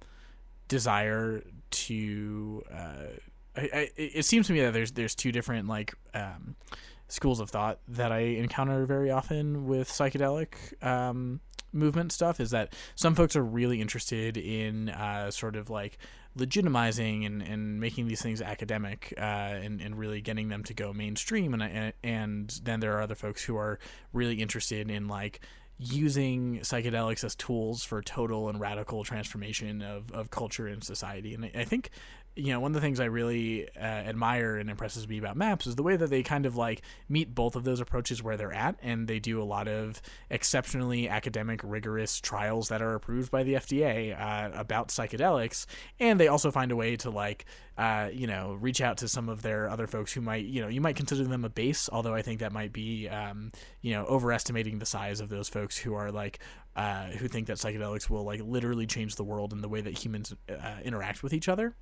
desire 0.68 1.42
to. 1.70 2.62
Uh, 2.72 3.06
I, 3.56 3.60
I, 3.60 3.90
it 3.96 4.24
seems 4.24 4.46
to 4.46 4.52
me 4.52 4.60
that 4.60 4.72
there's 4.72 4.92
there's 4.92 5.16
two 5.16 5.32
different 5.32 5.66
like 5.66 5.94
um, 6.14 6.54
schools 7.08 7.40
of 7.40 7.50
thought 7.50 7.80
that 7.88 8.12
I 8.12 8.20
encounter 8.20 8.86
very 8.86 9.10
often 9.10 9.66
with 9.66 9.88
psychedelic 9.88 10.54
um, 10.80 11.40
movement 11.72 12.12
stuff. 12.12 12.38
Is 12.38 12.52
that 12.52 12.72
some 12.94 13.16
folks 13.16 13.34
are 13.34 13.44
really 13.44 13.80
interested 13.80 14.36
in 14.36 14.90
uh, 14.90 15.32
sort 15.32 15.56
of 15.56 15.70
like 15.70 15.98
legitimizing 16.36 17.26
and, 17.26 17.42
and 17.42 17.78
making 17.80 18.08
these 18.08 18.22
things 18.22 18.40
academic 18.40 19.12
uh, 19.18 19.20
and, 19.20 19.80
and 19.80 19.98
really 19.98 20.20
getting 20.20 20.48
them 20.48 20.64
to 20.64 20.74
go 20.74 20.92
mainstream. 20.92 21.54
And, 21.54 21.92
and 22.02 22.60
then 22.62 22.80
there 22.80 22.96
are 22.96 23.02
other 23.02 23.14
folks 23.14 23.44
who 23.44 23.56
are 23.56 23.78
really 24.12 24.36
interested 24.36 24.90
in 24.90 25.08
like 25.08 25.40
using 25.78 26.60
psychedelics 26.60 27.24
as 27.24 27.34
tools 27.34 27.84
for 27.84 28.02
total 28.02 28.48
and 28.48 28.60
radical 28.60 29.04
transformation 29.04 29.82
of, 29.82 30.10
of 30.12 30.30
culture 30.30 30.66
and 30.66 30.82
society. 30.82 31.34
And 31.34 31.50
I 31.54 31.64
think 31.64 31.90
you 32.34 32.52
know, 32.52 32.60
one 32.60 32.70
of 32.70 32.74
the 32.74 32.80
things 32.80 32.98
I 32.98 33.06
really 33.06 33.68
uh, 33.76 33.80
admire 33.80 34.56
and 34.56 34.70
impresses 34.70 35.06
me 35.06 35.18
about 35.18 35.36
MAPS 35.36 35.66
is 35.66 35.76
the 35.76 35.82
way 35.82 35.96
that 35.96 36.08
they 36.08 36.22
kind 36.22 36.46
of 36.46 36.56
like 36.56 36.82
meet 37.08 37.34
both 37.34 37.56
of 37.56 37.64
those 37.64 37.80
approaches 37.80 38.22
where 38.22 38.36
they're 38.36 38.52
at, 38.52 38.76
and 38.82 39.06
they 39.06 39.18
do 39.18 39.42
a 39.42 39.44
lot 39.44 39.68
of 39.68 40.00
exceptionally 40.30 41.08
academic, 41.08 41.60
rigorous 41.62 42.20
trials 42.20 42.68
that 42.68 42.80
are 42.80 42.94
approved 42.94 43.30
by 43.30 43.42
the 43.42 43.54
FDA 43.54 44.18
uh, 44.18 44.50
about 44.54 44.88
psychedelics, 44.88 45.66
and 46.00 46.18
they 46.18 46.28
also 46.28 46.50
find 46.50 46.72
a 46.72 46.76
way 46.76 46.96
to 46.96 47.10
like, 47.10 47.44
uh, 47.76 48.08
you 48.10 48.26
know, 48.26 48.56
reach 48.60 48.80
out 48.80 48.98
to 48.98 49.08
some 49.08 49.28
of 49.28 49.42
their 49.42 49.68
other 49.68 49.86
folks 49.86 50.12
who 50.12 50.22
might, 50.22 50.46
you 50.46 50.62
know, 50.62 50.68
you 50.68 50.80
might 50.80 50.96
consider 50.96 51.24
them 51.24 51.44
a 51.44 51.50
base, 51.50 51.90
although 51.92 52.14
I 52.14 52.22
think 52.22 52.40
that 52.40 52.52
might 52.52 52.72
be, 52.72 53.08
um, 53.08 53.52
you 53.82 53.92
know, 53.92 54.04
overestimating 54.06 54.78
the 54.78 54.86
size 54.86 55.20
of 55.20 55.28
those 55.28 55.50
folks 55.50 55.76
who 55.76 55.94
are 55.94 56.10
like, 56.10 56.38
uh, 56.76 57.08
who 57.08 57.28
think 57.28 57.48
that 57.48 57.58
psychedelics 57.58 58.08
will 58.08 58.24
like 58.24 58.40
literally 58.42 58.86
change 58.86 59.16
the 59.16 59.24
world 59.24 59.52
in 59.52 59.60
the 59.60 59.68
way 59.68 59.82
that 59.82 60.02
humans 60.02 60.34
uh, 60.48 60.76
interact 60.82 61.22
with 61.22 61.34
each 61.34 61.48
other 61.48 61.76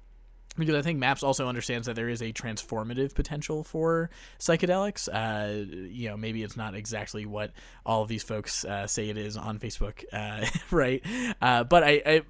because 0.60 0.76
I 0.76 0.82
think 0.82 0.98
MAPS 0.98 1.22
also 1.22 1.48
understands 1.48 1.86
that 1.86 1.96
there 1.96 2.08
is 2.08 2.22
a 2.22 2.32
transformative 2.32 3.14
potential 3.14 3.64
for 3.64 4.10
psychedelics. 4.38 5.08
Uh, 5.12 5.66
you 5.90 6.08
know, 6.08 6.16
maybe 6.16 6.42
it's 6.42 6.56
not 6.56 6.74
exactly 6.74 7.26
what 7.26 7.52
all 7.84 8.02
of 8.02 8.08
these 8.08 8.22
folks 8.22 8.64
uh, 8.64 8.86
say 8.86 9.08
it 9.08 9.18
is 9.18 9.36
on 9.36 9.58
Facebook, 9.58 10.04
uh, 10.12 10.46
right? 10.70 11.04
Uh, 11.40 11.64
but 11.64 11.82
I, 11.82 12.02
I, 12.06 12.22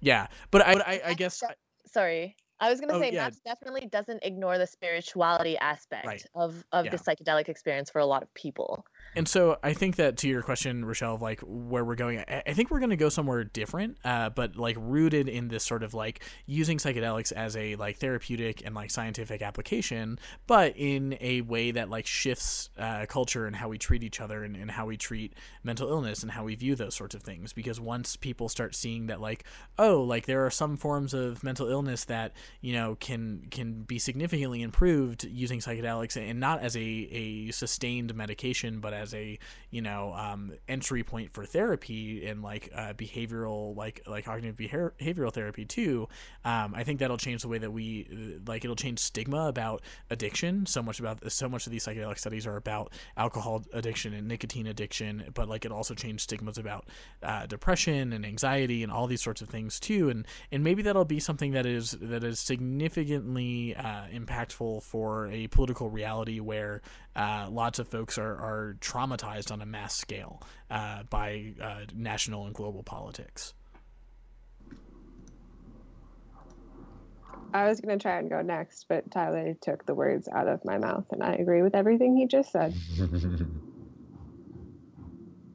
yeah, 0.00 0.26
but 0.50 0.66
I, 0.66 0.72
I, 0.72 1.00
I 1.06 1.14
guess. 1.14 1.42
Sorry, 1.86 2.34
I 2.60 2.70
was 2.70 2.80
gonna 2.80 2.94
oh, 2.94 3.00
say 3.00 3.12
yeah. 3.12 3.24
MAPS 3.24 3.40
definitely 3.44 3.86
doesn't 3.86 4.24
ignore 4.24 4.58
the 4.58 4.66
spirituality 4.66 5.56
aspect 5.58 6.06
right. 6.06 6.24
of 6.34 6.64
of 6.72 6.86
yeah. 6.86 6.90
the 6.90 6.96
psychedelic 6.98 7.48
experience 7.48 7.90
for 7.90 8.00
a 8.00 8.06
lot 8.06 8.22
of 8.22 8.32
people. 8.34 8.86
And 9.16 9.28
so 9.28 9.58
I 9.62 9.72
think 9.74 9.96
that 9.96 10.16
to 10.18 10.28
your 10.28 10.42
question, 10.42 10.84
Rachelle, 10.84 11.14
of 11.14 11.22
like 11.22 11.40
where 11.40 11.84
we're 11.84 11.94
going, 11.94 12.24
I, 12.28 12.52
think 12.52 12.70
we're 12.70 12.80
going 12.80 12.90
to 12.90 12.96
go 12.96 13.08
somewhere 13.08 13.44
different, 13.44 13.98
uh, 14.04 14.30
but 14.30 14.56
like 14.56 14.76
rooted 14.78 15.28
in 15.28 15.48
this 15.48 15.62
sort 15.62 15.82
of 15.82 15.94
like 15.94 16.24
using 16.46 16.78
psychedelics 16.78 17.30
as 17.32 17.56
a 17.56 17.76
like 17.76 17.98
therapeutic 17.98 18.62
and 18.64 18.74
like 18.74 18.90
scientific 18.90 19.42
application, 19.42 20.18
but 20.46 20.74
in 20.76 21.16
a 21.20 21.42
way 21.42 21.70
that 21.70 21.90
like 21.90 22.06
shifts 22.06 22.70
uh, 22.78 23.06
culture 23.08 23.46
and 23.46 23.54
how 23.54 23.68
we 23.68 23.78
treat 23.78 24.02
each 24.02 24.20
other 24.20 24.42
and, 24.42 24.56
and 24.56 24.70
how 24.70 24.86
we 24.86 24.96
treat 24.96 25.34
mental 25.62 25.88
illness 25.88 26.22
and 26.22 26.32
how 26.32 26.44
we 26.44 26.54
view 26.54 26.74
those 26.74 26.94
sorts 26.94 27.14
of 27.14 27.22
things. 27.22 27.52
Because 27.52 27.80
once 27.80 28.16
people 28.16 28.48
start 28.48 28.74
seeing 28.74 29.06
that 29.06 29.20
like, 29.20 29.44
oh, 29.78 30.02
like 30.02 30.26
there 30.26 30.44
are 30.44 30.50
some 30.50 30.76
forms 30.76 31.14
of 31.14 31.44
mental 31.44 31.68
illness 31.68 32.04
that 32.06 32.32
you 32.60 32.72
know 32.72 32.96
can 32.98 33.46
can 33.50 33.82
be 33.82 33.98
significantly 33.98 34.62
improved 34.62 35.24
using 35.24 35.60
psychedelics 35.60 36.16
and 36.16 36.40
not 36.40 36.60
as 36.60 36.76
a, 36.76 36.80
a 36.80 37.50
sustained 37.52 38.14
medication, 38.14 38.80
but 38.80 38.92
as 38.92 39.03
a 39.12 39.38
you 39.70 39.82
know 39.82 40.14
um, 40.14 40.52
entry 40.68 41.02
point 41.02 41.32
for 41.32 41.44
therapy 41.44 42.26
and 42.26 42.42
like 42.42 42.70
uh, 42.74 42.92
behavioral 42.94 43.76
like 43.76 44.00
like 44.06 44.24
cognitive 44.24 44.56
behavioral 44.56 45.32
therapy 45.32 45.64
too 45.64 46.08
um, 46.44 46.74
i 46.74 46.84
think 46.84 47.00
that'll 47.00 47.18
change 47.18 47.42
the 47.42 47.48
way 47.48 47.58
that 47.58 47.70
we 47.70 48.38
like 48.46 48.64
it'll 48.64 48.76
change 48.76 48.98
stigma 48.98 49.48
about 49.48 49.82
addiction. 50.10 50.66
So 50.66 50.82
much 50.82 51.00
about 51.00 51.30
so 51.30 51.48
much 51.48 51.66
of 51.66 51.72
these 51.72 51.84
psychedelic 51.84 52.18
studies 52.18 52.46
are 52.46 52.56
about 52.56 52.92
alcohol 53.16 53.64
addiction 53.72 54.14
and 54.14 54.28
nicotine 54.28 54.66
addiction 54.66 55.24
but 55.34 55.48
like 55.48 55.64
it 55.64 55.72
also 55.72 55.94
changed 55.94 56.22
stigmas 56.22 56.58
about 56.58 56.88
uh, 57.22 57.46
depression 57.46 58.12
and 58.12 58.24
anxiety 58.24 58.82
and 58.82 58.92
all 58.92 59.06
these 59.06 59.22
sorts 59.22 59.42
of 59.42 59.48
things 59.48 59.80
too. 59.80 60.08
And 60.08 60.26
and 60.50 60.64
maybe 60.64 60.82
that'll 60.82 61.04
be 61.04 61.20
something 61.20 61.52
that 61.52 61.66
is 61.66 61.92
that 62.00 62.24
is 62.24 62.40
significantly 62.40 63.74
uh, 63.76 64.06
impactful 64.12 64.82
for 64.82 65.28
a 65.28 65.48
political 65.48 65.90
reality 65.90 66.40
where 66.40 66.82
uh, 67.16 67.48
lots 67.50 67.78
of 67.78 67.88
folks 67.88 68.18
are, 68.18 68.34
are 68.34 68.76
traumatized 68.80 69.52
on 69.52 69.62
a 69.62 69.66
mass 69.66 69.94
scale 69.94 70.42
uh, 70.70 71.04
by 71.04 71.54
uh, 71.62 71.80
national 71.94 72.46
and 72.46 72.54
global 72.54 72.82
politics. 72.82 73.54
I 77.52 77.68
was 77.68 77.80
going 77.80 77.96
to 77.96 78.02
try 78.02 78.18
and 78.18 78.28
go 78.28 78.42
next, 78.42 78.86
but 78.88 79.08
Tyler 79.12 79.54
took 79.60 79.86
the 79.86 79.94
words 79.94 80.28
out 80.28 80.48
of 80.48 80.64
my 80.64 80.76
mouth, 80.76 81.04
and 81.12 81.22
I 81.22 81.34
agree 81.34 81.62
with 81.62 81.76
everything 81.76 82.16
he 82.16 82.26
just 82.26 82.50
said. 82.50 82.74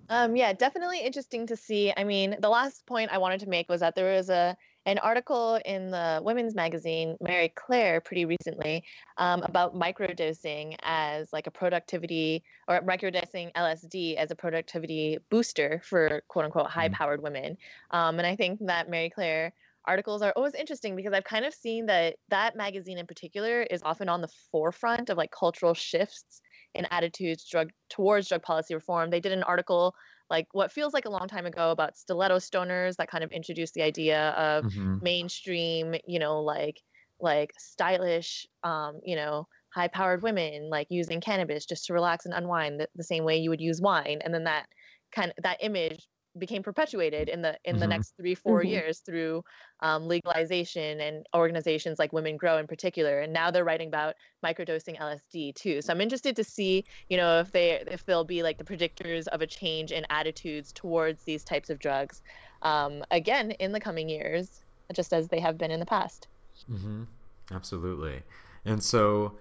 um, 0.09 0.37
yeah, 0.37 0.53
definitely 0.53 1.01
interesting 1.01 1.45
to 1.47 1.57
see. 1.57 1.91
I 1.95 2.05
mean, 2.05 2.37
the 2.39 2.47
last 2.47 2.85
point 2.85 3.11
I 3.11 3.17
wanted 3.17 3.41
to 3.41 3.49
make 3.49 3.67
was 3.67 3.81
that 3.81 3.95
there 3.95 4.15
was 4.15 4.29
a 4.29 4.55
an 4.85 4.97
article 4.99 5.59
in 5.65 5.91
the 5.91 6.21
women's 6.23 6.55
magazine 6.55 7.17
Marie 7.21 7.51
Claire 7.55 8.01
pretty 8.01 8.25
recently 8.25 8.83
um, 9.17 9.43
about 9.43 9.75
microdosing 9.75 10.75
as 10.81 11.31
like 11.33 11.47
a 11.47 11.51
productivity 11.51 12.43
or 12.67 12.81
microdosing 12.81 13.51
LSD 13.53 14.15
as 14.15 14.31
a 14.31 14.35
productivity 14.35 15.17
booster 15.29 15.81
for 15.83 16.23
quote 16.27 16.45
unquote 16.45 16.69
high 16.69 16.89
powered 16.89 17.21
women. 17.21 17.57
Um, 17.91 18.19
and 18.19 18.27
I 18.27 18.35
think 18.35 18.59
that 18.65 18.89
Marie 18.89 19.09
Claire 19.09 19.53
articles 19.85 20.21
are 20.21 20.33
always 20.35 20.53
interesting 20.53 20.95
because 20.95 21.13
I've 21.13 21.23
kind 21.23 21.45
of 21.45 21.53
seen 21.53 21.85
that 21.87 22.15
that 22.29 22.55
magazine 22.55 22.97
in 22.97 23.07
particular 23.07 23.63
is 23.63 23.81
often 23.83 24.09
on 24.09 24.21
the 24.21 24.29
forefront 24.51 25.09
of 25.09 25.17
like 25.17 25.31
cultural 25.31 25.73
shifts 25.73 26.41
in 26.75 26.85
attitudes 26.91 27.47
drug 27.49 27.71
towards 27.89 28.29
drug 28.29 28.43
policy 28.43 28.75
reform. 28.75 29.09
They 29.09 29.19
did 29.19 29.31
an 29.31 29.43
article 29.43 29.95
like 30.29 30.47
what 30.51 30.71
feels 30.71 30.93
like 30.93 31.05
a 31.05 31.09
long 31.09 31.27
time 31.27 31.45
ago 31.45 31.71
about 31.71 31.97
stiletto 31.97 32.37
stoners 32.37 32.95
that 32.97 33.09
kind 33.09 33.23
of 33.23 33.31
introduced 33.31 33.73
the 33.73 33.81
idea 33.81 34.29
of 34.31 34.65
mm-hmm. 34.65 34.97
mainstream, 35.01 35.95
you 36.07 36.19
know, 36.19 36.41
like 36.41 36.81
like 37.19 37.51
stylish, 37.57 38.47
um, 38.63 38.99
you 39.03 39.15
know, 39.15 39.47
high 39.73 39.87
powered 39.87 40.23
women 40.23 40.69
like 40.69 40.87
using 40.89 41.19
cannabis 41.21 41.65
just 41.65 41.85
to 41.85 41.93
relax 41.93 42.25
and 42.25 42.33
unwind 42.33 42.79
the, 42.79 42.87
the 42.95 43.03
same 43.03 43.23
way 43.23 43.37
you 43.37 43.49
would 43.49 43.61
use 43.61 43.81
wine, 43.81 44.19
and 44.23 44.33
then 44.33 44.45
that 44.45 44.67
kind 45.11 45.33
of 45.37 45.43
that 45.43 45.57
image 45.61 46.07
became 46.37 46.61
perpetuated 46.61 47.27
in 47.27 47.41
the 47.41 47.57
in 47.65 47.73
mm-hmm. 47.73 47.79
the 47.81 47.87
next 47.87 48.13
three 48.15 48.35
4 48.35 48.59
mm-hmm. 48.59 48.67
years 48.67 48.99
through 48.99 49.43
um, 49.81 50.07
legalization 50.07 50.99
and 51.01 51.25
organizations 51.35 51.97
like 51.97 52.13
Women 52.13 52.37
Grow 52.37 52.57
in 52.57 52.67
particular. 52.67 53.21
And 53.21 53.33
now 53.33 53.49
they're 53.49 53.65
writing 53.65 53.87
about 53.87 54.15
microdosing 54.43 54.97
LSD 54.99 55.55
too. 55.55 55.81
So 55.81 55.91
I'm 55.91 56.01
interested 56.01 56.35
to 56.35 56.43
see, 56.43 56.85
you 57.09 57.17
know, 57.17 57.39
if 57.39 57.51
they 57.51 57.83
if 57.87 58.05
they'll 58.05 58.23
be 58.23 58.43
like 58.43 58.57
the 58.57 58.63
predictors 58.63 59.27
of 59.27 59.41
a 59.41 59.47
change 59.47 59.91
in 59.91 60.05
attitudes 60.09 60.71
towards 60.71 61.23
these 61.23 61.43
types 61.43 61.69
of 61.69 61.79
drugs, 61.79 62.21
um, 62.61 63.03
again 63.11 63.51
in 63.51 63.71
the 63.71 63.79
coming 63.79 64.09
years, 64.09 64.61
just 64.93 65.13
as 65.13 65.27
they 65.27 65.39
have 65.39 65.57
been 65.57 65.71
in 65.71 65.79
the 65.79 65.85
past. 65.85 66.27
Mm-hmm. 66.69 67.03
Absolutely. 67.51 68.21
And 68.65 68.83
so 68.83 69.37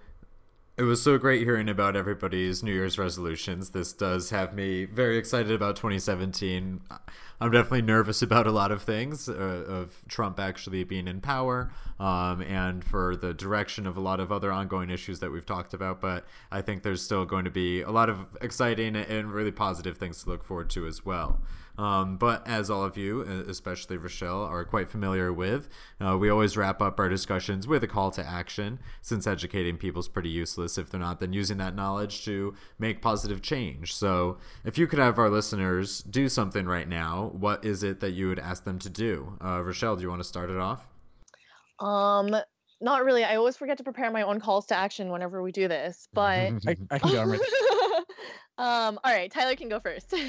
it 0.79 0.83
was 0.83 1.03
so 1.03 1.17
great 1.17 1.43
hearing 1.43 1.67
about 1.67 1.97
everybody's 1.97 2.63
New 2.63 2.71
Year's 2.71 2.97
resolutions. 2.97 3.71
This 3.71 3.91
does 3.91 4.29
have 4.29 4.53
me 4.53 4.85
very 4.85 5.17
excited 5.17 5.51
about 5.51 5.75
2017. 5.75 6.79
I'm 7.41 7.51
definitely 7.51 7.81
nervous 7.81 8.21
about 8.21 8.47
a 8.47 8.51
lot 8.51 8.71
of 8.71 8.81
things, 8.81 9.27
uh, 9.27 9.33
of 9.33 9.93
Trump 10.07 10.39
actually 10.39 10.85
being 10.85 11.09
in 11.09 11.19
power, 11.19 11.73
um, 11.99 12.41
and 12.41 12.81
for 12.81 13.17
the 13.17 13.33
direction 13.33 13.85
of 13.87 13.97
a 13.97 13.99
lot 13.99 14.21
of 14.21 14.31
other 14.31 14.53
ongoing 14.53 14.89
issues 14.89 15.19
that 15.19 15.33
we've 15.33 15.45
talked 15.45 15.73
about. 15.73 15.99
But 15.99 16.25
I 16.49 16.61
think 16.61 16.83
there's 16.83 17.01
still 17.01 17.25
going 17.25 17.43
to 17.43 17.51
be 17.51 17.81
a 17.81 17.91
lot 17.91 18.09
of 18.09 18.37
exciting 18.41 18.95
and 18.95 19.33
really 19.33 19.51
positive 19.51 19.97
things 19.97 20.23
to 20.23 20.29
look 20.29 20.45
forward 20.45 20.69
to 20.69 20.87
as 20.87 21.05
well. 21.05 21.41
Um, 21.79 22.17
but 22.17 22.45
as 22.45 22.69
all 22.69 22.83
of 22.83 22.97
you, 22.97 23.21
especially 23.21 23.97
Rachelle, 23.97 24.45
are 24.45 24.65
quite 24.65 24.89
familiar 24.89 25.31
with, 25.31 25.69
uh, 26.05 26.17
we 26.17 26.29
always 26.29 26.57
wrap 26.57 26.81
up 26.81 26.99
our 26.99 27.07
discussions 27.07 27.69
with 27.69 27.81
a 27.85 27.87
call 27.87 28.11
to 28.11 28.27
action, 28.27 28.79
since 29.01 29.25
educating 29.25 29.77
people 29.77 30.01
is 30.01 30.09
pretty 30.09 30.27
useless 30.27 30.77
if 30.77 30.89
they're 30.89 30.99
not 30.99 31.21
then 31.21 31.31
using 31.31 31.57
that 31.59 31.77
knowledge 31.77 32.25
to 32.25 32.53
make 32.79 33.01
positive 33.01 33.41
change. 33.41 33.95
So 33.95 34.39
if 34.65 34.77
you 34.77 34.87
could 34.87 34.99
have 34.99 35.17
our 35.17 35.29
listeners 35.29 36.01
do 36.01 36.27
something 36.27 36.65
right 36.65 36.87
now, 36.87 37.31
what 37.33 37.63
is 37.63 37.81
it 37.81 38.01
that 38.01 38.11
you 38.11 38.27
would 38.27 38.39
ask 38.39 38.65
them 38.65 38.77
to 38.79 38.89
do? 38.89 39.37
Uh, 39.39 39.59
Rachelle, 39.59 39.95
do 39.95 40.03
you 40.03 40.09
want 40.09 40.21
to 40.21 40.27
start 40.27 40.49
it 40.49 40.57
off? 40.57 40.85
Um, 41.79 42.35
not 42.81 43.05
really. 43.05 43.23
I 43.23 43.37
always 43.37 43.55
forget 43.55 43.77
to 43.77 43.85
prepare 43.85 44.11
my 44.11 44.23
own 44.23 44.41
calls 44.41 44.65
to 44.65 44.75
action 44.75 45.11
whenever 45.11 45.41
we 45.41 45.53
do 45.53 45.69
this, 45.69 46.09
but 46.11 46.51
I, 46.67 46.75
I 46.91 46.99
can 46.99 47.11
go. 47.13 47.21
um, 48.57 48.99
all 49.01 49.13
right, 49.13 49.31
Tyler 49.31 49.55
can 49.55 49.69
go 49.69 49.79
first. 49.79 50.13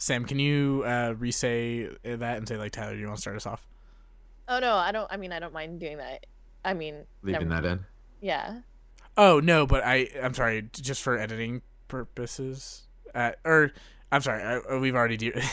yeah. 0.00 0.04
Sam, 0.04 0.24
can 0.24 0.38
you 0.38 0.82
uh, 0.86 1.14
re-say 1.18 1.88
that 2.04 2.38
and 2.38 2.48
say 2.48 2.56
like 2.56 2.72
Tyler? 2.72 2.94
Do 2.94 3.00
you 3.00 3.06
want 3.06 3.18
to 3.18 3.20
start 3.20 3.36
us 3.36 3.46
off? 3.46 3.66
Oh 4.48 4.58
no, 4.58 4.74
I 4.74 4.92
don't. 4.92 5.10
I 5.12 5.16
mean, 5.16 5.32
I 5.32 5.38
don't 5.38 5.52
mind 5.52 5.78
doing 5.78 5.98
that. 5.98 6.26
I 6.64 6.74
mean, 6.74 7.04
leaving 7.22 7.48
that 7.50 7.64
in. 7.64 7.80
Yeah. 8.20 8.60
Oh 9.16 9.40
no, 9.40 9.66
but 9.66 9.84
I 9.84 10.08
I'm 10.22 10.34
sorry, 10.34 10.68
just 10.72 11.02
for 11.02 11.18
editing 11.18 11.62
purposes. 11.88 12.82
Uh, 13.14 13.32
or 13.44 13.72
I'm 14.12 14.22
sorry, 14.22 14.42
I, 14.42 14.56
uh, 14.56 14.78
we've 14.78 14.96
already 14.96 15.16
do. 15.16 15.30
this 15.34 15.44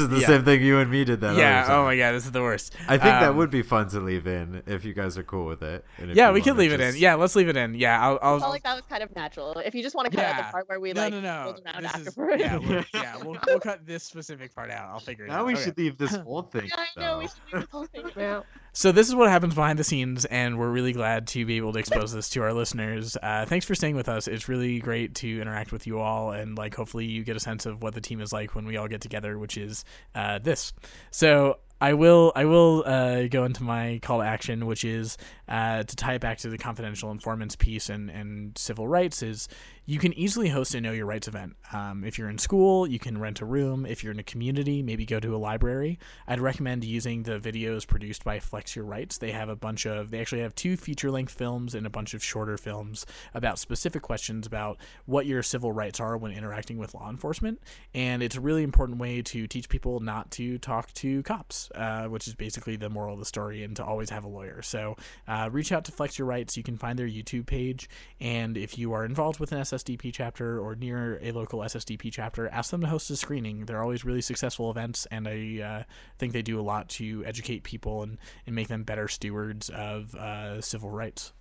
is 0.00 0.08
the 0.08 0.18
yeah. 0.20 0.26
same 0.26 0.44
thing 0.44 0.62
you 0.62 0.78
and 0.78 0.90
me 0.90 1.04
did 1.04 1.20
that. 1.20 1.36
Yeah. 1.36 1.66
Oh 1.68 1.84
my 1.84 1.96
god, 1.96 2.12
this 2.12 2.24
is 2.24 2.32
the 2.32 2.42
worst. 2.42 2.74
I 2.88 2.98
think 2.98 3.14
um, 3.14 3.22
that 3.22 3.34
would 3.36 3.50
be 3.50 3.62
fun 3.62 3.88
to 3.90 4.00
leave 4.00 4.26
in 4.26 4.62
if 4.66 4.84
you 4.84 4.94
guys 4.94 5.16
are 5.16 5.22
cool 5.22 5.46
with 5.46 5.62
it. 5.62 5.84
yeah, 6.12 6.32
we 6.32 6.42
can 6.42 6.56
leave 6.56 6.70
just... 6.70 6.82
it 6.82 6.94
in. 6.96 7.00
Yeah, 7.00 7.14
let's 7.14 7.36
leave 7.36 7.48
it 7.48 7.56
in. 7.56 7.74
Yeah, 7.74 8.00
I'll. 8.00 8.18
I'll... 8.20 8.36
I 8.36 8.40
felt 8.40 8.50
like 8.50 8.62
that 8.64 8.74
was 8.74 8.84
kind 8.88 9.02
of 9.04 9.14
natural. 9.14 9.52
If 9.58 9.76
you 9.76 9.82
just 9.82 9.94
want 9.94 10.10
to 10.10 10.16
cut 10.16 10.22
yeah. 10.22 10.30
out 10.30 10.46
the 10.46 10.52
part 10.52 10.68
where 10.68 10.80
we 10.80 10.92
no, 10.92 11.02
like 11.02 11.12
no, 11.12 11.20
no. 11.20 11.56
around 11.64 11.82
this 11.84 11.94
afterwards. 11.94 12.42
Is, 12.42 12.48
yeah, 12.48 12.56
we'll, 12.56 12.84
yeah, 12.94 13.16
we'll, 13.22 13.38
we'll 13.46 13.60
cut 13.60 13.86
this 13.86 14.02
specific 14.02 14.52
part 14.52 14.72
out. 14.72 14.88
I'll 14.88 14.98
figure 14.98 15.26
it 15.26 15.28
now 15.28 15.34
out. 15.34 15.38
Now 15.38 15.44
we 15.46 15.54
okay. 15.54 15.64
should 15.64 15.78
leave 15.78 15.96
this 15.96 16.16
whole 16.16 16.42
thing. 16.42 16.66
yeah, 16.66 16.84
I 16.96 17.00
know 17.00 17.18
we 17.18 17.28
should 17.28 17.36
leave 17.52 17.62
this 17.62 17.70
whole 17.70 17.86
thing 17.86 18.22
out. 18.22 18.46
So 18.76 18.90
this 18.90 19.06
is 19.06 19.14
what 19.14 19.30
happens 19.30 19.54
behind 19.54 19.78
the 19.78 19.84
scenes, 19.84 20.24
and 20.24 20.58
we're 20.58 20.68
really 20.68 20.92
glad 20.92 21.28
to 21.28 21.46
be 21.46 21.58
able 21.58 21.72
to 21.74 21.78
expose 21.78 22.12
this 22.12 22.28
to 22.30 22.42
our 22.42 22.52
listeners. 22.52 23.16
Uh, 23.22 23.46
thanks 23.46 23.64
for 23.64 23.76
staying 23.76 23.94
with 23.94 24.08
us. 24.08 24.26
It's 24.26 24.48
really 24.48 24.80
great 24.80 25.14
to 25.16 25.40
interact 25.40 25.70
with 25.70 25.86
you 25.86 26.00
all, 26.00 26.32
and 26.32 26.58
like 26.58 26.74
hopefully 26.74 27.04
you 27.04 27.22
get 27.22 27.36
a 27.36 27.40
sense 27.40 27.66
of 27.66 27.84
what 27.84 27.94
the 27.94 28.00
team 28.00 28.20
is 28.20 28.32
like 28.32 28.56
when 28.56 28.66
we 28.66 28.76
all 28.76 28.88
get 28.88 29.00
together, 29.00 29.38
which 29.38 29.56
is 29.56 29.84
uh, 30.16 30.40
this. 30.40 30.72
So 31.12 31.58
I 31.80 31.92
will 31.92 32.32
I 32.34 32.46
will 32.46 32.82
uh, 32.84 33.28
go 33.28 33.44
into 33.44 33.62
my 33.62 34.00
call 34.02 34.18
to 34.18 34.26
action, 34.26 34.66
which 34.66 34.84
is 34.84 35.18
uh, 35.48 35.84
to 35.84 35.96
tie 35.96 36.14
it 36.14 36.20
back 36.20 36.38
to 36.38 36.48
the 36.48 36.58
confidential 36.58 37.12
informants 37.12 37.54
piece 37.54 37.90
and, 37.90 38.10
and 38.10 38.58
civil 38.58 38.88
rights. 38.88 39.22
Is 39.22 39.48
you 39.86 39.98
can 39.98 40.14
easily 40.14 40.48
host 40.48 40.74
a 40.74 40.80
Know 40.80 40.92
Your 40.92 41.04
Rights 41.04 41.28
event. 41.28 41.56
Um, 41.70 42.04
if 42.04 42.18
you're 42.18 42.30
in 42.30 42.38
school, 42.38 42.86
you 42.86 42.98
can 42.98 43.18
rent 43.18 43.42
a 43.42 43.44
room. 43.44 43.84
If 43.84 44.02
you're 44.02 44.14
in 44.14 44.18
a 44.18 44.24
community, 44.24 44.82
maybe 44.82 45.04
go 45.04 45.20
to 45.20 45.34
a 45.34 45.36
library. 45.36 45.98
I'd 46.26 46.40
recommend 46.40 46.84
using 46.84 47.24
the 47.24 47.38
videos 47.38 47.86
produced 47.86 48.24
by 48.24 48.40
Flex 48.40 48.74
Your 48.74 48.86
Rights. 48.86 49.18
They 49.18 49.32
have 49.32 49.50
a 49.50 49.56
bunch 49.56 49.84
of, 49.86 50.10
they 50.10 50.20
actually 50.20 50.40
have 50.40 50.54
two 50.54 50.78
feature 50.78 51.10
length 51.10 51.34
films 51.34 51.74
and 51.74 51.86
a 51.86 51.90
bunch 51.90 52.14
of 52.14 52.24
shorter 52.24 52.56
films 52.56 53.04
about 53.34 53.58
specific 53.58 54.00
questions 54.00 54.46
about 54.46 54.78
what 55.04 55.26
your 55.26 55.42
civil 55.42 55.70
rights 55.70 56.00
are 56.00 56.16
when 56.16 56.32
interacting 56.32 56.78
with 56.78 56.94
law 56.94 57.10
enforcement. 57.10 57.60
And 57.92 58.22
it's 58.22 58.36
a 58.36 58.40
really 58.40 58.62
important 58.62 58.98
way 58.98 59.20
to 59.20 59.46
teach 59.46 59.68
people 59.68 60.00
not 60.00 60.30
to 60.32 60.56
talk 60.56 60.94
to 60.94 61.22
cops, 61.24 61.70
uh, 61.74 62.04
which 62.06 62.26
is 62.26 62.34
basically 62.34 62.76
the 62.76 62.88
moral 62.88 63.14
of 63.14 63.18
the 63.18 63.26
story, 63.26 63.62
and 63.62 63.76
to 63.76 63.84
always 63.84 64.08
have 64.08 64.24
a 64.24 64.28
lawyer. 64.28 64.62
So 64.62 64.96
uh, 65.28 65.50
reach 65.52 65.72
out 65.72 65.84
to 65.84 65.92
Flex 65.92 66.18
Your 66.18 66.26
Rights. 66.26 66.56
You 66.56 66.62
can 66.62 66.78
find 66.78 66.98
their 66.98 67.06
YouTube 67.06 67.44
page. 67.44 67.90
And 68.18 68.56
if 68.56 68.78
you 68.78 68.94
are 68.94 69.04
involved 69.04 69.40
with 69.40 69.52
an 69.52 69.58
SSDP 69.74 70.12
chapter 70.12 70.58
or 70.60 70.74
near 70.74 71.18
a 71.22 71.32
local 71.32 71.60
SSDP 71.60 72.12
chapter, 72.12 72.48
ask 72.48 72.70
them 72.70 72.80
to 72.82 72.86
host 72.86 73.10
a 73.10 73.16
screening. 73.16 73.66
They're 73.66 73.82
always 73.82 74.04
really 74.04 74.20
successful 74.20 74.70
events, 74.70 75.06
and 75.10 75.26
I 75.26 75.60
uh, 75.62 75.82
think 76.18 76.32
they 76.32 76.42
do 76.42 76.60
a 76.60 76.62
lot 76.62 76.88
to 76.90 77.24
educate 77.26 77.62
people 77.64 78.02
and, 78.02 78.18
and 78.46 78.54
make 78.54 78.68
them 78.68 78.84
better 78.84 79.08
stewards 79.08 79.70
of 79.70 80.14
uh, 80.14 80.60
civil 80.60 80.90
rights. 80.90 81.32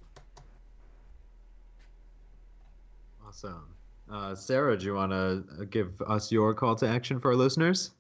Awesome. 3.26 3.76
Uh, 4.12 4.36
Sarah, 4.36 4.78
do 4.78 4.86
you 4.86 4.94
want 4.94 5.12
to 5.12 5.44
uh, 5.62 5.66
give 5.70 6.02
us 6.02 6.32
your 6.32 6.54
call 6.54 6.76
to 6.76 6.88
action 6.88 7.20
for 7.20 7.30
our 7.30 7.36
listeners? 7.36 7.92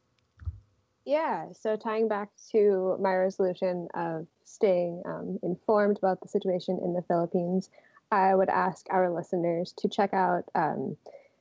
Yeah, 1.05 1.47
so 1.51 1.75
tying 1.75 2.07
back 2.07 2.29
to 2.51 2.97
my 2.99 3.15
resolution 3.15 3.87
of 3.93 4.25
staying 4.43 5.01
um, 5.05 5.37
informed 5.43 5.97
about 5.97 6.21
the 6.21 6.29
situation 6.29 6.79
in 6.83 6.93
the 6.93 7.01
Philippines, 7.01 7.69
I 8.11 8.35
would 8.35 8.49
ask 8.49 8.85
our 8.89 9.09
listeners 9.13 9.73
to 9.77 9.89
check 9.89 10.13
out 10.13 10.43
um, 10.55 10.97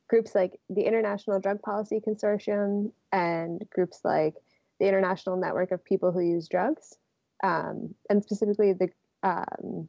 groups 0.07 0.35
like 0.35 0.59
the 0.69 0.83
International 0.83 1.39
Drug 1.39 1.61
Policy 1.61 1.99
Consortium 2.05 2.91
and 3.11 3.63
groups 3.69 4.01
like 4.03 4.35
the 4.79 4.87
International 4.87 5.37
Network 5.37 5.71
of 5.71 5.83
People 5.83 6.11
Who 6.11 6.21
Use 6.21 6.47
Drugs, 6.47 6.97
um, 7.43 7.93
and 8.09 8.23
specifically 8.23 8.73
the 8.73 8.89
um, 9.23 9.87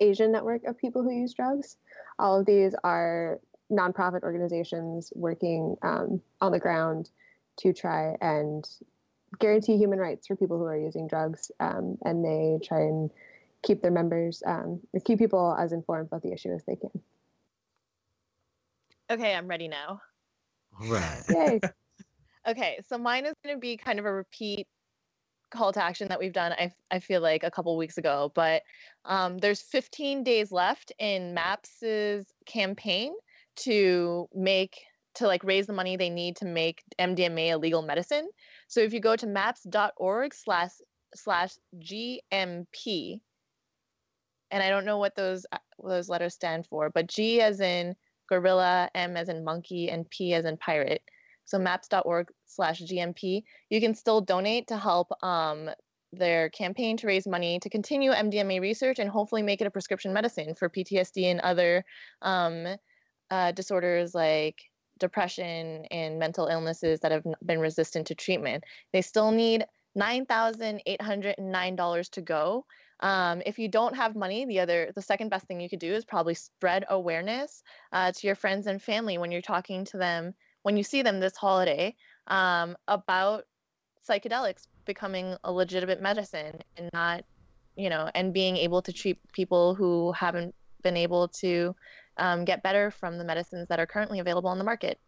Asian 0.00 0.32
Network 0.32 0.64
of 0.64 0.78
People 0.78 1.02
Who 1.02 1.12
Use 1.12 1.34
Drugs. 1.34 1.76
All 2.18 2.40
of 2.40 2.46
these 2.46 2.74
are 2.84 3.40
nonprofit 3.70 4.22
organizations 4.22 5.12
working 5.14 5.76
um, 5.82 6.20
on 6.40 6.52
the 6.52 6.58
ground 6.58 7.10
to 7.58 7.72
try 7.72 8.16
and 8.20 8.68
guarantee 9.38 9.76
human 9.76 9.98
rights 9.98 10.26
for 10.26 10.36
people 10.36 10.58
who 10.58 10.64
are 10.64 10.78
using 10.78 11.06
drugs, 11.06 11.50
um, 11.60 11.98
and 12.04 12.24
they 12.24 12.58
try 12.66 12.80
and 12.80 13.10
keep 13.62 13.82
their 13.82 13.90
members 13.90 14.42
um, 14.46 14.80
or 14.92 15.00
keep 15.00 15.18
people 15.18 15.56
as 15.58 15.72
informed 15.72 16.06
about 16.06 16.22
the 16.22 16.32
issue 16.32 16.52
as 16.52 16.64
they 16.64 16.76
can. 16.76 16.90
Okay, 19.10 19.34
I'm 19.34 19.48
ready 19.48 19.68
now. 19.68 20.00
All 20.80 20.88
right. 20.88 21.22
Yay! 21.28 21.60
Okay, 22.46 22.78
so 22.88 22.96
mine 22.96 23.26
is 23.26 23.34
going 23.44 23.56
to 23.56 23.60
be 23.60 23.76
kind 23.76 23.98
of 23.98 24.06
a 24.06 24.12
repeat 24.12 24.66
call 25.50 25.70
to 25.72 25.82
action 25.84 26.08
that 26.08 26.18
we've 26.18 26.32
done. 26.32 26.52
I, 26.52 26.72
I 26.90 26.98
feel 26.98 27.20
like 27.20 27.42
a 27.42 27.50
couple 27.50 27.76
weeks 27.76 27.98
ago, 27.98 28.32
but 28.34 28.62
um, 29.04 29.36
there's 29.36 29.60
15 29.60 30.24
days 30.24 30.50
left 30.50 30.90
in 30.98 31.34
MAPS's 31.34 32.26
campaign 32.46 33.12
to 33.56 34.28
make 34.34 34.78
to 35.16 35.26
like 35.26 35.42
raise 35.44 35.66
the 35.66 35.72
money 35.72 35.96
they 35.96 36.10
need 36.10 36.36
to 36.36 36.46
make 36.46 36.82
MDMA 36.98 37.52
a 37.52 37.56
legal 37.56 37.82
medicine. 37.82 38.28
So 38.68 38.80
if 38.80 38.92
you 38.92 39.00
go 39.00 39.16
to 39.16 39.26
maps.org 39.26 40.32
slash 40.32 40.70
slash 41.14 41.54
GMP, 41.78 43.20
and 44.50 44.62
I 44.62 44.70
don't 44.70 44.84
know 44.84 44.98
what 44.98 45.14
those 45.14 45.46
uh, 45.52 45.58
those 45.82 46.08
letters 46.08 46.34
stand 46.34 46.66
for, 46.66 46.90
but 46.90 47.06
G 47.06 47.40
as 47.40 47.60
in 47.60 47.94
gorilla, 48.28 48.90
M 48.94 49.16
as 49.16 49.28
in 49.28 49.44
monkey, 49.44 49.90
and 49.90 50.08
P 50.10 50.34
as 50.34 50.44
in 50.44 50.56
pirate. 50.56 51.02
So 51.44 51.58
maps.org 51.58 52.28
slash 52.46 52.82
GMP. 52.82 53.44
You 53.70 53.80
can 53.80 53.94
still 53.94 54.20
donate 54.20 54.66
to 54.68 54.76
help 54.76 55.08
um, 55.22 55.70
their 56.12 56.50
campaign 56.50 56.96
to 56.98 57.06
raise 57.06 57.26
money 57.26 57.58
to 57.60 57.70
continue 57.70 58.12
MDMA 58.12 58.60
research 58.60 58.98
and 58.98 59.08
hopefully 59.08 59.40
make 59.42 59.62
it 59.62 59.66
a 59.66 59.70
prescription 59.70 60.12
medicine 60.12 60.54
for 60.54 60.68
PTSD 60.68 61.24
and 61.24 61.40
other 61.40 61.84
um, 62.22 62.66
uh, 63.30 63.52
disorders 63.52 64.14
like 64.14 64.62
depression 64.98 65.86
and 65.90 66.18
mental 66.18 66.48
illnesses 66.48 67.00
that 67.00 67.12
have 67.12 67.24
been 67.44 67.60
resistant 67.60 68.06
to 68.08 68.14
treatment. 68.14 68.64
They 68.92 69.02
still 69.02 69.30
need 69.30 69.64
$9,809 69.96 72.10
to 72.10 72.20
go. 72.20 72.66
Um, 73.00 73.42
if 73.46 73.58
you 73.58 73.68
don't 73.68 73.94
have 73.96 74.16
money, 74.16 74.44
the 74.44 74.60
other, 74.60 74.92
the 74.94 75.02
second 75.02 75.28
best 75.28 75.46
thing 75.46 75.60
you 75.60 75.68
could 75.68 75.78
do 75.78 75.92
is 75.92 76.04
probably 76.04 76.34
spread 76.34 76.84
awareness 76.88 77.62
uh, 77.92 78.12
to 78.12 78.26
your 78.26 78.36
friends 78.36 78.66
and 78.66 78.82
family 78.82 79.18
when 79.18 79.30
you're 79.30 79.40
talking 79.40 79.84
to 79.86 79.98
them, 79.98 80.34
when 80.62 80.76
you 80.76 80.82
see 80.82 81.02
them 81.02 81.20
this 81.20 81.36
holiday, 81.36 81.94
um, 82.26 82.76
about 82.88 83.44
psychedelics 84.08 84.66
becoming 84.84 85.36
a 85.44 85.52
legitimate 85.52 86.00
medicine 86.00 86.58
and 86.76 86.90
not, 86.92 87.24
you 87.76 87.90
know, 87.90 88.10
and 88.14 88.34
being 88.34 88.56
able 88.56 88.82
to 88.82 88.92
treat 88.92 89.18
people 89.32 89.74
who 89.74 90.12
haven't 90.12 90.54
been 90.82 90.96
able 90.96 91.28
to 91.28 91.74
um, 92.16 92.44
get 92.44 92.62
better 92.62 92.90
from 92.90 93.18
the 93.18 93.24
medicines 93.24 93.68
that 93.68 93.78
are 93.78 93.86
currently 93.86 94.18
available 94.18 94.50
on 94.50 94.58
the 94.58 94.64
market. 94.64 94.98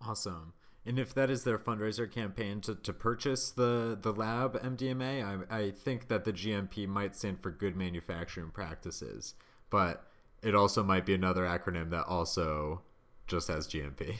Awesome. 0.00 0.54
And 0.84 0.98
if 0.98 1.14
that 1.14 1.30
is 1.30 1.44
their 1.44 1.58
fundraiser 1.58 2.10
campaign 2.10 2.60
to, 2.62 2.74
to 2.74 2.92
purchase 2.92 3.50
the, 3.50 3.96
the 4.00 4.12
lab 4.12 4.60
MDMA, 4.60 5.46
I, 5.50 5.56
I 5.58 5.70
think 5.70 6.08
that 6.08 6.24
the 6.24 6.32
GMP 6.32 6.88
might 6.88 7.14
stand 7.14 7.40
for 7.40 7.52
good 7.52 7.76
manufacturing 7.76 8.50
practices, 8.50 9.34
but 9.70 10.04
it 10.42 10.56
also 10.56 10.82
might 10.82 11.06
be 11.06 11.14
another 11.14 11.44
acronym 11.44 11.90
that 11.90 12.06
also 12.06 12.82
just 13.28 13.46
has 13.46 13.68
GMP. 13.68 14.16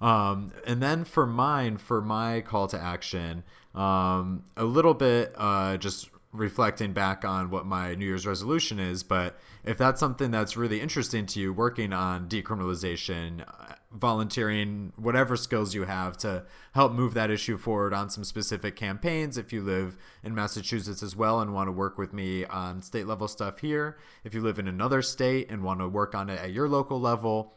um, 0.00 0.50
and 0.66 0.82
then 0.82 1.04
for 1.04 1.26
mine, 1.26 1.76
for 1.76 2.00
my 2.00 2.40
call 2.40 2.66
to 2.68 2.80
action, 2.80 3.44
um, 3.74 4.44
a 4.56 4.64
little 4.64 4.94
bit 4.94 5.34
uh, 5.36 5.76
just 5.76 6.08
reflecting 6.36 6.92
back 6.92 7.24
on 7.24 7.50
what 7.50 7.66
my 7.66 7.94
New 7.94 8.06
Year's 8.06 8.26
resolution 8.26 8.78
is, 8.78 9.02
but 9.02 9.38
if 9.64 9.78
that's 9.78 9.98
something 10.00 10.30
that's 10.30 10.56
really 10.56 10.80
interesting 10.80 11.26
to 11.26 11.40
you, 11.40 11.52
working 11.52 11.92
on 11.92 12.28
decriminalization, 12.28 13.42
uh, 13.46 13.74
volunteering, 13.92 14.92
whatever 14.96 15.36
skills 15.36 15.74
you 15.74 15.84
have 15.84 16.16
to 16.18 16.44
help 16.74 16.92
move 16.92 17.14
that 17.14 17.30
issue 17.30 17.56
forward 17.56 17.92
on 17.92 18.10
some 18.10 18.24
specific 18.24 18.76
campaigns. 18.76 19.38
If 19.38 19.52
you 19.52 19.62
live 19.62 19.96
in 20.22 20.34
Massachusetts 20.34 21.02
as 21.02 21.16
well 21.16 21.40
and 21.40 21.54
want 21.54 21.68
to 21.68 21.72
work 21.72 21.98
with 21.98 22.12
me 22.12 22.44
on 22.44 22.82
state 22.82 23.06
level 23.06 23.26
stuff 23.26 23.58
here, 23.60 23.96
if 24.22 24.34
you 24.34 24.40
live 24.40 24.58
in 24.58 24.68
another 24.68 25.02
state 25.02 25.50
and 25.50 25.62
want 25.62 25.80
to 25.80 25.88
work 25.88 26.14
on 26.14 26.30
it 26.30 26.38
at 26.40 26.52
your 26.52 26.68
local 26.68 27.00
level, 27.00 27.54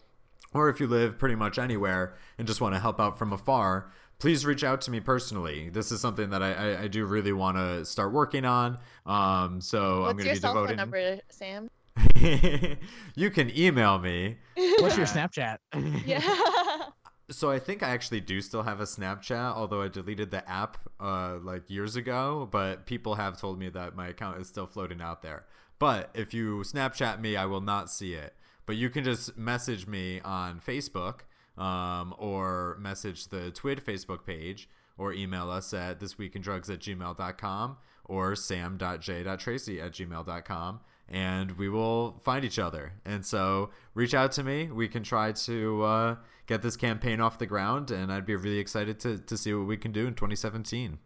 or 0.53 0.69
if 0.69 0.79
you 0.79 0.87
live 0.87 1.19
pretty 1.19 1.35
much 1.35 1.59
anywhere 1.59 2.15
and 2.37 2.47
just 2.47 2.61
want 2.61 2.73
to 2.73 2.79
help 2.79 2.99
out 2.99 3.19
from 3.19 3.33
afar, 3.33 3.91
please 4.19 4.45
reach 4.45 4.63
out 4.63 4.81
to 4.81 4.91
me 4.91 4.99
personally. 4.99 5.69
This 5.69 5.91
is 5.91 6.01
something 6.01 6.29
that 6.29 6.43
I, 6.43 6.53
I, 6.53 6.81
I 6.83 6.87
do 6.87 7.05
really 7.05 7.31
want 7.33 7.57
to 7.57 7.85
start 7.85 8.11
working 8.13 8.45
on. 8.45 8.77
Um, 9.05 9.61
so 9.61 10.01
What's 10.01 10.11
I'm 10.11 10.17
going 10.17 10.27
to 10.27 10.33
be 10.35 10.39
cell 10.39 10.53
phone 10.53 10.67
devoting. 10.67 10.77
number, 10.77 11.19
Sam? 11.29 11.69
you 13.15 13.29
can 13.29 13.57
email 13.57 13.97
me. 13.99 14.37
What's 14.55 14.97
your 14.97 15.05
Snapchat? 15.05 15.57
Yeah. 16.05 16.21
So 17.31 17.51
I 17.51 17.59
think 17.59 17.83
I 17.83 17.89
actually 17.89 18.21
do 18.21 18.41
still 18.41 18.63
have 18.63 18.79
a 18.79 18.85
Snapchat, 18.85 19.55
although 19.55 19.83
I 19.83 19.87
deleted 19.87 20.31
the 20.31 20.49
app 20.49 20.79
uh, 20.99 21.37
like 21.43 21.69
years 21.69 21.95
ago. 21.95 22.49
But 22.51 22.87
people 22.87 23.13
have 23.15 23.39
told 23.39 23.59
me 23.59 23.69
that 23.69 23.95
my 23.95 24.07
account 24.07 24.41
is 24.41 24.47
still 24.47 24.65
floating 24.65 24.99
out 24.99 25.21
there. 25.21 25.45
But 25.77 26.09
if 26.15 26.33
you 26.33 26.61
Snapchat 26.61 27.21
me, 27.21 27.35
I 27.35 27.45
will 27.45 27.61
not 27.61 27.91
see 27.91 28.15
it. 28.15 28.33
But 28.65 28.77
you 28.77 28.89
can 28.89 29.03
just 29.03 29.37
message 29.37 29.85
me 29.85 30.19
on 30.21 30.59
Facebook 30.59 31.19
um, 31.59 32.15
or 32.17 32.77
message 32.79 33.27
the 33.27 33.51
TWID 33.51 33.83
Facebook 33.83 34.25
page 34.25 34.69
or 34.97 35.13
email 35.13 35.51
us 35.51 35.73
at 35.73 35.99
thisweekindrugs 35.99 36.69
at 36.69 36.79
gmail.com 36.79 37.77
or 38.05 38.35
sam.j.tracy 38.35 39.81
at 39.81 39.91
gmail.com 39.91 40.79
and 41.09 41.51
we 41.53 41.69
will 41.69 42.19
find 42.23 42.45
each 42.45 42.59
other. 42.59 42.93
And 43.05 43.25
so 43.25 43.71
reach 43.93 44.13
out 44.13 44.31
to 44.33 44.43
me. 44.43 44.65
We 44.65 44.87
can 44.87 45.03
try 45.03 45.31
to 45.31 45.83
uh, 45.83 46.15
get 46.45 46.61
this 46.61 46.75
campaign 46.75 47.19
off 47.19 47.39
the 47.39 47.47
ground, 47.47 47.91
and 47.91 48.11
I'd 48.11 48.25
be 48.25 48.35
really 48.35 48.59
excited 48.59 48.99
to, 49.01 49.17
to 49.17 49.37
see 49.37 49.53
what 49.53 49.67
we 49.67 49.77
can 49.77 49.91
do 49.91 50.05
in 50.07 50.13
2017. 50.13 50.99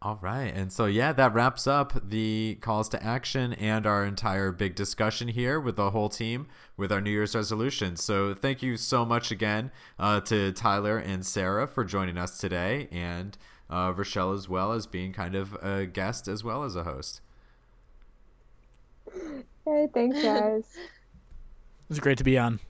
All 0.00 0.18
right. 0.22 0.52
And 0.54 0.72
so, 0.72 0.86
yeah, 0.86 1.12
that 1.12 1.34
wraps 1.34 1.66
up 1.66 2.08
the 2.08 2.58
calls 2.60 2.88
to 2.90 3.02
action 3.02 3.52
and 3.54 3.84
our 3.84 4.04
entire 4.04 4.52
big 4.52 4.76
discussion 4.76 5.26
here 5.26 5.58
with 5.58 5.74
the 5.74 5.90
whole 5.90 6.08
team 6.08 6.46
with 6.76 6.92
our 6.92 7.00
New 7.00 7.10
Year's 7.10 7.34
resolution. 7.34 7.96
So, 7.96 8.32
thank 8.32 8.62
you 8.62 8.76
so 8.76 9.04
much 9.04 9.32
again 9.32 9.72
uh, 9.98 10.20
to 10.20 10.52
Tyler 10.52 10.98
and 10.98 11.26
Sarah 11.26 11.66
for 11.66 11.84
joining 11.84 12.16
us 12.16 12.38
today, 12.38 12.86
and 12.92 13.36
uh, 13.68 13.92
Rachelle 13.92 14.34
as 14.34 14.48
well 14.48 14.72
as 14.72 14.86
being 14.86 15.12
kind 15.12 15.34
of 15.34 15.54
a 15.54 15.86
guest 15.86 16.28
as 16.28 16.44
well 16.44 16.62
as 16.62 16.76
a 16.76 16.84
host. 16.84 17.20
Hey, 19.64 19.88
thanks, 19.92 20.22
guys. 20.22 20.64
It's 21.90 22.00
great 22.00 22.18
to 22.18 22.24
be 22.24 22.36
on. 22.36 22.60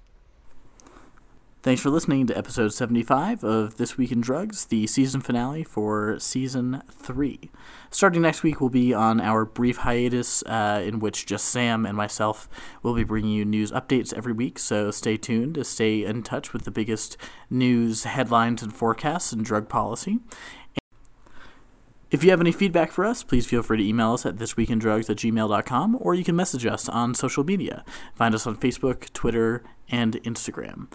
Thanks 1.60 1.82
for 1.82 1.90
listening 1.90 2.28
to 2.28 2.38
episode 2.38 2.72
75 2.72 3.42
of 3.42 3.78
This 3.78 3.98
Week 3.98 4.12
in 4.12 4.20
Drugs, 4.20 4.66
the 4.66 4.86
season 4.86 5.20
finale 5.20 5.64
for 5.64 6.16
season 6.20 6.82
3. 6.88 7.50
Starting 7.90 8.22
next 8.22 8.44
week, 8.44 8.60
we'll 8.60 8.70
be 8.70 8.94
on 8.94 9.20
our 9.20 9.44
brief 9.44 9.78
hiatus 9.78 10.44
uh, 10.44 10.80
in 10.86 11.00
which 11.00 11.26
just 11.26 11.46
Sam 11.46 11.84
and 11.84 11.96
myself 11.96 12.48
will 12.84 12.94
be 12.94 13.02
bringing 13.02 13.32
you 13.32 13.44
news 13.44 13.72
updates 13.72 14.14
every 14.14 14.32
week, 14.32 14.60
so 14.60 14.92
stay 14.92 15.16
tuned 15.16 15.56
to 15.56 15.64
stay 15.64 16.04
in 16.04 16.22
touch 16.22 16.52
with 16.52 16.64
the 16.64 16.70
biggest 16.70 17.16
news 17.50 18.04
headlines 18.04 18.62
and 18.62 18.72
forecasts 18.72 19.32
in 19.32 19.42
drug 19.42 19.68
policy. 19.68 20.20
If 22.12 22.22
you 22.22 22.30
have 22.30 22.40
any 22.40 22.52
feedback 22.52 22.92
for 22.92 23.04
us, 23.04 23.24
please 23.24 23.46
feel 23.46 23.64
free 23.64 23.78
to 23.78 23.86
email 23.86 24.12
us 24.12 24.24
at 24.24 24.36
thisweekindrugs 24.36 25.10
at 25.10 25.16
gmail.com 25.16 25.98
or 26.00 26.14
you 26.14 26.22
can 26.22 26.36
message 26.36 26.64
us 26.64 26.88
on 26.88 27.16
social 27.16 27.42
media. 27.42 27.84
Find 28.14 28.32
us 28.32 28.46
on 28.46 28.56
Facebook, 28.56 29.12
Twitter, 29.12 29.64
and 29.90 30.22
Instagram. 30.22 30.86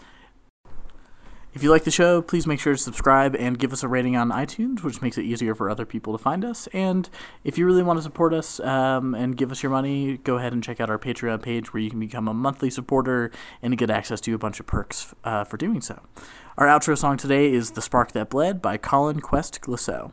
If 1.54 1.62
you 1.62 1.70
like 1.70 1.84
the 1.84 1.92
show, 1.92 2.24
please 2.24 2.48
make 2.48 2.60
sure 2.60 2.74
to 2.74 2.80
subscribe 2.80 3.36
and 3.36 3.60
give 3.60 3.72
us 3.72 3.84
a 3.84 3.88
rating 3.88 4.16
on 4.16 4.30
iTunes, 4.30 4.82
which 4.82 5.04
makes 5.04 5.20
it 5.20 5.24
easier 5.24 5.54
for 5.54 5.70
other 5.70 5.86
people 5.86 6.12
to 6.18 6.22
find 6.22 6.44
us. 6.44 6.68
And 6.74 7.08
if 7.44 7.60
you 7.60 7.66
really 7.68 7.84
want 7.84 8.00
to 8.00 8.04
support 8.04 8.34
us 8.34 8.60
um, 8.62 9.14
and 9.14 9.38
give 9.38 9.52
us 9.52 9.62
your 9.62 9.72
money, 9.72 10.18
go 10.18 10.38
ahead 10.38 10.52
and 10.52 10.64
check 10.64 10.82
out 10.82 10.90
our 10.90 10.98
Patreon 10.98 11.44
page 11.44 11.72
where 11.72 11.82
you 11.82 11.92
can 11.92 12.00
become 12.00 12.28
a 12.28 12.34
monthly 12.34 12.72
supporter 12.72 13.30
and 13.62 13.78
get 13.78 13.92
access 13.92 14.20
to 14.22 14.34
a 14.34 14.40
bunch 14.40 14.60
of 14.60 14.66
perks 14.66 15.14
uh, 15.24 15.44
for 15.44 15.58
doing 15.58 15.80
so. 15.80 16.02
Our 16.58 16.66
outro 16.66 16.98
song 16.98 17.18
today 17.18 17.54
is 17.54 17.72
The 17.72 17.84
Spark 17.84 18.14
That 18.14 18.32
Bled 18.32 18.60
by 18.60 18.78
Colin 18.78 19.20
Quest 19.20 19.62
Glisseau. 19.62 20.12